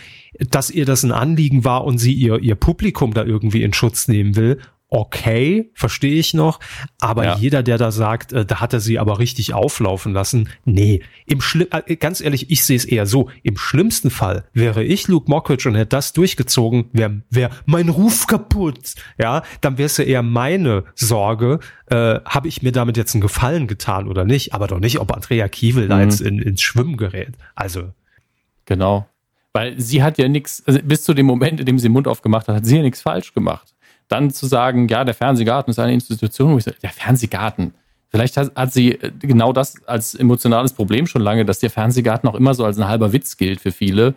dass 0.51 0.71
ihr 0.71 0.85
das 0.85 1.03
ein 1.03 1.13
Anliegen 1.13 1.65
war 1.65 1.85
und 1.85 1.99
sie 1.99 2.13
ihr, 2.13 2.39
ihr 2.41 2.55
Publikum 2.55 3.15
da 3.15 3.25
irgendwie 3.25 3.63
in 3.63 3.73
Schutz 3.73 4.09
nehmen 4.09 4.37
will, 4.37 4.59
okay, 4.89 5.71
verstehe 5.75 6.19
ich 6.19 6.33
noch, 6.33 6.61
aber 7.01 7.25
ja. 7.25 7.37
jeder, 7.37 7.63
der 7.63 7.77
da 7.77 7.91
sagt, 7.91 8.33
äh, 8.33 8.45
da 8.45 8.61
hat 8.61 8.73
er 8.73 8.81
sie 8.81 8.99
aber 8.99 9.19
richtig 9.19 9.53
auflaufen 9.53 10.13
lassen, 10.13 10.49
nee, 10.65 11.03
im 11.27 11.41
Schli 11.41 11.67
äh, 11.71 11.97
ganz 11.97 12.21
ehrlich, 12.21 12.51
ich 12.51 12.65
sehe 12.65 12.77
es 12.77 12.85
eher 12.85 13.07
so, 13.07 13.29
im 13.43 13.57
schlimmsten 13.57 14.11
Fall 14.11 14.45
wäre 14.53 14.85
ich 14.85 15.09
Luke 15.09 15.29
Mockridge 15.29 15.69
und 15.69 15.75
hätte 15.75 15.89
das 15.97 16.13
durchgezogen, 16.13 16.89
wäre 16.93 17.23
wär 17.31 17.51
mein 17.65 17.89
Ruf 17.89 18.27
kaputt, 18.27 18.95
ja, 19.19 19.43
dann 19.61 19.77
wäre 19.77 19.87
es 19.87 19.97
ja 19.97 20.05
eher 20.05 20.23
meine 20.23 20.85
Sorge, 20.95 21.59
äh, 21.87 22.21
habe 22.25 22.47
ich 22.47 22.63
mir 22.63 22.73
damit 22.73 22.97
jetzt 22.97 23.15
einen 23.15 23.23
Gefallen 23.23 23.67
getan 23.67 24.07
oder 24.07 24.25
nicht, 24.25 24.55
aber 24.55 24.69
doch 24.69 24.81
nicht, 24.81 25.01
ob 25.01 25.13
Andrea 25.13 25.49
Kiewel 25.49 25.87
mhm. 25.87 25.89
da 25.89 26.03
jetzt 26.03 26.21
in, 26.21 26.39
ins 26.39 26.63
Schwimmen 26.63 26.97
gerät, 26.97 27.35
also. 27.55 27.93
Genau, 28.67 29.09
weil 29.53 29.81
sie 29.81 30.03
hat 30.03 30.19
ja 30.19 30.29
nichts, 30.29 30.63
also 30.67 30.81
bis 30.83 31.03
zu 31.03 31.15
dem 31.15 31.27
Moment, 31.27 31.61
in 31.61 31.67
dem 31.67 31.79
sie 31.79 31.89
den 31.89 31.93
Mund 31.93 32.07
aufgemacht 32.09 32.47
hat, 32.47 32.57
hat 32.57 32.67
sie 32.67 32.77
ja 32.77 32.83
nichts 32.83 33.01
falsch 33.01 33.33
gemacht 33.33 33.76
dann 34.09 34.31
zu 34.31 34.47
sagen, 34.47 34.89
ja, 34.89 35.05
der 35.05 35.15
Fernsehgarten 35.15 35.71
ist 35.71 35.79
eine 35.79 35.95
Institution, 35.95 36.53
wo 36.53 36.59
ich 36.59 36.65
sage, 36.65 36.77
der 36.83 36.91
Fernsehgarten. 36.91 37.75
Vielleicht 38.09 38.37
hat, 38.37 38.55
hat 38.55 38.73
sie 38.73 38.93
äh, 38.93 39.11
genau 39.21 39.53
das 39.53 39.75
als 39.87 40.15
emotionales 40.15 40.73
Problem 40.73 41.07
schon 41.07 41.23
lange, 41.23 41.45
dass 41.45 41.59
der 41.59 41.71
Fernsehgarten 41.71 42.29
auch 42.29 42.35
immer 42.35 42.55
so 42.55 42.65
als 42.65 42.79
ein 42.79 42.89
halber 42.89 43.13
Witz 43.13 43.37
gilt 43.37 43.61
für 43.61 43.73
viele. 43.73 44.15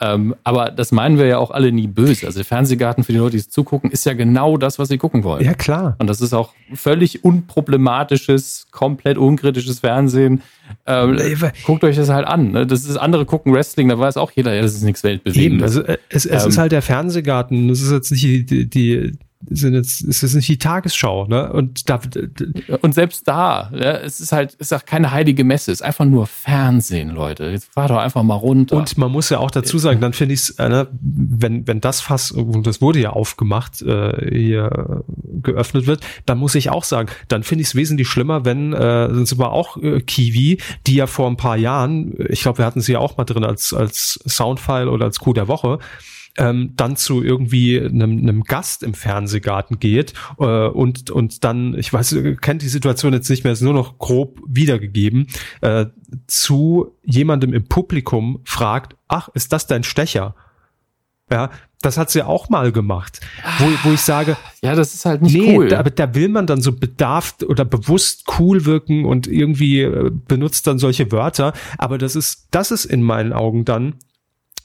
Ähm, 0.00 0.34
aber 0.42 0.70
das 0.70 0.92
meinen 0.92 1.18
wir 1.18 1.26
ja 1.26 1.38
auch 1.38 1.50
alle 1.50 1.70
nie 1.70 1.86
böse. 1.86 2.26
Also 2.26 2.38
der 2.38 2.44
Fernsehgarten 2.44 3.04
für 3.04 3.12
die 3.12 3.18
Leute, 3.18 3.32
die 3.32 3.38
es 3.38 3.48
zugucken, 3.48 3.90
ist 3.90 4.04
ja 4.04 4.14
genau 4.14 4.56
das, 4.56 4.78
was 4.78 4.88
sie 4.88 4.98
gucken 4.98 5.22
wollen. 5.22 5.44
Ja, 5.44 5.54
klar. 5.54 5.94
Und 5.98 6.08
das 6.08 6.20
ist 6.20 6.32
auch 6.32 6.52
völlig 6.74 7.24
unproblematisches, 7.24 8.66
komplett 8.72 9.18
unkritisches 9.18 9.80
Fernsehen. 9.80 10.42
Ähm, 10.86 11.16
guckt 11.64 11.84
euch 11.84 11.96
das 11.96 12.08
halt 12.08 12.26
an. 12.26 12.50
Ne? 12.50 12.66
Das 12.66 12.84
ist 12.84 12.96
andere 12.96 13.24
gucken 13.24 13.52
Wrestling, 13.52 13.88
da 13.88 13.98
weiß 13.98 14.16
auch 14.16 14.32
jeder, 14.32 14.52
ja, 14.54 14.62
das 14.62 14.74
ist 14.74 14.82
nichts 14.82 15.04
Weltbewegendes. 15.04 15.44
Eben, 15.46 15.62
also 15.62 15.82
äh, 15.82 15.98
es, 16.08 16.26
es 16.26 16.42
ähm, 16.42 16.48
ist 16.48 16.58
halt 16.58 16.72
der 16.72 16.82
Fernsehgarten. 16.82 17.68
Das 17.68 17.80
ist 17.80 17.92
jetzt 17.92 18.10
nicht 18.10 18.50
die, 18.50 18.68
die, 18.68 19.12
sind 19.50 19.74
jetzt, 19.74 20.02
ist 20.02 20.22
es 20.22 20.34
nicht 20.34 20.48
die 20.48 20.58
Tagesschau, 20.58 21.26
ne? 21.26 21.52
Und 21.52 21.88
da, 21.88 22.00
und 22.82 22.94
selbst 22.94 23.26
da, 23.28 23.70
ja, 23.74 23.92
es 23.92 24.20
ist 24.20 24.32
halt, 24.32 24.54
ist 24.54 24.72
auch 24.72 24.84
keine 24.84 25.10
heilige 25.10 25.44
Messe, 25.44 25.72
es 25.72 25.80
ist 25.80 25.86
einfach 25.86 26.04
nur 26.04 26.26
Fernsehen, 26.26 27.10
Leute. 27.10 27.44
Jetzt 27.44 27.72
fahr 27.72 27.88
doch 27.88 27.98
einfach 27.98 28.22
mal 28.22 28.34
runter. 28.34 28.76
Und 28.76 28.96
man 28.98 29.10
muss 29.10 29.30
ja 29.30 29.38
auch 29.38 29.50
dazu 29.50 29.78
sagen, 29.78 30.00
dann 30.00 30.12
finde 30.12 30.34
ich 30.34 30.40
es, 30.40 30.50
äh, 30.50 30.68
ne, 30.68 30.88
wenn, 31.00 31.66
wenn 31.66 31.80
das 31.80 32.00
Fass, 32.00 32.30
und 32.30 32.66
das 32.66 32.80
wurde 32.80 33.00
ja 33.00 33.10
aufgemacht, 33.10 33.82
äh, 33.82 34.30
hier 34.30 35.04
geöffnet 35.42 35.86
wird, 35.86 36.00
dann 36.26 36.38
muss 36.38 36.54
ich 36.54 36.70
auch 36.70 36.84
sagen, 36.84 37.08
dann 37.28 37.42
finde 37.42 37.62
ich 37.62 37.68
es 37.68 37.74
wesentlich 37.74 38.08
schlimmer, 38.08 38.44
wenn, 38.44 38.72
äh, 38.72 39.12
sind 39.12 39.32
aber 39.32 39.52
auch 39.52 39.76
äh, 39.76 40.00
Kiwi, 40.00 40.58
die 40.86 40.94
ja 40.94 41.06
vor 41.06 41.28
ein 41.28 41.36
paar 41.36 41.56
Jahren, 41.56 42.14
ich 42.28 42.42
glaube, 42.42 42.58
wir 42.58 42.66
hatten 42.66 42.80
sie 42.80 42.92
ja 42.92 42.98
auch 42.98 43.16
mal 43.16 43.24
drin 43.24 43.44
als, 43.44 43.72
als 43.72 44.20
Soundfile 44.26 44.90
oder 44.90 45.06
als 45.06 45.18
Coup 45.18 45.34
der 45.34 45.48
Woche, 45.48 45.78
ähm, 46.36 46.72
dann 46.76 46.96
zu 46.96 47.22
irgendwie 47.22 47.80
einem, 47.80 48.18
einem 48.18 48.42
Gast 48.42 48.82
im 48.82 48.94
Fernsehgarten 48.94 49.78
geht 49.78 50.14
äh, 50.38 50.66
und, 50.66 51.10
und 51.10 51.44
dann, 51.44 51.78
ich 51.78 51.92
weiß, 51.92 52.16
kennt 52.40 52.62
die 52.62 52.68
Situation 52.68 53.12
jetzt 53.12 53.30
nicht 53.30 53.44
mehr, 53.44 53.52
ist 53.52 53.60
nur 53.60 53.74
noch 53.74 53.98
grob 53.98 54.40
wiedergegeben, 54.46 55.28
äh, 55.60 55.86
zu 56.26 56.96
jemandem 57.04 57.52
im 57.52 57.66
Publikum 57.68 58.40
fragt, 58.44 58.96
ach, 59.08 59.28
ist 59.34 59.52
das 59.52 59.66
dein 59.66 59.84
Stecher? 59.84 60.34
Ja, 61.30 61.50
das 61.80 61.96
hat 61.96 62.10
sie 62.10 62.22
auch 62.22 62.48
mal 62.50 62.70
gemacht, 62.70 63.20
wo, 63.58 63.66
wo 63.82 63.94
ich 63.94 64.00
sage, 64.00 64.36
ja, 64.62 64.74
das 64.74 64.94
ist 64.94 65.06
halt 65.06 65.22
nicht 65.22 65.34
nee, 65.34 65.56
cool. 65.56 65.68
Da, 65.68 65.78
aber 65.78 65.90
da 65.90 66.14
will 66.14 66.28
man 66.28 66.46
dann 66.46 66.60
so 66.60 66.72
bedarft 66.72 67.44
oder 67.44 67.64
bewusst 67.64 68.24
cool 68.38 68.66
wirken 68.66 69.04
und 69.04 69.26
irgendwie 69.26 69.80
äh, 69.80 70.10
benutzt 70.10 70.66
dann 70.66 70.78
solche 70.78 71.10
Wörter. 71.12 71.54
Aber 71.78 71.96
das 71.96 72.14
ist, 72.14 72.48
das 72.50 72.70
ist 72.70 72.84
in 72.84 73.02
meinen 73.02 73.32
Augen 73.32 73.64
dann 73.64 73.96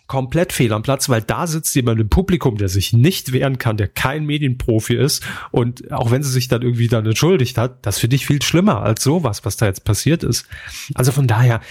komplett 0.10 0.52
fehl 0.52 0.73
am 0.73 0.81
Platz, 0.81 1.07
weil 1.07 1.22
da 1.22 1.48
sitzt 1.48 1.73
jemand 1.76 2.02
im 2.02 2.10
Publikum, 2.10 2.57
der 2.57 2.68
sich 2.68 2.91
nicht 2.91 3.31
wehren 3.31 3.60
kann, 3.60 3.77
der 3.77 3.88
kein 3.88 4.26
Medienprofi 4.26 4.95
ist 4.95 5.23
und 5.52 5.91
auch 5.94 6.11
wenn 6.11 6.23
sie 6.23 6.31
sich 6.31 6.49
dann 6.49 6.64
irgendwie 6.64 6.88
dann 6.88 7.06
entschuldigt 7.06 7.57
hat, 7.57 7.86
das 7.86 7.99
finde 7.99 8.18
ich 8.18 8.26
viel 8.26 8.41
schlimmer 8.41 8.81
als 8.81 9.03
sowas, 9.03 9.45
was 9.45 9.56
da 9.56 9.68
jetzt 9.68 9.86
passiert 9.86 10.23
ist. 10.23 10.48
Also 10.95 11.11
von 11.11 11.27
daher, 11.27 11.61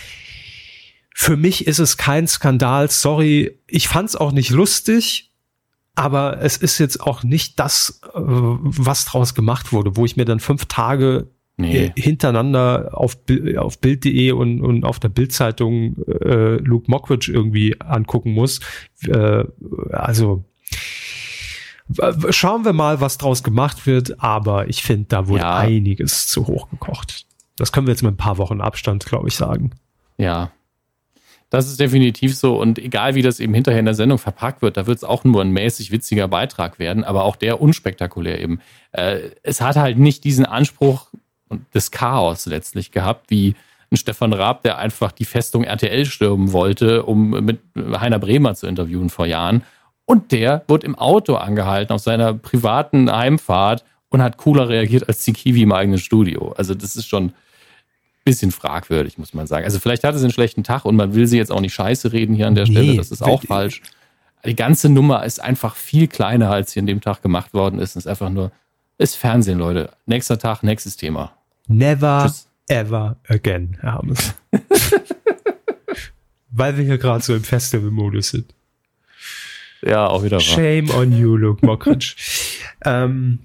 für 1.14 1.36
mich 1.36 1.66
ist 1.66 1.80
es 1.80 1.96
kein 1.96 2.28
Skandal, 2.28 2.88
sorry, 2.90 3.58
ich 3.66 3.88
fand 3.88 4.10
es 4.10 4.16
auch 4.16 4.30
nicht 4.30 4.50
lustig, 4.50 5.32
aber 5.96 6.40
es 6.40 6.56
ist 6.56 6.78
jetzt 6.78 7.00
auch 7.00 7.24
nicht 7.24 7.58
das, 7.58 8.00
äh, 8.04 8.10
was 8.14 9.04
draus 9.04 9.34
gemacht 9.34 9.72
wurde, 9.72 9.96
wo 9.96 10.04
ich 10.04 10.16
mir 10.16 10.24
dann 10.24 10.38
fünf 10.38 10.66
Tage 10.66 11.28
nee. 11.58 11.92
hintereinander 11.96 12.90
auf, 12.92 13.18
auf 13.56 13.78
Bild.de 13.80 14.32
und, 14.32 14.60
und 14.60 14.84
auf 14.84 14.98
der 14.98 15.08
Bildzeitung 15.08 15.96
äh, 16.06 16.56
Luke 16.56 16.90
Mockridge 16.90 17.32
irgendwie 17.32 17.80
angucken 17.80 18.32
muss. 18.32 18.60
Äh, 19.06 19.44
also 19.90 20.44
schauen 22.30 22.64
wir 22.64 22.72
mal, 22.72 23.00
was 23.00 23.18
draus 23.18 23.42
gemacht 23.42 23.86
wird, 23.86 24.22
aber 24.22 24.68
ich 24.68 24.82
finde, 24.82 25.06
da 25.08 25.28
wurde 25.28 25.42
ja. 25.42 25.58
einiges 25.58 26.28
zu 26.28 26.46
hoch 26.46 26.70
gekocht. 26.70 27.26
Das 27.56 27.72
können 27.72 27.86
wir 27.86 27.92
jetzt 27.92 28.02
mit 28.02 28.14
ein 28.14 28.18
paar 28.18 28.38
Wochen 28.38 28.60
Abstand, 28.60 29.04
glaube 29.04 29.28
ich, 29.28 29.34
sagen. 29.34 29.72
Ja, 30.16 30.52
das 31.50 31.66
ist 31.66 31.80
definitiv 31.80 32.36
so. 32.36 32.60
Und 32.60 32.78
egal 32.78 33.14
wie 33.14 33.22
das 33.22 33.40
eben 33.40 33.54
hinterher 33.54 33.80
in 33.80 33.86
der 33.86 33.94
Sendung 33.94 34.18
verpackt 34.18 34.60
wird, 34.60 34.76
da 34.76 34.86
wird 34.86 34.98
es 34.98 35.04
auch 35.04 35.24
nur 35.24 35.40
ein 35.40 35.50
mäßig 35.50 35.90
witziger 35.90 36.28
Beitrag 36.28 36.78
werden, 36.78 37.04
aber 37.04 37.24
auch 37.24 37.36
der 37.36 37.60
unspektakulär 37.60 38.40
eben. 38.40 38.60
Äh, 38.92 39.30
es 39.42 39.60
hat 39.60 39.76
halt 39.76 39.98
nicht 39.98 40.24
diesen 40.24 40.44
Anspruch, 40.44 41.10
und 41.48 41.62
des 41.74 41.90
Chaos 41.90 42.46
letztlich 42.46 42.90
gehabt, 42.90 43.30
wie 43.30 43.54
ein 43.90 43.96
Stefan 43.96 44.32
Raab, 44.32 44.62
der 44.62 44.78
einfach 44.78 45.12
die 45.12 45.24
Festung 45.24 45.64
RTL 45.64 46.04
stürmen 46.04 46.52
wollte, 46.52 47.04
um 47.04 47.30
mit 47.30 47.60
Heiner 47.76 48.18
Bremer 48.18 48.54
zu 48.54 48.66
interviewen 48.66 49.08
vor 49.08 49.26
Jahren. 49.26 49.62
Und 50.04 50.32
der 50.32 50.62
wird 50.68 50.84
im 50.84 50.94
Auto 50.94 51.34
angehalten 51.36 51.92
auf 51.92 52.00
seiner 52.00 52.34
privaten 52.34 53.10
Heimfahrt 53.10 53.84
und 54.10 54.22
hat 54.22 54.36
cooler 54.36 54.68
reagiert 54.68 55.08
als 55.08 55.24
die 55.24 55.32
Kiwi 55.32 55.62
im 55.62 55.72
eigenen 55.72 55.98
Studio. 55.98 56.52
Also 56.56 56.74
das 56.74 56.96
ist 56.96 57.06
schon 57.06 57.26
ein 57.26 57.34
bisschen 58.24 58.50
fragwürdig, 58.50 59.18
muss 59.18 59.34
man 59.34 59.46
sagen. 59.46 59.64
Also 59.64 59.78
vielleicht 59.78 60.04
hatte 60.04 60.18
sie 60.18 60.24
einen 60.24 60.32
schlechten 60.32 60.64
Tag 60.64 60.84
und 60.84 60.96
man 60.96 61.14
will 61.14 61.26
sie 61.26 61.36
jetzt 61.36 61.52
auch 61.52 61.60
nicht 61.60 61.74
scheiße 61.74 62.12
reden 62.12 62.34
hier 62.34 62.46
an 62.46 62.54
der 62.54 62.66
Stelle. 62.66 62.92
Nee, 62.92 62.96
das 62.96 63.10
ist 63.10 63.22
auch 63.22 63.42
falsch. 63.42 63.82
Die 64.44 64.56
ganze 64.56 64.88
Nummer 64.88 65.24
ist 65.24 65.40
einfach 65.40 65.74
viel 65.76 66.08
kleiner, 66.08 66.50
als 66.50 66.72
sie 66.72 66.80
an 66.80 66.86
dem 66.86 67.00
Tag 67.00 67.22
gemacht 67.22 67.52
worden 67.52 67.78
ist. 67.78 67.90
Es 67.90 67.96
ist 67.96 68.06
einfach 68.06 68.30
nur, 68.30 68.52
ist 68.96 69.16
Fernsehen, 69.16 69.58
Leute. 69.58 69.90
Nächster 70.06 70.38
Tag, 70.38 70.62
nächstes 70.62 70.96
Thema. 70.96 71.32
Never 71.68 72.24
Tschüss. 72.24 72.48
ever 72.68 73.16
again, 73.28 73.76
Herr 73.80 73.94
Hammes. 73.94 74.34
Weil 76.50 76.76
wir 76.76 76.84
hier 76.84 76.98
gerade 76.98 77.22
so 77.22 77.34
im 77.34 77.44
Festival-Modus 77.44 78.30
sind. 78.30 78.54
Ja, 79.82 80.08
auch 80.08 80.24
wieder. 80.24 80.40
Shame 80.40 80.90
on 80.90 81.12
you, 81.12 81.36
Luke 81.36 81.64
Mockridge. 81.64 82.16
ähm, 82.84 83.38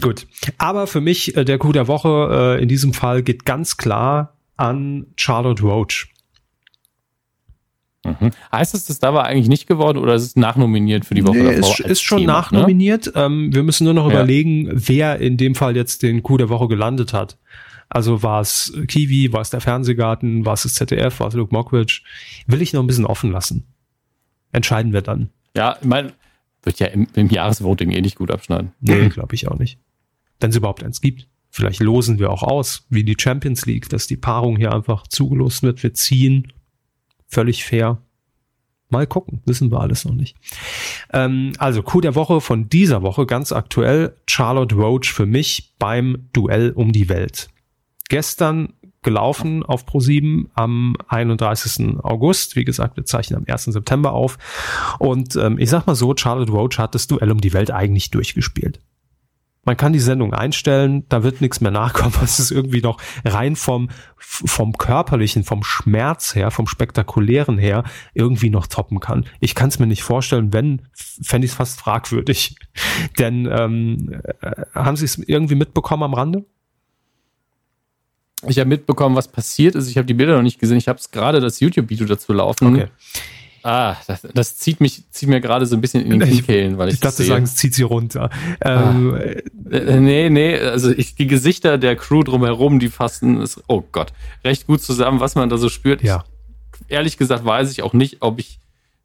gut. 0.00 0.26
Aber 0.58 0.86
für 0.86 1.00
mich, 1.00 1.36
äh, 1.36 1.44
der 1.44 1.58
Coup 1.58 1.72
der 1.72 1.88
Woche 1.88 2.56
äh, 2.58 2.62
in 2.62 2.68
diesem 2.68 2.92
Fall 2.94 3.22
geht 3.22 3.44
ganz 3.44 3.76
klar 3.76 4.36
an 4.56 5.06
Charlotte 5.16 5.62
Roach. 5.62 6.08
Mhm. 8.04 8.30
Heißt 8.50 8.74
es, 8.74 8.86
das 8.86 8.98
da 8.98 9.12
war 9.12 9.24
eigentlich 9.24 9.48
nicht 9.48 9.66
geworden 9.66 9.98
oder 9.98 10.14
ist 10.14 10.22
es 10.22 10.36
nachnominiert 10.36 11.04
für 11.04 11.14
die 11.14 11.26
Woche 11.26 11.38
nee, 11.38 11.56
davor? 11.56 11.70
Ist, 11.70 11.80
ist 11.80 12.00
schon 12.00 12.20
Thema, 12.20 12.32
nachnominiert. 12.32 13.06
Ne? 13.06 13.12
Ähm, 13.22 13.54
wir 13.54 13.62
müssen 13.62 13.84
nur 13.84 13.94
noch 13.94 14.06
ja. 14.06 14.12
überlegen, 14.12 14.70
wer 14.72 15.18
in 15.18 15.36
dem 15.36 15.54
Fall 15.54 15.76
jetzt 15.76 16.02
den 16.02 16.22
Coup 16.22 16.38
der 16.38 16.48
Woche 16.48 16.68
gelandet 16.68 17.12
hat. 17.12 17.38
Also 17.90 18.22
war 18.22 18.40
es 18.40 18.72
Kiwi, 18.86 19.32
war 19.32 19.40
es 19.40 19.50
der 19.50 19.60
Fernsehgarten, 19.60 20.46
war 20.46 20.54
es 20.54 20.62
das 20.62 20.74
ZDF, 20.74 21.20
war 21.20 21.28
es 21.28 21.34
Luke 21.34 21.52
Mockridge? 21.52 22.02
Will 22.46 22.62
ich 22.62 22.72
noch 22.72 22.82
ein 22.82 22.86
bisschen 22.86 23.04
offen 23.04 23.32
lassen. 23.32 23.66
Entscheiden 24.52 24.92
wir 24.92 25.02
dann. 25.02 25.30
Ja, 25.56 25.76
ich 25.80 25.86
meine, 25.86 26.12
wird 26.62 26.78
ja 26.78 26.86
im, 26.86 27.08
im 27.14 27.28
Jahresvoting 27.28 27.90
eh 27.90 28.00
nicht 28.00 28.16
gut 28.16 28.30
abschneiden. 28.30 28.72
Nee, 28.80 29.08
glaube 29.08 29.34
ich 29.34 29.48
auch 29.48 29.58
nicht. 29.58 29.78
Wenn 30.38 30.50
es 30.50 30.56
überhaupt 30.56 30.82
eins 30.84 31.00
gibt. 31.00 31.26
Vielleicht 31.50 31.80
losen 31.80 32.20
wir 32.20 32.30
auch 32.30 32.44
aus, 32.44 32.86
wie 32.90 33.02
die 33.02 33.16
Champions 33.18 33.66
League, 33.66 33.88
dass 33.88 34.06
die 34.06 34.16
Paarung 34.16 34.56
hier 34.56 34.72
einfach 34.72 35.08
zugelost 35.08 35.64
wird. 35.64 35.82
Wir 35.82 35.92
ziehen 35.92 36.52
völlig 37.30 37.64
fair. 37.64 37.98
Mal 38.90 39.06
gucken, 39.06 39.40
wissen 39.46 39.70
wir 39.70 39.80
alles 39.80 40.04
noch 40.04 40.14
nicht. 40.14 40.36
Ähm, 41.12 41.52
also 41.58 41.82
Coup 41.82 42.00
der 42.02 42.16
Woche 42.16 42.40
von 42.40 42.68
dieser 42.68 43.02
Woche, 43.02 43.24
ganz 43.24 43.52
aktuell, 43.52 44.16
Charlotte 44.26 44.74
Roach 44.74 45.12
für 45.12 45.26
mich 45.26 45.74
beim 45.78 46.28
Duell 46.32 46.72
um 46.72 46.90
die 46.90 47.08
Welt. 47.08 47.48
Gestern 48.08 48.72
gelaufen 49.02 49.62
auf 49.62 49.86
Pro7 49.86 50.46
am 50.54 50.96
31. 51.08 51.98
August. 52.02 52.56
Wie 52.56 52.64
gesagt, 52.64 52.96
wir 52.96 53.04
zeichnen 53.04 53.38
am 53.38 53.52
1. 53.52 53.64
September 53.64 54.12
auf. 54.12 54.36
Und 54.98 55.36
ähm, 55.36 55.58
ich 55.58 55.70
sag 55.70 55.86
mal 55.86 55.94
so, 55.94 56.14
Charlotte 56.16 56.52
Roach 56.52 56.78
hat 56.78 56.94
das 56.94 57.06
Duell 57.06 57.30
um 57.30 57.40
die 57.40 57.52
Welt 57.52 57.70
eigentlich 57.70 58.10
durchgespielt. 58.10 58.80
Man 59.64 59.76
kann 59.76 59.92
die 59.92 60.00
Sendung 60.00 60.32
einstellen, 60.32 61.04
da 61.08 61.22
wird 61.22 61.40
nichts 61.42 61.60
mehr 61.60 61.70
nachkommen, 61.70 62.14
was 62.20 62.38
es 62.38 62.50
irgendwie 62.50 62.80
noch 62.80 63.00
rein 63.24 63.56
vom, 63.56 63.90
vom 64.18 64.78
körperlichen, 64.78 65.44
vom 65.44 65.62
Schmerz 65.62 66.34
her, 66.34 66.50
vom 66.50 66.66
spektakulären 66.66 67.58
her 67.58 67.84
irgendwie 68.14 68.50
noch 68.50 68.66
toppen 68.66 69.00
kann. 69.00 69.26
Ich 69.38 69.54
kann 69.54 69.68
es 69.68 69.78
mir 69.78 69.86
nicht 69.86 70.02
vorstellen, 70.02 70.52
wenn, 70.52 70.82
fände 70.94 71.44
ich 71.44 71.52
es 71.52 71.56
fast 71.56 71.78
fragwürdig. 71.78 72.56
Denn 73.18 73.46
ähm, 73.50 74.20
äh, 74.40 74.62
haben 74.74 74.96
Sie 74.96 75.04
es 75.04 75.18
irgendwie 75.18 75.56
mitbekommen 75.56 76.04
am 76.04 76.14
Rande? 76.14 76.44
Ich 78.46 78.58
habe 78.58 78.68
mitbekommen, 78.68 79.16
was 79.16 79.28
passiert 79.28 79.74
ist. 79.74 79.88
Ich 79.88 79.98
habe 79.98 80.06
die 80.06 80.14
Bilder 80.14 80.36
noch 80.36 80.42
nicht 80.42 80.58
gesehen. 80.58 80.78
Ich 80.78 80.88
habe 80.88 80.98
es 80.98 81.10
gerade 81.10 81.40
das 81.40 81.60
YouTube-Video 81.60 82.06
dazu 82.06 82.32
laufen. 82.32 82.74
Okay. 82.74 82.86
Ah, 83.62 83.96
das, 84.06 84.26
das, 84.34 84.56
zieht 84.56 84.80
mich, 84.80 85.04
zieht 85.10 85.28
mir 85.28 85.40
gerade 85.40 85.66
so 85.66 85.76
ein 85.76 85.80
bisschen 85.80 86.04
in 86.04 86.10
den 86.10 86.20
Kniekehlen, 86.28 86.78
weil 86.78 86.88
ich. 86.88 86.94
Ich 86.94 87.00
dachte, 87.00 87.24
sagen, 87.24 87.44
es 87.44 87.56
zieht 87.56 87.74
sie 87.74 87.82
runter. 87.82 88.30
Ähm, 88.62 89.14
ah. 89.14 89.74
äh, 89.74 90.00
nee, 90.00 90.30
nee, 90.30 90.58
also 90.58 90.90
ich, 90.90 91.14
die 91.14 91.26
Gesichter 91.26 91.78
der 91.78 91.96
Crew 91.96 92.22
drumherum, 92.22 92.78
die 92.78 92.88
fassen 92.88 93.40
es, 93.40 93.62
oh 93.68 93.82
Gott, 93.92 94.12
recht 94.44 94.66
gut 94.66 94.82
zusammen, 94.82 95.20
was 95.20 95.34
man 95.34 95.48
da 95.48 95.58
so 95.58 95.68
spürt. 95.68 96.02
Ja. 96.02 96.24
Ich, 96.74 96.92
ehrlich 96.92 97.16
gesagt 97.16 97.44
weiß 97.44 97.70
ich 97.70 97.82
auch 97.82 97.92
nicht, 97.92 98.18
ob 98.20 98.38
ich 98.38 98.60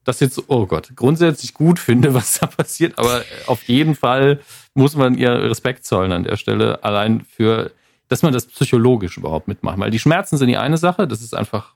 das 0.06 0.20
jetzt, 0.20 0.42
oh 0.48 0.66
Gott, 0.66 0.92
grundsätzlich 0.96 1.54
gut 1.54 1.80
finde, 1.80 2.14
was 2.14 2.40
da 2.40 2.48
passiert, 2.48 2.98
aber 2.98 3.24
auf 3.48 3.64
jeden 3.64 3.96
Fall 3.96 4.40
muss 4.74 4.96
man 4.96 5.18
ihr 5.18 5.32
Respekt 5.32 5.86
zollen 5.86 6.12
an 6.12 6.24
der 6.24 6.38
Stelle, 6.38 6.84
allein 6.84 7.22
für, 7.22 7.72
dass 8.08 8.22
man 8.22 8.32
das 8.32 8.46
psychologisch 8.46 9.18
überhaupt 9.18 9.48
mitmacht. 9.48 9.80
Weil 9.80 9.92
die 9.92 10.00
Schmerzen 10.00 10.38
sind 10.38 10.48
die 10.48 10.58
eine 10.58 10.78
Sache, 10.78 11.08
das 11.08 11.22
ist 11.22 11.34
einfach 11.34 11.74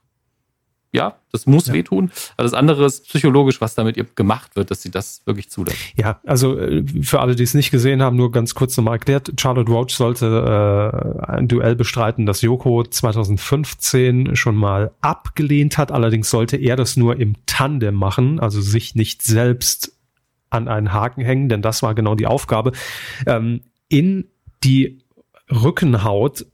ja, 0.91 1.17
das 1.31 1.45
muss 1.45 1.67
ja. 1.67 1.73
wehtun. 1.73 2.11
Aber 2.35 2.43
das 2.43 2.53
andere 2.53 2.85
ist 2.85 3.07
psychologisch, 3.07 3.61
was 3.61 3.75
damit 3.75 3.95
ihr 3.95 4.05
gemacht 4.05 4.55
wird, 4.55 4.71
dass 4.71 4.81
sie 4.81 4.89
das 4.89 5.21
wirklich 5.25 5.49
zulässt. 5.49 5.77
Ja, 5.95 6.19
also 6.25 6.57
äh, 6.57 6.83
für 7.03 7.19
alle, 7.19 7.35
die 7.35 7.43
es 7.43 7.53
nicht 7.53 7.69
gesehen 7.69 8.01
haben, 8.01 8.17
nur 8.17 8.31
ganz 8.31 8.55
kurz 8.55 8.75
nochmal 8.75 8.95
erklärt. 8.95 9.31
Charlotte 9.39 9.71
Roach 9.71 9.91
sollte 9.91 10.25
äh, 10.25 11.31
ein 11.31 11.47
Duell 11.47 11.75
bestreiten, 11.75 12.25
das 12.25 12.41
Yoko 12.41 12.83
2015 12.83 14.35
schon 14.35 14.55
mal 14.55 14.91
abgelehnt 15.01 15.77
hat. 15.77 15.91
Allerdings 15.91 16.29
sollte 16.29 16.57
er 16.57 16.75
das 16.75 16.97
nur 16.97 17.19
im 17.19 17.35
Tandem 17.45 17.93
machen, 17.93 18.39
also 18.39 18.59
sich 18.59 18.95
nicht 18.95 19.21
selbst 19.21 19.93
an 20.49 20.67
einen 20.67 20.91
Haken 20.91 21.21
hängen, 21.21 21.49
denn 21.49 21.61
das 21.61 21.83
war 21.83 21.93
genau 21.93 22.15
die 22.15 22.25
Aufgabe. 22.25 22.71
Ähm, 23.27 23.61
in 23.89 24.25
die 24.63 25.03
Rückenhaut 25.51 26.45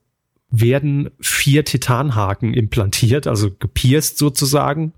werden 0.59 1.09
vier 1.19 1.65
Titanhaken 1.65 2.53
implantiert, 2.53 3.27
also 3.27 3.51
gepierst 3.51 4.17
sozusagen. 4.17 4.93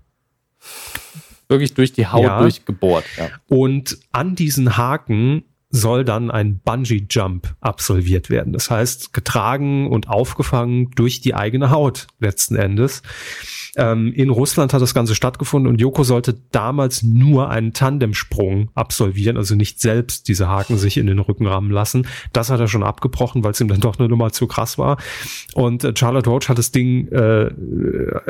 Wirklich 1.48 1.74
durch 1.74 1.92
die 1.92 2.06
Haut 2.06 2.24
ja. 2.24 2.40
durchgebohrt. 2.40 3.04
Ja. 3.16 3.30
Und 3.46 3.98
an 4.12 4.34
diesen 4.34 4.76
Haken 4.76 5.44
soll 5.70 6.04
dann 6.04 6.30
ein 6.30 6.58
Bungee 6.58 7.06
Jump 7.10 7.54
absolviert 7.60 8.30
werden. 8.30 8.52
Das 8.52 8.70
heißt, 8.70 9.12
getragen 9.12 9.90
und 9.90 10.08
aufgefangen 10.08 10.90
durch 10.92 11.20
die 11.20 11.34
eigene 11.34 11.70
Haut 11.70 12.06
letzten 12.20 12.56
Endes. 12.56 13.02
Ähm, 13.78 14.12
in 14.12 14.28
Russland 14.28 14.74
hat 14.74 14.82
das 14.82 14.92
Ganze 14.92 15.14
stattgefunden 15.14 15.70
und 15.70 15.80
Joko 15.80 16.02
sollte 16.02 16.36
damals 16.50 17.04
nur 17.04 17.48
einen 17.48 17.72
Tandemsprung 17.72 18.70
absolvieren, 18.74 19.36
also 19.36 19.54
nicht 19.54 19.80
selbst 19.80 20.26
diese 20.26 20.48
Haken 20.48 20.78
sich 20.78 20.96
in 20.96 21.06
den 21.06 21.20
Rücken 21.20 21.46
rammen 21.46 21.70
lassen. 21.70 22.06
Das 22.32 22.50
hat 22.50 22.58
er 22.58 22.66
schon 22.66 22.82
abgebrochen, 22.82 23.44
weil 23.44 23.52
es 23.52 23.60
ihm 23.60 23.68
dann 23.68 23.80
doch 23.80 23.96
eine 23.98 24.08
Nummer 24.08 24.32
zu 24.32 24.48
krass 24.48 24.78
war. 24.78 24.98
Und 25.54 25.84
äh, 25.84 25.94
Charlotte 25.96 26.28
Roach 26.28 26.48
hat 26.48 26.58
das 26.58 26.72
Ding 26.72 27.06
äh, 27.08 27.50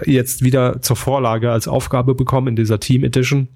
jetzt 0.04 0.44
wieder 0.44 0.82
zur 0.82 0.96
Vorlage 0.96 1.50
als 1.50 1.66
Aufgabe 1.66 2.14
bekommen 2.14 2.48
in 2.48 2.56
dieser 2.56 2.78
Team 2.78 3.02
Edition 3.02 3.48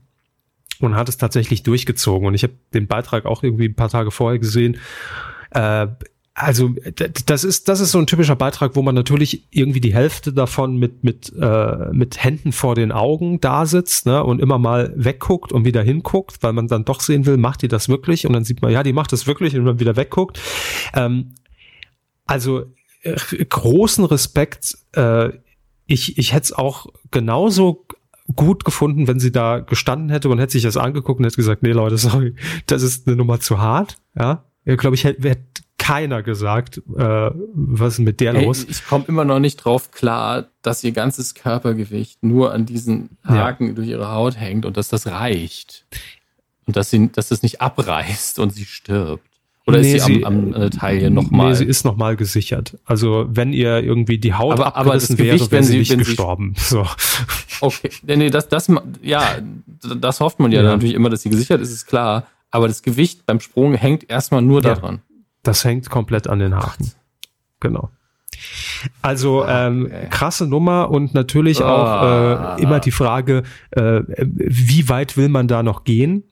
und 0.81 0.97
hat 0.97 1.11
es 1.11 1.19
tatsächlich 1.19 1.63
durchgezogen. 1.63 2.27
Und 2.27 2.35
ich 2.35 2.43
habe 2.43 2.55
den 2.73 2.87
Beitrag 2.87 3.27
auch 3.27 3.43
irgendwie 3.43 3.67
ein 3.67 3.75
paar 3.75 3.91
Tage 3.91 4.11
vorher 4.11 4.39
gesehen. 4.39 4.79
Äh, 5.51 5.89
also 6.35 6.75
das 7.27 7.45
ist 7.45 7.69
das 7.69 7.81
ist 7.81 7.91
so 7.91 7.99
ein 7.99 8.07
typischer 8.07 8.37
Beitrag, 8.37 8.75
wo 8.75 8.81
man 8.81 8.95
natürlich 8.95 9.47
irgendwie 9.51 9.83
die 9.83 9.95
Hälfte 9.95 10.33
davon 10.33 10.77
mit 10.77 11.05
mit 11.05 11.31
äh, 11.39 11.93
mit 11.93 12.25
Händen 12.25 12.53
vor 12.53 12.75
den 12.75 12.91
Augen 12.91 13.39
da 13.41 13.67
sitzt 13.67 14.07
ne, 14.07 14.25
und 14.25 14.41
immer 14.41 14.59
mal 14.59 14.95
wegguckt 14.97 15.53
und 15.53 15.67
wieder 15.67 15.83
hinguckt, 15.83 16.43
weil 16.43 16.55
man 16.55 16.69
dann 16.69 16.87
doch 16.87 17.01
sehen 17.01 17.27
will, 17.27 17.37
macht 17.37 17.61
die 17.61 17.69
das 17.69 17.91
wirklich? 17.91 18.27
Und 18.27 18.33
dann 18.33 18.45
sieht 18.45 18.63
man, 18.63 18.73
ja, 18.73 18.83
die 18.83 18.95
macht 18.95 19.13
das 19.13 19.27
wirklich 19.27 19.57
und 19.57 19.67
dann 19.67 19.79
wieder 19.79 19.97
wegguckt. 19.97 20.41
Ähm, 20.95 21.35
also 22.25 22.65
äh, 23.03 23.45
großen 23.45 24.05
Respekt. 24.07 24.79
Äh, 24.93 25.31
ich 25.87 26.17
ich 26.17 26.33
hätte 26.33 26.45
es 26.45 26.53
auch 26.55 26.87
genauso 27.11 27.87
gut 28.35 28.65
gefunden, 28.65 29.07
wenn 29.07 29.21
sie 29.21 29.33
da 29.33 29.59
gestanden 29.59 30.09
hätte 30.09 30.31
und 30.31 30.39
hätte 30.39 30.53
sich 30.53 30.63
das 30.63 30.79
angeguckt 30.79 31.19
und 31.19 31.27
hätte 31.27 31.37
gesagt, 31.37 31.63
nee 31.63 31.73
Leute, 31.73 31.99
sorry, 31.99 32.35
das 32.67 32.83
ist 32.83 33.07
eine 33.07 33.17
Nummer 33.17 33.41
zu 33.41 33.59
hart. 33.59 33.99
Ja, 34.19 34.47
ja 34.65 34.77
glaube 34.77 34.97
ich, 34.97 35.05
hätte 35.05 35.23
keiner 35.83 36.23
gesagt, 36.23 36.81
äh, 36.97 37.31
was 37.55 37.95
ist 37.95 37.99
mit 37.99 38.21
der 38.21 38.35
hey, 38.35 38.45
los? 38.45 38.65
Ich 38.69 38.87
komme 38.87 39.05
immer 39.09 39.25
noch 39.25 39.41
nicht 39.41 39.57
drauf 39.57 39.91
klar, 39.91 40.47
dass 40.63 40.85
ihr 40.85 40.93
ganzes 40.93 41.35
Körpergewicht 41.35 42.23
nur 42.23 42.53
an 42.53 42.67
diesen 42.67 43.11
Haken 43.25 43.67
ja. 43.67 43.73
durch 43.73 43.89
ihre 43.89 44.13
Haut 44.13 44.39
hängt 44.39 44.65
und 44.65 44.77
dass 44.77 44.89
das 44.89 45.09
reicht. 45.09 45.85
Und 46.67 46.77
dass 46.77 46.91
sie, 46.91 47.11
dass 47.11 47.31
das 47.31 47.43
nicht 47.43 47.61
abreißt 47.61 48.39
und 48.39 48.51
sie 48.51 48.65
stirbt. 48.65 49.27
Oder 49.67 49.81
nee, 49.81 49.95
ist 49.95 50.07
sie, 50.07 50.15
sie 50.15 50.25
am, 50.25 50.55
am 50.55 50.63
äh, 50.63 50.71
Taille 50.71 51.11
nochmal? 51.11 51.51
Nee, 51.51 51.57
sie 51.57 51.65
ist 51.65 51.85
nochmal 51.85 52.15
gesichert. 52.15 52.79
Also 52.85 53.27
wenn 53.29 53.53
ihr 53.53 53.83
irgendwie 53.83 54.19
die 54.19 54.35
Haut 54.35 54.53
aber, 54.53 54.77
aber 54.77 54.93
das 54.95 55.11
wäre, 55.19 55.37
Gewicht, 55.37 55.51
wäre 55.51 55.65
sie 55.65 55.79
nicht 55.79 55.99
gestorben. 55.99 56.55
Sie, 56.57 56.65
so. 56.77 56.87
Okay, 57.61 57.91
nee, 58.07 58.31
das, 58.31 58.49
das, 58.49 58.71
ja, 59.03 59.39
das 59.97 60.21
hofft 60.21 60.39
man 60.39 60.53
ja, 60.53 60.63
ja. 60.63 60.71
natürlich 60.71 60.95
immer, 60.95 61.11
dass 61.11 61.23
sie 61.23 61.31
gesichert 61.31 61.61
ist, 61.61 61.73
ist 61.73 61.87
klar. 61.87 62.29
Aber 62.53 62.69
das 62.69 62.83
Gewicht 62.83 63.27
beim 63.27 63.41
Sprung 63.41 63.75
hängt 63.75 64.09
erstmal 64.09 64.43
nur 64.43 64.63
ja. 64.63 64.75
daran. 64.75 65.01
Das 65.43 65.65
hängt 65.65 65.91
komplett 65.91 66.29
an 66.29 66.39
den 66.39 66.55
Haken. 66.55 66.93
Genau. 67.61 67.91
Also 69.01 69.45
ähm, 69.47 69.91
krasse 70.11 70.47
Nummer 70.47 70.91
und 70.91 71.15
natürlich 71.15 71.63
auch 71.63 72.59
äh, 72.59 72.63
immer 72.63 72.81
die 72.81 72.91
Frage, 72.91 73.43
äh, 73.71 74.01
wie 74.09 74.89
weit 74.89 75.17
will 75.17 75.29
man 75.29 75.47
da 75.49 75.63
noch 75.63 75.85
gehen? 75.85 76.25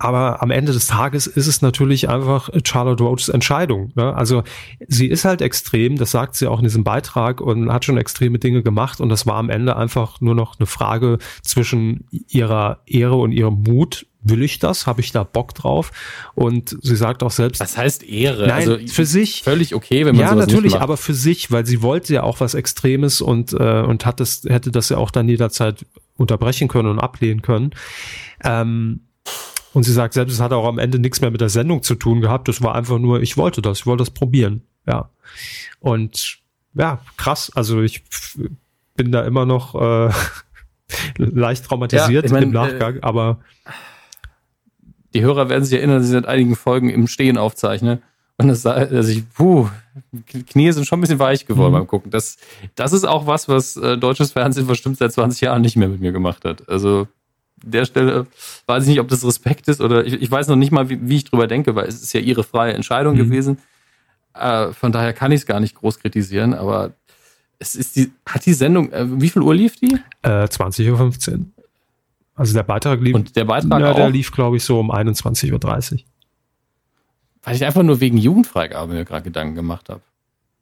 Aber 0.00 0.42
am 0.42 0.50
Ende 0.50 0.72
des 0.72 0.86
Tages 0.86 1.26
ist 1.26 1.46
es 1.46 1.60
natürlich 1.60 2.08
einfach 2.08 2.48
Charlotte 2.64 3.04
Roaches 3.04 3.28
Entscheidung. 3.28 3.92
Ne? 3.96 4.14
Also 4.14 4.42
sie 4.88 5.06
ist 5.06 5.26
halt 5.26 5.42
extrem, 5.42 5.96
das 5.96 6.10
sagt 6.10 6.36
sie 6.36 6.46
auch 6.46 6.58
in 6.60 6.64
diesem 6.64 6.84
Beitrag 6.84 7.42
und 7.42 7.70
hat 7.70 7.84
schon 7.84 7.98
extreme 7.98 8.38
Dinge 8.38 8.62
gemacht 8.62 9.02
und 9.02 9.10
das 9.10 9.26
war 9.26 9.36
am 9.36 9.50
Ende 9.50 9.76
einfach 9.76 10.22
nur 10.22 10.34
noch 10.34 10.58
eine 10.58 10.64
Frage 10.64 11.18
zwischen 11.42 12.06
ihrer 12.10 12.80
Ehre 12.86 13.16
und 13.16 13.32
ihrem 13.32 13.62
Mut. 13.62 14.06
Will 14.22 14.42
ich 14.42 14.58
das? 14.58 14.86
Habe 14.86 15.02
ich 15.02 15.12
da 15.12 15.22
Bock 15.22 15.54
drauf? 15.54 15.92
Und 16.34 16.78
sie 16.80 16.96
sagt 16.96 17.22
auch 17.22 17.30
selbst. 17.30 17.60
Was 17.60 17.76
heißt 17.76 18.02
Ehre? 18.02 18.46
Nein, 18.46 18.68
also 18.68 18.78
für 18.86 19.04
sich. 19.04 19.42
Völlig 19.42 19.74
okay, 19.74 20.06
wenn 20.06 20.16
man 20.16 20.24
Ja, 20.24 20.34
natürlich, 20.34 20.76
aber 20.76 20.96
für 20.96 21.14
sich, 21.14 21.50
weil 21.50 21.66
sie 21.66 21.82
wollte 21.82 22.14
ja 22.14 22.22
auch 22.22 22.40
was 22.40 22.54
Extremes 22.54 23.20
und, 23.20 23.52
äh, 23.52 23.82
und 23.82 24.06
hat 24.06 24.20
das, 24.20 24.44
hätte 24.48 24.70
das 24.70 24.88
ja 24.88 24.96
auch 24.96 25.10
dann 25.10 25.28
jederzeit 25.28 25.84
unterbrechen 26.16 26.68
können 26.68 26.88
und 26.88 26.98
ablehnen 26.98 27.42
können. 27.42 27.72
Ähm, 28.42 29.00
und 29.72 29.84
sie 29.84 29.92
sagt 29.92 30.14
selbst, 30.14 30.34
es 30.34 30.40
hat 30.40 30.52
auch 30.52 30.66
am 30.66 30.78
Ende 30.78 30.98
nichts 30.98 31.20
mehr 31.20 31.30
mit 31.30 31.40
der 31.40 31.48
Sendung 31.48 31.82
zu 31.82 31.94
tun 31.94 32.20
gehabt. 32.20 32.48
Das 32.48 32.62
war 32.62 32.74
einfach 32.74 32.98
nur, 32.98 33.20
ich 33.22 33.36
wollte 33.36 33.62
das, 33.62 33.80
ich 33.80 33.86
wollte 33.86 34.02
das 34.02 34.10
probieren. 34.10 34.62
Ja. 34.86 35.10
Und 35.78 36.38
ja, 36.74 37.00
krass. 37.16 37.52
Also 37.54 37.80
ich 37.82 38.04
bin 38.96 39.12
da 39.12 39.22
immer 39.22 39.46
noch 39.46 39.74
äh, 39.74 40.12
leicht 41.18 41.64
traumatisiert 41.64 42.24
ja, 42.24 42.26
ich 42.26 42.32
mein, 42.32 42.44
im 42.44 42.50
Nachgang, 42.50 42.96
äh, 42.96 43.02
aber 43.02 43.40
die 45.14 45.22
Hörer 45.22 45.48
werden 45.48 45.64
sich 45.64 45.78
erinnern, 45.78 46.02
sie 46.02 46.10
seit 46.10 46.26
einigen 46.26 46.56
Folgen 46.56 46.90
im 46.90 47.06
Stehen 47.06 47.38
aufzeichnen. 47.38 48.02
Und 48.38 48.48
das 48.48 48.64
also 48.64 49.10
ich, 49.10 49.28
puh, 49.28 49.68
Knie 50.48 50.72
sind 50.72 50.86
schon 50.86 50.98
ein 50.98 51.02
bisschen 51.02 51.18
weich 51.18 51.46
geworden 51.46 51.72
mhm. 51.72 51.78
beim 51.78 51.86
Gucken. 51.86 52.10
Das, 52.10 52.38
das 52.74 52.92
ist 52.92 53.04
auch 53.04 53.26
was, 53.26 53.48
was 53.48 53.76
äh, 53.76 53.98
deutsches 53.98 54.32
Fernsehen 54.32 54.66
bestimmt 54.66 54.96
seit 54.96 55.12
20 55.12 55.42
Jahren 55.42 55.60
nicht 55.62 55.76
mehr 55.76 55.88
mit 55.88 56.00
mir 56.00 56.12
gemacht 56.12 56.44
hat. 56.44 56.66
Also 56.68 57.06
der 57.62 57.84
Stelle 57.84 58.26
weiß 58.66 58.84
ich 58.84 58.88
nicht, 58.90 59.00
ob 59.00 59.08
das 59.08 59.24
Respekt 59.24 59.68
ist 59.68 59.80
oder 59.80 60.04
ich, 60.04 60.14
ich 60.14 60.30
weiß 60.30 60.48
noch 60.48 60.56
nicht 60.56 60.72
mal, 60.72 60.88
wie, 60.88 60.98
wie, 61.08 61.16
ich 61.16 61.24
drüber 61.24 61.46
denke, 61.46 61.74
weil 61.74 61.86
es 61.86 62.02
ist 62.02 62.12
ja 62.12 62.20
ihre 62.20 62.44
freie 62.44 62.72
Entscheidung 62.72 63.14
mhm. 63.14 63.18
gewesen. 63.18 63.58
Äh, 64.34 64.72
von 64.72 64.92
daher 64.92 65.12
kann 65.12 65.32
ich 65.32 65.40
es 65.40 65.46
gar 65.46 65.60
nicht 65.60 65.74
groß 65.74 65.98
kritisieren, 65.98 66.54
aber 66.54 66.92
es 67.58 67.74
ist 67.74 67.96
die, 67.96 68.10
hat 68.26 68.46
die 68.46 68.54
Sendung, 68.54 68.90
äh, 68.92 69.06
wie 69.20 69.28
viel 69.28 69.42
Uhr 69.42 69.54
lief 69.54 69.76
die? 69.76 69.98
Äh, 70.22 70.44
20.15 70.44 71.32
Uhr. 71.32 71.46
Also 72.34 72.54
der 72.54 72.62
Beitrag 72.62 73.00
lief. 73.00 73.14
Und 73.14 73.36
der 73.36 73.44
Beitrag 73.44 73.80
ja, 73.80 73.92
der 73.92 74.10
lief, 74.10 74.32
glaube 74.32 74.56
ich, 74.56 74.64
so 74.64 74.80
um 74.80 74.90
21.30 74.90 75.52
Uhr. 75.52 75.98
Weil 77.42 77.56
ich 77.56 77.64
einfach 77.64 77.82
nur 77.82 78.00
wegen 78.00 78.16
Jugendfreigabe 78.16 78.94
mir 78.94 79.04
gerade 79.04 79.24
Gedanken 79.24 79.54
gemacht 79.54 79.88
habe. 79.88 80.00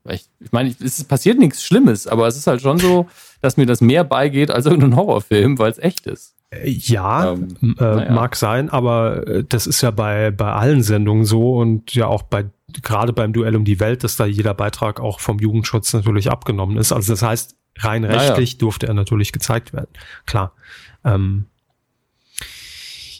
Ich, 0.08 0.28
ich 0.40 0.52
meine, 0.52 0.74
es 0.82 1.04
passiert 1.04 1.38
nichts 1.38 1.62
Schlimmes, 1.64 2.06
aber 2.06 2.26
es 2.26 2.36
ist 2.36 2.46
halt 2.46 2.62
schon 2.62 2.78
so, 2.78 3.08
dass 3.40 3.56
mir 3.56 3.66
das 3.66 3.80
mehr 3.80 4.04
beigeht 4.04 4.50
als 4.50 4.66
irgendein 4.66 4.96
Horrorfilm, 4.96 5.58
weil 5.58 5.70
es 5.70 5.78
echt 5.78 6.06
ist. 6.06 6.34
Ja, 6.64 7.32
ähm, 7.32 7.76
äh, 7.78 8.10
mag 8.10 8.34
sein, 8.34 8.70
aber 8.70 9.26
äh, 9.26 9.44
das 9.46 9.66
ist 9.66 9.82
ja 9.82 9.90
bei, 9.90 10.30
bei 10.30 10.50
allen 10.52 10.82
Sendungen 10.82 11.24
so 11.24 11.58
und 11.58 11.94
ja 11.94 12.06
auch 12.06 12.22
bei 12.22 12.46
gerade 12.82 13.12
beim 13.12 13.32
Duell 13.32 13.56
um 13.56 13.64
die 13.64 13.80
Welt, 13.80 14.04
dass 14.04 14.16
da 14.16 14.24
jeder 14.24 14.54
Beitrag 14.54 15.00
auch 15.00 15.20
vom 15.20 15.38
Jugendschutz 15.38 15.92
natürlich 15.92 16.30
abgenommen 16.30 16.78
ist. 16.78 16.92
Also 16.92 17.12
das 17.12 17.22
heißt, 17.22 17.56
rein 17.78 18.04
rechtlich 18.04 18.52
ja. 18.52 18.58
durfte 18.58 18.86
er 18.86 18.94
natürlich 18.94 19.32
gezeigt 19.32 19.72
werden. 19.72 19.90
Klar. 20.26 20.52
Ähm, 21.04 21.46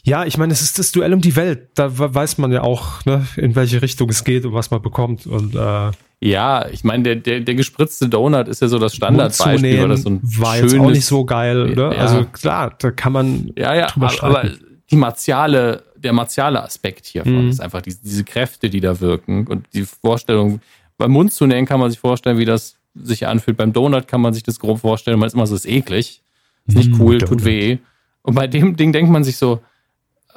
ja, 0.03 0.25
ich 0.25 0.37
meine, 0.37 0.53
es 0.53 0.61
ist 0.61 0.79
das 0.79 0.91
Duell 0.91 1.13
um 1.13 1.21
die 1.21 1.35
Welt. 1.35 1.69
Da 1.75 1.89
weiß 1.97 2.37
man 2.37 2.51
ja 2.51 2.61
auch, 2.61 3.03
ne, 3.05 3.25
in 3.35 3.55
welche 3.55 3.81
Richtung 3.81 4.09
es 4.09 4.23
geht 4.23 4.45
und 4.45 4.53
was 4.53 4.71
man 4.71 4.81
bekommt. 4.81 5.27
Und 5.27 5.55
äh, 5.55 5.91
ja, 6.21 6.67
ich 6.67 6.83
meine, 6.83 7.03
der, 7.03 7.15
der, 7.15 7.39
der 7.41 7.55
gespritzte 7.55 8.09
Donut 8.09 8.47
ist 8.47 8.61
ja 8.61 8.67
so 8.67 8.77
das 8.77 8.95
Standardbeispiel, 8.95 9.87
das 9.87 10.03
so 10.03 10.09
ein 10.09 10.21
war 10.23 10.55
schönes, 10.55 10.73
jetzt 10.73 10.81
auch 10.81 10.91
nicht 10.91 11.05
so 11.05 11.25
geil, 11.25 11.71
oder? 11.71 11.93
Ja. 11.93 11.99
Also 11.99 12.25
klar, 12.25 12.75
da 12.77 12.91
kann 12.91 13.13
man 13.13 13.51
ja, 13.57 13.73
ja, 13.73 13.87
drüber 13.87 14.11
aber, 14.19 14.39
aber 14.39 14.49
die 14.91 14.95
martiale, 14.95 15.83
der 15.95 16.13
martiale 16.13 16.61
Aspekt 16.61 17.05
hiervon 17.05 17.45
mhm. 17.45 17.49
ist 17.49 17.61
einfach 17.61 17.81
die, 17.81 17.95
diese 17.95 18.23
Kräfte, 18.23 18.69
die 18.69 18.81
da 18.81 18.99
wirken 18.99 19.47
und 19.47 19.67
die 19.73 19.85
Vorstellung, 19.85 20.59
beim 20.97 21.11
Mund 21.11 21.31
zu 21.31 21.45
nähen 21.45 21.65
kann 21.65 21.79
man 21.79 21.89
sich 21.89 21.99
vorstellen, 21.99 22.37
wie 22.37 22.45
das 22.45 22.75
sich 22.95 23.27
anfühlt. 23.27 23.55
Beim 23.55 23.71
Donut 23.71 24.07
kann 24.07 24.19
man 24.19 24.33
sich 24.33 24.43
das 24.43 24.59
grob 24.59 24.79
vorstellen, 24.79 25.19
man 25.19 25.27
ist 25.27 25.33
immer 25.33 25.47
so, 25.47 25.55
ist 25.55 25.65
eklig, 25.65 26.21
ist 26.67 26.75
nicht 26.75 26.91
mhm, 26.91 27.01
cool, 27.01 27.17
Donut. 27.19 27.29
tut 27.29 27.45
weh. 27.45 27.77
Und 28.23 28.35
bei 28.35 28.47
dem 28.47 28.75
Ding 28.75 28.91
denkt 28.91 29.09
man 29.09 29.23
sich 29.23 29.37
so, 29.37 29.61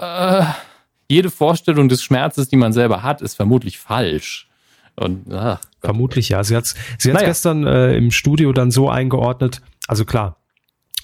äh, 0.02 0.44
jede 1.08 1.30
Vorstellung 1.30 1.88
des 1.88 2.02
Schmerzes, 2.02 2.48
die 2.48 2.56
man 2.56 2.72
selber 2.72 3.02
hat, 3.02 3.22
ist 3.22 3.34
vermutlich 3.34 3.78
falsch. 3.78 4.48
Und, 4.96 5.32
ach, 5.32 5.60
vermutlich 5.80 6.30
ja. 6.30 6.44
Sie 6.44 6.56
hat 6.56 6.64
es 6.64 6.74
naja. 7.04 7.26
gestern 7.26 7.66
äh, 7.66 7.96
im 7.96 8.10
Studio 8.10 8.52
dann 8.52 8.70
so 8.70 8.90
eingeordnet. 8.90 9.62
Also 9.86 10.04
klar, 10.04 10.36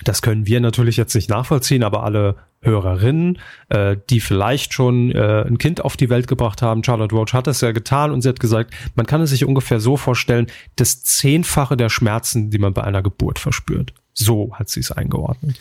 das 0.05 0.23
können 0.23 0.47
wir 0.47 0.61
natürlich 0.61 0.97
jetzt 0.97 1.15
nicht 1.15 1.29
nachvollziehen, 1.29 1.83
aber 1.83 2.05
alle 2.05 2.37
Hörerinnen, 2.61 3.39
äh, 3.69 3.97
die 4.11 4.21
vielleicht 4.21 4.73
schon 4.73 5.13
äh, 5.13 5.45
ein 5.47 5.59
Kind 5.59 5.85
auf 5.85 5.97
die 5.97 6.11
Welt 6.11 6.27
gebracht 6.27 6.61
haben, 6.61 6.83
Charlotte 6.83 7.15
Roach 7.15 7.33
hat 7.33 7.47
das 7.47 7.61
ja 7.61 7.73
getan 7.73 8.11
und 8.11 8.23
sie 8.23 8.29
hat 8.29 8.41
gesagt, 8.41 8.75
man 8.95 9.07
kann 9.07 9.21
es 9.21 9.31
sich 9.31 9.45
ungefähr 9.45 9.81
so 9.81 9.97
vorstellen, 9.97 10.49
das 10.77 11.03
Zehnfache 11.03 11.77
der 11.77 11.89
Schmerzen, 11.89 12.51
die 12.51 12.59
man 12.59 12.75
bei 12.75 12.83
einer 12.83 13.03
Geburt 13.03 13.39
verspürt. 13.39 13.93
So 14.13 14.51
hat 14.55 14.69
sie 14.69 14.81
es 14.81 14.91
eingeordnet. 14.91 15.59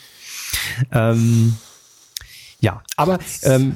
Ähm, 0.92 1.56
ja, 2.60 2.82
aber 2.96 3.18
ähm, 3.44 3.74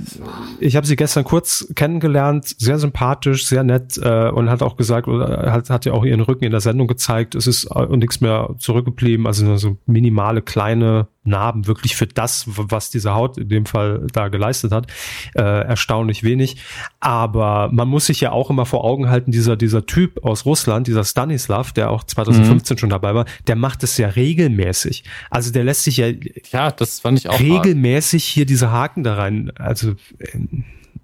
ich 0.59 0.75
habe 0.75 0.87
sie 0.87 0.97
gestern 0.97 1.23
kurz 1.23 1.69
kennengelernt, 1.77 2.57
sehr 2.59 2.79
sympathisch, 2.79 3.47
sehr 3.47 3.63
nett 3.63 3.97
äh, 3.99 4.29
und 4.29 4.51
hat 4.51 4.61
auch 4.61 4.77
gesagt, 4.77 5.07
oder 5.07 5.53
hat, 5.53 5.71
hat 5.71 5.85
ja 5.85 5.93
auch 5.93 6.05
ihren 6.05 6.21
Rücken 6.21 6.45
in 6.45 6.51
der 6.51 6.61
Sendung 6.61 6.89
gezeigt, 6.89 7.37
es 7.37 7.47
ist 7.47 7.67
äh, 7.67 7.97
nichts 7.97 8.21
mehr 8.21 8.55
zurückgeblieben, 8.59 9.29
also 9.29 9.45
nur 9.45 9.59
so 9.59 9.77
minimale 9.87 10.43
kleine 10.43 11.07
Narben 11.24 11.66
wirklich 11.66 11.94
für 11.94 12.07
das, 12.07 12.44
was 12.47 12.90
diese 12.90 13.15
Haut 13.15 13.39
in 13.39 13.49
dem 13.49 13.66
Fall 13.66 14.07
da 14.12 14.28
geleistet 14.28 14.73
hat, 14.73 14.89
äh, 15.35 15.43
erstaunlich 15.43 16.24
wenig. 16.24 16.57
Aber 17.01 17.70
man 17.73 17.89
muss 17.89 18.07
sich 18.07 18.20
ja 18.20 18.32
auch 18.32 18.51
immer 18.51 18.66
vor 18.66 18.85
Augen 18.85 19.09
halten, 19.09 19.31
dieser, 19.31 19.57
dieser 19.57 19.86
Typ 19.86 20.24
aus 20.24 20.44
Russland, 20.44 20.86
dieser 20.86 21.05
Stanislav, 21.05 21.73
der 21.73 21.90
auch 21.90 22.05
2015 22.05 22.74
mhm. 22.74 22.78
schon 22.78 22.90
dabei 22.90 23.15
war, 23.15 23.24
der 23.47 23.57
macht 23.57 23.82
es 23.85 23.97
ja 23.99 24.09
regelmäßig. 24.09 25.05
Also 25.31 25.53
der 25.53 25.65
lässt 25.65 25.85
sich 25.85 25.97
ja, 25.97 26.09
ja 26.51 26.70
das 26.70 27.01
fand 27.01 27.19
ich 27.19 27.28
auch 27.28 27.39
regelmäßig 27.39 28.24
hart. 28.24 28.35
hier 28.35 28.47
diese 28.47 28.70
Haken 28.73 29.05
da 29.05 29.15
rein. 29.15 29.53
Also, 29.57 29.93
äh, 30.19 30.39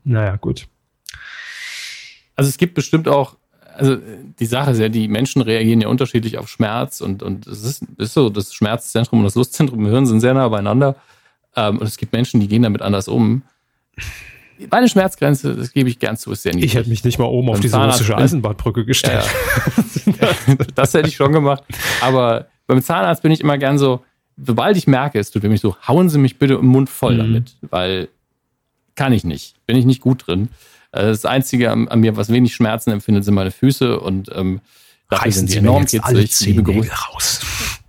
naja, 0.04 0.36
gut. 0.36 0.66
Also 2.34 2.50
es 2.50 2.56
gibt 2.56 2.74
bestimmt 2.74 3.08
auch 3.08 3.37
also 3.78 3.96
die 4.38 4.46
Sache 4.46 4.72
ist 4.72 4.78
ja, 4.78 4.88
die 4.88 5.08
Menschen 5.08 5.40
reagieren 5.40 5.80
ja 5.80 5.88
unterschiedlich 5.88 6.36
auf 6.38 6.48
Schmerz 6.48 7.00
und, 7.00 7.22
und 7.22 7.46
es 7.46 7.62
ist, 7.62 7.84
ist 7.96 8.12
so, 8.12 8.28
das 8.28 8.52
Schmerzzentrum 8.52 9.20
und 9.20 9.24
das 9.24 9.36
Lustzentrum 9.36 9.84
im 9.84 9.90
Hirn 9.90 10.06
sind 10.06 10.20
sehr 10.20 10.34
nah 10.34 10.48
beieinander. 10.48 10.96
Ähm, 11.54 11.78
und 11.78 11.86
es 11.86 11.96
gibt 11.96 12.12
Menschen, 12.12 12.40
die 12.40 12.48
gehen 12.48 12.62
damit 12.62 12.82
anders 12.82 13.08
um. 13.08 13.42
Meine 14.70 14.88
Schmerzgrenze, 14.88 15.54
das 15.54 15.72
gebe 15.72 15.88
ich 15.88 16.00
gern 16.00 16.16
zu, 16.16 16.32
ist 16.32 16.42
sehr 16.42 16.52
niedrig. 16.52 16.72
Ich 16.72 16.76
hätte 16.76 16.90
mich 16.90 17.04
nicht 17.04 17.18
mal 17.18 17.26
oben 17.26 17.50
auf 17.50 17.60
diese 17.60 17.72
Zahnarzt 17.72 18.00
russische 18.00 18.16
Eisenbahnbrücke 18.16 18.84
gestellt. 18.84 19.24
Ja, 20.06 20.56
das 20.74 20.94
hätte 20.94 21.08
ich 21.08 21.14
schon 21.14 21.32
gemacht. 21.32 21.62
Aber 22.00 22.48
beim 22.66 22.82
Zahnarzt 22.82 23.22
bin 23.22 23.30
ich 23.30 23.40
immer 23.40 23.56
gern 23.58 23.78
so, 23.78 24.04
sobald 24.36 24.76
ich 24.76 24.88
merke, 24.88 25.20
es 25.20 25.30
tut 25.30 25.44
mir 25.44 25.56
so, 25.58 25.76
hauen 25.86 26.08
Sie 26.08 26.18
mich 26.18 26.38
bitte 26.38 26.54
im 26.54 26.66
Mund 26.66 26.90
voll 26.90 27.14
mhm. 27.14 27.18
damit, 27.18 27.56
weil 27.62 28.08
kann 28.96 29.12
ich 29.12 29.22
nicht, 29.22 29.54
bin 29.66 29.76
ich 29.76 29.84
nicht 29.84 30.00
gut 30.00 30.26
drin. 30.26 30.48
Äh, 30.92 31.02
das 31.02 31.24
Einzige 31.24 31.70
an, 31.70 31.88
an, 31.88 32.00
mir, 32.00 32.16
was 32.16 32.28
wenig 32.28 32.54
Schmerzen 32.54 32.90
empfindet, 32.90 33.24
sind 33.24 33.34
meine 33.34 33.50
Füße 33.50 33.98
und 34.00 34.30
ähm, 34.34 34.60
dafür 35.08 35.32
sind 35.32 35.52
die 35.52 35.58
enorm 35.58 35.84
kitzelig. 35.84 36.40
Liebe 36.40 36.62
Grüße. 36.62 36.90
raus. 36.90 37.40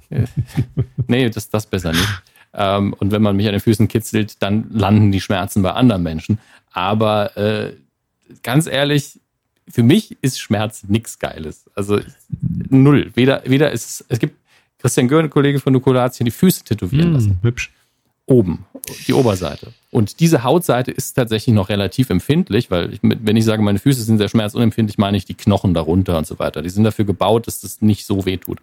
nee, 1.07 1.30
das, 1.30 1.49
das 1.49 1.65
besser 1.65 1.91
nicht. 1.91 2.21
Ähm, 2.53 2.93
und 2.93 3.11
wenn 3.11 3.21
man 3.21 3.35
mich 3.35 3.45
an 3.45 3.53
den 3.53 3.61
Füßen 3.61 3.88
kitzelt, 3.88 4.41
dann 4.41 4.67
landen 4.71 5.11
die 5.11 5.21
Schmerzen 5.21 5.61
bei 5.61 5.71
anderen 5.71 6.03
Menschen. 6.03 6.39
Aber 6.71 7.38
äh, 7.38 7.73
ganz 8.43 8.67
ehrlich, 8.67 9.19
für 9.69 9.84
mich 9.84 10.17
ist 10.21 10.39
Schmerz 10.39 10.84
nichts 10.88 11.19
Geiles. 11.19 11.65
Also 11.76 11.99
null. 12.69 13.11
Weder, 13.13 13.43
weder 13.45 13.71
ist 13.71 13.85
es, 13.85 14.05
es 14.09 14.19
gibt 14.19 14.35
Christian 14.80 15.07
Görn, 15.07 15.30
Kollege 15.30 15.59
von 15.59 15.73
Nukola, 15.73 16.03
hat 16.03 16.15
sich 16.15 16.26
die 16.26 16.31
Füße 16.31 16.63
tätowieren 16.63 17.11
mm, 17.11 17.13
lassen. 17.13 17.39
Hübsch 17.43 17.71
oben, 18.30 18.65
die 19.07 19.14
Oberseite. 19.14 19.73
Und 19.91 20.19
diese 20.19 20.43
Hautseite 20.43 20.91
ist 20.91 21.14
tatsächlich 21.14 21.53
noch 21.56 21.69
relativ 21.69 22.10
empfindlich, 22.10 22.69
weil 22.69 22.93
ich, 22.93 22.99
wenn 23.01 23.35
ich 23.35 23.45
sage, 23.45 23.61
meine 23.61 23.80
Füße 23.80 24.03
sind 24.03 24.19
sehr 24.19 24.30
schmerzunempfindlich, 24.30 24.97
meine 24.97 25.18
ich 25.18 25.26
die 25.26 25.34
Knochen 25.34 25.73
darunter 25.73 26.18
und 26.18 26.27
so 26.27 26.38
weiter. 26.39 26.61
Die 26.61 26.69
sind 26.69 26.84
dafür 26.84 27.06
gebaut, 27.06 27.47
dass 27.47 27.61
das 27.61 27.81
nicht 27.81 28.06
so 28.06 28.26
weh 28.26 28.38
tut. 28.38 28.60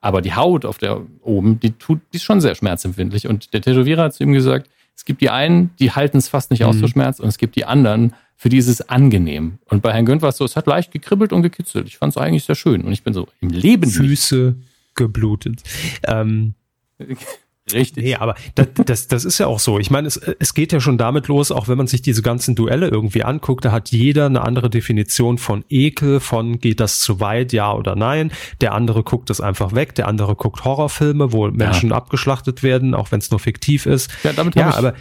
Aber 0.00 0.22
die 0.22 0.34
Haut 0.34 0.64
auf 0.64 0.78
der 0.78 1.00
oben, 1.22 1.60
die 1.60 1.72
tut, 1.72 2.00
die 2.12 2.16
ist 2.16 2.24
schon 2.24 2.40
sehr 2.40 2.54
schmerzempfindlich. 2.54 3.26
Und 3.26 3.52
der 3.54 3.62
Tätowierer 3.62 4.04
hat 4.04 4.14
zu 4.14 4.24
ihm 4.24 4.32
gesagt, 4.32 4.68
es 4.94 5.04
gibt 5.04 5.20
die 5.20 5.30
einen, 5.30 5.70
die 5.78 5.92
halten 5.92 6.18
es 6.18 6.28
fast 6.28 6.50
nicht 6.50 6.60
mhm. 6.60 6.66
aus 6.66 6.76
vor 6.78 6.88
Schmerz 6.88 7.20
und 7.20 7.28
es 7.28 7.38
gibt 7.38 7.56
die 7.56 7.64
anderen, 7.64 8.14
für 8.36 8.48
die 8.48 8.58
ist 8.58 8.68
es 8.68 8.88
angenehm. 8.88 9.58
Und 9.66 9.82
bei 9.82 9.92
Herrn 9.92 10.04
Gönnt 10.04 10.22
war 10.22 10.30
es 10.30 10.36
so, 10.36 10.44
es 10.44 10.56
hat 10.56 10.66
leicht 10.66 10.90
gekribbelt 10.90 11.32
und 11.32 11.42
gekitzelt. 11.42 11.86
Ich 11.86 11.96
fand 11.96 12.12
es 12.12 12.16
eigentlich 12.16 12.44
sehr 12.44 12.54
schön. 12.54 12.82
Und 12.82 12.92
ich 12.92 13.02
bin 13.02 13.14
so 13.14 13.28
im 13.40 13.50
Leben. 13.50 13.88
Füße 13.88 14.54
nicht. 14.56 14.94
geblutet. 14.94 15.62
Ähm, 16.06 16.54
Richtig. 17.72 18.04
Nee, 18.04 18.14
aber 18.14 18.36
das, 18.54 18.68
das, 18.74 19.08
das 19.08 19.24
ist 19.24 19.38
ja 19.38 19.48
auch 19.48 19.58
so. 19.58 19.80
Ich 19.80 19.90
meine, 19.90 20.06
es, 20.06 20.16
es 20.16 20.54
geht 20.54 20.72
ja 20.72 20.78
schon 20.78 20.98
damit 20.98 21.26
los, 21.26 21.50
auch 21.50 21.66
wenn 21.66 21.76
man 21.76 21.88
sich 21.88 22.00
diese 22.00 22.22
ganzen 22.22 22.54
Duelle 22.54 22.86
irgendwie 22.86 23.24
anguckt, 23.24 23.64
da 23.64 23.72
hat 23.72 23.90
jeder 23.90 24.26
eine 24.26 24.42
andere 24.42 24.70
Definition 24.70 25.36
von 25.36 25.64
Ekel, 25.68 26.20
von 26.20 26.60
geht 26.60 26.78
das 26.78 27.00
zu 27.00 27.18
weit, 27.18 27.52
ja 27.52 27.72
oder 27.72 27.96
nein. 27.96 28.30
Der 28.60 28.72
andere 28.72 29.02
guckt 29.02 29.30
es 29.30 29.40
einfach 29.40 29.74
weg, 29.74 29.96
der 29.96 30.06
andere 30.06 30.36
guckt 30.36 30.64
Horrorfilme, 30.64 31.32
wo 31.32 31.48
Menschen 31.48 31.90
ja. 31.90 31.96
abgeschlachtet 31.96 32.62
werden, 32.62 32.94
auch 32.94 33.10
wenn 33.10 33.18
es 33.18 33.32
nur 33.32 33.40
fiktiv 33.40 33.86
ist. 33.86 34.12
Ja, 34.22 34.32
damit 34.32 34.54
ja 34.54 34.72
aber, 34.72 34.94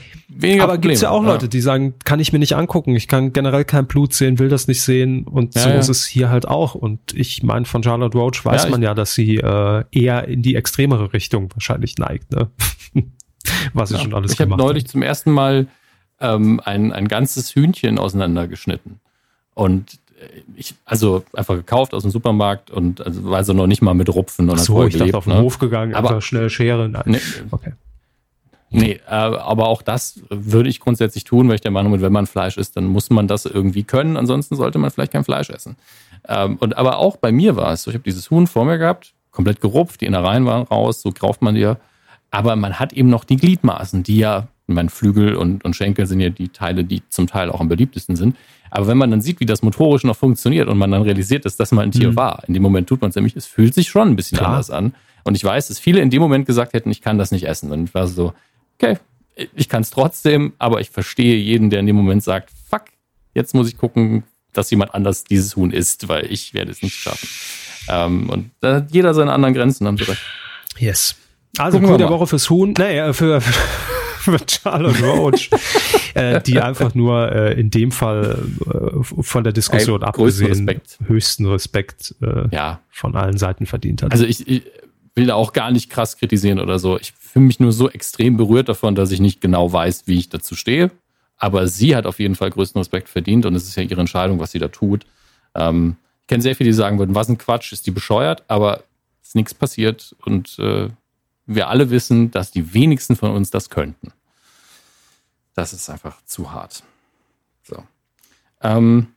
aber 0.60 0.78
gibt's 0.80 1.02
ja 1.02 1.12
auch 1.12 1.24
Leute, 1.24 1.48
die 1.48 1.62
sagen, 1.62 1.94
kann 2.04 2.20
ich 2.20 2.34
mir 2.34 2.40
nicht 2.40 2.56
angucken, 2.56 2.96
ich 2.96 3.08
kann 3.08 3.32
generell 3.32 3.66
kein 3.66 3.86
Blut 3.86 4.16
sehen, 4.16 4.40
will 4.40 4.50
das 4.50 4.68
nicht 4.68 4.82
sehen 4.82 5.26
und 5.26 5.54
ja, 5.54 5.62
so 5.62 5.70
ja. 5.70 5.76
ist 5.76 5.90
es 5.90 6.06
hier 6.08 6.30
halt 6.30 6.48
auch. 6.48 6.74
Und 6.74 7.14
ich 7.14 7.44
meine, 7.44 7.66
von 7.66 7.84
Charlotte 7.84 8.18
Roach 8.18 8.44
weiß 8.44 8.70
man 8.70 8.82
ja, 8.82 8.96
dass 8.96 9.14
sie 9.14 9.38
äh, 9.38 9.84
eher 9.92 10.28
in 10.28 10.42
die 10.42 10.56
extremere 10.56 11.14
Richtung 11.14 11.52
wahrscheinlich 11.54 11.98
neigt. 12.00 12.32
Ne? 12.32 12.50
Was 13.74 13.90
ja, 13.90 13.98
ich 13.98 14.04
schon 14.04 14.14
alles 14.14 14.32
ich 14.32 14.38
gemacht 14.38 14.52
habe. 14.54 14.62
Ich 14.62 14.66
habe 14.66 14.74
neulich 14.74 14.88
zum 14.88 15.02
ersten 15.02 15.32
Mal 15.32 15.68
ähm, 16.20 16.62
ein, 16.64 16.92
ein 16.92 17.08
ganzes 17.08 17.54
Hühnchen 17.56 18.00
auseinandergeschnitten. 18.00 19.00
Und 19.54 20.00
äh, 20.20 20.42
ich, 20.56 20.76
also 20.86 21.24
einfach 21.34 21.56
gekauft 21.56 21.94
aus 21.94 22.04
dem 22.04 22.12
Supermarkt 22.12 22.72
und 22.72 23.06
also 23.06 23.24
war 23.26 23.44
so 23.44 23.54
noch 23.54 23.68
nicht 23.68 23.82
mal 23.82 23.94
mit 23.94 24.14
Rupfen 24.14 24.50
und 24.50 24.60
so, 24.60 24.84
ich 24.84 24.94
gelebt, 24.94 25.10
dachte 25.10 25.18
auf 25.18 25.24
den 25.26 25.34
ne? 25.34 25.42
Hof 25.42 25.60
gegangen, 25.60 25.94
aber 25.94 26.10
einfach 26.10 26.22
schnell 26.22 26.50
Schere. 26.50 26.90
Nein. 26.90 27.04
Nee, 27.06 27.20
okay. 27.52 27.74
Nee, 28.72 29.00
äh, 29.08 29.12
aber 29.12 29.68
auch 29.68 29.82
das 29.82 30.20
würde 30.30 30.70
ich 30.70 30.80
grundsätzlich 30.80 31.24
tun, 31.24 31.48
weil 31.48 31.56
ich 31.56 31.62
der 31.62 31.72
Meinung 31.72 31.94
bin, 31.94 32.02
wenn 32.02 32.12
man 32.12 32.28
Fleisch 32.28 32.58
isst, 32.58 32.76
dann 32.76 32.86
muss 32.86 33.10
man 33.10 33.28
das 33.28 33.46
irgendwie 33.46 33.84
können. 33.84 34.18
Ansonsten 34.18 34.56
sollte 34.56 34.80
man 34.80 34.92
vielleicht 34.92 35.14
kein 35.14 35.24
Fleisch 35.24 35.50
essen. 35.50 35.78
Ähm, 36.28 36.58
und 36.58 36.76
aber 36.76 36.98
auch 36.98 37.16
bei 37.18 37.32
mir 37.32 37.56
war 37.56 37.72
es 37.74 37.84
so, 37.84 37.92
ich 37.92 37.96
habe 37.96 38.04
dieses 38.04 38.30
Huhn 38.32 38.48
vor 38.48 38.66
mir 38.66 38.78
gehabt, 38.78 39.14
komplett 39.32 39.62
gerupft, 39.62 40.02
die 40.02 40.06
Innereien 40.06 40.46
waren 40.46 40.64
raus, 40.64 41.02
so 41.02 41.12
kauft 41.12 41.42
man 41.42 41.56
dir. 41.56 41.78
Aber 42.36 42.58
man 42.58 42.80
hat 42.80 42.92
eben 42.92 43.10
noch 43.10 43.24
die 43.24 43.38
Gliedmaßen, 43.38 44.04
die 44.04 44.18
ja, 44.18 44.50
mein 44.68 44.90
Flügel 44.90 45.36
und, 45.36 45.64
und 45.64 45.74
Schenkel 45.74 46.06
sind 46.06 46.20
ja 46.20 46.30
die 46.30 46.50
Teile, 46.50 46.84
die 46.84 47.02
zum 47.08 47.28
Teil 47.28 47.50
auch 47.50 47.62
am 47.62 47.70
beliebtesten 47.70 48.18
sind. 48.18 48.36
Aber 48.72 48.88
wenn 48.88 48.98
man 48.98 49.10
dann 49.10 49.22
sieht, 49.22 49.40
wie 49.40 49.46
das 49.46 49.62
motorisch 49.62 50.04
noch 50.04 50.18
funktioniert 50.18 50.68
und 50.68 50.78
man 50.78 50.92
dann 50.92 51.04
realisiert, 51.04 51.46
dass 51.46 51.56
das 51.56 51.72
mal 51.72 51.84
ein 51.84 51.94
Tier 51.94 52.12
mhm. 52.12 52.16
war, 52.18 52.44
in 52.46 52.54
dem 52.54 52.62
Moment 52.62 52.90
tut 52.90 53.00
man 53.00 53.10
es 53.10 53.16
nämlich, 53.16 53.38
es 53.38 53.46
fühlt 53.46 53.74
sich 53.74 53.88
schon 53.88 54.10
ein 54.10 54.16
bisschen 54.18 54.38
Klar. 54.38 54.50
anders 54.50 54.70
an. 54.70 54.94
Und 55.24 55.36
ich 55.36 55.46
weiß, 55.46 55.70
dass 55.70 55.80
viele 55.80 56.02
in 56.02 56.10
dem 56.10 56.22
Moment 56.22 56.46
gesagt 56.46 56.74
hätten, 56.74 56.92
ich 56.92 57.00
kann 57.00 57.18
das 57.18 57.32
nicht 57.32 57.48
essen. 57.48 57.72
Und 57.72 57.86
ich 57.86 57.94
war 57.94 58.06
so, 58.08 58.34
okay, 58.78 58.98
ich 59.56 59.70
kann 59.70 59.84
es 59.84 59.92
trotzdem, 59.92 60.52
aber 60.58 60.82
ich 60.82 60.90
verstehe 60.90 61.38
jeden, 61.38 61.70
der 61.70 61.80
in 61.80 61.86
dem 61.86 61.96
Moment 61.96 62.22
sagt, 62.22 62.50
fuck, 62.70 62.84
jetzt 63.34 63.54
muss 63.54 63.70
ich 63.70 63.78
gucken, 63.78 64.24
dass 64.52 64.70
jemand 64.72 64.94
anders 64.94 65.24
dieses 65.24 65.56
Huhn 65.56 65.72
isst, 65.72 66.10
weil 66.10 66.30
ich 66.30 66.54
werde 66.54 66.72
es 66.72 66.82
nicht 66.82 66.96
schaffen. 66.96 67.30
Ähm, 67.88 68.30
und 68.30 68.52
da 68.60 68.76
hat 68.76 68.92
jeder 68.92 69.14
seine 69.14 69.32
anderen 69.32 69.54
Grenzen, 69.54 69.88
haben 69.88 69.98
sie 69.98 70.04
recht. 70.04 70.22
Yes. 70.78 71.16
Also 71.58 71.78
Gucken 71.80 71.92
Coup 71.92 71.98
der 71.98 72.10
Woche 72.10 72.28
fürs 72.28 72.50
Huhn, 72.50 72.74
naja, 72.78 73.14
für, 73.14 73.42
für 73.42 74.38
Charlotte 74.50 75.04
Roach, 75.04 75.50
äh, 76.14 76.42
die 76.42 76.60
einfach 76.62 76.96
nur 76.96 77.32
äh, 77.32 77.60
in 77.60 77.70
dem 77.70 77.92
Fall 77.92 78.40
äh, 78.66 79.04
von 79.04 79.44
der 79.44 79.54
Diskussion 79.54 80.02
Ey, 80.02 80.08
abgesehen 80.08 80.50
Respekt. 80.50 80.98
höchsten 81.06 81.46
Respekt 81.46 82.16
äh, 82.22 82.48
ja. 82.52 82.80
von 82.90 83.16
allen 83.16 83.38
Seiten 83.38 83.66
verdient 83.66 84.04
hat. 84.04 84.12
Also 84.12 84.26
ich, 84.26 84.48
ich 84.48 84.64
will 85.16 85.28
da 85.28 85.36
auch 85.36 85.54
gar 85.54 85.72
nicht 85.72 85.90
krass 85.90 86.18
kritisieren 86.18 86.60
oder 86.60 86.80
so. 86.80 87.00
Ich 87.00 87.14
fühle 87.14 87.46
mich 87.46 87.60
nur 87.60 87.72
so 87.72 87.90
extrem 87.90 88.38
berührt 88.38 88.70
davon, 88.70 88.96
dass 88.96 89.12
ich 89.12 89.22
nicht 89.22 89.42
genau 89.42 89.72
weiß, 89.72 90.04
wie 90.06 90.18
ich 90.20 90.30
dazu 90.30 90.56
stehe. 90.56 90.92
Aber 91.38 91.68
sie 91.68 91.96
hat 91.96 92.06
auf 92.06 92.20
jeden 92.20 92.36
Fall 92.36 92.50
größten 92.50 92.80
Respekt 92.80 93.10
verdient 93.10 93.46
und 93.46 93.56
es 93.56 93.68
ist 93.68 93.76
ja 93.76 93.84
ihre 93.84 94.00
Entscheidung, 94.00 94.40
was 94.40 94.52
sie 94.52 94.60
da 94.60 94.68
tut. 94.68 95.06
Ähm, 95.54 95.98
ich 96.22 96.28
kenne 96.28 96.42
sehr 96.42 96.56
viele, 96.56 96.70
die 96.70 96.74
sagen 96.74 96.98
würden, 96.98 97.14
was 97.14 97.30
ein 97.30 97.38
Quatsch, 97.38 97.72
ist 97.72 97.86
die 97.88 97.92
bescheuert, 97.92 98.44
aber 98.48 98.84
es 99.22 99.30
ist 99.30 99.36
nichts 99.36 99.54
passiert 99.54 100.16
und 100.26 100.58
äh, 100.60 100.90
wir 101.46 101.70
alle 101.70 101.90
wissen, 101.90 102.32
dass 102.32 102.52
die 102.52 102.74
wenigsten 102.74 103.16
von 103.16 103.32
uns 103.32 103.52
das 103.52 103.70
könnten. 103.70 104.12
Das 105.54 105.74
ist 105.74 105.90
einfach 105.90 106.24
zu 106.26 106.52
hart. 106.52 106.84
So. 107.64 107.84
Ähm, 108.62 109.08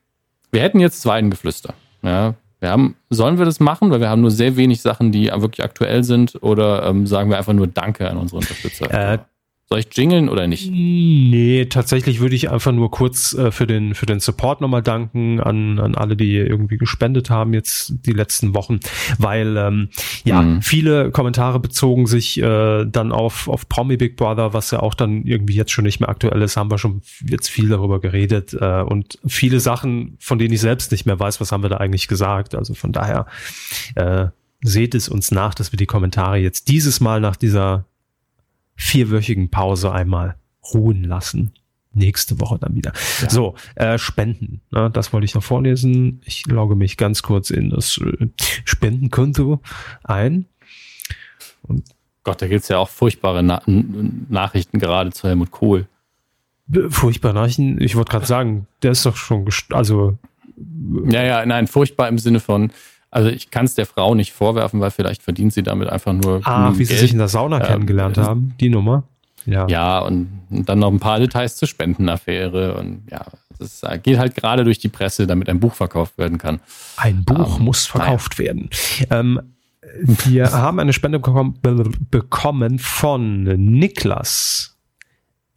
wir 0.51 0.63
hätten 0.63 0.81
jetzt 0.81 1.03
Geflüster. 1.31 1.75
Ja, 2.03 2.35
wir 2.61 2.71
haben, 2.71 2.97
sollen 3.11 3.39
wir 3.39 3.45
das 3.45 3.61
machen, 3.61 3.91
weil 3.91 4.01
wir 4.01 4.09
haben 4.09 4.21
nur 4.21 4.31
sehr 4.31 4.57
wenig 4.57 4.83
Sachen, 4.83 5.13
die 5.13 5.27
wirklich 5.27 5.65
aktuell 5.65 6.05
sind, 6.05 6.43
oder 6.43 6.85
ähm, 6.87 7.07
sagen 7.07 7.31
wir 7.31 7.39
einfach 7.39 7.53
nur 7.53 7.67
Danke 7.67 8.09
an 8.09 8.17
unsere 8.17 8.39
Unterstützer? 8.39 9.13
Äh, 9.13 9.19
Soll 9.71 9.81
ich 9.81 9.95
jingeln 9.95 10.31
oder 10.31 10.47
nicht? 10.47 10.71
Nee, 10.71 11.67
tatsächlich 11.67 12.21
würde 12.21 12.35
ich 12.35 12.51
einfach 12.51 12.73
nur 12.73 12.91
kurz 12.91 13.35
äh, 13.35 13.51
für 13.51 13.67
den 13.67 13.95
für 13.95 14.07
den 14.07 14.19
Support 14.19 14.63
nochmal 14.63 14.83
danken 14.83 15.41
an, 15.41 15.79
an 15.79 15.95
alle, 15.95 16.17
die 16.17 16.37
irgendwie 16.37 16.79
gespendet 16.79 17.29
haben 17.29 17.53
jetzt 17.53 17.93
die 18.07 18.13
letzten 18.13 18.55
Wochen, 18.55 18.81
weil 19.19 19.59
ähm, 19.59 19.91
ja 20.25 20.41
mhm. 20.41 20.63
viele 20.63 21.11
Kommentare 21.11 21.61
bezogen 21.61 22.07
sich 22.07 22.41
äh, 22.41 22.87
dann 22.87 23.13
auf 23.13 23.47
auf 23.47 23.69
Promi 23.69 23.99
Big 23.99 24.17
Brother, 24.17 24.55
was 24.55 24.71
ja 24.71 24.81
auch 24.81 24.95
dann 24.95 25.25
irgendwie 25.25 25.57
jetzt 25.57 25.73
schon 25.73 25.85
nicht 25.85 26.01
mehr 26.01 26.09
aktuell 26.09 26.41
ist, 26.41 26.57
haben 26.57 26.71
wir 26.71 26.79
schon 26.79 27.03
jetzt 27.29 27.51
viel 27.51 27.69
darüber 27.69 28.01
geredet 28.01 28.57
äh, 28.59 28.81
und 28.81 29.19
viele 29.27 29.61
Sachen, 29.61 30.17
von 30.19 30.39
denen 30.39 30.55
ich 30.55 30.61
selbst 30.61 30.93
nicht 30.93 31.05
mehr 31.05 31.21
weiß, 31.21 31.43
was 31.43 31.53
haben 31.53 31.63
wir 31.63 31.69
da 31.69 31.77
eigentlich 31.77 32.09
gesagt. 32.09 32.55
Also 32.55 32.73
von 32.73 32.93
daher 32.93 33.27
äh, 33.97 34.29
seht 34.63 34.95
es 34.95 35.11
uns 35.11 35.31
nach, 35.31 35.55
dass 35.55 35.73
wir 35.73 35.77
die 35.77 35.85
Kommentare 35.85 36.39
jetzt 36.39 36.69
dieses 36.69 37.01
Mal 37.01 37.21
nach 37.21 37.37
dieser 37.37 37.85
vierwöchigen 38.79 39.51
Pause 39.51 39.93
einmal 39.93 40.37
ruhen 40.73 41.05
lassen. 41.05 41.53
Nächste 41.93 42.41
Woche 42.41 42.59
dann 42.59 42.75
wieder. 42.75 42.93
Ja. 43.21 43.29
So, 43.29 43.55
äh, 43.75 43.99
Spenden. 43.99 44.61
Ne, 44.71 44.91
das 44.91 45.13
wollte 45.13 45.25
ich 45.25 45.35
noch 45.35 45.43
vorlesen. 45.43 46.23
Ich 46.25 46.47
logge 46.47 46.77
mich 46.77 46.97
ganz 46.97 47.23
kurz 47.23 47.51
in 47.51 47.71
das 47.71 47.99
äh, 47.99 48.29
Spendenkonto 48.65 49.61
ein. 50.05 50.47
Und 51.63 51.85
Gott, 52.23 52.41
da 52.41 52.47
gibt's 52.47 52.69
ja 52.69 52.79
auch 52.79 52.89
furchtbare 52.89 53.43
Na 53.43 53.63
Nachrichten 53.67 54.79
gerade 54.79 55.11
zu 55.11 55.27
Helmut 55.27 55.51
Kohl. 55.51 55.89
Furchtbare 56.89 57.35
Nachrichten? 57.35 57.81
Ich 57.81 57.97
wollte 57.97 58.13
gerade 58.13 58.27
sagen, 58.27 58.67
der 58.83 58.93
ist 58.93 59.05
doch 59.05 59.17
schon, 59.17 59.49
also. 59.71 60.19
Ja, 61.09 61.23
ja, 61.23 61.47
nein, 61.47 61.67
furchtbar 61.67 62.09
im 62.09 62.19
Sinne 62.19 62.41
von, 62.41 62.71
also 63.11 63.29
ich 63.29 63.51
kann 63.51 63.65
es 63.65 63.75
der 63.75 63.87
Frau 63.87 64.15
nicht 64.15 64.33
vorwerfen, 64.33 64.81
weil 64.81 64.91
vielleicht 64.91 65.23
verdient 65.23 65.53
sie 65.53 65.63
damit 65.63 65.89
einfach 65.89 66.13
nur. 66.13 66.41
Ah, 66.45 66.73
wie 66.73 66.79
Geld. 66.79 66.89
sie 66.89 66.97
sich 66.97 67.13
in 67.13 67.19
der 67.19 67.29
Sauna 67.29 67.61
kennengelernt 67.61 68.19
haben, 68.19 68.55
die 68.61 68.69
Nummer. 68.69 69.05
Ja, 69.47 69.67
ja 69.69 69.99
und, 70.01 70.29
dann 70.51 70.79
noch 70.79 70.91
ein 70.91 71.01
paar 71.01 71.19
Details 71.19 71.57
zur 71.57 71.69
Spendenaffäre 71.69 72.75
und 72.75 73.03
ja, 73.11 73.25
das 73.59 73.83
geht 74.03 74.19
halt 74.19 74.35
gerade 74.35 74.65
durch 74.65 74.79
die 74.79 74.89
Presse, 74.89 75.27
damit 75.27 75.49
ein 75.49 75.61
Buch 75.61 75.75
verkauft 75.75 76.19
werden 76.19 76.39
kann. 76.39 76.61
Ein 76.97 77.25
Buch 77.25 77.59
ähm, 77.59 77.65
muss 77.65 77.87
verkauft 77.87 78.39
naja. 78.39 78.49
werden. 78.49 78.71
Ähm, 79.11 79.41
wir 80.25 80.53
haben 80.53 80.79
eine 80.79 80.93
Spende 80.93 81.19
bekommen 81.19 82.79
von 82.79 83.43
Niklas. 83.43 84.78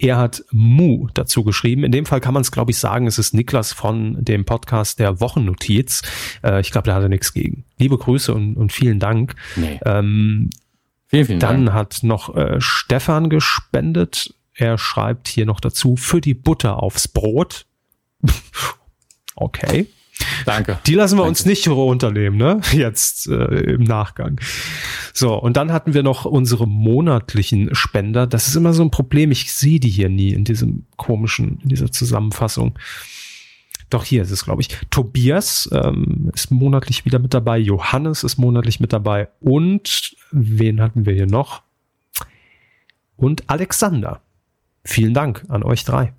Er 0.02 0.18
hat 0.18 0.44
Mu 0.52 1.10
dazu 1.14 1.44
geschrieben. 1.44 1.84
In 1.84 1.92
dem 1.92 2.08
Fall 2.08 2.22
kann 2.22 2.34
man 2.34 2.42
es, 2.42 2.52
glaube 2.52 2.72
ich, 2.72 2.80
sagen, 2.80 3.06
es 3.06 3.20
ist 3.20 3.36
Niklas 3.36 3.72
von 3.72 4.18
dem 4.20 4.46
Podcast 4.46 4.98
der 4.98 5.22
Wochennotiz. 5.22 6.02
Äh, 6.44 6.60
ich 6.62 6.72
glaube, 6.72 6.88
da 6.88 6.96
hat 6.96 7.04
er 7.04 7.10
nichts 7.10 7.34
gegen. 7.34 7.66
Liebe 7.78 8.00
Grüße 8.00 8.34
und, 8.34 8.56
und 8.56 8.72
vielen 8.72 8.98
Dank. 8.98 9.36
Nee. 9.56 9.80
Ähm, 9.86 10.50
vielen, 11.06 11.26
vielen 11.26 11.40
dann 11.40 11.66
Dank. 11.68 11.78
hat 11.78 12.00
noch 12.02 12.36
äh, 12.36 12.60
Stefan 12.60 13.30
gespendet. 13.30 14.34
Er 14.56 14.80
schreibt 14.80 15.28
hier 15.28 15.46
noch 15.46 15.60
dazu, 15.60 15.96
für 15.96 16.20
die 16.20 16.34
Butter 16.34 16.82
aufs 16.82 17.08
Brot. 17.08 17.68
okay. 19.36 19.86
Danke. 20.46 20.80
Die 20.86 20.94
lassen 20.94 21.16
wir 21.16 21.24
Danke. 21.24 21.30
uns 21.30 21.46
nicht 21.46 21.68
runternehmen, 21.68 22.38
ne? 22.38 22.62
Jetzt 22.72 23.28
äh, 23.28 23.74
im 23.74 23.84
Nachgang. 23.84 24.40
So, 25.14 25.36
und 25.36 25.58
dann 25.58 25.72
hatten 25.72 25.94
wir 25.94 26.04
noch 26.04 26.26
unsere 26.26 26.68
monatlichen 26.68 27.74
Spender. 27.76 28.28
Das 28.28 28.48
ist 28.48 28.56
immer 28.56 28.74
so 28.74 28.84
ein 28.84 28.92
Problem. 28.92 29.32
Ich 29.32 29.54
sehe 29.54 29.80
die 29.80 29.90
hier 29.90 30.10
nie 30.10 30.32
in 30.32 30.44
diesem 30.44 30.86
komischen, 30.98 31.60
in 31.64 31.70
dieser 31.70 31.92
Zusammenfassung. 31.92 32.78
Doch 33.90 34.06
hier 34.06 34.22
ist 34.22 34.32
es, 34.32 34.46
glaube 34.46 34.62
ich. 34.62 34.70
Tobias 34.90 35.70
ähm, 35.74 36.32
ist 36.34 36.50
monatlich 36.50 37.06
wieder 37.06 37.20
mit 37.20 37.34
dabei. 37.34 37.58
Johannes 37.58 38.24
ist 38.24 38.38
monatlich 38.38 38.80
mit 38.80 38.94
dabei. 38.94 39.28
Und 39.42 40.16
wen 40.32 40.82
hatten 40.82 41.06
wir 41.06 41.14
hier 41.14 41.28
noch? 41.28 41.62
Und 43.18 43.50
Alexander. 43.50 44.22
Vielen 44.84 45.14
Dank 45.14 45.44
an 45.50 45.62
euch 45.62 45.84
drei. 45.84 46.14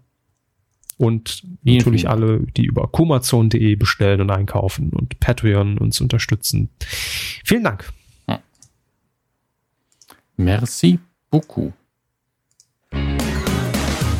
Und 1.03 1.43
vielen, 1.65 1.79
natürlich 1.79 2.03
vielen 2.03 2.13
alle, 2.13 2.47
die 2.57 2.65
über 2.65 2.87
kumazon.de 2.87 3.75
bestellen 3.75 4.21
und 4.21 4.31
einkaufen 4.31 4.91
und 4.91 5.19
Patreon 5.19 5.77
uns 5.79 6.01
unterstützen. 6.01 6.69
Vielen 6.79 7.65
Dank. 7.65 7.93
Merci 10.37 11.01
beaucoup. 11.29 11.73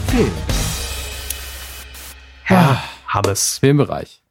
Film. 0.09 0.33
Herr 2.43 2.83
Hammes. 3.07 3.59
Filmbereich. 3.59 4.22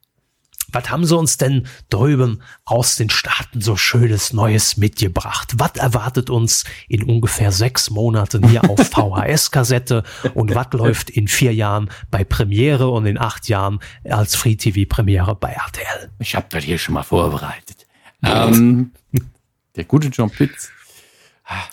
Was 0.71 0.89
haben 0.89 1.05
sie 1.05 1.15
uns 1.15 1.37
denn 1.37 1.67
drüben 1.89 2.41
aus 2.65 2.95
den 2.95 3.09
Staaten 3.09 3.61
so 3.61 3.75
schönes 3.75 4.33
Neues 4.33 4.77
mitgebracht? 4.77 5.53
Was 5.57 5.71
erwartet 5.75 6.29
uns 6.29 6.63
in 6.87 7.03
ungefähr 7.03 7.51
sechs 7.51 7.89
Monaten 7.89 8.47
hier 8.47 8.69
auf 8.69 8.79
VHS-Kassette 8.91 10.03
und 10.33 10.53
was 10.55 10.67
läuft 10.73 11.09
in 11.09 11.27
vier 11.27 11.53
Jahren 11.53 11.89
bei 12.09 12.23
Premiere 12.23 12.89
und 12.89 13.05
in 13.05 13.17
acht 13.17 13.47
Jahren 13.49 13.79
als 14.03 14.35
Free-TV-Premiere 14.35 15.35
bei 15.35 15.51
RTL? 15.51 16.09
Ich 16.19 16.35
habe 16.35 16.47
das 16.49 16.63
hier 16.63 16.77
schon 16.77 16.93
mal 16.93 17.03
vorbereitet. 17.03 17.87
Ähm, 18.23 18.91
der 19.75 19.85
gute 19.85 20.09
John 20.09 20.29
Pitts 20.29 20.69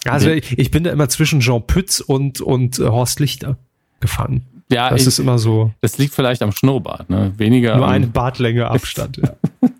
also 0.05 0.31
ich, 0.31 0.59
ich 0.59 0.71
bin 0.71 0.85
da 0.85 0.91
immer 0.91 1.09
zwischen 1.09 1.41
Jean 1.41 1.67
Pütz 1.67 2.01
und, 2.01 2.41
und 2.41 2.79
äh, 2.79 2.85
Horst 2.85 3.21
Lichter 3.21 3.59
gefangen. 4.01 4.58
Ja, 4.71 4.91
das 4.91 5.03
ich, 5.03 5.09
ist 5.09 5.19
immer 5.19 5.39
so. 5.39 5.73
Das 5.81 5.99
liegt 5.99 6.15
vielleicht 6.15 6.43
am 6.43 6.53
Schnurrbart, 6.53 7.09
ne? 7.09 7.33
Weniger. 7.37 7.77
Nur 7.77 7.89
eine 7.89 8.07
Bartlänge 8.07 8.69
Abstand, 8.69 9.17
ja. 9.17 9.35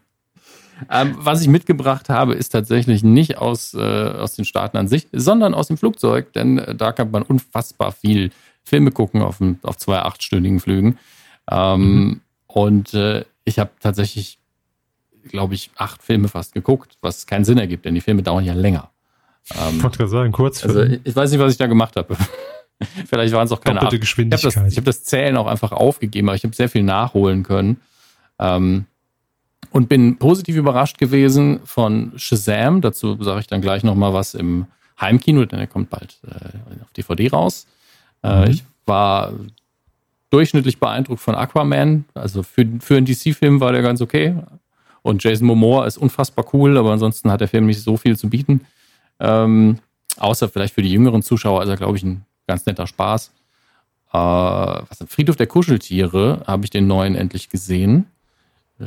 ähm, 0.91 1.17
was 1.19 1.43
ich 1.43 1.49
mitgebracht 1.49 2.09
habe, 2.09 2.35
ist 2.35 2.51
tatsächlich 2.51 3.03
nicht 3.03 3.39
aus, 3.39 3.75
äh, 3.75 3.79
aus 3.79 4.35
den 4.35 4.45
Staaten 4.45 4.77
an 4.77 4.89
sich, 4.89 5.07
sondern 5.13 5.55
aus 5.55 5.69
dem 5.69 5.77
Flugzeug, 5.77 6.33
denn 6.33 6.59
äh, 6.59 6.75
da 6.75 6.93
kann 6.93 7.11
man 7.11 7.23
unfassbar 7.23 7.93
viel 7.93 8.31
Filme 8.65 8.91
gucken 8.91 9.23
auf, 9.23 9.39
auf 9.63 9.77
zwei 9.77 9.99
achtstündigen 9.99 10.61
Flügen. 10.61 10.99
Ähm, 11.51 11.81
mhm. 11.81 12.21
Und 12.47 12.95
äh, 12.95 13.25
ich 13.45 13.59
habe 13.59 13.71
tatsächlich, 13.81 14.39
glaube 15.29 15.55
ich, 15.55 15.71
acht 15.77 16.03
Filme 16.03 16.29
fast 16.29 16.55
geguckt, 16.55 16.97
was 17.01 17.27
keinen 17.27 17.45
Sinn 17.45 17.59
ergibt, 17.59 17.85
denn 17.85 17.95
die 17.95 18.01
Filme 18.01 18.23
dauern 18.23 18.45
ja 18.45 18.55
länger. 18.55 18.91
Ähm, 19.55 19.77
ich 19.77 19.83
wollte 19.83 19.99
gerade 19.99 20.11
sagen, 20.11 20.33
kurz. 20.33 20.65
Also 20.65 20.83
ich 20.83 21.15
weiß 21.15 21.31
nicht, 21.31 21.41
was 21.41 21.53
ich 21.53 21.59
da 21.59 21.67
gemacht 21.67 21.97
habe. 21.97 22.17
Vielleicht 23.07 23.35
waren 23.35 23.47
es 23.47 23.53
auch 23.53 23.61
keine 23.61 23.81
Doppelte 23.81 23.99
Geschwindigkeit. 23.99 24.51
Ich 24.51 24.57
habe 24.57 24.67
das, 24.67 24.77
hab 24.77 24.85
das, 24.85 25.05
Zählen 25.05 25.37
auch 25.37 25.47
einfach 25.47 25.73
aufgegeben, 25.73 26.29
aber 26.29 26.37
ich 26.37 26.45
habe 26.45 26.55
sehr 26.55 26.69
viel 26.69 26.83
nachholen 26.83 27.43
können. 27.43 27.81
Ähm, 28.39 28.87
und 29.71 29.89
bin 29.89 30.19
positiv 30.19 30.57
überrascht 30.57 30.99
gewesen 30.99 31.61
von 31.65 32.13
Shazam. 32.17 32.81
Dazu 32.81 33.23
sage 33.23 33.41
ich 33.41 33.47
dann 33.47 33.61
gleich 33.61 33.83
nochmal 33.83 34.15
was 34.15 34.35
im 34.35 34.67
Heimkino, 35.01 35.45
denn 35.45 35.59
er 35.59 35.67
kommt 35.67 35.91
bald 35.91 36.19
äh, 36.27 36.83
auf 36.83 36.91
DVD 36.97 37.29
raus. 37.29 37.67
Äh, 38.23 38.47
mhm. 38.47 38.51
Ich 38.51 38.65
war 38.87 39.33
durchschnittlich 40.31 40.79
beeindruckt 40.79 41.21
von 41.21 41.35
Aquaman. 41.35 42.05
Also 42.15 42.43
für, 42.43 42.67
für 42.81 42.97
einen 42.97 43.07
DC-Film 43.07 43.61
war 43.61 43.73
der 43.73 43.83
ganz 43.83 44.01
okay. 44.01 44.37
Und 45.03 45.23
Jason 45.23 45.47
Momoa 45.47 45.87
ist 45.87 45.97
unfassbar 45.97 46.47
cool, 46.53 46.77
aber 46.77 46.93
ansonsten 46.93 47.31
hat 47.31 47.41
der 47.41 47.49
Film 47.49 47.67
nicht 47.67 47.83
so 47.83 47.97
viel 47.97 48.17
zu 48.17 48.29
bieten. 48.29 48.63
Ähm, 49.21 49.79
außer 50.17 50.49
vielleicht 50.49 50.75
für 50.75 50.83
die 50.83 50.93
jüngeren 50.93 51.23
Zuschauer 51.23 51.63
ist 51.63 51.69
er, 51.69 51.77
glaube 51.77 51.97
ich, 51.97 52.03
ein 52.03 52.25
ganz 52.49 52.67
netter 52.67 52.89
Spaß. 52.89 53.31
Äh, 54.13 54.17
was, 54.17 55.05
Friedhof 55.07 55.37
der 55.37 55.47
Kuscheltiere 55.47 56.43
habe 56.47 56.65
ich 56.65 56.71
den 56.71 56.89
neuen 56.89 57.15
endlich 57.15 57.49
gesehen. 57.51 58.07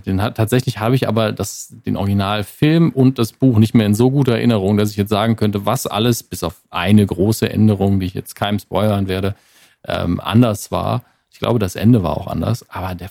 Den 0.06 0.22
hat, 0.22 0.38
tatsächlich 0.38 0.80
habe 0.80 0.96
ich 0.96 1.08
aber 1.08 1.32
das, 1.34 1.74
den 1.86 1.98
Originalfilm 1.98 2.92
und 2.92 3.20
das 3.20 3.34
Buch 3.34 3.58
nicht 3.58 3.76
mehr 3.76 3.86
in 3.86 3.94
so 3.94 4.10
guter 4.10 4.34
Erinnerung, 4.34 4.78
dass 4.78 4.92
ich 4.92 4.98
jetzt 4.98 5.10
sagen 5.10 5.36
könnte, 5.36 5.66
was 5.66 5.86
alles, 5.86 6.24
bis 6.24 6.44
auf 6.44 6.62
eine 6.70 7.06
große 7.06 7.50
Änderung, 7.50 8.00
die 8.00 8.06
ich 8.06 8.14
jetzt 8.14 8.36
keinem 8.36 8.60
spoilern 8.60 9.10
werde, 9.10 9.36
ähm, 9.86 10.22
anders 10.22 10.72
war. 10.72 11.04
Ich 11.30 11.40
glaube, 11.40 11.60
das 11.60 11.76
Ende 11.76 12.04
war 12.04 12.16
auch 12.18 12.28
anders, 12.28 12.66
aber 12.70 12.96
der 12.96 13.10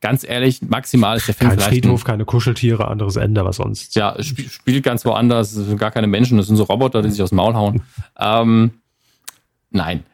ganz 0.00 0.28
ehrlich, 0.28 0.62
maximal 0.62 1.16
ist 1.16 1.28
der 1.28 1.34
Film 1.34 1.50
Kein. 1.50 1.60
Friedhof, 1.60 2.04
keine 2.04 2.24
Kuscheltiere, 2.24 2.88
anderes 2.88 3.16
Ende, 3.16 3.44
was 3.44 3.56
sonst. 3.56 3.94
Ja, 3.94 4.14
sp 4.18 4.46
spielt 4.48 4.84
ganz 4.84 5.04
woanders, 5.04 5.52
es 5.52 5.66
sind 5.66 5.78
gar 5.78 5.90
keine 5.90 6.06
Menschen, 6.06 6.36
das 6.36 6.46
sind 6.46 6.56
so 6.56 6.64
Roboter, 6.64 7.02
die 7.02 7.10
sich 7.10 7.22
aus 7.22 7.30
dem 7.30 7.36
Maul 7.36 7.54
hauen. 7.54 7.82
ähm, 8.18 8.72
nein. 9.70 10.04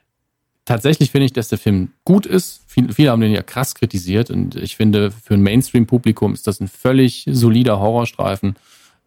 Tatsächlich 0.65 1.11
finde 1.11 1.27
ich, 1.27 1.35
dass 1.35 1.49
der 1.49 1.59
Film 1.59 1.93
gut 2.05 2.25
ist. 2.25 2.63
Viele, 2.67 2.93
viele 2.93 3.11
haben 3.11 3.21
den 3.21 3.33
ja 3.33 3.43
krass 3.43 3.75
kritisiert 3.75 4.31
und 4.31 4.57
ich 4.57 4.77
finde, 4.77 5.11
für 5.11 5.35
ein 5.35 5.43
Mainstream-Publikum 5.43 6.33
ist 6.33 6.47
das 6.47 6.61
ein 6.61 6.69
völlig 6.69 7.27
solider 7.31 7.81
Horrorstreifen, 7.81 8.57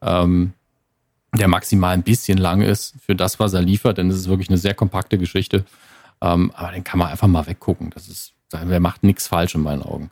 ähm, 0.03 0.53
der 1.35 1.47
maximal 1.47 1.93
ein 1.93 2.03
bisschen 2.03 2.37
lang 2.37 2.61
ist 2.61 2.93
für 3.03 3.15
das, 3.15 3.39
was 3.39 3.53
er 3.53 3.61
liefert, 3.61 3.97
denn 3.97 4.09
es 4.09 4.17
ist 4.17 4.29
wirklich 4.29 4.49
eine 4.49 4.59
sehr 4.59 4.75
kompakte 4.75 5.17
Geschichte. 5.17 5.65
Ähm, 6.21 6.51
aber 6.55 6.71
den 6.71 6.83
kann 6.83 6.99
man 6.99 7.09
einfach 7.09 7.27
mal 7.27 7.47
weggucken. 7.47 7.89
Das 7.89 8.07
ist, 8.07 8.33
der 8.51 8.79
macht 8.79 9.03
nichts 9.03 9.27
falsch 9.27 9.55
in 9.55 9.61
meinen 9.61 9.81
Augen. 9.81 10.11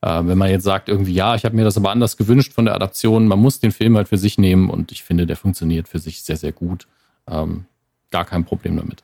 Äh, 0.00 0.26
wenn 0.26 0.38
man 0.38 0.50
jetzt 0.50 0.64
sagt, 0.64 0.88
irgendwie, 0.88 1.14
ja, 1.14 1.34
ich 1.34 1.44
habe 1.44 1.56
mir 1.56 1.64
das 1.64 1.76
aber 1.76 1.90
anders 1.90 2.16
gewünscht 2.16 2.52
von 2.52 2.66
der 2.66 2.74
Adaption, 2.74 3.26
man 3.26 3.38
muss 3.38 3.60
den 3.60 3.72
Film 3.72 3.96
halt 3.96 4.08
für 4.08 4.18
sich 4.18 4.38
nehmen 4.38 4.68
und 4.68 4.92
ich 4.92 5.02
finde, 5.02 5.26
der 5.26 5.36
funktioniert 5.36 5.88
für 5.88 5.98
sich 5.98 6.22
sehr, 6.22 6.36
sehr 6.36 6.52
gut. 6.52 6.86
Ähm, 7.26 7.64
gar 8.10 8.24
kein 8.24 8.44
Problem 8.44 8.76
damit. 8.76 9.02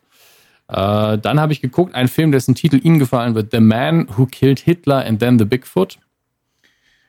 Äh, 0.70 1.18
dann 1.18 1.40
habe 1.40 1.52
ich 1.52 1.60
geguckt, 1.60 1.94
einen 1.94 2.08
Film, 2.08 2.30
dessen 2.30 2.54
Titel 2.54 2.80
Ihnen 2.82 2.98
gefallen 2.98 3.34
wird, 3.34 3.50
The 3.50 3.60
Man 3.60 4.08
Who 4.16 4.26
Killed 4.26 4.60
Hitler 4.60 5.04
and 5.04 5.18
Then 5.18 5.38
the 5.38 5.44
Bigfoot. 5.44 5.98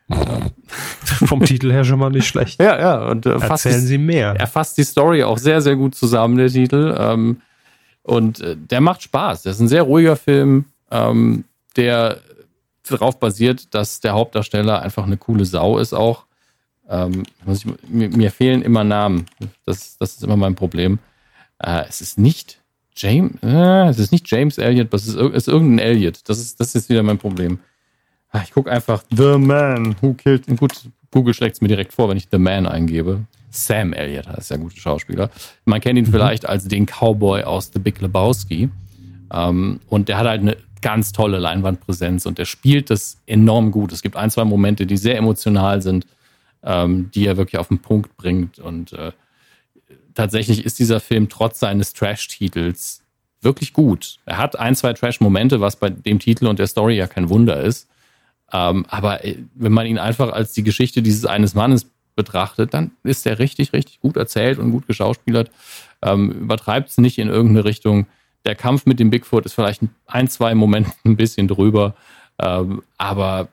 Vom 1.04 1.46
Titel 1.46 1.72
her 1.72 1.86
schon 1.86 2.00
mal 2.00 2.10
nicht 2.10 2.28
schlecht. 2.28 2.62
Ja, 2.62 2.80
ja. 2.80 3.08
Und, 3.08 3.26
äh, 3.26 3.34
Erzählen 3.34 3.82
die, 3.82 3.88
Sie 3.88 3.98
mehr. 3.98 4.36
Er 4.38 4.48
fasst 4.48 4.78
die 4.78 4.84
Story 4.84 5.24
auch 5.24 5.38
sehr, 5.38 5.62
sehr 5.62 5.76
gut 5.76 5.96
zusammen, 5.96 6.38
der 6.38 6.50
Titel. 6.50 6.96
Ähm, 6.98 7.42
Und 8.04 8.40
äh, 8.40 8.58
der 8.58 8.82
macht 8.82 9.04
Spaß. 9.04 9.44
Der 9.44 9.52
ist 9.52 9.60
ein 9.60 9.68
sehr 9.68 9.84
ruhiger 9.84 10.16
Film, 10.16 10.66
ähm, 10.90 11.44
der 11.76 12.20
darauf 12.90 13.20
basiert, 13.20 13.74
dass 13.76 14.00
der 14.00 14.14
Hauptdarsteller 14.14 14.82
einfach 14.82 15.06
eine 15.06 15.18
coole 15.18 15.46
Sau 15.46 15.78
ist 15.78 15.94
auch. 15.94 16.26
Ähm, 16.90 17.24
ich, 17.46 17.66
mir, 17.88 18.10
mir, 18.10 18.32
fehlen 18.32 18.64
immer 18.64 18.84
Namen. 18.84 19.28
Das, 19.66 19.98
das 20.00 20.14
ist 20.16 20.24
immer 20.24 20.36
mein 20.36 20.56
Problem. 20.56 20.98
Äh, 21.60 21.84
es 21.88 22.02
ist 22.02 22.18
nicht 22.18 22.61
James, 22.96 23.34
äh, 23.42 23.90
es 23.90 24.00
ist 24.00 24.12
nicht 24.12 24.30
James 24.30 24.58
Elliott, 24.58 24.94
es 24.94 25.08
ist, 25.08 25.16
es 25.16 25.34
ist 25.34 25.48
irgendein 25.48 25.80
Elliott. 25.80 26.20
Das 26.26 26.40
ist, 26.40 26.60
das 26.60 26.76
ist 26.76 26.90
wieder 26.90 27.04
mein 27.04 27.18
Problem. 27.18 27.60
Ah, 28.32 28.42
ich 28.44 28.52
gucke 28.52 28.72
einfach 28.72 29.04
The 29.10 29.38
Man 29.38 29.96
Who 30.02 30.14
Killed. 30.14 30.46
Gut, 30.58 30.74
Google 31.12 31.34
schlägt 31.34 31.56
es 31.56 31.62
mir 31.62 31.68
direkt 31.68 31.94
vor, 31.94 32.10
wenn 32.10 32.18
ich 32.18 32.28
The 32.32 32.38
Man 32.38 32.66
eingebe. 32.66 33.26
Sam 33.50 33.92
Elliott, 33.92 34.28
das 34.28 34.46
ist 34.46 34.50
ja 34.50 34.56
ein 34.56 34.64
guter 34.64 34.78
Schauspieler. 34.78 35.30
Man 35.66 35.82
kennt 35.82 36.00
ihn 36.00 36.06
mhm. 36.06 36.12
vielleicht 36.12 36.48
als 36.48 36.68
den 36.68 36.86
Cowboy 36.86 37.44
aus 37.44 37.72
The 37.74 37.80
Big 37.80 38.00
Lebowski. 38.00 38.70
Ähm, 39.34 39.80
und 39.88 40.08
der 40.08 40.18
hat 40.18 40.28
halt 40.28 40.42
eine 40.42 40.58
ganz 40.82 41.12
tolle 41.12 41.38
Leinwandpräsenz 41.38 42.26
und 42.26 42.38
der 42.38 42.46
spielt 42.46 42.90
das 42.90 43.18
enorm 43.28 43.72
gut. 43.72 43.92
Es 43.92 44.02
gibt 44.02 44.16
ein, 44.16 44.32
zwei 44.32 44.46
Momente, 44.46 44.86
die 44.86 44.98
sehr 44.98 45.18
emotional 45.18 45.82
sind, 45.82 46.08
ähm, 46.64 47.12
die 47.14 47.28
er 47.28 47.38
wirklich 47.38 47.60
auf 47.60 47.68
den 47.68 47.80
Punkt 47.80 48.16
bringt. 48.18 48.60
Und 48.60 48.94
äh, 48.94 49.12
tatsächlich 50.14 50.66
ist 50.66 50.80
dieser 50.80 51.00
Film 51.00 51.30
trotz 51.30 51.60
seines 51.60 51.94
Trash-Titels 51.94 53.04
wirklich 53.42 53.74
gut. 53.74 54.20
Er 54.26 54.38
hat 54.38 54.58
ein, 54.58 54.76
zwei 54.76 54.94
Trash-Momente, 54.94 55.62
was 55.62 55.76
bei 55.76 55.90
dem 55.90 56.20
Titel 56.20 56.48
und 56.48 56.60
der 56.60 56.68
Story 56.68 56.96
ja 56.96 57.08
kein 57.08 57.30
Wunder 57.30 57.60
ist. 57.62 57.88
Ähm, 58.54 58.86
aber 58.90 59.26
äh, 59.26 59.38
wenn 59.56 59.72
man 59.72 59.86
ihn 59.86 59.98
einfach 59.98 60.32
als 60.32 60.54
die 60.54 60.64
Geschichte 60.64 61.02
dieses 61.02 61.26
eines 61.26 61.56
Mannes 61.56 61.88
betrachtet, 62.16 62.74
dann 62.74 62.92
ist 63.04 63.26
er 63.26 63.40
richtig, 63.40 63.74
richtig 63.74 64.00
gut 64.02 64.18
erzählt 64.18 64.60
und 64.60 64.72
gut 64.72 64.88
geschauspielert. 64.88 65.50
Ähm, 66.02 66.32
Übertreibt 66.32 66.90
es 66.90 66.98
nicht 66.98 67.18
in 67.18 67.30
irgendeine 67.30 67.66
Richtung. 67.66 68.08
Der 68.46 68.56
Kampf 68.56 68.86
mit 68.86 69.00
dem 69.00 69.10
Bigfoot 69.10 69.46
ist 69.46 69.54
vielleicht 69.54 69.82
ein, 70.08 70.28
zwei 70.28 70.54
Momente 70.56 70.92
ein 71.06 71.16
bisschen 71.16 71.48
drüber. 71.48 71.96
Ähm, 72.40 72.84
aber 72.98 73.50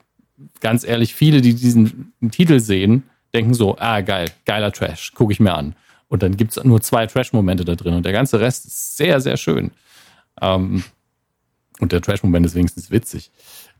ganz 0.59 0.83
ehrlich, 0.83 1.15
viele, 1.15 1.41
die 1.41 1.53
diesen 1.53 2.13
Titel 2.31 2.59
sehen, 2.59 3.03
denken 3.33 3.53
so, 3.53 3.77
ah, 3.77 4.01
geil, 4.01 4.31
geiler 4.45 4.71
Trash, 4.71 5.13
gucke 5.13 5.31
ich 5.31 5.39
mir 5.39 5.53
an. 5.53 5.75
Und 6.09 6.23
dann 6.23 6.35
gibt 6.35 6.57
es 6.57 6.63
nur 6.63 6.81
zwei 6.81 7.05
Trash-Momente 7.05 7.63
da 7.65 7.75
drin 7.75 7.93
und 7.93 8.03
der 8.03 8.13
ganze 8.13 8.39
Rest 8.39 8.65
ist 8.65 8.97
sehr, 8.97 9.21
sehr 9.21 9.37
schön. 9.37 9.71
Ähm, 10.41 10.83
und 11.79 11.91
der 11.91 12.01
Trash-Moment 12.01 12.45
ist 12.45 12.55
wenigstens 12.55 12.91
witzig. 12.91 13.31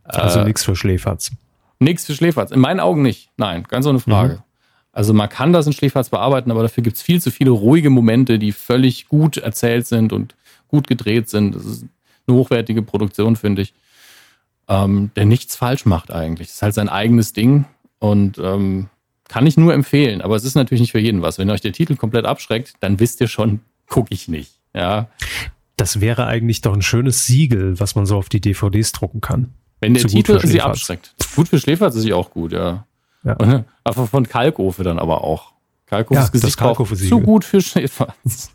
Also 0.04 0.40
äh, 0.40 0.46
nichts 0.46 0.64
für 0.64 0.76
Schläferz. 0.76 1.32
Nichts 1.80 2.06
für 2.06 2.14
Schläferz. 2.14 2.52
In 2.52 2.60
meinen 2.60 2.80
Augen 2.80 3.02
nicht. 3.02 3.30
Nein, 3.38 3.64
ganz 3.68 3.86
ohne 3.86 4.00
Frage. 4.00 4.36
Mhm. 4.36 4.44
Also 4.92 5.14
man 5.14 5.30
kann 5.30 5.54
das 5.54 5.68
in 5.68 5.74
Schläferz 5.74 6.10
bearbeiten, 6.10 6.52
aber 6.52 6.64
dafür 6.64 6.84
gibt 6.84 6.98
es 6.98 7.02
viel 7.02 7.22
zu 7.22 7.32
viele 7.32 7.52
ruhige 7.52 7.90
Momente, 7.90 8.40
die 8.40 8.52
völlig 8.52 9.08
gut 9.08 9.38
erzählt 9.38 9.88
sind 9.88 10.14
und 10.14 10.36
gut 10.68 10.88
gedreht 10.88 11.30
sind. 11.30 11.56
Das 11.56 11.66
ist 11.66 11.86
eine 12.28 12.38
hochwertige 12.38 12.82
Produktion, 12.82 13.36
finde 13.36 13.64
ich. 13.64 13.74
Ähm, 14.68 15.12
der 15.16 15.26
nichts 15.26 15.56
falsch 15.56 15.86
macht 15.86 16.12
eigentlich. 16.12 16.48
Das 16.48 16.56
ist 16.56 16.62
halt 16.62 16.74
sein 16.76 16.90
eigenes 16.90 17.34
Ding 17.34 17.66
und 18.00 18.38
ähm, 18.40 18.90
kann 19.30 19.48
ich 19.48 19.56
nur 19.56 19.74
empfehlen. 19.74 20.22
Aber 20.22 20.36
es 20.36 20.44
ist 20.44 20.56
natürlich 20.56 20.82
nicht 20.82 20.92
für 20.92 21.00
jeden 21.00 21.22
was. 21.22 21.38
Wenn 21.38 21.50
euch 21.50 21.62
der 21.62 21.72
Titel 21.72 21.96
komplett 21.96 22.26
abschreckt, 22.26 22.74
dann 22.82 23.00
wisst 23.00 23.22
ihr 23.22 23.30
schon, 23.30 23.62
gucke 23.88 24.14
ich 24.14 24.28
nicht. 24.28 24.60
Ja. 24.74 25.08
Das 25.78 26.02
wäre 26.02 26.26
eigentlich 26.26 26.60
doch 26.60 26.74
ein 26.74 26.82
schönes 26.82 27.26
Siegel, 27.26 27.80
was 27.80 27.96
man 27.96 28.06
so 28.06 28.18
auf 28.18 28.28
die 28.28 28.42
DVDs 28.42 28.92
drucken 28.92 29.22
kann. 29.22 29.54
Wenn 29.80 29.94
der 29.94 30.02
Zu 30.02 30.10
Titel 30.10 30.46
sie 30.46 30.62
abschreckt. 30.62 31.16
Gut 31.36 31.48
für 31.48 31.60
Schläfer 31.60 31.88
ist 31.88 31.96
es 31.96 32.12
auch 32.12 32.32
gut, 32.32 32.52
ja. 32.52 32.86
ja. 33.24 33.34
Und, 33.36 33.64
aber 33.86 34.08
von 34.08 34.28
Kalkofe 34.28 34.84
dann 34.84 35.00
aber 35.00 35.24
auch. 35.24 35.54
Kalkofes 35.86 36.26
ja, 36.26 36.30
Gesicht 36.30 36.58
Kalkofe 36.58 36.96
zu 36.96 37.20
gut 37.20 37.44
für 37.44 37.62
Schläferz. 37.62 38.52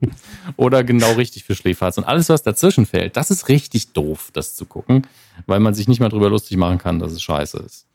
Oder 0.56 0.84
genau 0.84 1.12
richtig 1.12 1.44
für 1.44 1.54
Schläferz. 1.54 1.98
Und 1.98 2.04
alles, 2.04 2.30
was 2.30 2.42
dazwischen 2.42 2.86
fällt, 2.86 3.16
das 3.16 3.30
ist 3.30 3.48
richtig 3.48 3.92
doof, 3.92 4.30
das 4.32 4.56
zu 4.56 4.64
gucken, 4.64 5.06
weil 5.46 5.60
man 5.60 5.74
sich 5.74 5.86
nicht 5.86 6.00
mal 6.00 6.08
drüber 6.08 6.30
lustig 6.30 6.56
machen 6.56 6.78
kann, 6.78 6.98
dass 6.98 7.12
es 7.12 7.20
scheiße 7.20 7.58
ist. 7.58 7.87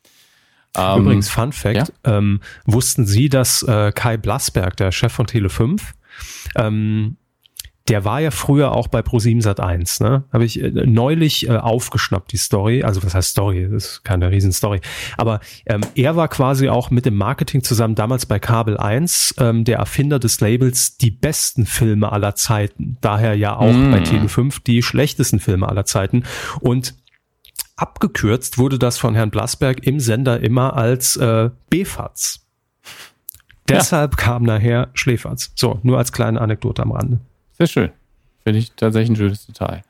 Ähm, 0.77 1.01
Übrigens, 1.01 1.29
Fun 1.29 1.51
Fact, 1.51 1.75
ja? 2.05 2.17
ähm, 2.17 2.41
wussten 2.65 3.05
Sie, 3.05 3.29
dass 3.29 3.63
äh, 3.63 3.91
Kai 3.93 4.17
Blasberg, 4.17 4.75
der 4.77 4.91
Chef 4.91 5.13
von 5.13 5.27
Tele5, 5.27 5.81
ähm, 6.55 7.17
der 7.89 8.05
war 8.05 8.21
ja 8.21 8.31
früher 8.31 8.71
auch 8.71 8.87
bei 8.87 9.01
Pro7 9.01 9.41
Sat 9.41 9.59
1, 9.59 9.99
ne? 9.99 10.23
Habe 10.31 10.45
ich 10.45 10.61
äh, 10.61 10.69
neulich 10.69 11.49
äh, 11.49 11.57
aufgeschnappt, 11.57 12.31
die 12.31 12.37
Story. 12.37 12.83
Also 12.83 13.03
was 13.03 13.13
heißt 13.13 13.31
Story? 13.31 13.67
Das 13.69 13.85
ist 13.85 14.03
keine 14.05 14.31
Riesenstory. 14.31 14.79
Aber 15.17 15.41
ähm, 15.65 15.81
er 15.95 16.15
war 16.15 16.29
quasi 16.29 16.69
auch 16.69 16.91
mit 16.91 17.05
dem 17.05 17.15
Marketing 17.15 17.61
zusammen 17.61 17.95
damals 17.95 18.25
bei 18.25 18.39
Kabel 18.39 18.77
1 18.77 19.35
ähm, 19.39 19.65
der 19.65 19.79
Erfinder 19.79 20.19
des 20.19 20.39
Labels 20.39 20.97
die 20.97 21.11
besten 21.11 21.65
Filme 21.65 22.11
aller 22.11 22.35
Zeiten. 22.35 22.97
Daher 23.01 23.35
ja 23.35 23.57
auch 23.57 23.73
mm. 23.73 23.91
bei 23.91 23.99
Tele 23.99 24.29
5 24.29 24.61
die 24.61 24.81
schlechtesten 24.81 25.39
Filme 25.39 25.67
aller 25.67 25.83
Zeiten. 25.83 26.23
Und 26.61 26.95
abgekürzt 27.75 28.57
wurde 28.57 28.79
das 28.79 28.97
von 28.97 29.15
Herrn 29.15 29.31
Blasberg 29.31 29.85
im 29.85 29.99
Sender 29.99 30.39
immer 30.39 30.75
als 30.75 31.17
äh, 31.17 31.49
BFATS. 31.69 32.45
Deshalb 33.67 34.13
ja. 34.17 34.23
kam 34.23 34.43
nachher 34.43 34.89
Schläferz. 34.93 35.51
So, 35.55 35.79
nur 35.83 35.97
als 35.97 36.11
kleine 36.11 36.41
Anekdote 36.41 36.81
am 36.81 36.91
Rande. 36.91 37.19
Sehr 37.57 37.67
schön. 37.67 37.91
Finde 38.43 38.59
ich 38.59 38.73
tatsächlich 38.73 39.11
ein 39.11 39.15
schönes 39.15 39.45
Detail. 39.45 39.83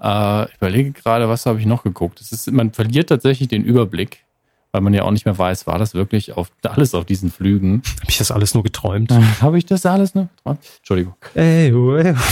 Äh, 0.00 0.44
ich 0.50 0.56
überlege 0.56 0.92
gerade, 0.92 1.28
was 1.28 1.46
habe 1.46 1.58
ich 1.58 1.66
noch 1.66 1.82
geguckt. 1.82 2.20
Es 2.20 2.32
ist, 2.32 2.50
man 2.52 2.72
verliert 2.72 3.08
tatsächlich 3.08 3.48
den 3.48 3.64
Überblick, 3.64 4.24
weil 4.72 4.82
man 4.82 4.92
ja 4.92 5.04
auch 5.04 5.10
nicht 5.10 5.24
mehr 5.24 5.38
weiß, 5.38 5.66
war 5.66 5.78
das 5.78 5.94
wirklich 5.94 6.36
auf, 6.36 6.50
alles 6.62 6.94
auf 6.94 7.06
diesen 7.06 7.30
Flügen? 7.30 7.82
Habe 8.00 8.10
ich 8.10 8.18
das 8.18 8.30
alles 8.30 8.52
nur 8.52 8.62
geträumt? 8.62 9.10
habe 9.40 9.56
ich 9.56 9.64
das 9.64 9.86
alles 9.86 10.14
nur 10.14 10.28
geträumt? 10.36 10.60
Entschuldigung. 10.78 11.14
Ey, 11.34 11.72
ey. 11.72 12.14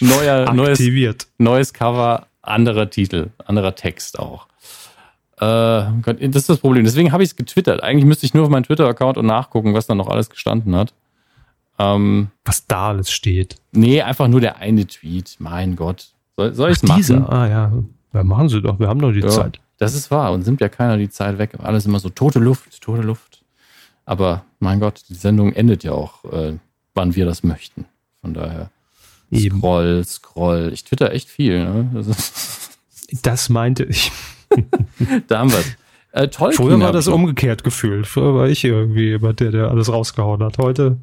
Neuer, 0.00 0.48
Aktiviert. 0.48 1.26
Neues, 1.38 1.70
neues 1.70 1.72
Cover, 1.72 2.26
anderer 2.42 2.90
Titel, 2.90 3.30
anderer 3.44 3.74
Text 3.74 4.18
auch. 4.18 4.46
Äh, 5.42 6.24
das 6.28 6.42
ist 6.42 6.48
das 6.48 6.58
Problem. 6.58 6.84
Deswegen 6.84 7.12
habe 7.12 7.22
ich 7.22 7.30
es 7.30 7.36
getwittert. 7.36 7.82
Eigentlich 7.82 8.04
müsste 8.04 8.26
ich 8.26 8.34
nur 8.34 8.44
auf 8.44 8.50
meinen 8.50 8.62
Twitter-Account 8.62 9.18
und 9.18 9.26
nachgucken, 9.26 9.74
was 9.74 9.86
da 9.86 9.94
noch 9.94 10.08
alles 10.08 10.30
gestanden 10.30 10.76
hat. 10.76 10.94
Ähm, 11.78 12.28
was 12.44 12.66
da 12.66 12.88
alles 12.88 13.10
steht. 13.10 13.56
Nee, 13.72 14.02
einfach 14.02 14.28
nur 14.28 14.40
der 14.40 14.58
eine 14.58 14.86
Tweet. 14.86 15.36
Mein 15.38 15.74
Gott. 15.74 16.12
Soll, 16.36 16.54
soll 16.54 16.70
ich 16.70 16.76
es 16.76 16.82
machen? 16.84 16.98
Dieser? 16.98 17.32
Ah 17.32 17.48
ja. 17.48 17.72
ja. 18.12 18.22
Machen 18.22 18.48
Sie 18.48 18.60
doch. 18.60 18.78
Wir 18.78 18.88
haben 18.88 19.00
doch 19.00 19.12
die 19.12 19.20
ja, 19.20 19.28
Zeit. 19.28 19.60
Das 19.78 19.94
ist 19.94 20.10
wahr. 20.10 20.32
Und 20.32 20.46
nimmt 20.46 20.60
ja 20.60 20.68
keiner 20.68 20.96
die 20.96 21.10
Zeit 21.10 21.38
weg. 21.38 21.58
Alles 21.60 21.86
immer 21.86 21.98
so 21.98 22.08
tote 22.08 22.38
Luft, 22.38 22.80
tote 22.80 23.02
Luft. 23.02 23.42
Aber 24.04 24.44
mein 24.60 24.78
Gott, 24.78 25.02
die 25.08 25.14
Sendung 25.14 25.52
endet 25.52 25.82
ja 25.82 25.92
auch, 25.92 26.24
äh, 26.24 26.54
wann 26.94 27.16
wir 27.16 27.24
das 27.24 27.42
möchten. 27.42 27.86
Von 28.20 28.34
daher. 28.34 28.70
Eben. 29.32 29.58
Scroll, 29.58 30.04
scroll. 30.04 30.70
Ich 30.72 30.84
twitter 30.84 31.12
echt 31.12 31.28
viel. 31.28 31.64
Ne? 31.64 31.90
Das, 31.94 32.70
das 33.22 33.48
meinte 33.48 33.84
ich. 33.84 34.12
da 35.28 35.38
haben 35.38 35.50
wir 35.50 35.58
es. 35.58 35.76
Äh, 36.12 36.28
Früher 36.52 36.78
war 36.78 36.92
das 36.92 37.08
umgekehrt 37.08 37.64
gefühlt. 37.64 38.06
Früher 38.06 38.34
war 38.34 38.48
ich 38.48 38.62
irgendwie 38.64 39.08
jemand, 39.08 39.40
der, 39.40 39.50
der 39.50 39.68
alles 39.70 39.90
rausgehauen 39.90 40.42
hat. 40.42 40.58
Heute 40.58 40.98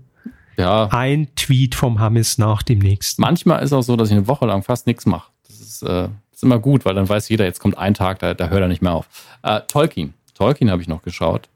ja. 0.56 0.88
ein 0.92 1.28
Tweet 1.36 1.74
vom 1.74 2.00
Hammes 2.00 2.38
nach 2.38 2.62
dem 2.62 2.80
nächsten. 2.80 3.22
Manchmal 3.22 3.64
ist 3.64 3.74
auch 3.74 3.82
so, 3.82 3.96
dass 3.96 4.10
ich 4.10 4.16
eine 4.16 4.28
Woche 4.28 4.46
lang 4.46 4.62
fast 4.62 4.86
nichts 4.86 5.08
mache. 5.08 5.32
Das 5.48 5.60
ist, 5.60 5.82
äh, 5.82 6.10
ist 6.32 6.44
immer 6.44 6.60
gut, 6.60 6.86
weil 6.86 6.94
dann 6.94 7.10
weiß 7.10 7.30
jeder, 7.30 7.46
jetzt 7.46 7.60
kommt 7.60 7.78
ein 7.80 7.96
Tag, 7.96 8.20
da, 8.20 8.36
da 8.36 8.50
hört 8.50 8.62
er 8.62 8.68
nicht 8.68 8.84
mehr 8.84 8.94
auf. 8.94 9.08
Äh, 9.42 9.62
Tolkien. 9.68 10.14
Tolkien 10.36 10.70
habe 10.70 10.82
ich 10.82 10.88
noch 10.88 11.02
geschaut. 11.02 11.50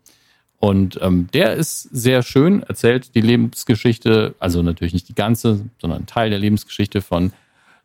Und 0.64 0.98
ähm, 1.02 1.27
der 1.34 1.56
ist 1.56 1.81
sehr 1.91 2.23
schön, 2.23 2.64
erzählt 2.64 3.15
die 3.15 3.19
Lebensgeschichte, 3.19 4.34
also 4.40 4.61
natürlich 4.61 4.94
nicht 4.94 5.10
die 5.10 5.14
ganze, 5.14 5.65
sondern 5.81 6.03
ein 6.03 6.06
Teil 6.06 6.30
der 6.30 6.40
Lebensgeschichte 6.40 7.02
von 7.02 7.34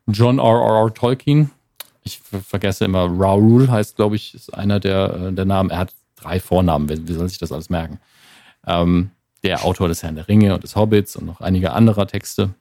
John 0.07 0.39
R. 0.39 0.85
R. 0.85 0.93
Tolkien. 0.93 1.51
Ich 2.03 2.21
vergesse 2.21 2.85
immer, 2.85 3.03
Raoul 3.03 3.67
heißt, 3.69 3.97
glaube 3.97 4.15
ich, 4.15 4.33
ist 4.33 4.53
einer 4.53 4.79
der, 4.79 5.13
äh, 5.13 5.33
der 5.33 5.43
Namen. 5.43 5.71
Er 5.71 5.79
hat 5.79 5.93
drei 6.15 6.39
Vornamen, 6.39 6.87
wie, 6.87 7.05
wie 7.05 7.11
soll 7.11 7.27
sich 7.27 7.37
das 7.37 7.51
alles 7.51 7.69
merken? 7.69 7.99
Ähm, 8.65 9.11
der 9.43 9.65
Autor 9.65 9.89
des 9.89 10.01
Herrn 10.01 10.15
der 10.15 10.29
Ringe 10.29 10.53
und 10.53 10.63
des 10.63 10.77
Hobbits 10.77 11.17
und 11.17 11.25
noch 11.25 11.41
einiger 11.41 11.75
anderer 11.75 12.07
Texte, 12.07 12.51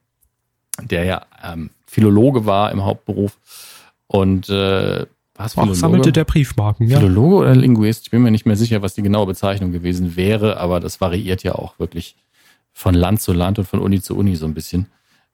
der 0.82 1.05
ja 1.05 1.27
ähm, 1.45 1.70
Philologe 1.86 2.45
war 2.45 2.73
im 2.73 2.85
Hauptberuf 2.85 3.39
und 4.09 4.49
äh, 4.49 5.07
was 5.39 5.55
sammelte 5.78 6.12
der 6.12 6.24
Briefmarken, 6.24 6.89
ja. 6.89 6.98
Philologe 6.98 7.36
oder 7.36 7.55
Linguist? 7.55 8.05
Ich 8.05 8.10
bin 8.10 8.23
mir 8.23 8.32
nicht 8.32 8.44
mehr 8.44 8.56
sicher, 8.56 8.82
was 8.82 8.94
die 8.94 9.02
genaue 9.02 9.27
Bezeichnung 9.27 9.70
gewesen 9.70 10.16
wäre, 10.16 10.59
aber 10.59 10.81
das 10.81 11.01
variiert 11.01 11.44
ja 11.44 11.55
auch 11.55 11.78
wirklich 11.78 12.16
von 12.73 12.94
Land 12.94 13.20
zu 13.20 13.32
Land 13.32 13.59
und 13.59 13.66
von 13.66 13.81
Uni 13.81 14.02
zu 14.02 14.16
Uni 14.16 14.35
so 14.36 14.47
ein 14.47 14.55
bisschen. 14.55 14.86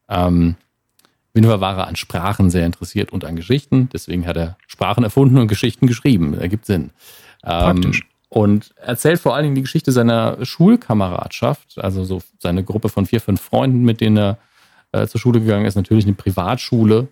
Ähm, 0.09 0.57
Winfer 1.33 1.61
war 1.61 1.79
er 1.79 1.87
an 1.89 1.97
Sprachen 1.97 2.51
sehr 2.51 2.67
interessiert 2.67 3.13
und 3.13 3.25
an 3.25 3.35
Geschichten, 3.35 3.89
deswegen 3.93 4.27
hat 4.27 4.37
er 4.37 4.57
Sprachen 4.67 5.05
erfunden 5.05 5.39
und 5.39 5.49
Geschichten 5.49 5.87
geschrieben. 5.87 6.39
Ergibt 6.39 6.67
Sinn. 6.67 6.91
Ähm, 7.43 7.61
Praktisch. 7.61 8.03
Und 8.29 8.75
erzählt 8.77 9.21
vor 9.21 9.35
allen 9.35 9.45
Dingen 9.45 9.55
die 9.55 9.63
Geschichte 9.63 9.93
seiner 9.93 10.45
Schulkameradschaft, 10.45 11.79
also 11.79 12.05
so 12.05 12.21
seine 12.39 12.65
Gruppe 12.65 12.89
von 12.89 13.07
vier, 13.07 13.21
fünf 13.21 13.41
Freunden, 13.41 13.85
mit 13.85 14.01
denen 14.01 14.17
er 14.17 14.39
äh, 14.93 15.07
zur 15.07 15.21
Schule 15.21 15.41
gegangen 15.41 15.67
ist, 15.67 15.77
natürlich 15.77 16.05
eine 16.05 16.15
Privatschule, 16.15 17.09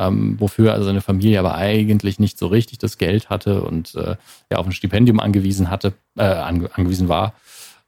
ähm, 0.00 0.36
wofür 0.40 0.72
also 0.72 0.86
seine 0.86 1.02
Familie 1.02 1.38
aber 1.38 1.54
eigentlich 1.54 2.18
nicht 2.18 2.38
so 2.38 2.46
richtig 2.46 2.78
das 2.78 2.96
Geld 2.96 3.28
hatte 3.28 3.62
und 3.62 3.94
äh, 3.94 4.16
ja 4.50 4.58
auf 4.58 4.66
ein 4.66 4.72
Stipendium 4.72 5.20
angewiesen 5.20 5.70
hatte, 5.70 5.92
äh, 6.16 6.22
ange 6.22 6.70
angewiesen 6.74 7.08
war. 7.08 7.34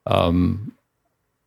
Ähm, 0.07 0.73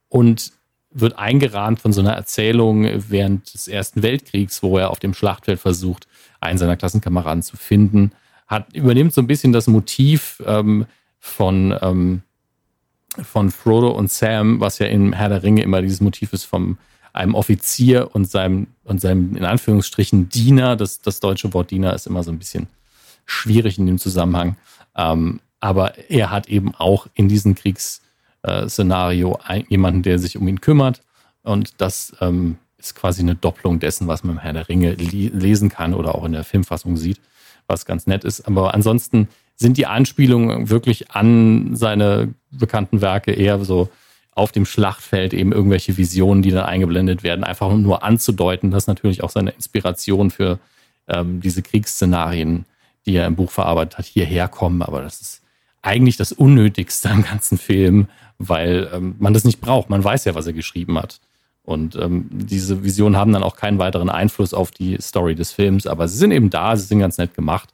und 0.10 0.52
wird 0.90 1.20
eingerahmt 1.20 1.80
von 1.82 1.94
so 1.94 2.02
einer 2.02 2.14
Erzählung 2.14 2.88
während 3.10 3.54
des 3.54 3.68
Ersten 3.68 4.02
Weltkriegs, 4.02 4.64
wo 4.64 4.78
er 4.78 4.90
auf 4.90 5.00
dem 5.00 5.14
Schlachtfeld 5.14 5.60
versucht, 5.60 6.08
einen 6.40 6.58
seiner 6.58 6.78
Klassenkameraden 6.78 7.44
zu 7.44 7.58
finden. 7.58 8.12
Hat, 8.48 8.74
übernimmt 8.74 9.14
so 9.14 9.22
ein 9.22 9.28
bisschen 9.28 9.52
das 9.52 9.68
Motiv 9.68 10.42
ähm, 10.46 10.86
von, 11.20 11.78
ähm, 11.82 12.22
von 13.22 13.52
Frodo 13.52 13.92
und 13.92 14.10
Sam, 14.10 14.62
was 14.62 14.80
ja 14.80 14.88
in 14.88 15.14
Herr 15.14 15.30
der 15.30 15.44
Ringe 15.44 15.64
immer 15.64 15.82
dieses 15.82 16.02
Motiv 16.02 16.34
ist 16.34 16.46
vom 16.46 16.78
einem 17.16 17.34
Offizier 17.34 18.10
und 18.14 18.30
seinem, 18.30 18.68
und 18.84 19.00
seinem, 19.00 19.36
in 19.36 19.46
Anführungsstrichen, 19.46 20.30
Diener. 20.30 20.76
Das, 20.76 21.02
das 21.02 21.20
deutsche 21.20 21.54
Wort 21.54 21.72
Diener 21.72 21.94
ist 21.94 22.08
immer 22.08 22.24
so 22.24 22.32
ein 22.32 22.40
bisschen 22.40 22.68
schwierig 23.26 23.78
in 23.78 23.86
dem 23.86 23.98
Zusammenhang. 23.98 24.58
Ähm, 24.96 25.40
aber 25.60 25.98
er 26.10 26.30
hat 26.30 26.48
eben 26.48 26.76
auch 26.76 27.08
in 27.14 27.28
diesem 27.28 27.56
Kriegsszenario 27.56 29.40
jemanden, 29.70 30.04
der 30.04 30.20
sich 30.20 30.38
um 30.38 30.48
ihn 30.48 30.62
kümmert. 30.62 31.02
Und 31.42 31.74
das 31.80 32.14
ähm, 32.22 32.58
ist 32.78 32.96
quasi 32.96 33.22
eine 33.22 33.36
Doppelung 33.36 33.80
dessen, 33.80 34.08
was 34.08 34.24
man 34.24 34.36
im 34.36 34.42
Herr 34.42 34.54
der 34.54 34.70
Ringe 34.70 34.92
lesen 34.94 35.70
kann 35.70 35.94
oder 35.94 36.16
auch 36.16 36.26
in 36.26 36.34
der 36.34 36.44
Filmfassung 36.44 36.98
sieht, 36.98 37.20
was 37.68 37.86
ganz 37.86 38.08
nett 38.08 38.24
ist. 38.24 38.48
Aber 38.48 38.74
ansonsten 38.74 39.30
sind 39.56 39.78
die 39.78 39.86
Anspielungen 39.86 40.70
wirklich 40.70 41.12
an 41.12 41.76
seine 41.76 42.34
bekannten 42.52 43.02
Werke 43.02 43.32
eher 43.32 43.64
so 43.64 43.90
auf 44.36 44.52
dem 44.52 44.66
Schlachtfeld 44.66 45.34
eben 45.34 45.54
irgendwelche 45.54 45.98
Visionen, 45.98 46.44
die 46.44 46.52
dann 46.52 46.66
eingeblendet 46.66 47.24
werden, 47.24 47.44
einfach 47.44 47.72
nur 47.74 48.04
anzudeuten, 48.04 48.70
dass 48.70 48.86
natürlich 48.86 49.24
auch 49.24 49.30
seine 49.30 49.52
Inspiration 49.52 50.30
für 50.30 50.60
ähm, 51.08 51.40
diese 51.40 51.62
Kriegsszenarien, 51.62 52.66
die 53.06 53.16
er 53.16 53.28
im 53.28 53.36
Buch 53.36 53.52
verarbeitet 53.52 53.98
hat, 53.98 54.06
hierher 54.06 54.48
kommen. 54.50 54.82
Aber 54.82 55.02
das 55.02 55.22
ist 55.22 55.42
eigentlich 55.82 56.18
das 56.18 56.34
Unnötigste 56.34 57.10
am 57.10 57.24
ganzen 57.24 57.58
Film, 57.58 58.08
weil 58.38 58.90
ähm, 58.94 59.16
man 59.20 59.34
das 59.34 59.46
nicht 59.46 59.62
braucht. 59.62 59.90
Man 59.90 60.04
weiß 60.04 60.26
ja, 60.26 60.36
was 60.36 60.48
er 60.48 60.54
geschrieben 60.54 60.98
hat. 61.00 61.22
Und 61.64 61.96
ähm, 61.96 62.28
diese 62.32 62.84
Visionen 62.84 63.18
haben 63.18 63.34
dann 63.34 63.42
auch 63.42 63.56
keinen 63.56 63.80
weiteren 63.80 64.10
Einfluss 64.10 64.54
auf 64.54 64.70
die 64.70 64.98
Story 65.02 65.34
des 65.34 65.52
Films, 65.52 65.88
aber 65.88 66.08
sie 66.08 66.18
sind 66.18 66.32
eben 66.32 66.52
da, 66.52 66.76
sie 66.76 66.86
sind 66.86 67.00
ganz 67.00 67.18
nett 67.18 67.34
gemacht. 67.34 67.70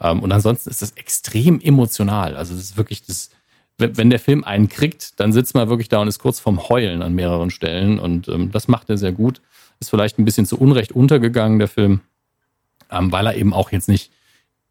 Ähm, 0.00 0.20
und 0.20 0.32
ansonsten 0.32 0.70
ist 0.70 0.82
das 0.82 0.92
extrem 0.92 1.60
emotional. 1.60 2.36
Also 2.36 2.54
das 2.54 2.64
ist 2.64 2.76
wirklich 2.76 3.04
das, 3.04 3.30
wenn 3.80 4.10
der 4.10 4.18
Film 4.18 4.44
einen 4.44 4.68
kriegt, 4.68 5.18
dann 5.18 5.32
sitzt 5.32 5.54
man 5.54 5.68
wirklich 5.68 5.88
da 5.88 6.00
und 6.00 6.08
ist 6.08 6.18
kurz 6.18 6.40
vorm 6.40 6.68
Heulen 6.68 7.02
an 7.02 7.14
mehreren 7.14 7.50
Stellen. 7.50 7.98
Und 7.98 8.28
ähm, 8.28 8.50
das 8.52 8.68
macht 8.68 8.90
er 8.90 8.98
sehr 8.98 9.12
gut. 9.12 9.40
Ist 9.80 9.90
vielleicht 9.90 10.18
ein 10.18 10.24
bisschen 10.24 10.46
zu 10.46 10.58
Unrecht 10.58 10.92
untergegangen, 10.92 11.58
der 11.58 11.68
Film, 11.68 12.00
ähm, 12.90 13.10
weil 13.12 13.26
er 13.26 13.34
eben 13.34 13.52
auch 13.52 13.72
jetzt 13.72 13.88
nicht 13.88 14.10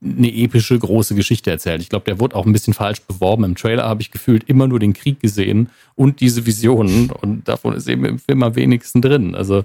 eine 0.02 0.34
epische 0.34 0.80
große 0.80 1.14
Geschichte 1.14 1.52
erzählt. 1.52 1.81
Ich 1.81 1.90
glaube, 1.90 2.06
der 2.06 2.19
wurde 2.19 2.36
auch 2.36 2.45
ein 2.45 2.53
bisschen 2.53 2.73
falsch 2.73 3.02
beworben. 3.02 3.44
Im 3.44 3.56
Trailer 3.56 3.84
habe 3.84 4.02
ich 4.02 4.11
gefühlt 4.11 4.45
immer 4.48 4.68
nur 4.68 4.80
den 4.80 4.94
Krieg 4.94 5.19
gesehen 5.19 5.69
und 5.95 6.22
diese 6.22 6.45
Visionen. 6.45 7.11
Und 7.11 7.48
davon 7.48 7.73
ist 7.73 7.88
eben 7.88 8.06
im 8.06 8.19
Film 8.19 8.44
am 8.44 8.56
wenigsten 8.56 9.02
drin. 9.02 9.36
Also 9.36 9.64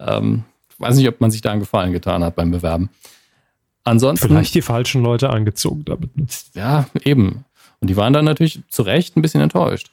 ähm, 0.00 0.44
weiß 0.78 0.96
nicht, 0.96 1.08
ob 1.08 1.20
man 1.20 1.30
sich 1.30 1.42
da 1.42 1.52
einen 1.52 1.60
Gefallen 1.60 1.92
getan 1.92 2.24
hat 2.24 2.34
beim 2.34 2.50
Bewerben. 2.50 2.90
Ansonsten. 3.84 4.28
Vielleicht 4.28 4.54
die 4.54 4.62
falschen 4.62 5.02
Leute 5.02 5.30
angezogen 5.30 5.84
damit. 5.84 6.10
Ja, 6.54 6.88
eben. 7.04 7.44
Und 7.80 7.88
die 7.88 7.96
waren 7.96 8.12
dann 8.12 8.24
natürlich 8.24 8.60
zu 8.68 8.82
Recht 8.82 9.16
ein 9.16 9.22
bisschen 9.22 9.40
enttäuscht. 9.40 9.90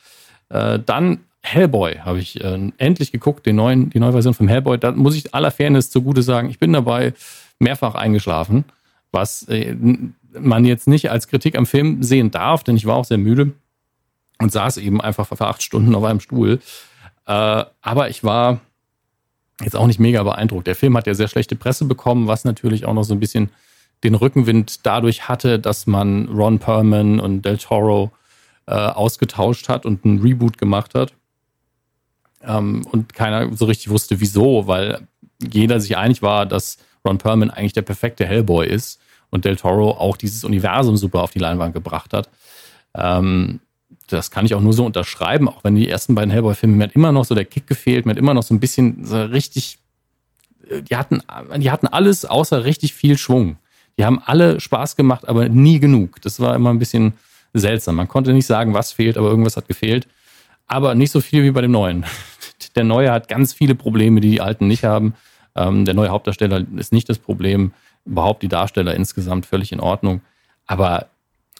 Äh, 0.50 0.80
dann 0.86 1.20
Hellboy 1.42 2.00
habe 2.00 2.20
ich 2.20 2.44
äh, 2.44 2.72
endlich 2.78 3.12
geguckt, 3.12 3.46
den 3.46 3.56
neuen, 3.58 3.90
die 3.92 4.00
neue 4.00 4.14
Version 4.14 4.34
vom 4.34 4.48
Hellboy. 4.48 4.78
Da 4.80 4.92
muss 4.92 5.16
ich 5.16 5.34
aller 5.36 5.52
Fairness 5.52 5.92
zugute 5.92 6.24
sagen, 6.24 6.50
ich 6.50 6.60
bin 6.60 6.74
dabei 6.74 7.14
mehrfach 7.60 7.96
eingeschlafen, 7.96 8.66
was 9.12 9.44
äh, 9.44 9.76
man 10.40 10.66
jetzt 10.66 10.88
nicht 10.88 11.12
als 11.12 11.28
Kritik 11.28 11.56
am 11.56 11.66
Film 11.66 12.04
sehen 12.04 12.32
darf, 12.32 12.64
denn 12.64 12.76
ich 12.76 12.86
war 12.86 12.96
auch 12.96 13.06
sehr 13.06 13.18
müde 13.18 13.52
und 14.40 14.52
saß 14.52 14.78
eben 14.78 15.00
einfach 15.00 15.28
für 15.28 15.40
acht 15.48 15.62
Stunden 15.62 15.96
auf 15.96 16.04
einem 16.04 16.20
Stuhl. 16.20 16.60
Äh, 17.28 17.64
aber 17.82 18.10
ich 18.10 18.24
war 18.24 18.60
jetzt 19.62 19.76
auch 19.76 19.88
nicht 19.88 20.00
mega 20.00 20.24
beeindruckt. 20.24 20.68
Der 20.68 20.76
Film 20.76 20.98
hat 20.98 21.08
ja 21.08 21.14
sehr 21.14 21.28
schlechte 21.28 21.56
Presse 21.56 21.86
bekommen, 21.86 22.28
was 22.28 22.44
natürlich 22.44 22.86
auch 22.86 22.94
noch 22.94 23.04
so 23.04 23.14
ein 23.14 23.20
bisschen 23.20 23.50
den 24.06 24.16
Rückenwind 24.16 24.86
dadurch 24.86 25.28
hatte, 25.28 25.60
dass 25.60 25.88
man 25.88 26.28
Ron 26.28 26.60
Perlman 26.60 27.20
und 27.20 27.44
Del 27.44 27.58
Toro 27.58 28.12
äh, 28.68 28.74
ausgetauscht 28.74 29.70
hat 29.70 29.86
und 29.86 30.06
einen 30.06 30.22
Reboot 30.22 30.58
gemacht 30.58 30.96
hat. 30.96 31.14
Ähm, 32.44 32.86
und 32.92 33.14
keiner 33.14 33.54
so 33.56 33.66
richtig 33.66 33.90
wusste, 33.90 34.20
wieso, 34.20 34.68
weil 34.68 35.08
jeder 35.40 35.80
sich 35.80 35.98
einig 35.98 36.22
war, 36.22 36.46
dass 36.46 36.78
Ron 37.06 37.18
Perlman 37.18 37.52
eigentlich 37.52 37.74
der 37.74 37.82
perfekte 37.82 38.26
Hellboy 38.26 38.68
ist 38.68 39.00
und 39.30 39.46
Del 39.46 39.56
Toro 39.56 39.92
auch 39.92 40.18
dieses 40.18 40.44
Universum 40.44 40.98
super 40.98 41.22
auf 41.24 41.32
die 41.32 41.40
Leinwand 41.40 41.74
gebracht 41.74 42.14
hat. 42.14 42.30
Ähm, 42.94 43.60
das 44.08 44.30
kann 44.30 44.46
ich 44.46 44.54
auch 44.54 44.62
nur 44.62 44.74
so 44.74 44.86
unterschreiben, 44.86 45.50
auch 45.50 45.64
wenn 45.64 45.76
die 45.76 45.90
ersten 45.90 46.16
beiden 46.16 46.32
Hellboy-Filme, 46.32 46.76
mir 46.76 46.84
hat 46.86 46.96
immer 46.96 47.12
noch 47.12 47.26
so 47.26 47.34
der 47.34 47.46
Kick 47.46 47.68
gefehlt, 47.68 48.06
mir 48.06 48.12
hat 48.12 48.20
immer 48.20 48.34
noch 48.34 48.44
so 48.44 48.54
ein 48.54 48.60
bisschen 48.60 49.04
so 49.06 49.22
richtig, 49.24 49.80
äh, 50.70 50.82
die 50.82 50.96
hatten, 50.96 51.22
die 51.58 51.72
hatten 51.72 51.88
alles 51.88 52.26
außer 52.26 52.64
richtig 52.66 52.94
viel 52.94 53.18
Schwung. 53.18 53.58
Die 53.98 54.06
haben 54.06 54.22
alle 54.26 54.60
Spaß 54.60 54.96
gemacht, 54.96 55.28
aber 55.28 55.48
nie 55.50 55.80
genug. 55.80 56.22
Das 56.22 56.40
war 56.40 56.56
immer 56.56 56.72
ein 56.72 56.80
bisschen 56.80 57.14
seltsam. 57.54 57.96
Man 57.96 58.08
konnte 58.08 58.34
nicht 58.34 58.46
sagen, 58.46 58.74
was 58.74 58.92
fehlt, 58.92 59.18
aber 59.18 59.30
irgendwas 59.30 59.58
hat 59.58 59.68
gefehlt. 59.68 60.08
Aber 60.68 60.96
nicht 60.96 61.12
so 61.12 61.22
viel 61.22 61.44
wie 61.44 61.52
bei 61.52 61.62
dem 61.62 61.72
neuen. 61.72 62.06
Der 62.76 62.84
neue 62.84 63.12
hat 63.12 63.28
ganz 63.28 63.54
viele 63.54 63.76
Probleme, 63.76 64.20
die 64.20 64.32
die 64.32 64.42
alten 64.42 64.68
nicht 64.68 64.84
haben. 64.84 65.14
Ähm, 65.56 65.86
der 65.86 65.94
neue 65.94 66.10
Hauptdarsteller 66.10 66.66
ist 66.76 66.92
nicht 66.92 67.08
das 67.08 67.20
Problem. 67.20 67.72
Überhaupt 68.06 68.44
die 68.44 68.50
Darsteller 68.50 68.94
insgesamt 68.96 69.46
völlig 69.46 69.72
in 69.72 69.80
Ordnung. 69.80 70.22
Aber 70.66 71.08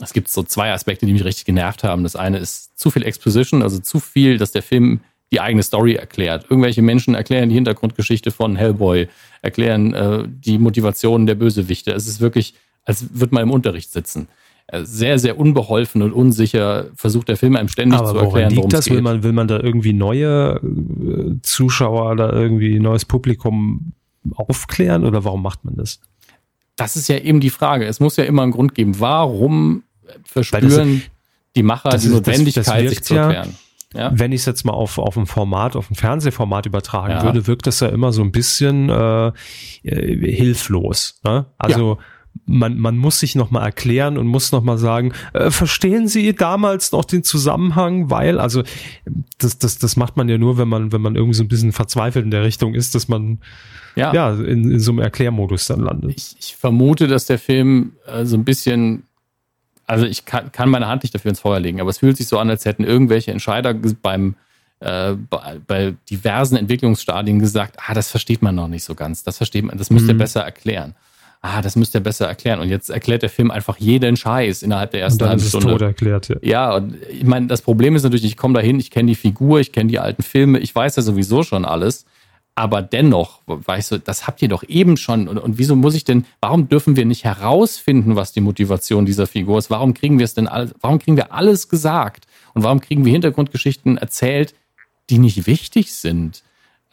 es 0.02 0.12
gibt 0.12 0.28
so 0.30 0.44
zwei 0.44 0.74
Aspekte, 0.74 1.06
die 1.06 1.14
mich 1.14 1.24
richtig 1.24 1.46
genervt 1.46 1.84
haben. 1.84 2.04
Das 2.04 2.16
eine 2.16 2.38
ist 2.38 2.78
zu 2.78 2.92
viel 2.92 3.04
Exposition, 3.04 3.62
also 3.62 3.80
zu 3.80 4.00
viel, 4.00 4.38
dass 4.38 4.52
der 4.52 4.64
Film 4.64 5.00
die 5.36 5.42
eigene 5.42 5.64
Story 5.64 5.96
erklärt. 5.96 6.46
Irgendwelche 6.50 6.82
Menschen 6.82 7.14
erklären 7.14 7.50
die 7.50 7.56
Hintergrundgeschichte 7.56 8.32
von 8.32 8.56
Hellboy, 8.56 9.10
erklären 9.42 9.94
äh, 9.94 10.24
die 10.28 10.58
Motivationen 10.58 11.28
der 11.28 11.36
Bösewichte. 11.36 11.92
Es 11.92 12.08
ist 12.08 12.22
wirklich, 12.22 12.54
als 12.86 13.20
würde 13.20 13.36
man 13.36 13.44
im 13.44 13.52
Unterricht 13.52 13.92
sitzen. 13.92 14.30
Äh, 14.68 14.86
sehr, 14.86 15.20
sehr 15.20 15.38
unbeholfen 15.38 16.02
und 16.04 16.14
unsicher 16.14 16.86
versucht 16.96 17.28
der 17.28 17.36
Film 17.36 17.58
einem 17.58 17.68
ständig 17.68 18.00
Aber 18.00 18.12
zu 18.12 18.18
erklären, 18.18 18.52
liegt 18.52 18.72
das? 18.72 18.86
Geht. 18.86 18.94
Will 18.94 19.02
man, 19.02 19.24
will 19.24 19.34
man 19.34 19.50
da 19.50 19.60
irgendwie 19.60 19.92
neue 19.92 20.62
äh, 20.64 21.36
Zuschauer 21.42 22.12
oder 22.12 22.32
irgendwie 22.32 22.80
neues 22.80 23.04
Publikum 23.04 23.92
aufklären 24.36 25.04
oder 25.04 25.26
warum 25.26 25.42
macht 25.42 25.66
man 25.66 25.76
das? 25.76 26.00
Das 26.78 26.96
ist 26.96 27.10
ja 27.10 27.18
eben 27.18 27.42
die 27.42 27.50
Frage. 27.50 27.86
Es 27.86 28.00
muss 28.00 28.16
ja 28.16 28.24
immer 28.24 28.44
einen 28.44 28.54
Grund 28.54 28.74
geben. 28.74 29.02
Warum 29.02 29.84
verspüren 30.24 31.02
das, 31.02 31.12
die 31.58 31.64
Macher 31.64 31.98
die 31.98 32.08
Notwendigkeit, 32.08 32.68
das, 32.68 32.74
das 32.74 32.90
sich 32.90 33.04
zu 33.04 33.16
erklären? 33.16 33.50
Ja 33.52 33.65
ja. 33.96 34.12
Wenn 34.14 34.32
ich 34.32 34.42
es 34.42 34.46
jetzt 34.46 34.66
mal 34.66 34.74
auf, 34.74 34.98
auf 34.98 35.18
ein 35.18 35.26
Format, 35.26 35.76
auf 35.76 35.90
ein 35.90 35.96
Fernsehformat 35.96 36.66
übertragen 36.66 37.14
ja. 37.14 37.24
würde, 37.24 37.48
wirkt 37.48 37.66
das 37.66 37.80
ja 37.80 37.88
immer 37.88 38.12
so 38.12 38.22
ein 38.22 38.32
bisschen 38.32 38.90
äh, 38.90 39.28
äh, 39.84 40.36
hilflos. 40.36 41.20
Ne? 41.24 41.46
Also 41.58 41.94
ja. 41.94 42.00
man, 42.46 42.78
man 42.78 42.98
muss 42.98 43.20
sich 43.20 43.36
nochmal 43.36 43.64
erklären 43.64 44.18
und 44.18 44.28
muss 44.28 44.52
nochmal 44.52 44.78
sagen, 44.78 45.14
äh, 45.34 45.50
verstehen 45.50 46.10
Sie 46.10 46.36
damals 46.36 46.92
noch 46.92 47.06
den 47.06 47.24
Zusammenhang? 47.24 48.10
Weil, 48.10 48.40
also 48.40 48.64
das, 49.38 49.60
das, 49.60 49.78
das 49.78 49.96
macht 49.96 50.18
man 50.18 50.28
ja 50.28 50.38
nur, 50.38 50.58
wenn 50.58 50.68
man, 50.68 50.92
wenn 50.92 51.02
man 51.02 51.16
irgendwie 51.16 51.36
so 51.36 51.44
ein 51.44 51.50
bisschen 51.50 51.72
verzweifelt 51.72 52.26
in 52.26 52.32
der 52.32 52.44
Richtung 52.44 52.74
ist, 52.74 52.96
dass 52.96 53.08
man 53.08 53.40
ja, 53.96 54.14
ja 54.14 54.34
in, 54.34 54.70
in 54.70 54.80
so 54.80 54.92
einem 54.92 55.00
Erklärmodus 55.00 55.68
dann 55.68 55.80
landet. 55.80 56.16
Ich, 56.18 56.36
ich 56.38 56.56
vermute, 56.58 57.08
dass 57.08 57.28
der 57.28 57.40
Film 57.40 57.94
äh, 58.06 58.26
so 58.26 58.36
ein 58.36 58.44
bisschen 58.44 59.05
also 59.88 60.06
ich 60.06 60.26
kann, 60.26 60.52
kann 60.52 60.70
meine 60.70 60.88
Hand 60.88 61.04
nicht 61.04 61.14
dafür 61.14 61.30
ins 61.30 61.40
Feuer 61.40 61.60
legen, 61.60 61.80
aber 61.80 61.90
es 61.90 62.00
fühlt 62.00 62.18
sich 62.18 62.28
so 62.28 62.40
an, 62.40 62.50
als 62.50 62.66
hätten 62.66 62.84
irgendwelche 62.84 63.32
Entscheider 63.32 63.74
beim 63.74 64.36
äh, 64.82 65.14
bei, 65.14 65.60
bei, 65.66 65.94
diversen 66.10 66.58
Entwicklungsstadien 66.58 67.40
gesagt, 67.40 67.78
ah, 67.88 67.94
das 67.94 68.12
versteht 68.12 68.42
man 68.42 68.56
noch 68.56 68.68
nicht 68.68 68.84
so 68.84 68.94
ganz. 68.94 69.24
Das 69.24 69.38
versteht 69.38 69.64
man, 69.64 69.78
das 69.78 69.90
müsst 69.90 70.08
ihr 70.08 70.14
mhm. 70.14 70.20
besser 70.20 70.42
erklären. 70.42 70.96
Ah, 71.42 71.62
das 71.62 71.76
müsst 71.76 71.94
ihr 71.94 72.02
besser 72.02 72.28
erklären. 72.28 72.60
Und 72.60 72.70
jetzt 72.70 72.90
erklärt 72.90 73.22
der 73.22 73.30
Film 73.30 73.52
einfach 73.52 73.78
jeden 73.78 74.18
Scheiß 74.18 74.64
innerhalb 74.64 74.92
der 74.92 75.02
ersten 75.02 75.28
halben 75.28 75.42
Stunde. 75.42 75.68
Tot 75.68 75.82
erklärt, 75.82 76.28
ja. 76.28 76.36
ja, 76.42 76.76
und 76.76 76.98
ich 77.10 77.24
meine, 77.24 77.48
das 77.48 77.62
Problem 77.62 77.96
ist 77.96 78.04
natürlich, 78.04 78.26
ich 78.26 78.36
komme 78.36 78.56
dahin, 78.56 78.80
ich 78.80 78.92
kenne 78.92 79.08
die 79.08 79.16
Figur, 79.16 79.60
ich 79.60 79.72
kenne 79.72 79.90
die 79.90 80.00
alten 80.00 80.24
Filme, 80.24 80.60
ich 80.60 80.74
weiß 80.74 80.96
ja 80.96 81.04
sowieso 81.04 81.44
schon 81.44 81.64
alles. 81.64 82.06
Aber 82.58 82.82
dennoch, 82.82 83.42
weißt 83.48 83.92
du, 83.92 84.00
das 84.00 84.28
habt 84.28 84.42
ihr 84.42 84.48
doch 84.48 84.64
eben 84.64 84.96
schon. 84.96 85.28
Und, 85.28 85.38
und, 85.38 85.58
wieso 85.58 85.76
muss 85.76 85.94
ich 85.94 86.06
denn, 86.06 86.26
warum 86.40 86.70
dürfen 86.70 86.96
wir 86.96 87.06
nicht 87.06 87.26
herausfinden, 87.26 88.16
was 88.16 88.32
die 88.32 88.40
Motivation 88.40 89.06
dieser 89.06 89.28
Figur 89.28 89.58
ist? 89.58 89.70
Warum 89.70 89.94
kriegen 89.94 90.20
wir 90.20 90.24
es 90.24 90.36
denn 90.36 90.48
alles, 90.48 90.74
warum 90.80 91.00
kriegen 91.00 91.18
wir 91.18 91.34
alles 91.34 91.68
gesagt? 91.68 92.28
Und 92.54 92.64
warum 92.64 92.80
kriegen 92.80 93.04
wir 93.04 93.12
Hintergrundgeschichten 93.12 93.98
erzählt, 93.98 94.56
die 95.10 95.18
nicht 95.18 95.48
wichtig 95.48 95.92
sind? 95.92 96.44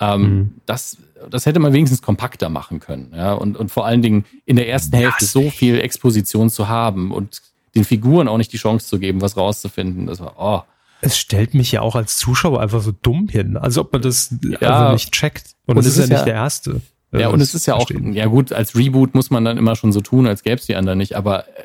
Ähm, 0.00 0.20
mhm. 0.20 0.54
das, 0.66 0.98
das 1.30 1.46
hätte 1.46 1.60
man 1.60 1.72
wenigstens 1.72 2.02
kompakter 2.02 2.48
machen 2.48 2.80
können. 2.80 3.12
Ja? 3.14 3.34
Und, 3.34 3.56
und 3.56 3.70
vor 3.70 3.86
allen 3.86 4.02
Dingen 4.02 4.24
in 4.44 4.56
der 4.56 4.68
ersten 4.68 4.96
Hälfte 4.96 5.24
so 5.24 5.48
viel 5.48 5.78
Exposition 5.78 6.50
zu 6.50 6.66
haben 6.66 7.12
und 7.12 7.40
den 7.76 7.84
Figuren 7.84 8.26
auch 8.26 8.36
nicht 8.36 8.52
die 8.52 8.58
Chance 8.58 8.88
zu 8.88 8.98
geben, 8.98 9.20
was 9.20 9.36
rauszufinden. 9.36 10.06
Das 10.06 10.18
war, 10.18 10.34
oh, 10.38 10.62
es 11.02 11.18
stellt 11.18 11.52
mich 11.52 11.72
ja 11.72 11.82
auch 11.82 11.96
als 11.96 12.16
Zuschauer 12.16 12.60
einfach 12.60 12.80
so 12.80 12.92
dumm 12.92 13.28
hin, 13.28 13.56
als 13.56 13.76
ob 13.76 13.92
man 13.92 14.02
das 14.02 14.34
ja. 14.42 14.58
also 14.60 14.92
nicht 14.94 15.12
checkt. 15.12 15.56
Und, 15.66 15.76
und 15.76 15.80
es 15.80 15.88
ist, 15.88 15.98
ist 15.98 16.08
ja 16.08 16.16
nicht 16.16 16.26
der 16.26 16.34
erste. 16.34 16.80
Ja, 17.12 17.28
und 17.28 17.42
es 17.42 17.54
ist 17.54 17.66
ja 17.66 17.74
auch, 17.74 17.90
ja 17.90 18.24
gut, 18.26 18.52
als 18.52 18.74
Reboot 18.74 19.14
muss 19.14 19.28
man 19.28 19.44
dann 19.44 19.58
immer 19.58 19.76
schon 19.76 19.92
so 19.92 20.00
tun, 20.00 20.26
als 20.26 20.42
gäbe 20.42 20.56
es 20.56 20.64
die 20.64 20.76
anderen 20.76 20.96
nicht, 20.96 21.14
aber 21.14 21.46
äh, 21.48 21.64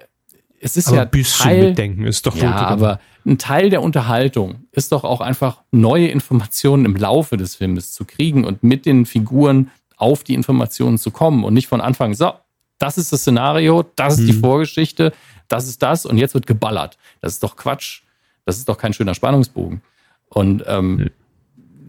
es 0.60 0.76
ist 0.76 0.88
aber 0.88 0.98
ja 0.98 1.04
ein 1.04 1.10
bisschen 1.10 1.44
Teil, 1.44 1.68
mitdenken 1.70 2.04
ist 2.04 2.26
doch 2.26 2.36
Ja, 2.36 2.54
aber 2.54 3.00
ein 3.26 3.38
Teil 3.38 3.70
der 3.70 3.82
Unterhaltung 3.82 4.66
ist 4.72 4.92
doch 4.92 5.06
auch 5.06 5.22
einfach 5.22 5.62
neue 5.72 6.08
Informationen 6.08 6.84
im 6.84 6.96
Laufe 6.98 7.38
des 7.38 7.56
Filmes 7.56 7.94
zu 7.94 8.04
kriegen 8.04 8.44
und 8.44 8.64
mit 8.64 8.86
den 8.86 9.06
Figuren 9.06 9.70
auf 9.96 10.24
die 10.24 10.34
Informationen 10.34 10.98
zu 10.98 11.12
kommen 11.12 11.44
und 11.44 11.54
nicht 11.54 11.68
von 11.68 11.80
Anfang, 11.80 12.14
so, 12.14 12.34
das 12.80 12.98
ist 12.98 13.14
das 13.14 13.22
Szenario, 13.22 13.86
das 13.96 14.16
ist 14.16 14.22
mhm. 14.22 14.28
die 14.28 14.34
Vorgeschichte, 14.34 15.14
das 15.48 15.68
ist 15.68 15.82
das 15.82 16.06
und 16.06 16.18
jetzt 16.18 16.34
wird 16.34 16.48
geballert. 16.48 16.98
Das 17.22 17.34
ist 17.34 17.44
doch 17.44 17.56
Quatsch. 17.56 18.02
Das 18.48 18.58
ist 18.58 18.68
doch 18.68 18.78
kein 18.78 18.94
schöner 18.94 19.14
Spannungsbogen. 19.14 19.82
Und 20.30 20.64
ähm, 20.68 20.96
nee. 20.96 21.12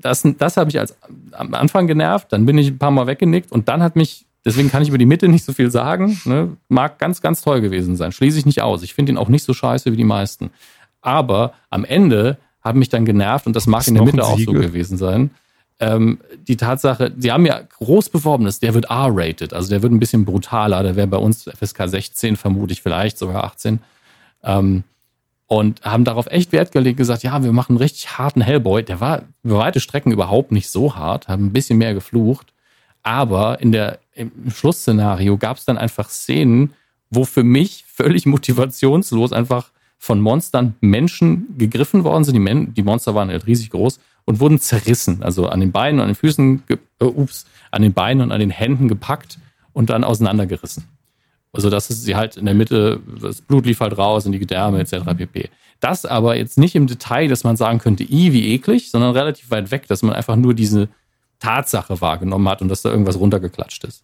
das, 0.02 0.22
das 0.36 0.56
habe 0.56 0.70
ich 0.70 0.78
als 0.78 0.96
am 1.32 1.54
Anfang 1.54 1.86
genervt, 1.86 2.32
dann 2.32 2.44
bin 2.44 2.58
ich 2.58 2.68
ein 2.68 2.78
paar 2.78 2.90
Mal 2.90 3.06
weggenickt 3.06 3.50
und 3.50 3.68
dann 3.68 3.82
hat 3.82 3.96
mich, 3.96 4.26
deswegen 4.44 4.70
kann 4.70 4.82
ich 4.82 4.88
über 4.88 4.98
die 4.98 5.06
Mitte 5.06 5.28
nicht 5.28 5.44
so 5.44 5.52
viel 5.52 5.70
sagen, 5.70 6.20
ne? 6.24 6.56
mag 6.68 6.98
ganz, 6.98 7.22
ganz 7.22 7.40
toll 7.40 7.60
gewesen 7.60 7.96
sein, 7.96 8.12
schließe 8.12 8.38
ich 8.38 8.46
nicht 8.46 8.60
aus. 8.60 8.82
Ich 8.82 8.92
finde 8.92 9.12
ihn 9.12 9.18
auch 9.18 9.28
nicht 9.28 9.44
so 9.44 9.54
scheiße 9.54 9.90
wie 9.90 9.96
die 9.96 10.04
meisten. 10.04 10.50
Aber 11.00 11.54
am 11.70 11.84
Ende 11.84 12.36
hat 12.60 12.76
mich 12.76 12.90
dann 12.90 13.04
genervt 13.04 13.46
und 13.46 13.56
das 13.56 13.66
mag 13.66 13.86
in 13.88 13.94
der 13.94 14.04
Mitte 14.04 14.24
auch 14.24 14.38
so 14.38 14.52
gewesen 14.52 14.98
sein 14.98 15.30
ähm, 15.80 16.18
die 16.46 16.56
Tatsache, 16.56 17.12
sie 17.16 17.30
haben 17.30 17.46
ja 17.46 17.60
groß 17.60 18.08
beworben, 18.08 18.44
dass 18.44 18.58
der 18.58 18.74
wird 18.74 18.86
R-rated, 18.86 19.52
also 19.52 19.68
der 19.70 19.82
wird 19.82 19.92
ein 19.92 20.00
bisschen 20.00 20.24
brutaler, 20.24 20.82
der 20.82 20.96
wäre 20.96 21.06
bei 21.06 21.18
uns 21.18 21.44
FSK 21.44 21.88
16, 21.88 22.36
vermute 22.36 22.72
ich 22.72 22.82
vielleicht 22.82 23.18
sogar 23.18 23.44
18. 23.44 23.80
Ähm, 24.42 24.82
und 25.48 25.82
haben 25.82 26.04
darauf 26.04 26.26
echt 26.26 26.52
Wert 26.52 26.72
gelegt, 26.72 26.98
gesagt, 26.98 27.22
ja, 27.22 27.42
wir 27.42 27.52
machen 27.52 27.72
einen 27.72 27.78
richtig 27.78 28.18
harten 28.18 28.42
Hellboy. 28.42 28.84
Der 28.84 29.00
war 29.00 29.22
über 29.42 29.58
weite 29.58 29.80
Strecken 29.80 30.12
überhaupt 30.12 30.52
nicht 30.52 30.68
so 30.68 30.94
hart, 30.94 31.26
haben 31.26 31.46
ein 31.46 31.52
bisschen 31.52 31.78
mehr 31.78 31.94
geflucht. 31.94 32.52
Aber 33.02 33.60
in 33.60 33.72
der, 33.72 33.98
im 34.12 34.30
Schlussszenario 34.54 35.38
gab 35.38 35.56
es 35.56 35.64
dann 35.64 35.78
einfach 35.78 36.10
Szenen, 36.10 36.74
wo 37.08 37.24
für 37.24 37.44
mich 37.44 37.86
völlig 37.88 38.26
motivationslos 38.26 39.32
einfach 39.32 39.70
von 39.96 40.20
Monstern 40.20 40.74
Menschen 40.82 41.56
gegriffen 41.56 42.04
worden 42.04 42.24
sind. 42.24 42.34
Die, 42.34 42.40
Men 42.40 42.74
die 42.74 42.82
Monster 42.82 43.14
waren 43.14 43.30
halt 43.30 43.46
riesig 43.46 43.70
groß 43.70 43.98
und 44.26 44.40
wurden 44.40 44.60
zerrissen. 44.60 45.22
Also 45.22 45.48
an 45.48 45.60
den 45.60 45.72
Beinen 45.72 45.98
und 45.98 46.02
an 46.02 46.10
den 46.10 46.14
Füßen, 46.14 46.62
äh, 46.68 47.04
ups, 47.04 47.46
an 47.70 47.80
den 47.80 47.94
Beinen 47.94 48.22
und 48.22 48.32
an 48.32 48.40
den 48.40 48.50
Händen 48.50 48.86
gepackt 48.86 49.38
und 49.72 49.88
dann 49.88 50.04
auseinandergerissen. 50.04 50.84
Also 51.52 51.70
dass 51.70 51.90
es 51.90 52.02
sie 52.02 52.14
halt 52.14 52.36
in 52.36 52.44
der 52.44 52.54
Mitte, 52.54 53.00
das 53.20 53.40
Blut 53.40 53.66
lief 53.66 53.80
halt 53.80 53.96
raus 53.96 54.26
in 54.26 54.32
die 54.32 54.38
Gedärme 54.38 54.80
etc. 54.80 55.04
pp. 55.16 55.48
Das 55.80 56.04
aber 56.04 56.36
jetzt 56.36 56.58
nicht 56.58 56.74
im 56.74 56.86
Detail, 56.86 57.28
dass 57.28 57.44
man 57.44 57.56
sagen 57.56 57.78
könnte, 57.78 58.02
i, 58.04 58.32
wie 58.32 58.52
eklig, 58.52 58.90
sondern 58.90 59.12
relativ 59.12 59.50
weit 59.50 59.70
weg, 59.70 59.86
dass 59.86 60.02
man 60.02 60.14
einfach 60.14 60.36
nur 60.36 60.54
diese 60.54 60.88
Tatsache 61.38 62.00
wahrgenommen 62.00 62.48
hat 62.48 62.62
und 62.62 62.68
dass 62.68 62.82
da 62.82 62.90
irgendwas 62.90 63.18
runtergeklatscht 63.18 63.84
ist. 63.84 64.02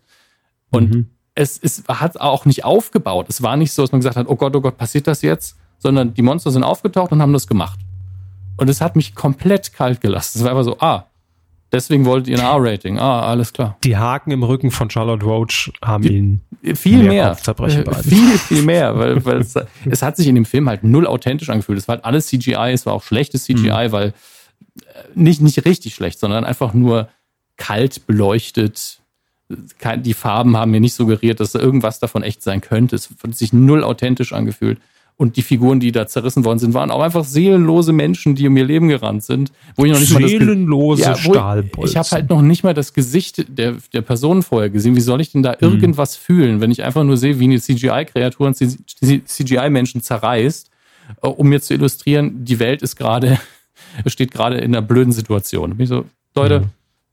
Und 0.71 0.95
mhm. 0.95 1.11
es, 1.35 1.59
es 1.61 1.85
hat 1.89 2.21
auch 2.21 2.45
nicht 2.45 2.65
aufgebaut. 2.65 3.27
Es 3.29 3.43
war 3.43 3.57
nicht 3.57 3.73
so, 3.73 3.83
dass 3.83 3.93
man 3.93 4.01
gesagt 4.01 4.17
hat, 4.17 4.29
oh 4.29 4.37
Gott, 4.37 4.55
oh 4.55 4.61
Gott, 4.61 4.77
passiert 4.77 5.07
das 5.07 5.23
jetzt? 5.23 5.57
Sondern 5.79 6.15
die 6.15 6.23
Monster 6.23 6.51
sind 6.51 6.63
aufgetaucht 6.63 7.13
und 7.13 7.21
haben 7.21 7.33
das 7.33 7.47
gemacht. 7.47 7.81
Und 8.57 8.71
es 8.71 8.81
hat 8.81 8.95
mich 8.95 9.15
komplett 9.15 9.73
kalt 9.73 10.01
gelassen. 10.01 10.39
Es 10.39 10.45
war 10.45 10.53
einfach 10.53 10.65
so, 10.65 10.79
ah, 10.79 11.07
deswegen 11.75 12.05
wolltet 12.05 12.29
ihr 12.29 12.39
ein 12.39 12.45
R-Rating. 12.45 12.99
Ah, 12.99 13.23
alles 13.23 13.53
klar. 13.53 13.77
Die 13.85 13.97
Haken 13.97 14.31
im 14.31 14.43
Rücken 14.43 14.71
von 14.71 14.89
Charlotte 14.91 15.25
Roach 15.25 15.73
haben 15.83 16.05
ihn 16.05 16.41
viel 16.75 16.99
mehr. 16.99 17.37
mehr 17.37 17.37
viel, 18.03 18.39
viel 18.39 18.63
mehr, 18.63 18.99
weil, 18.99 19.25
weil 19.25 19.41
es, 19.41 19.55
es, 19.85 20.03
hat 20.03 20.17
sich 20.17 20.27
in 20.27 20.35
dem 20.35 20.45
Film 20.45 20.69
halt 20.69 20.85
null 20.85 21.07
authentisch 21.07 21.51
angefühlt. 21.51 21.79
Es 21.79 21.89
war 21.89 21.97
halt 21.97 22.05
alles 22.05 22.29
CGI, 22.29 22.73
es 22.73 22.87
war 22.87 22.95
auch 22.95 23.03
schlechtes 23.03 23.45
CGI, 23.45 23.89
mhm. 23.89 23.93
weil 23.93 24.09
äh, 24.09 24.13
nicht, 25.15 25.41
nicht 25.41 25.65
richtig 25.65 25.95
schlecht, 25.95 26.19
sondern 26.19 26.45
einfach 26.45 26.73
nur 26.73 27.09
kalt 27.57 28.07
beleuchtet. 28.07 29.01
Die 29.49 30.15
Farben 30.15 30.57
haben 30.57 30.71
mir 30.71 30.81
nicht 30.81 30.95
suggeriert, 30.95 31.39
dass 31.39 31.55
irgendwas 31.55 31.99
davon 31.99 32.23
echt 32.23 32.43
sein 32.43 32.61
könnte. 32.61 32.97
Es 32.97 33.11
hat 33.23 33.35
sich 33.35 33.53
null 33.53 33.85
authentisch 33.85 34.33
angefühlt. 34.33 34.81
Und 35.17 35.37
die 35.37 35.43
Figuren, 35.43 35.79
die 35.79 35.93
da 35.93 36.09
zerrissen 36.09 36.45
worden 36.45 36.59
sind, 36.59 36.75
waren 36.75 36.91
auch 36.91 37.01
einfach 37.01 37.25
seelenlose 37.25 37.93
Menschen, 37.93 38.35
die 38.35 38.49
um 38.49 38.57
ihr 38.57 38.65
Leben 38.65 38.89
gerannt 38.89 39.23
sind. 39.23 39.53
Wo 39.77 39.85
ich 39.85 39.93
noch 39.93 40.01
nicht 40.01 40.13
seelenlose 40.13 41.03
mal 41.03 41.11
das 41.13 41.25
ja, 41.25 41.33
Stahlbolzen. 41.33 41.91
Ich, 41.91 41.97
habe 41.97 42.09
halt 42.11 42.31
noch 42.31 42.43
nicht 42.43 42.65
mal 42.65 42.75
das 42.75 42.93
Gesicht 42.95 43.45
der, 43.49 43.77
der 43.93 44.03
Person 44.03 44.43
vorher 44.43 44.71
gesehen. 44.71 44.97
Wie 44.97 45.01
soll 45.01 45.21
ich 45.21 45.31
denn 45.31 45.45
da 45.45 45.53
hm. 45.53 45.71
irgendwas 45.71 46.17
fühlen, 46.17 46.61
wenn 46.61 46.73
ich 46.73 46.83
einfach 46.83 47.05
nur 47.05 47.17
sehe, 47.17 47.39
wie 47.39 47.45
eine 47.45 47.61
CGI-Kreatur 47.61 48.49
und 48.49 48.57
CGI-Menschen 48.57 50.03
zerreißt, 50.03 50.71
äh, 51.23 51.29
um 51.29 51.49
mir 51.49 51.63
zu 51.63 51.75
illustrieren, 51.75 52.45
die 52.45 52.59
Welt 52.59 52.83
ist 52.83 52.97
gerade, 52.97 53.39
steht 54.07 54.33
gerade 54.33 54.57
in 54.59 54.75
einer 54.75 54.83
blöden 54.83 55.13
Situation. 55.13 55.77
Ich 55.79 55.91
so, 55.91 56.07
Leute, 56.35 56.71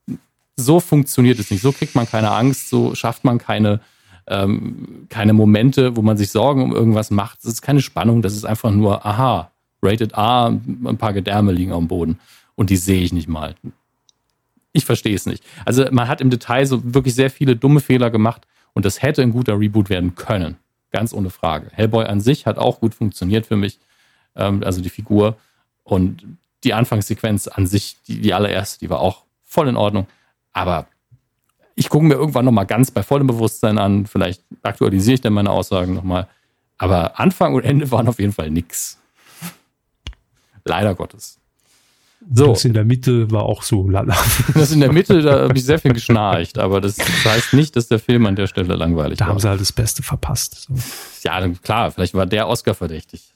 hm. 0.08 0.18
so 0.56 0.80
funktioniert 0.80 1.38
es 1.38 1.52
nicht. 1.52 1.62
So 1.62 1.72
kriegt 1.72 1.94
man 1.94 2.10
keine 2.10 2.32
Angst, 2.32 2.68
so 2.70 2.96
schafft 2.96 3.26
man 3.26 3.38
keine 3.38 3.80
ähm, 4.32 5.08
keine 5.10 5.34
Momente, 5.34 5.96
wo 5.96 6.02
man 6.02 6.18
sich 6.18 6.32
Sorgen 6.32 6.64
um 6.64 6.74
irgendwas 6.74 7.12
macht. 7.12 7.40
Es 7.40 7.46
ist 7.46 7.62
keine 7.62 7.82
Spannung, 7.82 8.22
das 8.22 8.34
ist 8.34 8.46
einfach 8.46 8.72
nur, 8.72 9.06
aha, 9.06 9.52
Rated 9.84 10.16
A, 10.16 10.48
ein 10.48 10.98
paar 10.98 11.14
Gedärme 11.14 11.52
liegen 11.52 11.74
am 11.74 11.88
Boden 11.88 12.20
und 12.56 12.70
die 12.70 12.78
sehe 12.78 13.02
ich 13.02 13.14
nicht 13.14 13.28
mal. 13.28 13.56
Ich 14.74 14.86
verstehe 14.86 15.16
es 15.16 15.26
nicht. 15.26 15.44
Also 15.66 15.86
man 15.92 16.08
hat 16.08 16.22
im 16.22 16.30
Detail 16.30 16.66
so 16.66 16.94
wirklich 16.94 17.14
sehr 17.14 17.30
viele 17.30 17.56
dumme 17.56 17.82
Fehler 17.82 18.10
gemacht 18.10 18.48
und 18.74 18.86
das 18.86 19.02
hätte 19.02 19.22
ein 19.22 19.32
guter 19.32 19.60
Reboot 19.60 19.90
werden 19.90 20.16
können. 20.16 20.58
Ganz 20.92 21.14
ohne 21.14 21.30
Frage. 21.30 21.68
Hellboy 21.72 22.06
an 22.06 22.22
sich 22.22 22.46
hat 22.46 22.58
auch 22.58 22.80
gut 22.80 22.94
funktioniert 22.94 23.46
für 23.48 23.58
mich, 23.58 23.80
ähm, 24.36 24.64
also 24.64 24.82
die 24.82 24.90
Figur 24.90 25.38
und 25.84 26.24
die 26.64 26.74
Anfangssequenz 26.74 27.48
an 27.48 27.66
sich, 27.66 27.98
die, 28.08 28.22
die 28.22 28.34
allererste, 28.34 28.80
die 28.80 28.90
war 28.90 29.00
auch 29.00 29.24
voll 29.44 29.68
in 29.68 29.76
Ordnung. 29.76 30.08
Aber 30.54 30.88
ich 31.82 31.90
gucke 31.90 32.06
mir 32.06 32.14
irgendwann 32.14 32.46
nochmal 32.46 32.68
ganz 32.68 32.92
bei 32.92 33.02
vollem 33.02 33.26
Bewusstsein 33.26 33.80
an. 33.80 34.06
Vielleicht 34.06 34.44
aktualisiere 34.62 35.16
ich 35.16 35.22
dann 35.22 35.34
meine 35.34 35.50
Aussagen 35.50 35.96
nochmal. 35.96 36.28
Aber 36.78 37.20
Anfang 37.20 37.56
und 37.56 37.64
Ende 37.64 37.90
waren 37.90 38.08
auf 38.08 38.20
jeden 38.20 38.34
Fall 38.34 38.52
nix. 38.52 39.00
Leider 40.64 40.94
Gottes. 40.94 41.40
So. 42.32 42.50
Das 42.50 42.66
in 42.66 42.74
der 42.74 42.86
Mitte 42.86 43.32
war 43.32 43.44
auch 43.46 43.64
so 43.64 43.90
lala. 43.90 44.16
Das 44.54 44.72
in 44.72 44.80
der 44.80 44.92
Mitte, 44.92 45.24
da 45.24 45.42
habe 45.42 45.58
ich 45.58 45.66
sehr 45.66 45.80
viel 45.80 45.94
geschnarcht, 45.94 46.60
aber 46.60 46.82
das 46.82 47.00
heißt 47.00 47.54
nicht, 47.54 47.76
dass 47.76 47.88
der 47.88 47.98
Film 47.98 48.28
an 48.28 48.36
der 48.36 48.46
Stelle 48.46 48.76
langweilig 48.76 49.18
da 49.18 49.26
war. 49.26 49.30
Da 49.30 49.34
haben 49.34 49.40
sie 49.40 49.50
halt 49.50 49.60
das 49.60 49.72
Beste 49.72 50.04
verpasst. 50.04 50.68
So. 50.68 50.76
Ja, 51.24 51.48
klar, 51.64 51.90
vielleicht 51.90 52.14
war 52.14 52.28
der 52.28 52.48
Oscar 52.48 52.76
verdächtig. 52.76 53.34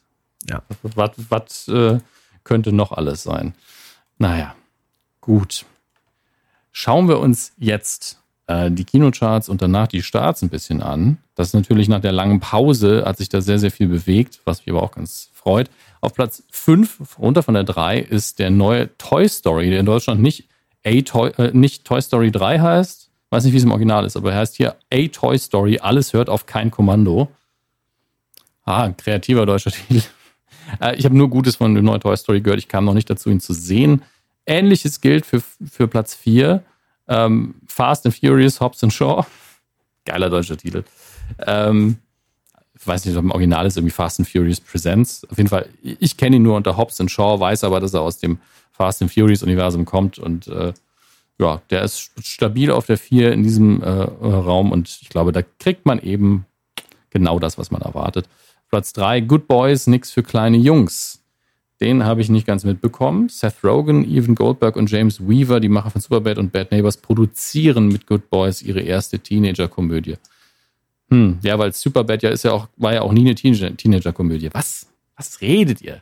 Ja. 0.48 0.62
Was, 0.84 1.12
was 1.30 1.68
äh, 1.68 1.98
könnte 2.44 2.72
noch 2.72 2.92
alles 2.92 3.24
sein? 3.24 3.56
Naja, 4.20 4.54
gut. 5.20 5.66
Schauen 6.72 7.08
wir 7.08 7.20
uns 7.20 7.54
jetzt 7.58 8.22
äh, 8.48 8.72
die 8.72 8.86
Kinocharts 8.86 9.50
und 9.50 9.62
danach 9.62 9.88
die 9.88 10.04
Starts 10.04 10.42
ein 10.42 10.50
bisschen 10.50 10.82
an. 10.82 11.18
Das 11.36 11.48
ist 11.48 11.54
natürlich 11.54 11.90
nach 11.90 12.02
der 12.02 12.12
langen 12.12 12.40
Pause 12.40 13.04
hat 13.06 13.18
sich 13.18 13.30
da 13.30 13.42
sehr, 13.42 13.60
sehr 13.60 13.72
viel 13.72 13.88
bewegt, 13.88 14.42
was 14.46 14.66
mich 14.66 14.70
aber 14.70 14.84
auch 14.84 14.92
ganz 14.92 15.30
freut. 15.34 15.70
Auf 16.02 16.14
Platz 16.14 16.44
5, 16.52 17.20
runter 17.20 17.44
von 17.44 17.56
der 17.56 17.64
3, 17.64 18.00
ist 18.00 18.40
der 18.40 18.52
neue 18.52 18.96
Toy 18.98 19.28
Story, 19.28 19.70
der 19.70 19.80
in 19.80 19.86
Deutschland 19.86 20.22
nicht, 20.22 20.48
A 20.86 21.02
Toy, 21.02 21.32
äh, 21.38 21.52
nicht 21.54 21.86
Toy 21.86 22.02
Story 22.02 22.32
3 22.32 22.60
heißt. 22.60 23.10
Weiß 23.32 23.44
nicht, 23.44 23.54
wie 23.54 23.58
es 23.58 23.64
im 23.64 23.72
Original 23.72 24.06
ist, 24.06 24.16
aber 24.16 24.32
er 24.32 24.40
heißt 24.40 24.56
hier 24.56 24.76
A 24.94 25.08
Toy 25.12 25.38
Story, 25.38 25.80
alles 25.80 26.14
hört 26.14 26.30
auf 26.30 26.46
kein 26.46 26.70
Kommando. 26.70 27.30
Ah, 28.64 28.90
kreativer 28.90 29.46
deutscher 29.46 29.72
Titel. 29.88 30.04
Äh, 30.80 30.96
ich 30.96 31.06
habe 31.06 31.18
nur 31.18 31.30
Gutes 31.30 31.56
von 31.56 31.74
dem 31.74 31.86
neuen 31.86 32.02
Toy 32.02 32.16
Story 32.16 32.42
gehört. 32.42 32.60
Ich 32.60 32.68
kam 32.68 32.86
noch 32.86 32.94
nicht 32.94 33.10
dazu, 33.10 33.30
ihn 33.30 33.40
zu 33.40 33.54
sehen. 33.54 34.04
Ähnliches 34.46 35.02
gilt 35.02 35.26
für, 35.26 35.42
für 35.42 35.88
Platz 35.88 36.14
4. 36.14 36.64
Ähm, 37.08 37.56
Fast 37.68 38.06
and 38.06 38.16
Furious, 38.16 38.60
Hobbs 38.60 38.84
and 38.84 38.94
Shaw. 38.94 39.26
Geiler 40.06 40.30
deutscher 40.30 40.58
Titel. 40.58 40.84
Ähm, 41.40 41.98
ich 42.78 42.86
weiß 42.86 43.06
nicht, 43.06 43.16
ob 43.18 43.24
im 43.24 43.32
Original 43.32 43.66
ist 43.66 43.78
irgendwie 43.78 43.92
Fast 43.92 44.20
and 44.20 44.30
Furious 44.30 44.60
Presents. 44.60 45.26
Auf 45.30 45.38
jeden 45.38 45.50
Fall, 45.50 45.68
ich 45.82 46.18
kenne 46.18 46.36
ihn 46.36 46.44
nur 46.44 46.56
unter 46.56 46.78
Hobbs 46.78 47.00
and 47.02 47.10
Shaw, 47.10 47.40
weiß 47.40 47.64
aber, 47.64 47.80
dass 47.80 47.94
er 47.94 48.02
aus 48.02 48.20
dem 48.20 48.40
Fast 48.72 49.02
and 49.02 49.12
Furious 49.12 49.42
Universum 49.42 49.86
kommt 49.86 50.20
und 50.20 50.48
äh, 50.48 50.74
ja, 51.38 51.62
der 51.70 51.82
ist 51.82 52.12
stabil 52.22 52.72
auf 52.72 52.86
der 52.86 52.98
4 52.98 53.34
in 53.34 53.44
diesem 53.44 53.82
äh, 53.82 53.90
Raum 53.90 54.72
und 54.72 55.00
ich 55.02 55.10
glaube, 55.10 55.32
da 55.32 55.42
kriegt 55.60 55.86
man 55.86 56.00
eben 56.00 56.46
genau 57.10 57.40
das, 57.40 57.58
was 57.58 57.72
man 57.72 57.82
erwartet. 57.82 58.28
Platz 58.70 58.94
3, 58.94 59.22
Good 59.22 59.48
Boys, 59.48 59.88
nix 59.88 60.12
für 60.12 60.24
kleine 60.24 60.58
Jungs. 60.58 61.22
Den 61.82 62.06
habe 62.06 62.22
ich 62.22 62.30
nicht 62.30 62.48
ganz 62.48 62.64
mitbekommen. 62.64 63.28
Seth 63.28 63.64
Rogen, 63.64 64.06
Evan 64.10 64.36
Goldberg 64.36 64.78
und 64.78 64.90
James 64.90 65.20
Weaver, 65.20 65.60
die 65.60 65.68
Macher 65.68 65.90
von 65.90 66.02
Superbad 66.02 66.38
und 66.38 66.52
Bad 66.52 66.72
Neighbors, 66.72 66.98
produzieren 66.98 67.90
mit 67.90 68.08
Good 68.08 68.30
Boys 68.30 68.62
ihre 68.62 68.80
erste 68.80 69.20
Teenager-Komödie. 69.20 70.16
Hm, 71.10 71.40
ja, 71.44 71.60
weil 71.60 71.74
Superbad 71.74 72.24
ja 72.24 72.30
ist 72.30 72.44
ja 72.44 72.54
auch, 72.54 72.68
war 72.78 72.94
ja 72.94 73.02
auch 73.02 73.12
nie 73.12 73.22
eine 73.22 73.36
Teenager-Komödie. 73.36 74.50
Was? 74.54 74.88
Was 75.18 75.42
redet 75.42 75.82
ihr? 75.82 76.02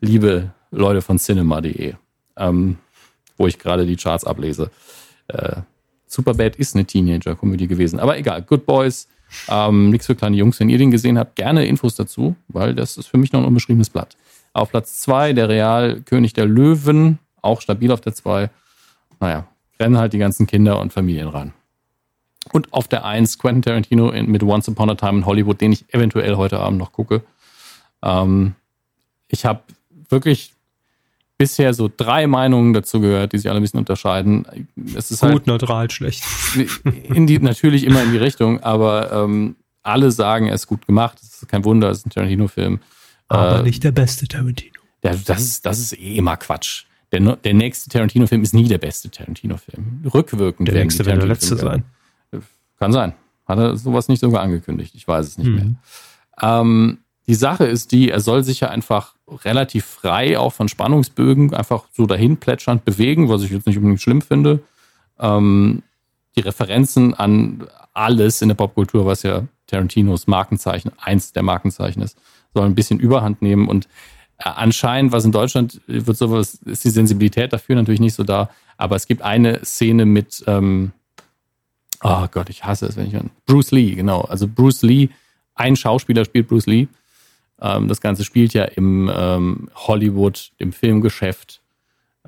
Liebe 0.00 0.52
Leute 0.70 1.02
von 1.02 1.18
cinema.de, 1.18 1.94
ähm, 2.36 2.78
wo 3.36 3.46
ich 3.46 3.58
gerade 3.58 3.86
die 3.86 3.96
Charts 3.96 4.24
ablese. 4.24 4.70
Äh, 5.28 5.62
Superbad 6.06 6.56
ist 6.56 6.74
eine 6.74 6.84
Teenager-Komödie 6.84 7.66
gewesen. 7.66 8.00
Aber 8.00 8.18
egal, 8.18 8.42
Good 8.42 8.66
Boys, 8.66 9.08
ähm, 9.48 9.90
nichts 9.90 10.06
für 10.06 10.14
kleine 10.14 10.36
Jungs. 10.36 10.58
Wenn 10.58 10.68
ihr 10.68 10.78
den 10.78 10.90
gesehen 10.90 11.18
habt, 11.18 11.36
gerne 11.36 11.66
Infos 11.66 11.94
dazu, 11.94 12.36
weil 12.48 12.74
das 12.74 12.96
ist 12.96 13.06
für 13.06 13.18
mich 13.18 13.32
noch 13.32 13.40
ein 13.40 13.46
unbeschriebenes 13.46 13.90
Blatt. 13.90 14.16
Auf 14.52 14.70
Platz 14.70 15.00
2 15.00 15.32
der 15.32 15.48
Real 15.48 16.00
König 16.02 16.32
der 16.32 16.46
Löwen, 16.46 17.18
auch 17.42 17.60
stabil 17.60 17.92
auf 17.92 18.00
der 18.00 18.14
2. 18.14 18.50
Naja, 19.20 19.46
rennen 19.78 19.98
halt 19.98 20.12
die 20.12 20.18
ganzen 20.18 20.46
Kinder 20.46 20.80
und 20.80 20.92
Familien 20.92 21.28
ran. 21.28 21.52
Und 22.52 22.72
auf 22.72 22.88
der 22.88 23.04
1 23.04 23.38
Quentin 23.38 23.62
Tarantino 23.62 24.12
mit 24.22 24.42
Once 24.42 24.68
Upon 24.68 24.90
a 24.90 24.94
Time 24.94 25.18
in 25.18 25.26
Hollywood, 25.26 25.60
den 25.60 25.72
ich 25.72 25.92
eventuell 25.92 26.36
heute 26.36 26.58
Abend 26.58 26.78
noch 26.78 26.92
gucke. 26.92 27.22
Ähm, 28.02 28.54
ich 29.28 29.44
habe 29.44 29.62
wirklich 30.08 30.54
bisher 31.38 31.72
so 31.72 31.90
drei 31.94 32.26
Meinungen 32.26 32.74
dazu 32.74 33.00
gehört, 33.00 33.32
die 33.32 33.38
sich 33.38 33.48
alle 33.48 33.60
ein 33.60 33.62
bisschen 33.62 33.78
unterscheiden. 33.78 34.68
Es 34.94 35.10
ist 35.10 35.20
Gut, 35.20 35.30
halt 35.30 35.46
neutral, 35.46 35.90
schlecht. 35.90 36.22
In 37.04 37.26
die, 37.26 37.38
natürlich 37.38 37.84
immer 37.84 38.02
in 38.02 38.12
die 38.12 38.18
Richtung, 38.18 38.60
aber 38.62 39.10
ähm, 39.12 39.56
alle 39.82 40.10
sagen, 40.10 40.48
er 40.48 40.54
ist 40.54 40.66
gut 40.66 40.86
gemacht. 40.86 41.18
Das 41.20 41.42
ist 41.42 41.48
kein 41.48 41.64
Wunder, 41.64 41.88
es 41.88 41.98
ist 41.98 42.06
ein 42.06 42.10
Tarantino-Film. 42.10 42.80
Aber 43.30 43.60
äh, 43.60 43.62
nicht 43.62 43.82
der 43.84 43.92
beste 43.92 44.26
Tarantino. 44.26 44.80
Ja, 45.02 45.14
das 45.14 45.40
ist, 45.40 45.66
das 45.66 45.78
ist 45.78 45.92
eh 45.94 46.16
immer 46.16 46.36
Quatsch. 46.36 46.84
Der, 47.12 47.20
der 47.36 47.54
nächste 47.54 47.88
Tarantino-Film 47.88 48.42
ist 48.42 48.54
nie 48.54 48.68
der 48.68 48.78
beste 48.78 49.10
Tarantino-Film. 49.10 50.02
Rückwirkend 50.12 50.68
der 50.68 50.74
nächste 50.74 51.06
wird 51.06 51.18
der 51.18 51.26
letzte 51.26 51.56
sein. 51.56 51.84
Kann 52.78 52.92
sein. 52.92 53.14
Hat 53.46 53.58
er 53.58 53.76
sowas 53.76 54.08
nicht 54.08 54.20
sogar 54.20 54.42
angekündigt? 54.42 54.94
Ich 54.94 55.06
weiß 55.08 55.26
es 55.26 55.38
nicht 55.38 55.48
mhm. 55.48 55.54
mehr. 55.54 55.66
Ähm, 56.40 56.98
die 57.26 57.34
Sache 57.34 57.64
ist 57.64 57.92
die, 57.92 58.10
er 58.10 58.20
soll 58.20 58.42
sich 58.42 58.60
ja 58.60 58.68
einfach 58.68 59.14
relativ 59.44 59.84
frei 59.84 60.38
auch 60.38 60.52
von 60.52 60.68
Spannungsbögen 60.68 61.54
einfach 61.54 61.84
so 61.92 62.06
dahin 62.06 62.36
plätschernd 62.36 62.84
bewegen, 62.84 63.28
was 63.28 63.42
ich 63.42 63.50
jetzt 63.50 63.66
nicht 63.66 63.76
unbedingt 63.76 64.00
schlimm 64.00 64.22
finde. 64.22 64.60
Ähm, 65.18 65.82
die 66.36 66.40
Referenzen 66.40 67.14
an 67.14 67.66
alles 67.92 68.42
in 68.42 68.48
der 68.48 68.54
Popkultur, 68.54 69.06
was 69.06 69.22
ja 69.22 69.46
Tarantinos 69.66 70.26
Markenzeichen, 70.26 70.92
eins 70.98 71.32
der 71.32 71.42
Markenzeichen 71.42 72.02
ist, 72.02 72.18
soll 72.54 72.66
ein 72.66 72.74
bisschen 72.74 73.00
Überhand 73.00 73.42
nehmen. 73.42 73.68
Und 73.68 73.86
äh, 74.38 74.48
anscheinend, 74.48 75.12
was 75.12 75.24
in 75.24 75.32
Deutschland 75.32 75.80
wird 75.86 76.16
sowas, 76.16 76.54
ist 76.64 76.84
die 76.84 76.90
Sensibilität 76.90 77.52
dafür 77.52 77.76
natürlich 77.76 78.00
nicht 78.00 78.14
so 78.14 78.24
da, 78.24 78.50
aber 78.76 78.96
es 78.96 79.06
gibt 79.06 79.22
eine 79.22 79.64
Szene 79.64 80.06
mit, 80.06 80.42
ähm, 80.46 80.92
oh 82.02 82.26
Gott, 82.30 82.48
ich 82.48 82.64
hasse 82.64 82.86
es, 82.86 82.96
wenn 82.96 83.08
ich 83.08 83.16
an 83.16 83.30
Bruce 83.46 83.72
Lee, 83.72 83.94
genau, 83.94 84.22
also 84.22 84.48
Bruce 84.48 84.82
Lee, 84.82 85.10
ein 85.54 85.76
Schauspieler 85.76 86.24
spielt 86.24 86.48
Bruce 86.48 86.66
Lee. 86.66 86.88
Ähm, 87.60 87.88
das 87.88 88.00
Ganze 88.00 88.24
spielt 88.24 88.54
ja 88.54 88.64
im 88.64 89.10
ähm, 89.14 89.68
Hollywood, 89.74 90.52
im 90.56 90.72
Filmgeschäft 90.72 91.60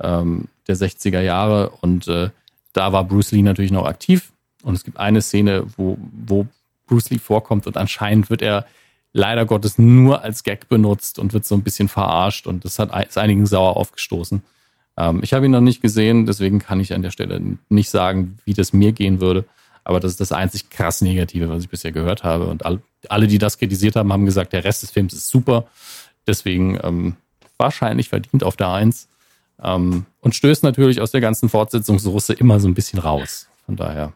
ähm, 0.00 0.48
der 0.68 0.76
60er 0.76 1.20
Jahre. 1.20 1.70
Und 1.80 2.08
äh, 2.08 2.30
da 2.72 2.92
war 2.92 3.04
Bruce 3.04 3.32
Lee 3.32 3.42
natürlich 3.42 3.70
noch 3.70 3.86
aktiv. 3.86 4.32
Und 4.62 4.74
es 4.74 4.84
gibt 4.84 4.98
eine 4.98 5.22
Szene, 5.22 5.64
wo, 5.76 5.96
wo 6.12 6.46
Bruce 6.86 7.10
Lee 7.10 7.18
vorkommt 7.18 7.66
und 7.66 7.76
anscheinend 7.76 8.28
wird 8.28 8.42
er 8.42 8.66
leider 9.12 9.44
Gottes 9.44 9.78
nur 9.78 10.22
als 10.22 10.42
Gag 10.42 10.68
benutzt 10.68 11.18
und 11.18 11.32
wird 11.32 11.44
so 11.44 11.54
ein 11.54 11.62
bisschen 11.62 11.88
verarscht 11.88 12.46
und 12.46 12.64
das 12.64 12.78
hat 12.78 12.90
ist 13.06 13.18
einigen 13.18 13.46
sauer 13.46 13.76
aufgestoßen. 13.76 14.42
Ähm, 14.96 15.20
ich 15.22 15.32
habe 15.32 15.46
ihn 15.46 15.52
noch 15.52 15.60
nicht 15.60 15.82
gesehen, 15.82 16.26
deswegen 16.26 16.58
kann 16.58 16.80
ich 16.80 16.94
an 16.94 17.02
der 17.02 17.10
Stelle 17.10 17.40
nicht 17.68 17.90
sagen, 17.90 18.38
wie 18.44 18.54
das 18.54 18.72
mir 18.72 18.92
gehen 18.92 19.20
würde. 19.20 19.44
Aber 19.84 20.00
das 20.00 20.12
ist 20.12 20.20
das 20.20 20.32
einzig 20.32 20.70
krass 20.70 21.00
Negative, 21.00 21.48
was 21.48 21.64
ich 21.64 21.68
bisher 21.68 21.92
gehört 21.92 22.22
habe. 22.22 22.46
Und 22.46 22.62
alle, 23.08 23.26
die 23.26 23.38
das 23.38 23.58
kritisiert 23.58 23.96
haben, 23.96 24.12
haben 24.12 24.26
gesagt, 24.26 24.52
der 24.52 24.64
Rest 24.64 24.82
des 24.82 24.92
Films 24.92 25.12
ist 25.12 25.28
super. 25.28 25.66
Deswegen 26.26 26.78
ähm, 26.82 27.16
wahrscheinlich 27.56 28.08
verdient 28.08 28.44
auf 28.44 28.56
der 28.56 28.68
Eins. 28.68 29.08
Ähm, 29.60 30.06
und 30.20 30.34
stößt 30.34 30.62
natürlich 30.62 31.00
aus 31.00 31.10
der 31.10 31.20
ganzen 31.20 31.48
Fortsetzungsrusse 31.48 32.32
immer 32.32 32.60
so 32.60 32.68
ein 32.68 32.74
bisschen 32.74 33.00
raus. 33.00 33.48
Von 33.66 33.76
daher 33.76 34.12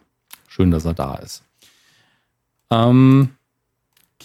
schön, 0.47 0.71
dass 0.71 0.85
er 0.85 0.93
da 0.93 1.15
ist. 1.15 1.43
Ähm, 2.71 3.29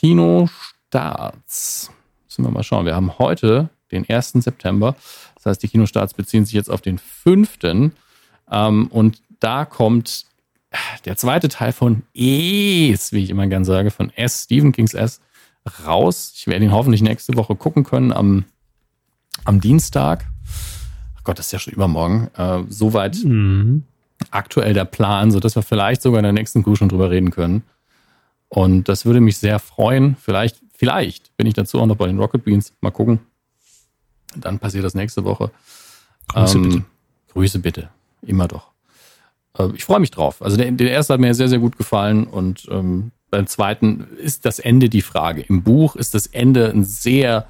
Kinostarts. 0.03 1.93
Müssen 2.27 2.45
wir 2.45 2.51
mal 2.51 2.65
schauen. 2.65 2.87
Wir 2.87 2.97
haben 2.97 3.19
heute 3.19 3.69
den 3.93 4.05
1. 4.09 4.33
September. 4.33 4.97
Das 5.37 5.47
heißt, 5.47 5.63
die 5.63 5.69
Kinostarts 5.69 6.15
beziehen 6.15 6.45
sich 6.45 6.55
jetzt 6.55 6.71
auf 6.71 6.81
den 6.81 6.99
5. 6.99 7.59
Ähm, 7.63 8.89
und 8.89 9.23
da 9.39 9.65
kommt 9.65 10.27
der 11.05 11.17
zweite 11.17 11.49
Teil 11.49 11.73
von 11.73 12.03
Es, 12.15 13.13
wie 13.13 13.23
ich 13.23 13.31
immer 13.31 13.47
gern 13.47 13.65
sage, 13.65 13.93
von 13.93 14.11
S, 14.17 14.45
Stephen 14.45 14.73
Kings 14.73 14.95
S, 14.95 15.21
raus. 15.87 16.33
Ich 16.35 16.49
werde 16.49 16.65
ihn 16.65 16.73
hoffentlich 16.73 17.03
nächste 17.03 17.37
Woche 17.37 17.55
gucken 17.55 17.85
können 17.85 18.13
am, 18.13 18.45
am 19.45 19.61
Dienstag. 19.61 20.25
Ach 21.17 21.23
Gott, 21.23 21.39
das 21.39 21.47
ist 21.47 21.53
ja 21.53 21.59
schon 21.61 21.75
übermorgen. 21.75 22.29
Äh, 22.37 22.65
soweit 22.69 23.23
mhm. 23.23 23.85
aktuell 24.33 24.75
der 24.75 24.85
Plan, 24.85 25.31
sodass 25.31 25.55
wir 25.55 25.63
vielleicht 25.63 26.03
sogar 26.03 26.19
in 26.19 26.25
der 26.25 26.33
nächsten 26.33 26.65
Crew 26.65 26.75
schon 26.75 26.89
drüber 26.89 27.11
reden 27.11 27.31
können. 27.31 27.63
Und 28.55 28.87
das 28.91 29.07
würde 29.07 29.23
mich 29.23 29.39
sehr 29.39 29.59
freuen. 29.59 30.15
Vielleicht, 30.21 30.61
vielleicht 30.75 31.35
bin 31.39 31.47
ich 31.47 31.55
dazu 31.55 31.81
auch 31.81 31.87
noch 31.87 31.97
bei 31.97 32.07
den 32.07 32.19
Rocket 32.19 32.45
Beans. 32.45 32.75
Mal 32.83 32.91
gucken. 32.91 33.21
Dann 34.37 34.59
passiert 34.59 34.85
das 34.85 34.95
nächste 34.95 35.25
Woche. 35.25 35.51
Grüße 36.29 36.59
ähm, 36.59 36.63
bitte. 36.63 36.85
Grüße 37.33 37.59
bitte. 37.61 37.89
Immer 38.21 38.49
doch. 38.49 38.69
Äh, 39.59 39.69
ich 39.75 39.87
freue 39.87 40.01
mich 40.01 40.11
drauf. 40.11 40.43
Also 40.43 40.59
der, 40.59 40.71
der 40.71 40.91
erste 40.91 41.15
hat 41.15 41.21
mir 41.21 41.33
sehr, 41.33 41.49
sehr 41.49 41.61
gut 41.61 41.79
gefallen 41.79 42.25
und 42.27 42.69
ähm, 42.71 43.13
beim 43.31 43.47
zweiten 43.47 44.07
ist 44.19 44.45
das 44.45 44.59
Ende 44.59 44.91
die 44.91 45.01
Frage. 45.01 45.41
Im 45.41 45.63
Buch 45.63 45.97
ist 45.97 46.13
das 46.13 46.27
Ende 46.27 46.69
ein 46.69 46.85
sehr 46.85 47.47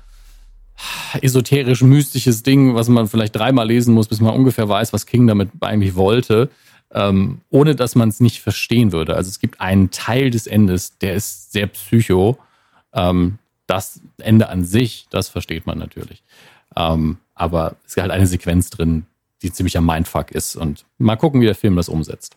esoterisch 1.20 1.83
mystisches 1.83 2.45
Ding, 2.45 2.77
was 2.77 2.89
man 2.89 3.09
vielleicht 3.09 3.35
dreimal 3.35 3.66
lesen 3.66 3.93
muss, 3.93 4.07
bis 4.07 4.20
man 4.20 4.35
ungefähr 4.35 4.69
weiß, 4.69 4.93
was 4.93 5.07
King 5.07 5.27
damit 5.27 5.51
eigentlich 5.62 5.97
wollte, 5.97 6.49
ähm, 6.93 7.40
ohne 7.51 7.74
dass 7.74 7.94
man 7.94 8.09
es 8.09 8.20
nicht 8.20 8.40
verstehen 8.40 8.93
würde. 8.93 9.16
Also 9.16 9.28
es 9.28 9.40
gibt 9.40 9.60
einen 9.60 9.90
Teil 9.90 10.31
des 10.31 10.47
Endes, 10.47 10.98
der 10.98 11.14
ist 11.14 11.52
sehr 11.52 11.66
psycho. 11.66 12.39
Ähm, 12.93 13.39
das 13.66 14.01
Ende 14.19 14.48
an 14.48 14.64
sich, 14.64 15.06
das 15.10 15.28
versteht 15.28 15.66
man 15.66 15.78
natürlich. 15.78 16.23
Ähm, 16.77 17.19
aber 17.35 17.77
es 17.85 17.93
ist 17.97 18.02
halt 18.02 18.10
eine 18.10 18.27
Sequenz 18.27 18.70
drin, 18.70 19.06
die 19.40 19.52
ziemlich 19.52 19.77
am 19.78 19.86
Mindfuck 19.86 20.31
ist. 20.32 20.56
Und 20.56 20.85
mal 20.98 21.16
gucken, 21.16 21.40
wie 21.40 21.47
der 21.47 21.55
Film 21.55 21.77
das 21.77 21.89
umsetzt. 21.89 22.36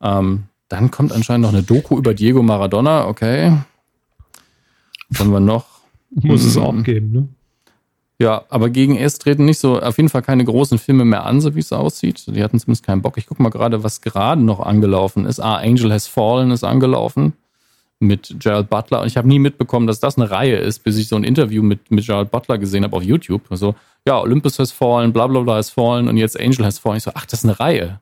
Ähm, 0.00 0.44
dann 0.68 0.90
kommt 0.90 1.12
anscheinend 1.12 1.42
noch 1.42 1.52
eine 1.52 1.62
Doku 1.62 1.96
über 1.96 2.14
Diego 2.14 2.42
Maradona. 2.42 3.06
Okay. 3.06 3.56
Haben 5.16 5.30
wir 5.30 5.40
noch? 5.40 5.66
Muss 6.10 6.44
es 6.44 6.56
auch 6.56 6.82
geben, 6.82 7.12
ne? 7.12 7.28
Ja, 8.18 8.44
aber 8.48 8.70
gegen 8.70 8.96
S 8.96 9.18
treten 9.18 9.44
nicht 9.44 9.58
so, 9.58 9.78
auf 9.78 9.98
jeden 9.98 10.08
Fall 10.08 10.22
keine 10.22 10.44
großen 10.44 10.78
Filme 10.78 11.04
mehr 11.04 11.26
an, 11.26 11.40
so 11.42 11.54
wie 11.54 11.60
es 11.60 11.72
aussieht. 11.72 12.24
Die 12.26 12.42
hatten 12.42 12.58
zumindest 12.58 12.86
keinen 12.86 13.02
Bock. 13.02 13.18
Ich 13.18 13.26
gucke 13.26 13.42
mal 13.42 13.50
gerade, 13.50 13.82
was 13.82 14.00
gerade 14.00 14.42
noch 14.42 14.60
angelaufen 14.60 15.26
ist. 15.26 15.38
Ah, 15.38 15.56
Angel 15.56 15.92
Has 15.92 16.06
Fallen 16.06 16.50
ist 16.50 16.64
angelaufen 16.64 17.34
mit 17.98 18.36
Gerald 18.38 18.70
Butler. 18.70 19.02
Und 19.02 19.06
ich 19.08 19.16
habe 19.16 19.28
nie 19.28 19.38
mitbekommen, 19.38 19.86
dass 19.86 20.00
das 20.00 20.16
eine 20.16 20.30
Reihe 20.30 20.56
ist, 20.56 20.80
bis 20.80 20.96
ich 20.96 21.08
so 21.08 21.16
ein 21.16 21.24
Interview 21.24 21.62
mit, 21.62 21.90
mit 21.90 22.06
Gerald 22.06 22.30
Butler 22.30 22.58
gesehen 22.58 22.84
habe 22.84 22.96
auf 22.96 23.02
YouTube. 23.02 23.42
Also, 23.50 23.74
ja, 24.06 24.18
Olympus 24.20 24.58
has 24.58 24.72
fallen, 24.72 25.12
bla 25.12 25.26
bla 25.26 25.40
bla 25.40 25.56
has 25.56 25.70
fallen 25.70 26.08
und 26.08 26.16
jetzt 26.16 26.38
Angel 26.38 26.64
has 26.64 26.78
fallen. 26.78 26.98
Ich 26.98 27.02
so, 27.04 27.10
ach, 27.14 27.26
das 27.26 27.40
ist 27.40 27.44
eine 27.44 27.60
Reihe. 27.60 28.00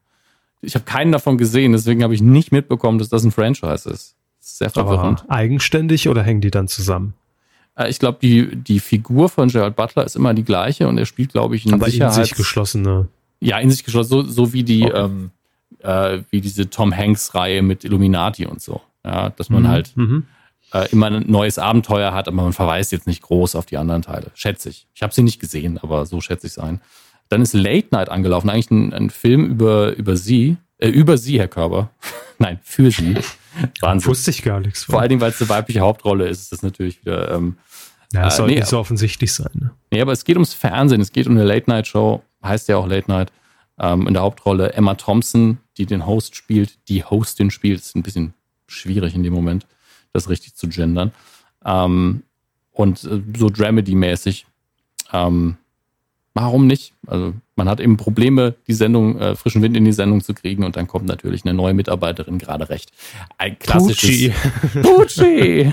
Ich 0.62 0.74
habe 0.74 0.84
keinen 0.84 1.12
davon 1.12 1.38
gesehen, 1.38 1.72
deswegen 1.72 2.02
habe 2.02 2.14
ich 2.14 2.22
nicht 2.22 2.52
mitbekommen, 2.52 2.98
dass 2.98 3.08
das 3.08 3.24
ein 3.24 3.32
Franchise 3.32 3.88
ist. 3.88 4.14
sehr 4.40 4.70
verwirrend. 4.70 5.24
Aber 5.26 5.32
eigenständig 5.32 6.08
oder 6.08 6.22
hängen 6.22 6.40
die 6.40 6.50
dann 6.50 6.68
zusammen? 6.68 7.14
Äh, 7.76 7.90
ich 7.90 7.98
glaube, 7.98 8.18
die, 8.20 8.56
die 8.56 8.80
Figur 8.80 9.28
von 9.28 9.48
Gerald 9.48 9.76
Butler 9.76 10.04
ist 10.04 10.16
immer 10.16 10.34
die 10.34 10.44
gleiche 10.44 10.88
und 10.88 10.98
er 10.98 11.06
spielt, 11.06 11.32
glaube 11.32 11.56
ich, 11.56 11.66
in 11.66 11.74
Aber 11.74 11.86
Sicherheits 11.86 12.16
in 12.16 12.24
sich 12.24 12.34
geschlossene. 12.34 13.08
Ja, 13.40 13.58
in 13.58 13.70
sich 13.70 13.84
geschlossen, 13.84 14.08
so, 14.08 14.22
so 14.22 14.52
wie 14.52 14.62
die, 14.62 14.84
okay. 14.84 15.04
ähm, 15.04 15.30
äh, 15.80 16.20
wie 16.30 16.40
diese 16.40 16.70
Tom 16.70 16.96
Hanks-Reihe 16.96 17.62
mit 17.62 17.84
Illuminati 17.84 18.46
und 18.46 18.60
so. 18.62 18.80
Ja, 19.04 19.30
dass 19.30 19.50
man 19.50 19.64
mhm. 19.64 19.68
halt 19.68 19.96
mhm. 19.96 20.24
Äh, 20.72 20.90
immer 20.90 21.06
ein 21.06 21.30
neues 21.30 21.58
Abenteuer 21.58 22.12
hat, 22.12 22.26
aber 22.26 22.42
man 22.42 22.52
verweist 22.52 22.90
jetzt 22.90 23.06
nicht 23.06 23.22
groß 23.22 23.54
auf 23.54 23.64
die 23.64 23.76
anderen 23.76 24.02
Teile. 24.02 24.32
Schätze 24.34 24.70
ich. 24.70 24.88
Ich 24.92 25.02
habe 25.02 25.14
sie 25.14 25.22
nicht 25.22 25.38
gesehen, 25.38 25.78
aber 25.78 26.04
so 26.04 26.20
schätze 26.20 26.48
ich 26.48 26.54
es 26.54 26.58
ein. 26.58 26.80
Dann 27.28 27.42
ist 27.42 27.54
Late 27.54 27.88
Night 27.92 28.08
angelaufen, 28.08 28.50
eigentlich 28.50 28.70
ein, 28.72 28.92
ein 28.92 29.10
Film 29.10 29.44
über, 29.44 29.94
über 29.94 30.16
sie, 30.16 30.56
äh, 30.84 30.90
über 30.90 31.16
sie, 31.16 31.38
Herr 31.38 31.48
Körber. 31.48 31.90
Nein, 32.38 32.60
für 32.62 32.90
sie. 32.90 33.16
Wahnsinn. 33.80 34.10
Wusste 34.10 34.30
ich 34.30 34.42
gar 34.42 34.60
nichts. 34.60 34.84
Von. 34.84 34.94
Vor 34.94 35.00
allen 35.00 35.08
Dingen, 35.08 35.20
weil 35.20 35.30
es 35.30 35.40
eine 35.40 35.48
weibliche 35.48 35.80
Hauptrolle 35.80 36.28
ist, 36.28 36.42
ist 36.42 36.52
das 36.52 36.62
natürlich 36.62 37.00
wieder. 37.00 37.32
Ähm, 37.32 37.56
ja, 38.12 38.24
das 38.24 38.36
soll 38.36 38.48
äh, 38.48 38.54
nee, 38.54 38.58
nicht 38.60 38.68
so 38.68 38.78
offensichtlich 38.78 39.32
sein. 39.32 39.50
Ne? 39.54 39.70
Nee, 39.90 40.00
aber 40.00 40.12
es 40.12 40.24
geht 40.24 40.36
ums 40.36 40.54
Fernsehen. 40.54 41.00
Es 41.00 41.12
geht 41.12 41.26
um 41.26 41.32
eine 41.32 41.44
Late-Night-Show. 41.44 42.22
Heißt 42.44 42.68
ja 42.68 42.76
auch 42.76 42.86
Late 42.86 43.10
Night. 43.10 43.32
Ähm, 43.78 44.06
in 44.06 44.14
der 44.14 44.22
Hauptrolle 44.22 44.72
Emma 44.72 44.94
Thompson, 44.94 45.58
die 45.78 45.86
den 45.86 46.06
Host 46.06 46.36
spielt, 46.36 46.78
die 46.88 47.02
Hostin 47.02 47.50
spielt. 47.50 47.80
ist 47.80 47.96
ein 47.96 48.02
bisschen 48.02 48.34
schwierig 48.68 49.14
in 49.14 49.22
dem 49.22 49.32
Moment, 49.32 49.66
das 50.12 50.28
richtig 50.28 50.54
zu 50.54 50.68
gendern. 50.68 51.12
Ähm, 51.64 52.22
und 52.72 53.04
äh, 53.04 53.20
so 53.36 53.48
Dramedy-mäßig. 53.48 54.44
Ähm, 55.12 55.56
warum 56.34 56.66
nicht? 56.66 56.92
Also 57.06 57.34
man 57.56 57.68
hat 57.68 57.80
eben 57.80 57.96
Probleme, 57.96 58.54
die 58.66 58.74
Sendung, 58.74 59.18
äh, 59.18 59.36
frischen 59.36 59.62
Wind 59.62 59.76
in 59.76 59.84
die 59.84 59.92
Sendung 59.92 60.20
zu 60.22 60.34
kriegen 60.34 60.64
und 60.64 60.76
dann 60.76 60.86
kommt 60.86 61.06
natürlich 61.06 61.44
eine 61.44 61.54
neue 61.54 61.74
Mitarbeiterin 61.74 62.38
gerade 62.38 62.68
recht. 62.68 62.90
Ein 63.38 63.58
klassisches 63.58 64.32
Pucci. 64.72 64.72
Pucci. 64.82 65.72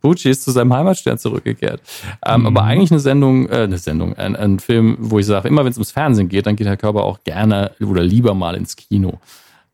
Pucci 0.00 0.30
ist 0.30 0.42
zu 0.42 0.50
seinem 0.50 0.74
Heimatstern 0.74 1.18
zurückgekehrt. 1.18 1.80
Ähm, 2.26 2.40
mhm. 2.40 2.46
Aber 2.48 2.64
eigentlich 2.64 2.90
eine 2.90 3.00
Sendung, 3.00 3.48
äh, 3.48 3.62
eine 3.62 3.78
Sendung, 3.78 4.14
ein, 4.14 4.34
ein 4.34 4.58
Film, 4.58 4.96
wo 4.98 5.18
ich 5.18 5.26
sage, 5.26 5.48
immer 5.48 5.64
wenn 5.64 5.70
es 5.70 5.76
ums 5.76 5.92
Fernsehen 5.92 6.28
geht, 6.28 6.46
dann 6.46 6.56
geht 6.56 6.66
Herr 6.66 6.76
Körper 6.76 7.04
auch 7.04 7.22
gerne 7.22 7.72
oder 7.80 8.02
lieber 8.02 8.34
mal 8.34 8.56
ins 8.56 8.74
Kino. 8.76 9.20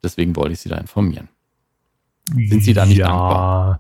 Deswegen 0.03 0.37
wollte 0.37 0.53
ich 0.53 0.61
Sie 0.61 0.69
da 0.69 0.77
informieren. 0.77 1.29
Sind 2.35 2.63
Sie 2.63 2.75
da 2.75 2.85
nicht 2.85 2.99
ja, 2.99 3.07
dankbar? 3.07 3.79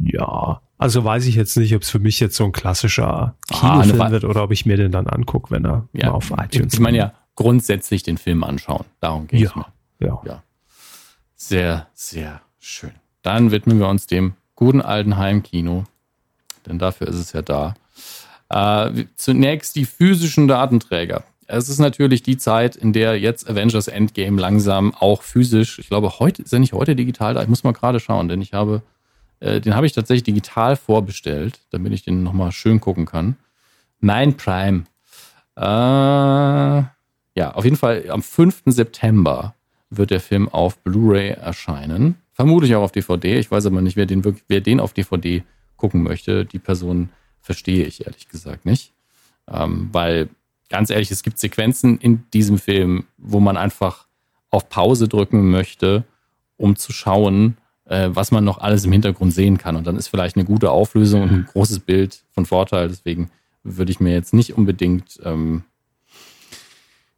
Ja, 0.00 0.60
also 0.82 1.04
weiß 1.04 1.26
ich 1.26 1.34
jetzt 1.34 1.56
nicht, 1.56 1.74
ob 1.74 1.82
es 1.82 1.90
für 1.90 1.98
mich 1.98 2.20
jetzt 2.20 2.36
so 2.36 2.44
ein 2.44 2.52
klassischer 2.52 3.34
ah, 3.50 3.82
Kinofilm 3.82 4.00
ah, 4.00 4.10
wird 4.10 4.24
oder 4.24 4.42
ob 4.42 4.52
ich 4.52 4.66
mir 4.66 4.76
den 4.76 4.92
dann 4.92 5.06
angucke, 5.06 5.50
wenn 5.50 5.64
er 5.64 5.88
ja, 5.92 6.08
mal 6.08 6.16
auf 6.16 6.30
iTunes 6.30 6.74
Ich 6.74 6.80
meine 6.80 6.98
ja 6.98 7.12
grundsätzlich 7.34 8.02
den 8.02 8.18
Film 8.18 8.44
anschauen. 8.44 8.84
Darum 9.00 9.26
geht 9.26 9.46
es 9.46 9.54
ja, 9.54 9.66
Ja. 10.00 10.22
ja. 10.24 10.42
Sehr, 11.34 11.88
sehr 11.94 12.40
schön. 12.60 12.92
Dann 13.22 13.50
widmen 13.50 13.78
wir 13.78 13.88
uns 13.88 14.06
dem 14.06 14.34
guten 14.54 14.80
alten 14.80 15.16
Heimkino. 15.16 15.84
denn 16.66 16.78
dafür 16.78 17.08
ist 17.08 17.16
es 17.16 17.32
ja 17.32 17.42
da. 17.42 17.74
Äh, 18.48 19.06
zunächst 19.16 19.74
die 19.76 19.86
physischen 19.86 20.46
Datenträger. 20.46 21.24
Es 21.46 21.68
ist 21.68 21.80
natürlich 21.80 22.22
die 22.22 22.36
Zeit, 22.36 22.76
in 22.76 22.92
der 22.92 23.18
jetzt 23.18 23.48
Avengers 23.48 23.88
Endgame 23.88 24.40
langsam 24.40 24.94
auch 24.94 25.22
physisch, 25.22 25.78
ich 25.78 25.88
glaube, 25.88 26.18
heute 26.18 26.42
ist 26.42 26.52
er 26.52 26.60
nicht 26.60 26.72
heute 26.72 26.94
digital 26.94 27.34
da. 27.34 27.42
Ich 27.42 27.48
muss 27.48 27.64
mal 27.64 27.72
gerade 27.72 27.98
schauen, 27.98 28.28
denn 28.28 28.40
ich 28.40 28.52
habe, 28.52 28.82
äh, 29.42 29.60
den 29.60 29.74
habe 29.74 29.86
ich 29.86 29.92
tatsächlich 29.92 30.22
digital 30.22 30.76
vorbestellt, 30.76 31.60
damit 31.70 31.92
ich 31.92 32.04
den 32.04 32.22
nochmal 32.22 32.52
schön 32.52 32.80
gucken 32.80 33.06
kann. 33.06 33.36
Mein 34.00 34.36
Prime. 34.36 34.84
Äh, 35.56 35.62
ja, 37.34 37.50
auf 37.52 37.64
jeden 37.64 37.76
Fall 37.76 38.08
am 38.08 38.22
5. 38.22 38.62
September 38.66 39.54
wird 39.90 40.10
der 40.10 40.20
Film 40.20 40.48
auf 40.48 40.78
Blu-ray 40.78 41.30
erscheinen. 41.30 42.16
Vermutlich 42.32 42.74
auch 42.74 42.82
auf 42.82 42.92
DVD. 42.92 43.38
Ich 43.38 43.50
weiß 43.50 43.66
aber 43.66 43.82
nicht, 43.82 43.96
wer 43.96 44.06
den, 44.06 44.22
wer 44.48 44.60
den 44.60 44.80
auf 44.80 44.92
DVD 44.92 45.42
gucken 45.76 46.02
möchte. 46.02 46.44
Die 46.44 46.58
Person 46.58 47.10
verstehe 47.40 47.84
ich 47.84 48.06
ehrlich 48.06 48.28
gesagt 48.28 48.64
nicht. 48.64 48.92
Ähm, 49.50 49.88
weil, 49.92 50.28
ganz 50.68 50.88
ehrlich, 50.90 51.10
es 51.10 51.22
gibt 51.22 51.38
Sequenzen 51.38 51.98
in 51.98 52.22
diesem 52.32 52.58
Film, 52.58 53.04
wo 53.18 53.40
man 53.40 53.56
einfach 53.56 54.06
auf 54.50 54.68
Pause 54.68 55.08
drücken 55.08 55.50
möchte, 55.50 56.04
um 56.56 56.76
zu 56.76 56.92
schauen, 56.92 57.56
äh, 57.92 58.16
was 58.16 58.30
man 58.30 58.42
noch 58.42 58.58
alles 58.58 58.84
im 58.86 58.92
Hintergrund 58.92 59.34
sehen 59.34 59.58
kann. 59.58 59.76
Und 59.76 59.86
dann 59.86 59.96
ist 59.96 60.08
vielleicht 60.08 60.36
eine 60.36 60.46
gute 60.46 60.70
Auflösung 60.70 61.22
und 61.22 61.30
ein 61.30 61.44
großes 61.44 61.80
Bild 61.80 62.24
von 62.30 62.46
Vorteil. 62.46 62.88
Deswegen 62.88 63.30
würde 63.62 63.92
ich 63.92 64.00
mir 64.00 64.12
jetzt 64.12 64.32
nicht 64.32 64.56
unbedingt 64.56 65.20
ähm, 65.24 65.64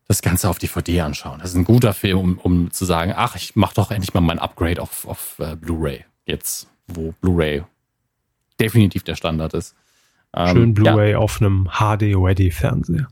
das 0.09 0.21
Ganze 0.21 0.51
auf 0.51 0.59
DVD 0.59 1.03
anschauen. 1.03 1.39
Das 1.39 1.51
ist 1.51 1.57
ein 1.57 1.65
guter 1.65 1.95
Film, 1.95 2.19
um, 2.19 2.39
um 2.39 2.71
zu 2.73 2.85
sagen, 2.85 3.15
ach, 3.17 3.37
ich 3.37 3.55
mache 3.55 3.77
doch 3.77 3.93
endlich 3.93 4.15
mal 4.15 4.21
mein 4.21 4.41
Upgrade 4.41 4.83
auf, 4.83 5.07
auf 5.07 5.37
uh, 5.39 5.55
Blu-ray. 5.57 6.05
Jetzt, 6.27 6.69
wo 6.89 7.15
Blu-ray 7.21 7.63
definitiv 8.61 9.05
der 9.05 9.15
Standard 9.15 9.55
ist. 9.55 9.77
Ähm, 10.35 10.57
Schön 10.57 10.75
Blu-ray 10.75 11.13
ja. 11.13 11.19
auf 11.19 11.41
einem 11.41 11.69
HD-Ready-Fernseher. 11.71 13.07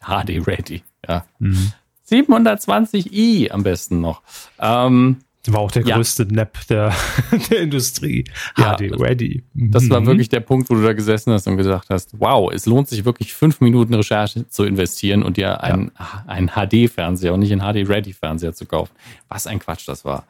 HD-Ready, 0.00 0.82
ja. 1.08 1.26
Mhm. 1.40 1.72
720i 2.08 3.50
am 3.50 3.62
besten 3.64 4.00
noch. 4.00 4.22
Ähm, 4.58 5.18
war 5.48 5.60
auch 5.60 5.70
der 5.70 5.82
größte 5.82 6.24
ja. 6.24 6.28
Nap 6.30 6.58
der, 6.68 6.94
der 7.50 7.60
Industrie. 7.60 8.24
Ja, 8.56 8.76
HD 8.76 8.92
Ready. 9.00 9.42
Das 9.54 9.88
war 9.90 10.00
mhm. 10.00 10.06
wirklich 10.06 10.28
der 10.28 10.40
Punkt, 10.40 10.70
wo 10.70 10.74
du 10.74 10.82
da 10.82 10.92
gesessen 10.92 11.32
hast 11.32 11.46
und 11.48 11.56
gesagt 11.56 11.90
hast, 11.90 12.20
wow, 12.20 12.52
es 12.52 12.66
lohnt 12.66 12.88
sich 12.88 13.04
wirklich 13.04 13.34
fünf 13.34 13.60
Minuten 13.60 13.94
Recherche 13.94 14.48
zu 14.48 14.64
investieren 14.64 15.22
und 15.22 15.36
dir 15.36 15.62
einen, 15.62 15.90
ja. 15.98 16.24
einen 16.26 16.50
HD-Fernseher 16.50 17.34
und 17.34 17.40
nicht 17.40 17.52
einen 17.52 17.62
HD-Ready-Fernseher 17.62 18.54
zu 18.54 18.66
kaufen. 18.66 18.92
Was 19.28 19.46
ein 19.46 19.58
Quatsch 19.58 19.88
das 19.88 20.04
war. 20.04 20.26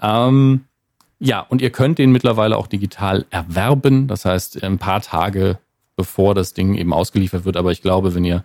Ähm, 0.00 0.64
ja, 1.18 1.40
und 1.40 1.62
ihr 1.62 1.70
könnt 1.70 1.98
den 1.98 2.12
mittlerweile 2.12 2.56
auch 2.56 2.66
digital 2.66 3.26
erwerben. 3.30 4.06
Das 4.06 4.24
heißt, 4.24 4.62
ein 4.62 4.78
paar 4.78 5.00
Tage 5.00 5.58
bevor 5.96 6.34
das 6.34 6.54
Ding 6.54 6.74
eben 6.74 6.92
ausgeliefert 6.92 7.44
wird. 7.44 7.56
Aber 7.56 7.72
ich 7.72 7.82
glaube, 7.82 8.14
wenn 8.14 8.24
ihr 8.24 8.44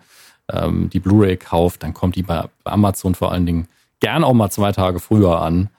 ähm, 0.51 0.89
die 0.89 0.99
Blu-ray 0.99 1.37
kauft, 1.37 1.83
dann 1.83 1.93
kommt 1.93 2.15
die 2.15 2.23
bei 2.23 2.43
Amazon 2.63 3.15
vor 3.15 3.31
allen 3.31 3.45
Dingen 3.45 3.67
gern 3.99 4.23
auch 4.23 4.33
mal 4.33 4.49
zwei 4.51 4.71
Tage 4.71 4.99
früher 4.99 5.41
an. 5.41 5.69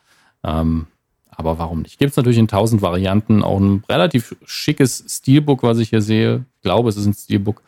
Ähm, 0.45 0.87
aber 1.31 1.59
warum 1.59 1.83
nicht? 1.83 1.99
Gibt 1.99 2.11
es 2.11 2.17
natürlich 2.17 2.39
in 2.39 2.49
tausend 2.49 2.83
Varianten 2.83 3.45
auch 3.45 3.61
ein 3.61 3.85
relativ 3.89 4.35
schickes 4.45 5.05
Steelbook, 5.09 5.63
was 5.63 5.79
ich 5.79 5.91
hier 5.91 6.03
sehe. 6.03 6.45
Ich 6.57 6.63
glaube, 6.63 6.89
es 6.89 6.97
ist 6.97 7.07
ein 7.07 7.15
Steelbook. 7.15 7.63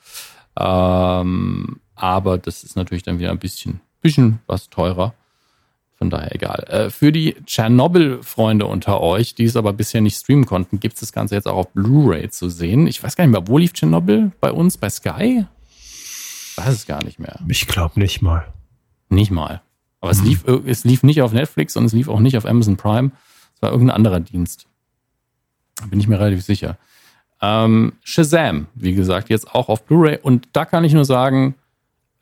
Ähm, 0.59 1.81
aber 1.95 2.39
das 2.39 2.65
ist 2.65 2.75
natürlich 2.77 3.05
dann 3.05 3.19
wieder 3.19 3.31
ein 3.31 3.39
bisschen, 3.39 3.81
bisschen 4.01 4.41
was 4.47 4.71
teurer. 4.71 5.15
Von 6.01 6.11
daher 6.11 6.35
egal. 6.35 6.65
Äh, 6.69 6.91
für 6.91 7.13
die 7.13 7.37
Tschernobyl-Freunde 7.45 8.67
unter 8.67 9.03
euch, 9.03 9.35
die 9.35 9.45
es 9.45 9.55
aber 9.55 9.75
bisher 9.75 10.01
nicht 10.01 10.17
streamen 10.17 10.47
konnten, 10.47 10.81
gibt 10.81 10.95
es 10.95 11.01
das 11.01 11.13
Ganze 11.13 11.35
jetzt 11.35 11.47
auch 11.47 11.57
auf 11.57 11.73
Blu-ray 11.73 12.31
zu 12.31 12.49
sehen. 12.49 12.87
Ich 12.87 13.03
weiß 13.03 13.17
gar 13.17 13.25
nicht 13.25 13.33
mehr, 13.33 13.47
wo 13.47 13.59
lief 13.59 13.75
Tschernobyl? 13.75 14.33
Bei 14.41 14.51
uns? 14.51 14.79
Bei 14.79 14.89
Sky? 14.89 15.45
Ich 15.79 16.55
weiß 16.57 16.75
es 16.75 16.87
gar 16.87 17.05
nicht 17.05 17.19
mehr. 17.19 17.39
Ich 17.49 17.67
glaube 17.67 18.01
nicht 18.01 18.23
mal. 18.23 18.53
Nicht 19.11 19.31
mal. 19.31 19.61
Aber 20.01 20.11
es, 20.11 20.21
mhm. 20.21 20.29
lief, 20.29 20.45
es 20.67 20.85
lief 20.85 21.03
nicht 21.03 21.23
auf 21.23 21.33
Netflix 21.33 21.77
und 21.77 21.85
es 21.85 21.93
lief 21.93 22.09
auch 22.09 22.21
nicht 22.21 22.37
auf 22.37 22.47
Amazon 22.47 22.77
Prime. 22.77 23.11
Es 23.55 23.63
war 23.63 23.71
irgendein 23.71 23.97
anderer 23.97 24.21
Dienst. 24.21 24.67
Da 25.77 25.87
bin 25.87 26.01
ich 26.01 26.09
mir 26.09 26.19
relativ 26.19 26.45
sicher. 26.45 26.79
Ähm, 27.43 27.93
Shazam, 28.03 28.67
wie 28.75 28.95
gesagt, 28.95 29.29
jetzt 29.31 29.55
auch 29.55 29.69
auf 29.69 29.85
Blu-ray. 29.85 30.19
Und 30.23 30.49
da 30.53 30.65
kann 30.65 30.85
ich 30.85 30.93
nur 30.93 31.05
sagen, 31.05 31.55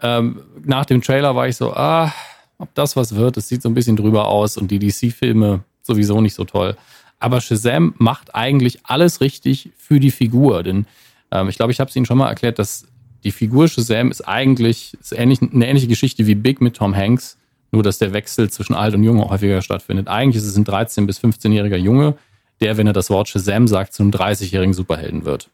ähm, 0.01 0.43
nach 0.65 0.85
dem 0.85 1.03
Trailer 1.03 1.35
war 1.35 1.49
ich 1.49 1.57
so, 1.57 1.73
ah, 1.73 2.13
ob 2.59 2.75
das 2.75 2.97
was 2.97 3.15
wird, 3.15 3.37
es 3.37 3.49
sieht 3.49 3.63
so 3.63 3.69
ein 3.69 3.75
bisschen 3.75 3.97
drüber 3.97 4.29
aus 4.29 4.57
und 4.57 4.71
die 4.71 4.79
DC-Filme 4.79 5.61
sowieso 5.83 6.21
nicht 6.21 6.35
so 6.35 6.45
toll. 6.45 6.77
Aber 7.21 7.41
Shazam 7.41 7.95
macht 7.99 8.35
eigentlich 8.35 8.81
alles 8.85 9.21
richtig 9.21 9.71
für 9.77 9.99
die 9.99 10.11
Figur. 10.11 10.63
Denn 10.63 10.87
ähm, 11.31 11.49
ich 11.49 11.57
glaube, 11.57 11.73
ich 11.73 11.81
habe 11.81 11.91
es 11.91 11.97
Ihnen 11.97 12.07
schon 12.07 12.19
mal 12.19 12.29
erklärt, 12.29 12.59
dass 12.59 12.87
die 13.25 13.33
Figur 13.33 13.67
Shazam 13.69 14.11
ist 14.11 14.23
eigentlich 14.23 14.97
ist 15.01 15.13
ähnlich, 15.13 15.41
eine 15.43 15.67
ähnliche 15.67 15.89
Geschichte 15.89 16.27
wie 16.27 16.37
Big 16.37 16.61
mit 16.61 16.77
Tom 16.77 16.95
Hanks. 16.95 17.38
Nur, 17.71 17.83
dass 17.83 17.99
der 17.99 18.13
Wechsel 18.13 18.51
zwischen 18.51 18.75
alt 18.75 18.95
und 18.95 19.03
jung 19.03 19.23
häufiger 19.29 19.61
stattfindet. 19.61 20.09
Eigentlich 20.09 20.43
ist 20.43 20.49
es 20.49 20.57
ein 20.57 20.65
13- 20.65 21.07
bis 21.07 21.21
15-jähriger 21.21 21.77
Junge, 21.77 22.15
der, 22.61 22.77
wenn 22.77 22.87
er 22.87 22.93
das 22.93 23.11
Wort 23.11 23.29
Shazam 23.29 23.69
sagt, 23.69 23.93
zu 23.93 24.03
einem 24.03 24.11
30-jährigen 24.11 24.75
Superhelden 24.75 25.25
wird. 25.25 25.51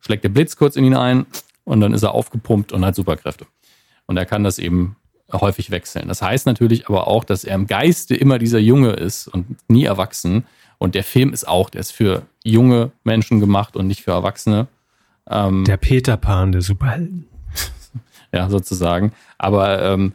Schlägt 0.00 0.24
der 0.24 0.28
Blitz 0.28 0.56
kurz 0.56 0.76
in 0.76 0.84
ihn 0.84 0.94
ein 0.94 1.26
und 1.64 1.80
dann 1.80 1.94
ist 1.94 2.02
er 2.02 2.12
aufgepumpt 2.12 2.72
und 2.72 2.84
hat 2.84 2.94
Superkräfte. 2.94 3.46
Und 4.06 4.16
er 4.16 4.26
kann 4.26 4.44
das 4.44 4.58
eben 4.58 4.96
häufig 5.32 5.70
wechseln. 5.70 6.08
Das 6.08 6.22
heißt 6.22 6.46
natürlich 6.46 6.88
aber 6.88 7.08
auch, 7.08 7.24
dass 7.24 7.44
er 7.44 7.54
im 7.54 7.66
Geiste 7.66 8.14
immer 8.14 8.38
dieser 8.38 8.58
Junge 8.58 8.90
ist 8.90 9.28
und 9.28 9.56
nie 9.68 9.84
erwachsen. 9.84 10.44
Und 10.78 10.94
der 10.94 11.04
Film 11.04 11.32
ist 11.32 11.48
auch, 11.48 11.70
der 11.70 11.80
ist 11.80 11.92
für 11.92 12.22
junge 12.44 12.92
Menschen 13.04 13.40
gemacht 13.40 13.76
und 13.76 13.86
nicht 13.86 14.02
für 14.02 14.10
Erwachsene. 14.10 14.66
Ähm, 15.28 15.64
der 15.64 15.78
Peter 15.78 16.16
Pan 16.16 16.52
der 16.52 16.60
Superhelden. 16.60 17.26
ja, 18.32 18.50
sozusagen. 18.50 19.12
Aber 19.38 19.82
ähm, 19.82 20.12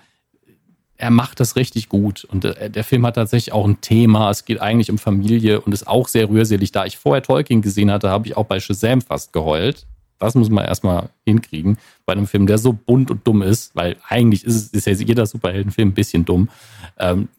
er 0.99 1.11
macht 1.11 1.39
das 1.39 1.55
richtig 1.55 1.87
gut. 1.87 2.25
Und 2.25 2.45
äh, 2.45 2.69
der 2.69 2.83
Film 2.83 3.05
hat 3.05 3.15
tatsächlich 3.15 3.53
auch 3.53 3.65
ein 3.65 3.79
Thema. 3.81 4.29
Es 4.29 4.43
geht 4.43 4.61
eigentlich 4.61 4.91
um 4.91 4.97
Familie 4.97 5.61
und 5.61 5.73
ist 5.73 5.87
auch 5.87 6.09
sehr 6.09 6.29
rührselig. 6.29 6.73
Da 6.73 6.85
ich 6.85 6.97
vorher 6.97 7.23
Tolkien 7.23 7.61
gesehen 7.61 7.89
hatte, 7.89 8.09
habe 8.09 8.27
ich 8.27 8.35
auch 8.35 8.45
bei 8.45 8.59
Shazam 8.59 9.01
fast 9.01 9.31
geheult. 9.31 9.87
Das 10.19 10.35
muss 10.35 10.49
man 10.49 10.65
erstmal 10.65 11.09
hinkriegen 11.25 11.77
bei 12.05 12.11
einem 12.11 12.27
Film, 12.27 12.45
der 12.45 12.57
so 12.57 12.73
bunt 12.73 13.09
und 13.09 13.25
dumm 13.25 13.41
ist, 13.41 13.73
weil 13.77 13.95
eigentlich 14.09 14.43
ist, 14.43 14.75
ist 14.75 14.85
ja 14.85 14.91
jeder 14.91 15.25
Superheldenfilm 15.25 15.89
ein 15.89 15.93
bisschen 15.93 16.25
dumm, 16.25 16.49
ähm, 16.97 17.29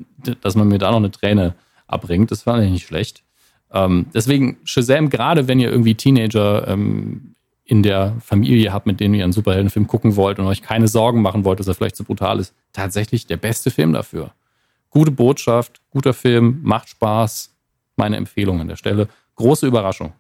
dass 0.40 0.54
man 0.54 0.68
mir 0.68 0.78
da 0.78 0.90
noch 0.90 0.96
eine 0.96 1.10
Träne 1.10 1.54
abbringt. 1.86 2.30
Das 2.30 2.46
war 2.46 2.58
nicht 2.58 2.86
schlecht. 2.86 3.22
Ähm, 3.70 4.06
deswegen 4.14 4.56
Shazam, 4.64 5.10
gerade 5.10 5.46
wenn 5.46 5.60
ihr 5.60 5.70
irgendwie 5.70 5.94
Teenager 5.94 6.66
ähm, 6.66 7.34
in 7.70 7.84
der 7.84 8.16
Familie 8.20 8.72
habt, 8.72 8.86
mit 8.86 8.98
denen 8.98 9.14
ihr 9.14 9.22
einen 9.22 9.32
Superheldenfilm 9.32 9.86
gucken 9.86 10.16
wollt 10.16 10.40
und 10.40 10.46
euch 10.46 10.60
keine 10.60 10.88
Sorgen 10.88 11.22
machen 11.22 11.44
wollt, 11.44 11.60
dass 11.60 11.68
er 11.68 11.74
vielleicht 11.74 11.94
zu 11.94 12.02
brutal 12.02 12.40
ist, 12.40 12.52
tatsächlich 12.72 13.28
der 13.28 13.36
beste 13.36 13.70
Film 13.70 13.92
dafür. 13.92 14.32
Gute 14.90 15.12
Botschaft, 15.12 15.80
guter 15.90 16.12
Film, 16.12 16.58
macht 16.64 16.88
Spaß. 16.88 17.54
Meine 17.94 18.16
Empfehlung 18.16 18.60
an 18.60 18.66
der 18.66 18.74
Stelle. 18.74 19.08
Große 19.36 19.68
Überraschung. 19.68 20.12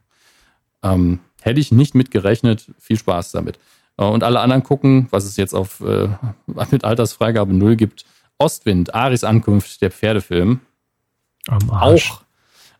Ähm, 0.84 1.18
hätte 1.42 1.58
ich 1.58 1.72
nicht 1.72 1.96
mitgerechnet. 1.96 2.70
Viel 2.78 2.98
Spaß 2.98 3.32
damit. 3.32 3.58
Äh, 3.96 4.04
und 4.04 4.22
alle 4.22 4.38
anderen 4.38 4.62
gucken, 4.62 5.08
was 5.10 5.24
es 5.24 5.36
jetzt 5.36 5.52
auf 5.52 5.80
äh, 5.80 6.08
mit 6.70 6.84
Altersfreigabe 6.84 7.52
0 7.52 7.74
gibt. 7.74 8.04
Ostwind, 8.38 8.94
Aris 8.94 9.24
Ankunft, 9.24 9.82
der 9.82 9.90
Pferdefilm. 9.90 10.60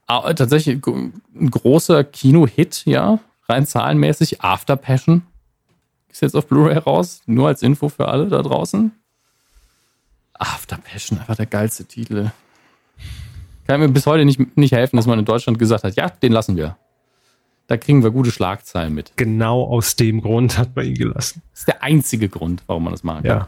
Auch 0.09 0.29
äh, 0.29 0.35
tatsächlich 0.35 0.81
ein 0.87 1.51
großer 1.51 2.05
Kino-Hit, 2.05 2.85
ja 2.85 3.19
rein 3.51 3.66
zahlenmäßig. 3.66 4.43
After 4.43 4.77
Passion 4.77 5.22
ist 6.09 6.22
jetzt 6.22 6.35
auf 6.35 6.47
Blu-ray 6.47 6.78
raus. 6.78 7.22
Nur 7.27 7.48
als 7.48 7.62
Info 7.62 7.89
für 7.89 8.09
alle 8.09 8.28
da 8.28 8.43
draußen. 8.43 8.93
After 10.35 10.78
Passion, 10.78 11.18
einfach 11.18 11.36
der 11.36 11.47
geilste 11.47 11.85
Titel. 11.85 12.31
Kann 13.66 13.81
mir 13.81 13.89
bis 13.89 14.06
heute 14.06 14.24
nicht, 14.24 14.56
nicht 14.56 14.72
helfen, 14.72 14.97
dass 14.97 15.06
man 15.06 15.18
in 15.18 15.24
Deutschland 15.24 15.59
gesagt 15.59 15.85
hat, 15.85 15.94
ja, 15.97 16.09
den 16.09 16.32
lassen 16.32 16.56
wir. 16.56 16.77
Da 17.66 17.77
kriegen 17.77 18.02
wir 18.02 18.10
gute 18.10 18.32
Schlagzeilen 18.32 18.93
mit. 18.94 19.12
Genau 19.16 19.62
aus 19.62 19.94
dem 19.94 20.22
Grund 20.22 20.59
hat 20.59 20.74
man 20.74 20.86
ihn 20.86 20.94
gelassen. 20.94 21.43
Das 21.52 21.60
ist 21.60 21.68
der 21.68 21.82
einzige 21.82 22.28
Grund, 22.28 22.64
warum 22.66 22.85
man 22.85 22.93
das 22.93 23.05
machen 23.05 23.22
kann. 23.22 23.47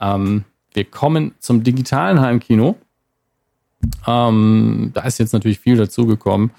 Ja. 0.00 0.14
Ähm, 0.14 0.44
wir 0.72 0.84
kommen 0.84 1.34
zum 1.40 1.64
digitalen 1.64 2.20
Heimkino. 2.20 2.76
Ähm, 4.06 4.92
da 4.94 5.02
ist 5.02 5.18
jetzt 5.18 5.32
natürlich 5.32 5.58
viel 5.58 5.76
dazugekommen. 5.76 6.50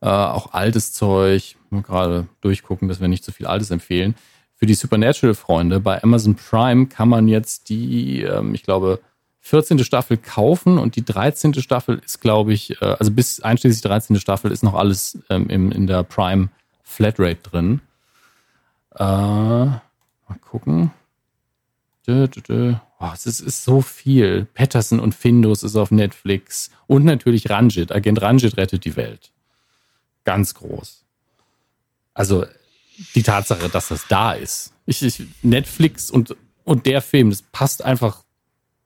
Äh, 0.00 0.08
auch 0.08 0.52
altes 0.52 0.92
Zeug. 0.92 1.56
Mal 1.70 1.82
gerade 1.82 2.26
durchgucken, 2.40 2.88
dass 2.88 3.00
wir 3.00 3.08
nicht 3.08 3.24
zu 3.24 3.32
viel 3.32 3.46
Altes 3.46 3.70
empfehlen. 3.70 4.14
Für 4.54 4.66
die 4.66 4.74
Supernatural-Freunde 4.74 5.80
bei 5.80 6.02
Amazon 6.02 6.34
Prime 6.34 6.86
kann 6.86 7.08
man 7.08 7.28
jetzt 7.28 7.68
die, 7.68 8.22
ähm, 8.22 8.54
ich 8.54 8.62
glaube, 8.62 9.00
14. 9.40 9.78
Staffel 9.84 10.16
kaufen 10.16 10.78
und 10.78 10.96
die 10.96 11.04
13. 11.04 11.54
Staffel 11.54 12.00
ist, 12.04 12.20
glaube 12.20 12.52
ich, 12.52 12.80
äh, 12.82 12.96
also 12.98 13.12
bis 13.12 13.40
einschließlich 13.40 13.82
13. 13.82 14.18
Staffel 14.18 14.50
ist 14.50 14.64
noch 14.64 14.74
alles 14.74 15.18
ähm, 15.30 15.48
im, 15.48 15.70
in 15.70 15.86
der 15.86 16.02
Prime 16.02 16.48
Flatrate 16.82 17.42
drin. 17.42 17.80
Äh, 18.94 19.04
mal 19.04 19.80
gucken. 20.40 20.90
Dö, 22.06 22.26
dö, 22.26 22.40
dö. 22.40 22.74
Oh, 22.98 23.10
es 23.12 23.26
ist, 23.26 23.40
ist, 23.40 23.64
so 23.64 23.82
viel. 23.82 24.46
Patterson 24.54 25.00
und 25.00 25.14
Findus 25.14 25.62
ist 25.62 25.76
auf 25.76 25.90
Netflix. 25.90 26.70
Und 26.86 27.04
natürlich 27.04 27.50
Ranjit. 27.50 27.92
Agent 27.92 28.22
Ranjit 28.22 28.56
rettet 28.56 28.84
die 28.84 28.96
Welt. 28.96 29.32
Ganz 30.26 30.54
groß. 30.54 31.04
Also 32.12 32.44
die 33.14 33.22
Tatsache, 33.22 33.68
dass 33.68 33.88
das 33.88 34.06
da 34.08 34.32
ist. 34.32 34.72
Ich, 34.84 35.02
ich, 35.02 35.22
Netflix 35.42 36.10
und, 36.10 36.36
und 36.64 36.84
der 36.84 37.00
Film, 37.00 37.30
das 37.30 37.42
passt 37.42 37.84
einfach 37.84 38.24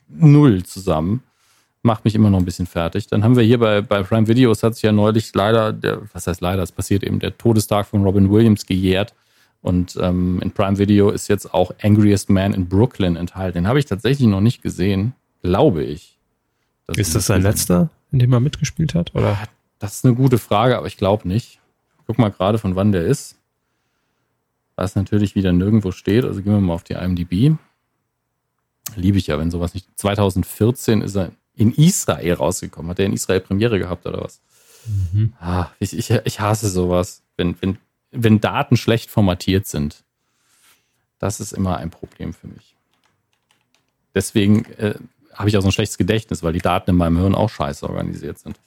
null 0.08 0.64
zusammen. 0.64 1.22
Macht 1.82 2.04
mich 2.04 2.14
immer 2.14 2.28
noch 2.28 2.38
ein 2.38 2.44
bisschen 2.44 2.66
fertig. 2.66 3.06
Dann 3.06 3.24
haben 3.24 3.36
wir 3.36 3.42
hier 3.42 3.58
bei, 3.58 3.80
bei 3.80 4.02
Prime 4.02 4.28
Videos 4.28 4.62
hat 4.62 4.74
sich 4.74 4.82
ja 4.82 4.92
neulich 4.92 5.34
leider, 5.34 5.72
der, 5.72 6.02
was 6.12 6.26
heißt 6.26 6.42
leider, 6.42 6.62
es 6.62 6.72
passiert 6.72 7.02
eben, 7.02 7.20
der 7.20 7.36
Todestag 7.38 7.86
von 7.86 8.02
Robin 8.04 8.30
Williams 8.30 8.66
gejährt. 8.66 9.14
Und 9.62 9.96
ähm, 9.98 10.40
in 10.42 10.50
Prime 10.50 10.76
Video 10.76 11.08
ist 11.08 11.28
jetzt 11.28 11.54
auch 11.54 11.72
Angriest 11.82 12.28
Man 12.28 12.52
in 12.52 12.68
Brooklyn 12.68 13.16
enthalten. 13.16 13.58
Den 13.58 13.66
habe 13.66 13.78
ich 13.78 13.86
tatsächlich 13.86 14.28
noch 14.28 14.42
nicht 14.42 14.62
gesehen, 14.62 15.14
glaube 15.42 15.84
ich. 15.84 16.18
Ist 16.88 17.14
das 17.14 17.26
sein 17.26 17.40
letzter, 17.40 17.88
in 18.12 18.18
dem 18.18 18.32
er 18.32 18.40
mitgespielt 18.40 18.94
hat? 18.94 19.14
Oder? 19.14 19.38
Das 19.80 19.94
ist 19.94 20.04
eine 20.04 20.14
gute 20.14 20.38
Frage, 20.38 20.76
aber 20.76 20.86
ich 20.86 20.98
glaube 20.98 21.26
nicht. 21.26 21.58
Guck 22.06 22.18
mal 22.18 22.30
gerade, 22.30 22.58
von 22.58 22.76
wann 22.76 22.92
der 22.92 23.06
ist. 23.06 23.36
Was 24.76 24.94
natürlich 24.94 25.34
wieder 25.34 25.52
nirgendwo 25.52 25.90
steht. 25.90 26.24
Also 26.24 26.42
gehen 26.42 26.52
wir 26.52 26.60
mal 26.60 26.74
auf 26.74 26.84
die 26.84 26.92
IMDb. 26.92 27.56
Liebe 28.94 29.18
ich 29.18 29.26
ja, 29.26 29.38
wenn 29.38 29.50
sowas 29.50 29.74
nicht. 29.74 29.88
2014 29.98 31.00
ist 31.00 31.16
er 31.16 31.32
in 31.54 31.72
Israel 31.72 32.34
rausgekommen. 32.34 32.90
Hat 32.90 32.98
er 32.98 33.06
in 33.06 33.14
Israel 33.14 33.40
Premiere 33.40 33.78
gehabt 33.78 34.06
oder 34.06 34.22
was? 34.22 34.40
Mhm. 34.86 35.32
Ah, 35.40 35.68
ich, 35.78 35.96
ich, 35.96 36.10
ich 36.10 36.40
hasse 36.40 36.68
sowas, 36.68 37.22
wenn, 37.36 37.56
wenn, 37.60 37.78
wenn 38.10 38.40
Daten 38.40 38.76
schlecht 38.76 39.10
formatiert 39.10 39.66
sind. 39.66 40.04
Das 41.18 41.40
ist 41.40 41.52
immer 41.52 41.78
ein 41.78 41.90
Problem 41.90 42.34
für 42.34 42.48
mich. 42.48 42.76
Deswegen 44.14 44.64
äh, 44.76 44.94
habe 45.34 45.48
ich 45.48 45.56
auch 45.56 45.62
so 45.62 45.68
ein 45.68 45.72
schlechtes 45.72 45.98
Gedächtnis, 45.98 46.42
weil 46.42 46.52
die 46.52 46.60
Daten 46.60 46.90
in 46.90 46.96
meinem 46.96 47.18
Hirn 47.18 47.34
auch 47.34 47.50
scheiße 47.50 47.88
organisiert 47.88 48.38
sind. 48.38 48.58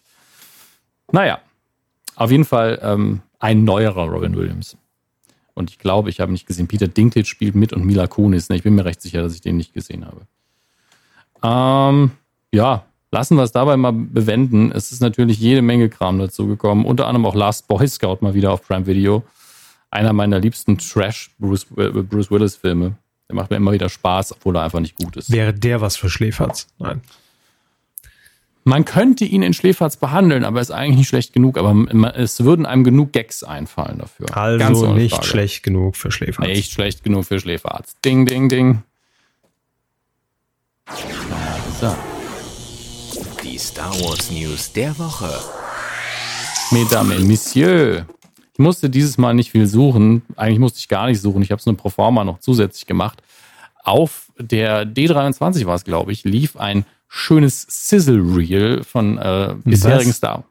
Naja, 1.11 1.39
auf 2.15 2.31
jeden 2.31 2.45
Fall 2.45 2.79
ähm, 2.81 3.21
ein 3.39 3.63
neuerer 3.63 4.05
Robin 4.05 4.35
Williams. 4.35 4.77
Und 5.53 5.69
ich 5.69 5.79
glaube, 5.79 6.09
ich 6.09 6.19
habe 6.19 6.31
nicht 6.31 6.47
gesehen. 6.47 6.67
Peter 6.67 6.87
Dinklage 6.87 7.27
spielt 7.27 7.55
mit 7.55 7.73
und 7.73 7.85
Mila 7.85 8.07
Kunis. 8.07 8.49
Ich 8.49 8.63
bin 8.63 8.75
mir 8.75 8.85
recht 8.85 9.01
sicher, 9.01 9.21
dass 9.21 9.35
ich 9.35 9.41
den 9.41 9.57
nicht 9.57 9.73
gesehen 9.73 10.05
habe. 10.05 10.21
Ähm, 11.43 12.11
ja, 12.51 12.85
lassen 13.11 13.37
wir 13.37 13.43
es 13.43 13.51
dabei 13.51 13.77
mal 13.77 13.93
bewenden. 13.93 14.71
Es 14.71 14.91
ist 14.91 15.01
natürlich 15.01 15.39
jede 15.39 15.61
Menge 15.61 15.89
Kram 15.89 16.17
dazu 16.17 16.47
gekommen. 16.47 16.85
Unter 16.85 17.07
anderem 17.07 17.25
auch 17.25 17.35
Last 17.35 17.67
Boy 17.67 17.87
Scout 17.87 18.17
mal 18.21 18.33
wieder 18.33 18.51
auf 18.51 18.65
Prime 18.65 18.85
Video. 18.87 19.23
Einer 19.91 20.13
meiner 20.13 20.39
liebsten 20.39 20.79
Trash 20.79 21.31
Bruce, 21.37 21.65
Bruce 21.65 22.31
Willis 22.31 22.55
Filme. 22.55 22.95
Der 23.29 23.35
macht 23.35 23.51
mir 23.51 23.57
immer 23.57 23.71
wieder 23.71 23.89
Spaß, 23.89 24.33
obwohl 24.33 24.55
er 24.55 24.63
einfach 24.63 24.79
nicht 24.79 24.95
gut 24.95 25.15
ist. 25.17 25.31
Wäre 25.31 25.53
der 25.53 25.81
was 25.81 25.95
für 25.95 26.09
Schläferz? 26.09 26.67
Nein. 26.79 27.01
Man 28.65 28.85
könnte 28.85 29.25
ihn 29.25 29.43
in 29.43 29.53
Schläferz 29.53 29.97
behandeln, 29.97 30.45
aber 30.45 30.59
er 30.59 30.61
ist 30.61 30.71
eigentlich 30.71 30.97
nicht 30.97 31.07
schlecht 31.09 31.33
genug. 31.33 31.57
Aber 31.57 31.75
es 32.15 32.43
würden 32.43 32.65
einem 32.65 32.83
genug 32.83 33.11
Gags 33.11 33.43
einfallen 33.43 33.99
dafür. 33.99 34.35
Also 34.37 34.93
nicht 34.93 35.15
Frage. 35.15 35.27
schlecht 35.27 35.63
genug 35.63 35.97
für 35.97 36.11
Schläferz. 36.11 36.47
Nicht 36.47 36.71
schlecht 36.71 37.03
genug 37.03 37.25
für 37.25 37.39
Schläferz. 37.39 37.95
Ding, 38.05 38.25
ding, 38.25 38.47
ding. 38.47 38.83
So. 41.81 41.95
Die 43.43 43.57
Star 43.57 43.91
Wars 44.01 44.31
News 44.31 44.71
der 44.71 44.97
Woche. 44.97 45.29
Mesdames 46.71 47.19
et 47.19 47.27
Messieurs. 47.27 48.05
Ich 48.53 48.59
musste 48.59 48.89
dieses 48.89 49.17
Mal 49.17 49.33
nicht 49.33 49.51
viel 49.51 49.67
suchen. 49.67 50.21
Eigentlich 50.35 50.59
musste 50.59 50.79
ich 50.79 50.87
gar 50.87 51.07
nicht 51.07 51.19
suchen. 51.19 51.41
Ich 51.41 51.51
habe 51.51 51.59
es 51.59 51.65
nur 51.65 51.75
pro 51.75 51.89
forma 51.89 52.23
noch 52.23 52.39
zusätzlich 52.39 52.85
gemacht. 52.85 53.21
Auf 53.83 54.31
der 54.37 54.87
D23 54.87 55.65
war 55.65 55.75
es, 55.75 55.83
glaube 55.83 56.13
ich, 56.13 56.23
lief 56.23 56.55
ein 56.55 56.85
schönes 57.07 57.65
Sizzle 57.69 58.21
Reel 58.21 58.83
von 58.83 59.17
äh, 59.17 59.55
bisherigen 59.63 60.09
Was? 60.09 60.17
Star 60.17 60.43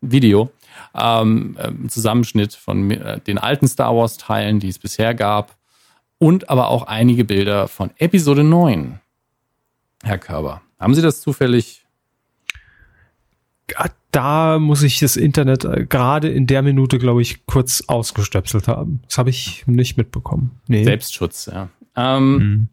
Video. 0.00 0.50
Ähm, 0.94 1.56
äh, 1.58 1.88
Zusammenschnitt 1.88 2.54
von 2.54 2.90
äh, 2.90 3.20
den 3.20 3.38
alten 3.38 3.66
Star 3.66 3.96
Wars 3.96 4.16
Teilen, 4.16 4.60
die 4.60 4.68
es 4.68 4.78
bisher 4.78 5.14
gab. 5.14 5.56
Und 6.18 6.48
aber 6.50 6.68
auch 6.68 6.84
einige 6.84 7.24
Bilder 7.24 7.68
von 7.68 7.90
Episode 7.98 8.44
9. 8.44 9.00
Herr 10.02 10.18
Körber. 10.18 10.62
Haben 10.78 10.94
Sie 10.94 11.02
das 11.02 11.20
zufällig? 11.20 11.84
Da 14.10 14.60
muss 14.60 14.82
ich 14.82 15.00
das 15.00 15.16
Internet 15.16 15.64
äh, 15.64 15.86
gerade 15.86 16.28
in 16.28 16.46
der 16.46 16.62
Minute, 16.62 16.98
glaube 16.98 17.22
ich, 17.22 17.46
kurz 17.46 17.82
ausgestöpselt 17.88 18.68
haben. 18.68 19.00
Das 19.06 19.18
habe 19.18 19.30
ich 19.30 19.66
nicht 19.66 19.96
mitbekommen. 19.96 20.60
Nee. 20.68 20.84
Selbstschutz, 20.84 21.46
ja. 21.46 21.68
Ähm, 21.96 22.36
mhm. 22.36 22.68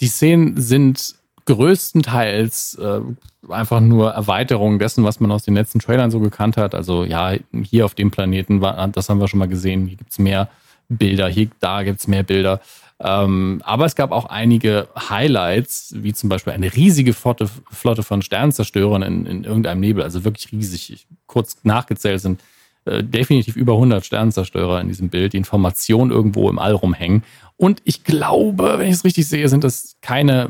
Die 0.00 0.08
Szenen 0.08 0.60
sind 0.60 1.14
größtenteils 1.46 2.76
äh, 2.76 3.00
einfach 3.48 3.80
nur 3.80 4.12
Erweiterung 4.12 4.78
dessen, 4.78 5.04
was 5.04 5.20
man 5.20 5.32
aus 5.32 5.44
den 5.44 5.54
letzten 5.54 5.80
Trailern 5.80 6.10
so 6.10 6.20
gekannt 6.20 6.56
hat. 6.56 6.74
Also 6.74 7.04
ja, 7.04 7.34
hier 7.62 7.84
auf 7.84 7.94
dem 7.94 8.10
Planeten, 8.10 8.60
war, 8.60 8.86
das 8.88 9.08
haben 9.08 9.20
wir 9.20 9.28
schon 9.28 9.38
mal 9.38 9.48
gesehen, 9.48 9.86
hier 9.86 9.96
gibt's 9.96 10.18
mehr 10.18 10.48
Bilder, 10.88 11.28
hier, 11.28 11.48
da 11.60 11.82
gibt's 11.82 12.06
mehr 12.06 12.22
Bilder. 12.22 12.60
Ähm, 13.02 13.62
aber 13.64 13.86
es 13.86 13.96
gab 13.96 14.12
auch 14.12 14.26
einige 14.26 14.88
Highlights, 15.08 15.94
wie 15.96 16.12
zum 16.12 16.28
Beispiel 16.28 16.52
eine 16.52 16.74
riesige 16.74 17.14
Flotte, 17.14 17.48
Flotte 17.70 18.02
von 18.02 18.20
Sternzerstörern 18.20 19.02
in, 19.02 19.26
in 19.26 19.44
irgendeinem 19.44 19.80
Nebel, 19.80 20.02
also 20.02 20.24
wirklich 20.24 20.52
riesig. 20.52 20.92
Ich, 20.92 21.06
kurz 21.26 21.56
nachgezählt 21.62 22.20
sind 22.20 22.40
äh, 22.84 23.02
definitiv 23.02 23.56
über 23.56 23.74
100 23.74 24.04
Sternzerstörer 24.04 24.80
in 24.80 24.88
diesem 24.88 25.08
Bild, 25.08 25.32
die 25.32 25.38
Information 25.38 26.10
irgendwo 26.10 26.48
im 26.48 26.58
All 26.58 26.74
rumhängen. 26.74 27.24
Und 27.56 27.82
ich 27.84 28.04
glaube, 28.04 28.78
wenn 28.78 28.88
ich 28.88 28.94
es 28.94 29.04
richtig 29.04 29.28
sehe, 29.28 29.48
sind 29.48 29.64
das 29.64 29.96
keine 30.00 30.48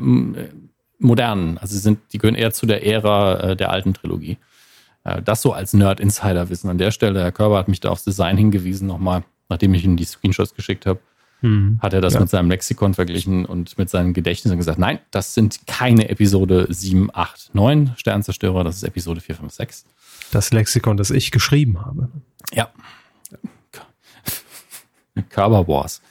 modernen. 1.01 1.57
Also 1.57 1.77
sind, 1.77 1.99
die 2.13 2.17
gehören 2.17 2.35
eher 2.35 2.53
zu 2.53 2.65
der 2.65 2.85
Ära 2.85 3.51
äh, 3.51 3.55
der 3.55 3.71
alten 3.71 3.93
Trilogie. 3.93 4.37
Äh, 5.03 5.21
das 5.21 5.41
so 5.41 5.51
als 5.53 5.73
Nerd-Insider-Wissen. 5.73 6.69
An 6.69 6.77
der 6.77 6.91
Stelle, 6.91 7.21
Herr 7.21 7.31
Körber 7.31 7.57
hat 7.57 7.67
mich 7.67 7.79
da 7.79 7.89
aufs 7.89 8.03
Design 8.03 8.37
hingewiesen 8.37 8.87
nochmal, 8.87 9.23
nachdem 9.49 9.73
ich 9.73 9.83
ihm 9.83 9.97
die 9.97 10.05
Screenshots 10.05 10.53
geschickt 10.53 10.85
habe. 10.85 10.99
Hm. 11.41 11.79
Hat 11.81 11.93
er 11.93 12.01
das 12.01 12.13
ja. 12.13 12.19
mit 12.19 12.29
seinem 12.29 12.49
Lexikon 12.49 12.93
verglichen 12.93 13.45
und 13.45 13.77
mit 13.77 13.89
seinem 13.89 14.13
Gedächtnis 14.13 14.51
und 14.51 14.57
gesagt, 14.57 14.77
nein, 14.77 14.99
das 15.09 15.33
sind 15.33 15.65
keine 15.67 16.09
Episode 16.09 16.67
7, 16.69 17.09
8, 17.11 17.51
9 17.53 17.93
Sternzerstörer, 17.97 18.63
das 18.63 18.77
ist 18.77 18.83
Episode 18.83 19.21
4, 19.21 19.35
5, 19.35 19.53
6. 19.53 19.85
Das 20.31 20.51
Lexikon, 20.51 20.97
das 20.97 21.09
ich 21.09 21.31
geschrieben 21.31 21.83
habe. 21.83 22.09
Ja. 22.53 22.69
Körber 25.29 25.67
Wars. 25.67 26.01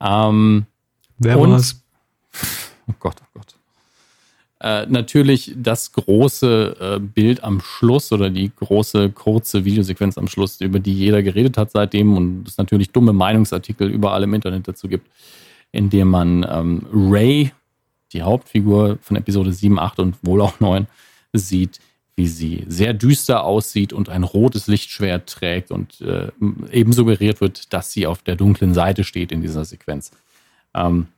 Ähm, 0.00 0.66
Wer 1.18 1.40
war's? 1.40 1.82
Oh 2.86 2.94
Gott, 2.98 3.16
oh 3.22 3.24
Gott. 3.24 3.25
Äh, 4.58 4.86
natürlich 4.86 5.52
das 5.54 5.92
große 5.92 6.76
äh, 6.80 6.98
Bild 6.98 7.44
am 7.44 7.60
Schluss 7.60 8.10
oder 8.10 8.30
die 8.30 8.50
große 8.54 9.10
kurze 9.10 9.66
Videosequenz 9.66 10.16
am 10.16 10.28
Schluss, 10.28 10.62
über 10.62 10.80
die 10.80 10.94
jeder 10.94 11.22
geredet 11.22 11.58
hat 11.58 11.72
seitdem 11.72 12.16
und 12.16 12.48
es 12.48 12.56
natürlich 12.56 12.90
dumme 12.90 13.12
Meinungsartikel 13.12 13.90
überall 13.90 14.22
im 14.22 14.32
Internet 14.32 14.66
dazu 14.66 14.88
gibt, 14.88 15.10
in 15.72 15.90
dem 15.90 16.08
man 16.08 16.46
ähm, 16.48 16.86
Ray, 16.90 17.52
die 18.12 18.22
Hauptfigur 18.22 18.98
von 19.02 19.18
Episode 19.18 19.52
7, 19.52 19.78
8 19.78 19.98
und 19.98 20.16
wohl 20.22 20.40
auch 20.40 20.58
9, 20.58 20.86
sieht, 21.34 21.78
wie 22.14 22.26
sie 22.26 22.64
sehr 22.66 22.94
düster 22.94 23.44
aussieht 23.44 23.92
und 23.92 24.08
ein 24.08 24.22
rotes 24.22 24.68
Lichtschwert 24.68 25.28
trägt 25.28 25.70
und 25.70 26.00
äh, 26.00 26.30
eben 26.72 26.94
suggeriert 26.94 27.42
wird, 27.42 27.74
dass 27.74 27.92
sie 27.92 28.06
auf 28.06 28.22
der 28.22 28.36
dunklen 28.36 28.72
Seite 28.72 29.04
steht 29.04 29.32
in 29.32 29.42
dieser 29.42 29.66
Sequenz. 29.66 30.12
Ähm, 30.72 31.08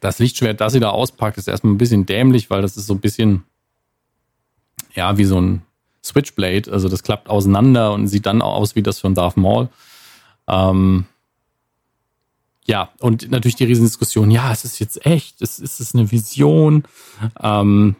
das 0.00 0.18
Lichtschwert, 0.18 0.60
das 0.60 0.72
sie 0.72 0.80
da 0.80 0.90
auspackt, 0.90 1.38
ist 1.38 1.48
erstmal 1.48 1.74
ein 1.74 1.78
bisschen 1.78 2.06
dämlich, 2.06 2.50
weil 2.50 2.62
das 2.62 2.76
ist 2.76 2.86
so 2.86 2.94
ein 2.94 3.00
bisschen, 3.00 3.44
ja, 4.94 5.16
wie 5.16 5.24
so 5.24 5.40
ein 5.40 5.62
Switchblade. 6.04 6.72
Also 6.72 6.88
das 6.88 7.02
klappt 7.02 7.28
auseinander 7.28 7.92
und 7.92 8.08
sieht 8.08 8.26
dann 8.26 8.42
aus 8.42 8.76
wie 8.76 8.82
das 8.82 9.00
von 9.00 9.14
Darth 9.14 9.36
Maul. 9.36 9.68
Ähm, 10.48 11.06
ja, 12.64 12.90
und 12.98 13.30
natürlich 13.30 13.56
die 13.56 13.64
Riesendiskussion, 13.64 14.30
ja, 14.30 14.52
es 14.52 14.64
ist 14.64 14.80
jetzt 14.80 15.06
echt, 15.06 15.40
es 15.40 15.60
ist 15.60 15.80
es 15.80 15.94
eine 15.94 16.10
Vision. 16.10 16.82
Ähm, 17.40 17.94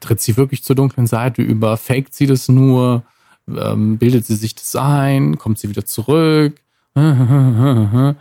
tritt 0.00 0.20
sie 0.20 0.36
wirklich 0.36 0.64
zur 0.64 0.76
dunklen 0.76 1.06
Seite 1.06 1.42
über? 1.42 1.76
Faked 1.76 2.14
sie 2.14 2.26
das 2.26 2.48
nur? 2.48 3.04
Ähm, 3.48 3.98
bildet 3.98 4.26
sie 4.26 4.36
sich 4.36 4.54
das 4.54 4.76
ein? 4.76 5.38
Kommt 5.38 5.58
sie 5.58 5.68
wieder 5.68 5.84
zurück? 5.84 6.60
äh, 6.94 8.14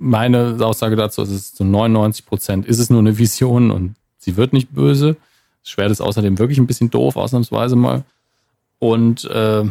meine 0.00 0.56
Aussage 0.60 0.96
dazu 0.96 1.22
ist, 1.22 1.56
zu 1.56 1.62
99 1.62 2.24
Prozent 2.24 2.66
ist 2.66 2.78
es 2.78 2.88
nur 2.88 3.00
eine 3.00 3.18
Vision 3.18 3.70
und 3.70 3.96
sie 4.16 4.36
wird 4.36 4.54
nicht 4.54 4.74
böse. 4.74 5.16
Das 5.62 5.70
Schwert 5.70 5.90
ist 5.90 6.00
außerdem 6.00 6.38
wirklich 6.38 6.58
ein 6.58 6.66
bisschen 6.66 6.90
doof, 6.90 7.16
ausnahmsweise 7.16 7.76
mal. 7.76 8.04
Und 8.78 9.26
äh, 9.26 9.64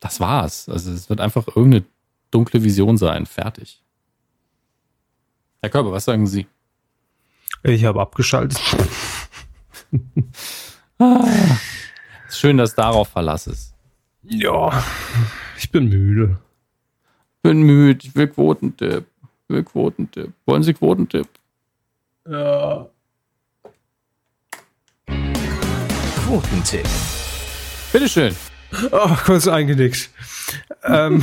das 0.00 0.20
war's. 0.20 0.68
Also 0.68 0.92
es 0.92 1.08
wird 1.08 1.22
einfach 1.22 1.46
irgendeine 1.48 1.84
dunkle 2.30 2.62
Vision 2.62 2.98
sein. 2.98 3.24
Fertig. 3.24 3.82
Herr 5.62 5.70
Körper, 5.70 5.92
was 5.92 6.04
sagen 6.04 6.26
Sie? 6.26 6.46
Ich 7.62 7.86
habe 7.86 8.02
abgeschaltet. 8.02 8.60
ah, 10.98 11.26
schön, 12.28 12.58
dass 12.58 12.74
darauf 12.74 13.08
Verlass 13.08 13.46
ist. 13.46 13.72
Ja, 14.22 14.84
ich 15.56 15.70
bin 15.70 15.88
müde 15.88 16.38
bin 17.46 17.62
müde, 17.62 18.00
ich 18.06 18.14
will 18.16 18.26
Quotentipp. 18.28 19.04
Ich 19.48 19.54
will 19.54 19.62
Quotentipp. 19.62 20.32
Wollen 20.46 20.62
Sie 20.62 20.74
Quotentipp? 20.74 21.28
Ja. 22.28 22.86
Quotentipp. 26.26 26.86
Bitteschön. 27.92 28.34
Oh, 28.90 29.10
kurz 29.24 29.46
eingenickt. 29.46 30.10
ähm, 30.84 31.22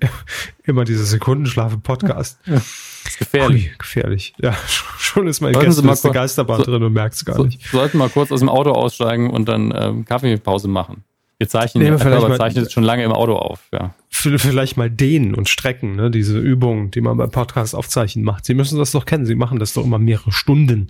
immer 0.64 0.84
diese 0.84 1.04
Sekundenschlaf 1.06 1.72
im 1.72 1.80
Podcast. 1.80 2.38
Das 2.44 2.66
ist 3.06 3.18
gefährlich. 3.18 3.70
Ui, 3.70 3.76
gefährlich. 3.78 4.34
Ja, 4.42 4.52
schon 4.98 5.26
ist 5.26 5.40
mein 5.40 5.54
Sie 5.72 5.82
mal 5.82 5.96
kurz- 5.96 6.12
Geisterbahn 6.14 6.58
so- 6.58 6.64
drin 6.70 6.82
und 6.82 6.92
merkt's 6.92 7.24
gar 7.24 7.36
So, 7.36 7.44
nicht. 7.44 7.66
sollten 7.70 7.96
mal 7.96 8.10
kurz 8.10 8.30
aus 8.30 8.40
dem 8.40 8.50
Auto 8.50 8.72
aussteigen 8.72 9.30
und 9.30 9.48
dann 9.48 9.72
ähm, 9.74 10.04
Kaffeepause 10.04 10.68
machen. 10.68 11.02
Wir 11.38 11.48
zeichnen, 11.48 11.86
ja, 11.86 11.96
vielleicht 11.98 12.26
mal- 12.28 12.36
zeichnen 12.36 12.64
jetzt 12.64 12.72
schon 12.72 12.82
lange 12.82 13.04
im 13.04 13.12
Auto 13.12 13.36
auf. 13.36 13.60
Ja. 13.72 13.94
Vielleicht 14.10 14.76
mal 14.76 14.90
dehnen 14.90 15.34
und 15.36 15.48
strecken, 15.48 15.94
ne? 15.94 16.10
diese 16.10 16.36
Übungen, 16.38 16.90
die 16.90 17.00
man 17.00 17.16
beim 17.16 17.30
Podcast 17.30 17.76
aufzeichnen 17.76 18.24
macht. 18.24 18.44
Sie 18.44 18.54
müssen 18.54 18.76
das 18.78 18.90
doch 18.90 19.04
kennen. 19.04 19.24
Sie 19.24 19.36
machen 19.36 19.60
das 19.60 19.72
doch 19.72 19.84
immer 19.84 19.98
mehrere 19.98 20.32
Stunden. 20.32 20.88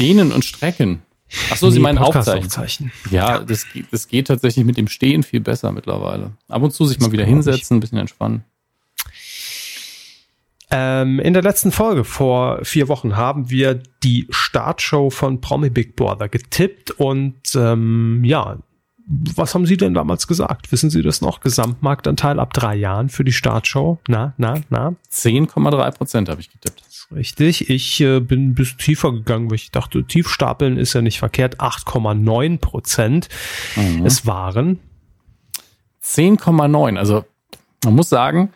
Dehnen 0.00 0.32
und 0.32 0.44
strecken. 0.44 1.02
Ach 1.50 1.56
so, 1.56 1.70
Sie 1.70 1.78
Nee, 1.78 1.82
meinen 1.84 1.98
Podcast 1.98 2.28
aufzeichnen. 2.28 2.90
Ja, 3.10 3.38
das, 3.38 3.72
geht- 3.72 3.86
das 3.92 4.08
geht 4.08 4.26
tatsächlich 4.26 4.64
mit 4.64 4.76
dem 4.76 4.88
Stehen 4.88 5.22
viel 5.22 5.40
besser 5.40 5.70
mittlerweile. 5.70 6.32
Ab 6.48 6.62
und 6.62 6.72
zu 6.72 6.84
sich 6.84 6.98
mal 6.98 7.12
wieder 7.12 7.24
hinsetzen, 7.24 7.76
ein 7.76 7.80
bisschen 7.80 7.98
entspannen. 7.98 8.42
Ähm, 10.70 11.20
in 11.20 11.32
der 11.32 11.42
letzten 11.44 11.70
Folge 11.70 12.02
vor 12.02 12.64
vier 12.64 12.88
Wochen 12.88 13.16
haben 13.16 13.50
wir 13.50 13.80
die 14.02 14.26
Startshow 14.30 15.10
von 15.10 15.40
Promi 15.40 15.70
Big 15.70 15.94
Brother 15.94 16.28
getippt 16.28 16.90
und 16.90 17.36
ähm, 17.54 18.22
ja, 18.24 18.58
was 19.08 19.54
haben 19.54 19.66
Sie 19.66 19.76
denn 19.76 19.94
damals 19.94 20.26
gesagt? 20.26 20.72
Wissen 20.72 20.90
Sie 20.90 21.00
das 21.00 21.20
noch? 21.20 21.38
Gesamtmarktanteil 21.40 22.40
ab 22.40 22.52
drei 22.52 22.74
Jahren 22.74 23.08
für 23.08 23.22
die 23.22 23.32
Startshow? 23.32 23.98
Na, 24.08 24.34
na, 24.36 24.60
na? 24.68 24.94
10,3 25.12 25.90
Prozent 25.92 26.28
habe 26.28 26.40
ich 26.40 26.50
getippt. 26.50 26.80
Das 26.80 26.88
ist 26.88 27.08
richtig. 27.14 27.70
Ich 27.70 28.00
äh, 28.00 28.18
bin 28.18 28.48
ein 28.48 28.54
bisschen 28.54 28.78
tiefer 28.78 29.12
gegangen, 29.12 29.48
weil 29.48 29.54
ich 29.56 29.70
dachte, 29.70 30.02
tiefstapeln 30.02 30.76
ist 30.76 30.92
ja 30.94 31.02
nicht 31.02 31.20
verkehrt. 31.20 31.60
8,9 31.60 32.58
Prozent. 32.58 33.28
Mhm. 33.76 34.04
Es 34.04 34.26
waren 34.26 34.80
10,9. 36.02 36.96
Also 36.96 37.24
man 37.84 37.94
muss 37.94 38.08
sagen, 38.08 38.50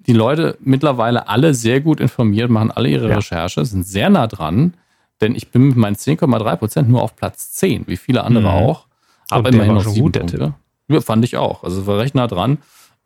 die 0.00 0.12
Leute 0.12 0.56
mittlerweile 0.60 1.28
alle 1.28 1.54
sehr 1.54 1.80
gut 1.80 2.00
informiert, 2.00 2.50
machen 2.50 2.70
alle 2.72 2.88
ihre 2.88 3.10
Ja. 3.10 3.16
Recherche, 3.16 3.64
sind 3.64 3.86
sehr 3.86 4.10
nah 4.10 4.26
dran, 4.26 4.74
denn 5.20 5.34
ich 5.36 5.50
bin 5.50 5.68
mit 5.68 5.76
meinen 5.76 5.96
10,3 5.96 6.56
Prozent 6.56 6.88
nur 6.88 7.02
auf 7.02 7.14
Platz 7.14 7.52
10, 7.52 7.84
wie 7.86 7.96
viele 7.96 8.24
andere 8.24 8.44
Mhm. 8.48 8.48
auch. 8.48 8.87
Aber 9.30 9.44
der 9.44 9.52
immerhin 9.54 9.68
war 9.70 9.74
noch 9.76 9.82
schon 9.84 9.92
sieben 9.94 10.06
gut, 10.06 10.14
der 10.14 10.20
Punkte. 10.20 10.54
Ja, 10.88 11.00
fand 11.00 11.24
ich 11.24 11.36
auch. 11.36 11.64
Also 11.64 11.86
war 11.86 11.98
recht 11.98 12.14
nah 12.14 12.26
dran. 12.26 12.58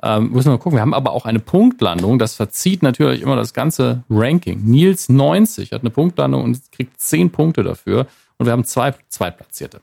Ähm, 0.05 0.31
müssen 0.33 0.47
wir 0.49 0.53
mal 0.53 0.59
gucken. 0.59 0.77
Wir 0.77 0.83
haben 0.83 0.95
aber 0.95 1.13
auch 1.13 1.27
eine 1.27 1.39
Punktlandung. 1.39 2.19
Das 2.19 2.35
verzieht 2.35 2.83
natürlich 2.83 3.23
immer 3.23 3.37
das 3.37 3.53
ganze 3.55 4.03
Ranking. 4.11 4.61
Nils 4.65 5.09
90 5.09 5.73
hat 5.73 5.83
eine 5.83 5.91
Punktlandung 5.91 6.43
und 6.45 6.61
kriegt 6.73 7.01
10 7.01 7.31
Punkte 7.31 7.63
dafür. 7.63 8.07
Und 8.39 8.47
wir 8.47 8.53
haben 8.53 8.65
zwei 8.65 8.95
Zweitplatzierte. 9.09 9.81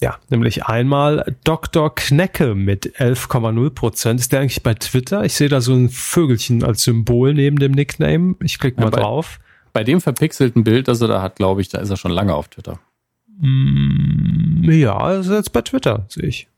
Ja, 0.00 0.16
nämlich 0.30 0.66
einmal 0.66 1.34
Dr. 1.42 1.92
Knecke 1.92 2.54
mit 2.54 2.94
11,0 3.00 3.70
Prozent. 3.70 4.20
Ist 4.20 4.30
der 4.30 4.40
eigentlich 4.40 4.62
bei 4.62 4.74
Twitter? 4.74 5.24
Ich 5.24 5.34
sehe 5.34 5.48
da 5.48 5.60
so 5.60 5.74
ein 5.74 5.88
Vögelchen 5.88 6.62
als 6.62 6.82
Symbol 6.84 7.34
neben 7.34 7.58
dem 7.58 7.72
Nickname. 7.72 8.36
Ich 8.44 8.60
klicke 8.60 8.78
mal 8.80 8.86
Ja, 8.86 8.90
bei- 8.90 9.00
drauf. 9.00 9.40
Bei 9.72 9.82
dem 9.82 10.00
verpixelten 10.00 10.62
Bild, 10.64 10.86
das 10.88 11.00
er 11.00 11.08
da 11.08 11.20
hat, 11.20 11.36
glaube 11.36 11.60
ich, 11.60 11.68
da 11.68 11.78
ist 11.78 11.90
er 11.90 11.96
schon 11.96 12.10
lange 12.12 12.34
auf 12.34 12.46
Twitter. 12.48 12.78
Mm, 13.38 14.70
ja, 14.70 15.12
ist 15.12 15.30
jetzt 15.30 15.52
bei 15.52 15.62
Twitter, 15.62 16.04
sehe 16.08 16.26
ich. 16.26 16.48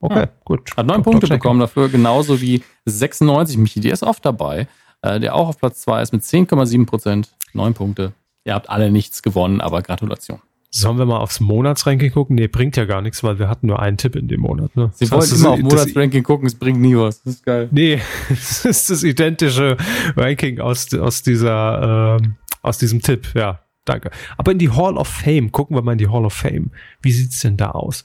Okay, 0.00 0.28
gut. 0.44 0.76
Hat 0.76 0.86
neun. 0.86 1.02
Punkte 1.02 1.26
bekommen 1.28 1.60
dafür, 1.60 1.88
genauso 1.88 2.40
wie 2.40 2.62
96 2.86 3.58
Michi, 3.58 3.80
der 3.80 3.92
ist 3.92 4.02
oft 4.02 4.24
dabei, 4.24 4.66
äh, 5.02 5.20
der 5.20 5.34
auch 5.34 5.48
auf 5.48 5.58
Platz 5.58 5.82
2 5.82 6.02
ist 6.02 6.12
mit 6.12 6.22
10,7 6.22 6.86
Prozent, 6.86 7.30
neun 7.52 7.74
Punkte. 7.74 8.12
Ihr 8.44 8.54
habt 8.54 8.70
alle 8.70 8.90
nichts 8.90 9.22
gewonnen, 9.22 9.60
aber 9.60 9.82
Gratulation. 9.82 10.40
Sollen 10.72 10.98
wir 10.98 11.04
mal 11.04 11.18
aufs 11.18 11.40
Monatsranking 11.40 12.12
gucken? 12.12 12.36
Nee, 12.36 12.46
bringt 12.46 12.76
ja 12.76 12.84
gar 12.84 13.02
nichts, 13.02 13.24
weil 13.24 13.38
wir 13.40 13.48
hatten 13.48 13.66
nur 13.66 13.80
einen 13.80 13.96
Tipp 13.96 14.14
in 14.14 14.28
dem 14.28 14.40
Monat. 14.40 14.74
Ne? 14.76 14.90
Sie 14.94 15.04
Das 15.04 15.10
wollen 15.10 15.22
heißt, 15.22 15.32
immer 15.32 15.50
auf 15.50 15.58
Monatsranking 15.58 16.22
gucken, 16.22 16.46
es 16.46 16.54
bringt 16.54 16.80
nie 16.80 16.96
was. 16.96 17.22
Das 17.22 17.34
ist 17.34 17.44
geil. 17.44 17.68
Nee, 17.72 18.00
es 18.30 18.64
ist 18.64 18.88
das 18.88 19.02
identische 19.02 19.76
Ranking 20.16 20.60
aus, 20.60 20.94
aus 20.94 21.22
dieser, 21.22 22.18
ähm, 22.22 22.36
aus 22.62 22.78
diesem 22.78 23.02
Tipp, 23.02 23.28
ja. 23.34 23.60
Danke. 23.84 24.10
Aber 24.36 24.52
in 24.52 24.58
die 24.58 24.70
Hall 24.70 24.96
of 24.96 25.08
Fame, 25.08 25.50
gucken 25.52 25.76
wir 25.76 25.82
mal 25.82 25.92
in 25.92 25.98
die 25.98 26.08
Hall 26.08 26.24
of 26.24 26.34
Fame. 26.34 26.70
Wie 27.02 27.12
sieht's 27.12 27.40
denn 27.40 27.56
da 27.56 27.70
aus? 27.70 28.04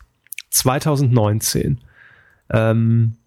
2019. 0.49 1.81
Ähm, 2.49 3.17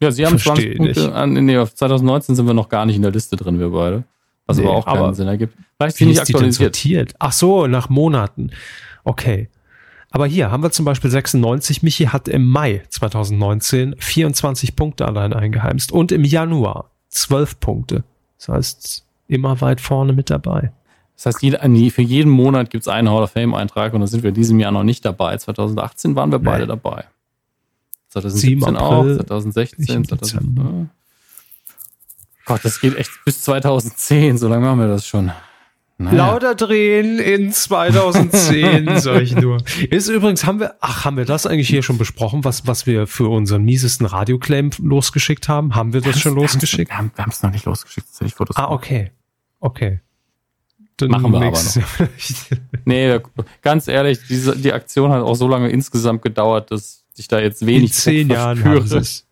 Ja, 0.00 0.10
Sie 0.12 0.24
haben 0.24 0.38
Verstehe 0.38 0.76
20 0.76 0.94
Punkte 0.94 1.14
an, 1.14 1.32
nee, 1.32 1.58
auf 1.58 1.74
2019 1.74 2.36
sind 2.36 2.46
wir 2.46 2.54
noch 2.54 2.68
gar 2.68 2.86
nicht 2.86 2.96
in 2.96 3.02
der 3.02 3.10
Liste 3.10 3.36
drin, 3.36 3.58
wir 3.58 3.70
beide. 3.70 4.04
Was 4.46 4.56
Nee, 4.56 4.64
aber 4.64 4.76
auch 4.76 4.86
keinen 4.86 4.98
aber 4.98 5.14
Sinn 5.14 5.28
ergibt. 5.28 5.54
Vielleicht 5.76 5.96
sie 5.96 6.06
nicht 6.06 6.20
aktualisiert. 6.20 6.74
sortiert? 6.74 7.14
Ach 7.18 7.32
so, 7.32 7.66
nach 7.66 7.88
Monaten. 7.88 8.50
Okay. 9.04 9.48
Aber 10.10 10.26
hier 10.26 10.50
haben 10.50 10.62
wir 10.62 10.70
zum 10.70 10.84
Beispiel 10.84 11.10
96. 11.10 11.82
Michi 11.82 12.06
hat 12.06 12.28
im 12.28 12.46
Mai 12.46 12.82
2019 12.88 13.96
24 13.98 14.74
Punkte 14.74 15.06
allein 15.06 15.34
eingeheimst 15.34 15.92
und 15.92 16.12
im 16.12 16.24
Januar 16.24 16.90
12 17.08 17.60
Punkte. 17.60 18.04
Das 18.38 18.48
heißt, 18.48 19.04
immer 19.28 19.60
weit 19.60 19.80
vorne 19.80 20.12
mit 20.12 20.30
dabei. 20.30 20.72
Das 21.16 21.26
heißt, 21.26 21.40
für 21.40 22.02
jeden 22.02 22.30
Monat 22.30 22.70
gibt 22.70 22.82
es 22.82 22.88
einen 22.88 23.10
Hall 23.10 23.22
of 23.22 23.30
Fame-Eintrag 23.32 23.92
und 23.92 24.00
da 24.00 24.06
sind 24.06 24.22
wir 24.22 24.28
in 24.28 24.34
diesem 24.34 24.58
Jahr 24.60 24.70
noch 24.72 24.84
nicht 24.84 25.04
dabei. 25.04 25.36
2018 25.36 26.14
waren 26.16 26.30
wir 26.32 26.38
beide 26.38 26.62
Nee. 26.64 26.68
dabei. 26.68 27.04
2017 28.10 28.60
7 28.60 28.76
auch, 28.76 28.98
April, 29.00 29.16
2016, 29.18 29.84
ich 29.84 29.90
im 29.90 30.04
2000, 30.08 30.40
Dezember. 30.40 30.62
Ja. 30.62 30.86
Gott, 32.46 32.64
das 32.64 32.80
geht 32.80 32.96
echt 32.96 33.10
bis 33.24 33.42
2010, 33.42 34.38
so 34.38 34.48
lange 34.48 34.64
machen 34.66 34.80
wir 34.80 34.88
das 34.88 35.06
schon. 35.06 35.30
Naja. 36.00 36.16
Lauter 36.16 36.54
drehen 36.54 37.18
in 37.18 37.50
2010, 37.52 38.88
sag 39.00 39.20
ich 39.20 39.34
nur. 39.34 39.58
Ist 39.90 40.08
übrigens, 40.08 40.46
haben 40.46 40.60
wir, 40.60 40.76
ach, 40.80 41.04
haben 41.04 41.16
wir 41.16 41.24
das 41.24 41.44
eigentlich 41.46 41.68
hier 41.68 41.82
schon 41.82 41.98
besprochen, 41.98 42.44
was, 42.44 42.68
was 42.68 42.86
wir 42.86 43.08
für 43.08 43.28
unseren 43.28 43.64
miesesten 43.64 44.06
Radioclaim 44.06 44.70
losgeschickt 44.80 45.48
haben? 45.48 45.74
Haben 45.74 45.92
wir 45.92 46.00
das 46.00 46.20
schon 46.20 46.36
Wir 46.36 46.42
haben's- 46.42 46.54
losgeschickt? 46.54 46.90
Wir 46.92 46.96
haben 46.98 47.10
es 47.28 47.42
noch 47.42 47.50
nicht 47.50 47.64
losgeschickt. 47.64 48.06
Fotos 48.34 48.56
Ah, 48.56 48.70
okay. 48.70 49.10
Okay. 49.60 50.00
Dann 50.96 51.10
Machen 51.10 51.32
wir 51.32 51.42
aber 51.42 51.56
vielleicht. 51.56 52.60
Nee, 52.84 53.20
ganz 53.62 53.86
ehrlich, 53.88 54.18
diese, 54.28 54.56
die 54.56 54.72
Aktion 54.72 55.10
hat 55.12 55.22
auch 55.22 55.34
so 55.34 55.46
lange 55.46 55.68
insgesamt 55.68 56.22
gedauert, 56.22 56.70
dass 56.70 57.04
ich 57.16 57.28
da 57.28 57.38
jetzt 57.38 57.64
wenig 57.66 57.90
In 57.90 57.92
zehn 57.92 58.30
Jahren 58.30 58.64
haben 58.64 58.84
es. 58.84 59.26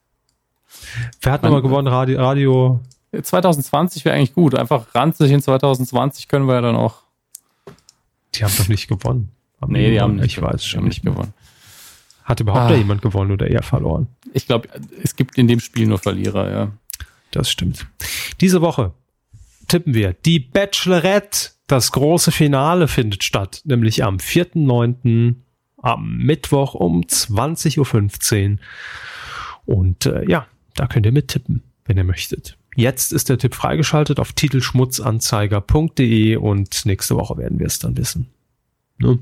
Wer 1.22 1.32
hat 1.32 1.42
nochmal 1.42 1.62
gewonnen? 1.62 1.88
Radio, 1.88 2.20
Radio 2.20 2.80
2020 3.20 4.04
wäre 4.04 4.14
eigentlich 4.14 4.34
gut. 4.34 4.54
Einfach 4.54 4.94
ranzig 4.94 5.30
in 5.32 5.40
2020 5.42 6.28
können 6.28 6.46
wir 6.46 6.54
ja 6.54 6.60
dann 6.60 6.76
auch. 6.76 7.02
die 8.34 8.44
haben 8.44 8.52
doch 8.56 8.68
nicht 8.68 8.88
gewonnen. 8.88 9.30
Nee, 9.66 9.90
die 9.90 10.00
haben 10.00 10.16
nicht 10.16 10.26
Ich 10.26 10.34
gewonnen. 10.36 10.52
weiß 10.54 10.62
Die 10.62 10.68
schon 10.68 10.80
haben 10.80 10.88
nicht 10.88 11.02
gewonnen. 11.02 11.32
Hat 12.24 12.40
überhaupt 12.40 12.64
Ah. 12.66 12.68
da 12.70 12.74
jemand 12.76 13.02
gewonnen 13.02 13.30
oder 13.32 13.48
eher 13.48 13.62
verloren? 13.62 14.08
Ich 14.34 14.46
glaube, 14.46 14.68
es 15.02 15.16
gibt 15.16 15.38
in 15.38 15.48
dem 15.48 15.60
Spiel 15.60 15.86
nur 15.86 15.98
Verlierer, 15.98 16.50
ja. 16.50 16.72
Das 17.30 17.50
stimmt. 17.50 17.86
Diese 18.40 18.60
Woche 18.60 18.92
tippen 19.68 19.94
wir 19.94 20.14
die 20.24 20.38
Bachelorette. 20.40 21.50
Das 21.66 21.90
große 21.92 22.30
Finale 22.30 22.86
findet 22.86 23.24
statt, 23.24 23.62
nämlich 23.64 24.04
am 24.04 24.18
4.9. 24.18 25.34
am 25.82 26.16
Mittwoch 26.18 26.74
um 26.74 27.00
20.15 27.02 28.52
Uhr. 28.52 28.58
Und 29.64 30.06
äh, 30.06 30.24
ja, 30.28 30.46
da 30.74 30.86
könnt 30.86 31.06
ihr 31.06 31.12
mittippen, 31.12 31.62
wenn 31.86 31.96
ihr 31.96 32.04
möchtet. 32.04 32.56
Jetzt 32.76 33.12
ist 33.12 33.28
der 33.30 33.38
Tipp 33.38 33.54
freigeschaltet 33.54 34.20
auf 34.20 34.32
titelschmutzanzeiger.de 34.32 36.36
und 36.36 36.86
nächste 36.86 37.16
Woche 37.16 37.36
werden 37.38 37.58
wir 37.58 37.66
es 37.66 37.78
dann 37.78 37.96
wissen. 37.96 38.28
Ne? 38.98 39.18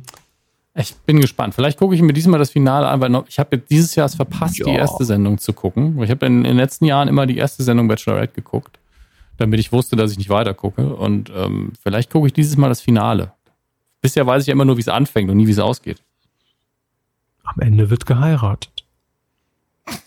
Ich 0.76 0.92
bin 1.06 1.20
gespannt. 1.20 1.54
Vielleicht 1.54 1.78
gucke 1.78 1.94
ich 1.94 2.02
mir 2.02 2.12
diesmal 2.12 2.40
das 2.40 2.50
Finale 2.50 2.88
an, 2.88 3.00
weil 3.00 3.22
ich 3.28 3.38
habe 3.38 3.58
dieses 3.58 3.94
Jahr 3.94 4.06
es 4.06 4.16
verpasst, 4.16 4.58
Ja. 4.58 4.64
die 4.66 4.72
erste 4.72 5.04
Sendung 5.04 5.38
zu 5.38 5.52
gucken. 5.52 6.02
Ich 6.02 6.10
habe 6.10 6.26
in, 6.26 6.38
in 6.38 6.44
den 6.44 6.56
letzten 6.56 6.84
Jahren 6.84 7.06
immer 7.06 7.26
die 7.26 7.36
erste 7.36 7.62
Sendung 7.62 7.86
Bachelorette 7.86 8.34
geguckt, 8.34 8.76
damit 9.36 9.60
ich 9.60 9.72
wusste, 9.72 9.96
dass 9.96 10.12
ich 10.12 10.18
nicht 10.18 10.30
weiter 10.30 10.54
gucke. 10.54 10.94
Und 10.94 11.30
ähm, 11.34 11.72
vielleicht 11.82 12.10
gucke 12.10 12.26
ich 12.26 12.32
dieses 12.32 12.56
Mal 12.56 12.68
das 12.68 12.80
Finale. 12.80 13.32
Bisher 14.00 14.26
weiß 14.26 14.42
ich 14.42 14.48
ja 14.48 14.52
immer 14.52 14.64
nur, 14.64 14.76
wie 14.76 14.82
es 14.82 14.88
anfängt 14.88 15.30
und 15.30 15.36
nie, 15.36 15.46
wie 15.46 15.52
es 15.52 15.58
ausgeht. 15.58 16.02
Am 17.42 17.60
Ende 17.60 17.90
wird 17.90 18.06
geheiratet. 18.06 18.84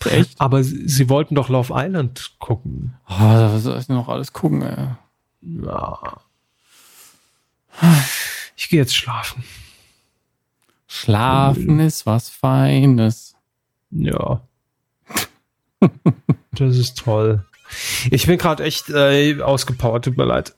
Echt? 0.04 0.40
Aber 0.40 0.62
sie, 0.64 0.88
sie 0.88 1.08
wollten 1.08 1.34
doch 1.34 1.48
Love 1.48 1.72
Island 1.74 2.34
gucken. 2.38 2.94
Oh, 3.08 3.18
was 3.18 3.62
soll 3.62 3.78
ich 3.78 3.88
noch 3.88 4.08
alles 4.08 4.32
gucken, 4.32 4.62
ey? 4.62 4.88
Ja. 5.40 6.20
Ich 8.56 8.68
gehe 8.68 8.80
jetzt 8.80 8.96
schlafen. 8.96 9.44
Schlafen 10.86 11.80
ist 11.80 12.06
was 12.06 12.28
Feines. 12.28 13.36
Ja. 13.90 14.40
das 16.52 16.76
ist 16.76 16.98
toll. 16.98 17.44
Ich 18.10 18.26
bin 18.26 18.38
gerade 18.38 18.64
echt 18.64 18.90
äh, 18.90 19.40
ausgepowert, 19.42 20.04
tut 20.04 20.16
mir 20.16 20.24
leid. 20.24 20.54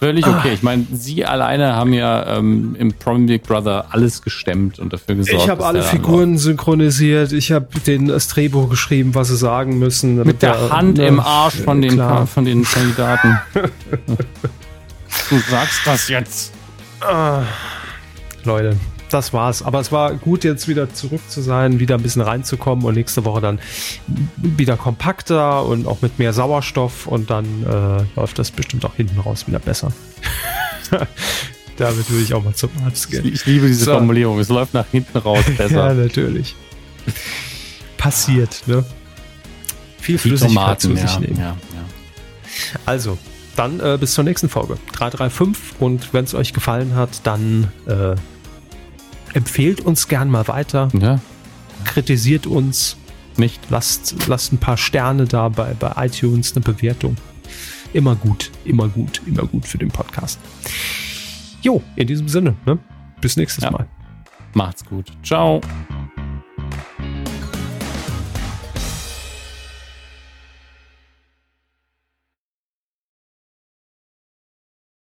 Völlig 0.00 0.26
okay. 0.26 0.52
Ich 0.52 0.62
meine, 0.62 0.86
Sie 0.92 1.24
alleine 1.24 1.76
haben 1.76 1.94
ja 1.94 2.36
ähm, 2.36 2.76
im 2.78 2.92
Prom 2.92 3.26
Big 3.26 3.44
Brother 3.44 3.86
alles 3.90 4.20
gestemmt 4.20 4.78
und 4.78 4.92
dafür 4.92 5.14
gesorgt. 5.14 5.42
Ich 5.42 5.48
habe 5.48 5.64
alle 5.64 5.78
der 5.78 5.88
Figuren 5.88 6.36
synchronisiert, 6.36 7.32
ich 7.32 7.52
habe 7.52 7.68
den 7.86 8.08
das 8.08 8.28
Drehbuch 8.28 8.68
geschrieben, 8.68 9.14
was 9.14 9.28
sie 9.28 9.36
sagen 9.36 9.78
müssen. 9.78 10.16
mit 10.16 10.42
der 10.42 10.54
damit 10.54 10.72
Hand 10.72 10.98
ne, 10.98 11.06
im 11.06 11.20
Arsch 11.20 11.54
von 11.54 11.80
den, 11.80 11.92
klar. 11.92 12.26
von 12.26 12.44
den 12.44 12.64
Kandidaten. 12.64 13.38
du 13.54 15.38
sagst 15.48 15.80
das 15.86 16.08
jetzt. 16.08 16.52
Ah, 17.00 17.42
Leute, 18.44 18.76
das 19.10 19.32
war's. 19.32 19.62
Aber 19.62 19.80
es 19.80 19.92
war 19.92 20.14
gut, 20.14 20.44
jetzt 20.44 20.68
wieder 20.68 20.92
zurück 20.92 21.20
zu 21.28 21.40
sein, 21.40 21.78
wieder 21.78 21.96
ein 21.96 22.02
bisschen 22.02 22.22
reinzukommen 22.22 22.84
und 22.84 22.94
nächste 22.94 23.24
Woche 23.24 23.40
dann 23.40 23.58
wieder 24.36 24.76
kompakter 24.76 25.64
und 25.64 25.86
auch 25.86 26.02
mit 26.02 26.18
mehr 26.18 26.32
Sauerstoff 26.32 27.06
und 27.06 27.30
dann 27.30 27.44
äh, 27.64 28.04
läuft 28.18 28.38
das 28.38 28.50
bestimmt 28.50 28.84
auch 28.84 28.94
hinten 28.94 29.20
raus 29.20 29.46
wieder 29.46 29.58
besser. 29.58 29.92
Damit 31.76 32.08
würde 32.08 32.22
ich 32.22 32.34
auch 32.34 32.44
mal 32.44 32.54
zum 32.54 32.70
Arzt 32.84 33.10
gehen. 33.10 33.26
Ich 33.26 33.46
liebe 33.46 33.66
diese 33.66 33.86
so. 33.86 33.92
Formulierung. 33.92 34.38
Es 34.38 34.48
läuft 34.48 34.74
nach 34.74 34.86
hinten 34.90 35.18
raus 35.18 35.44
besser. 35.56 35.88
ja, 35.88 35.94
natürlich. 35.94 36.54
Passiert, 37.96 38.62
ne? 38.66 38.84
Viel 39.98 40.18
Flüssigkeit 40.18 40.80
zu 40.80 40.94
sich 40.94 41.14
ja, 41.14 41.20
nehmen. 41.20 41.36
Ja, 41.38 41.44
ja. 41.46 41.56
Also, 42.84 43.18
dann 43.56 43.80
äh, 43.80 43.96
bis 43.98 44.12
zur 44.12 44.24
nächsten 44.24 44.48
Folge. 44.48 44.76
335 44.92 45.80
und 45.80 46.12
wenn 46.12 46.24
es 46.24 46.34
euch 46.34 46.52
gefallen 46.52 46.94
hat, 46.94 47.20
dann 47.24 47.72
äh, 47.86 48.14
empfehlt 49.34 49.80
uns 49.80 50.08
gern 50.08 50.30
mal 50.30 50.48
weiter. 50.48 50.88
Ja. 50.98 51.20
Kritisiert 51.84 52.46
uns. 52.46 52.96
Nicht. 53.36 53.60
Lasst, 53.68 54.28
lasst 54.28 54.52
ein 54.52 54.58
paar 54.58 54.76
Sterne 54.76 55.24
da 55.26 55.48
bei, 55.48 55.74
bei 55.74 56.06
iTunes, 56.06 56.54
eine 56.54 56.64
Bewertung. 56.64 57.16
Immer 57.92 58.14
gut, 58.16 58.50
immer 58.64 58.88
gut, 58.88 59.20
immer 59.26 59.42
gut 59.46 59.66
für 59.66 59.78
den 59.78 59.88
Podcast. 59.88 60.38
Jo, 61.62 61.82
in 61.96 62.06
diesem 62.06 62.28
Sinne, 62.28 62.54
ne? 62.66 62.78
bis 63.20 63.36
nächstes 63.36 63.64
Ja. 63.64 63.70
Mal. 63.70 63.86
Macht's 64.54 64.84
gut. 64.84 65.12
Ciao. 65.22 65.60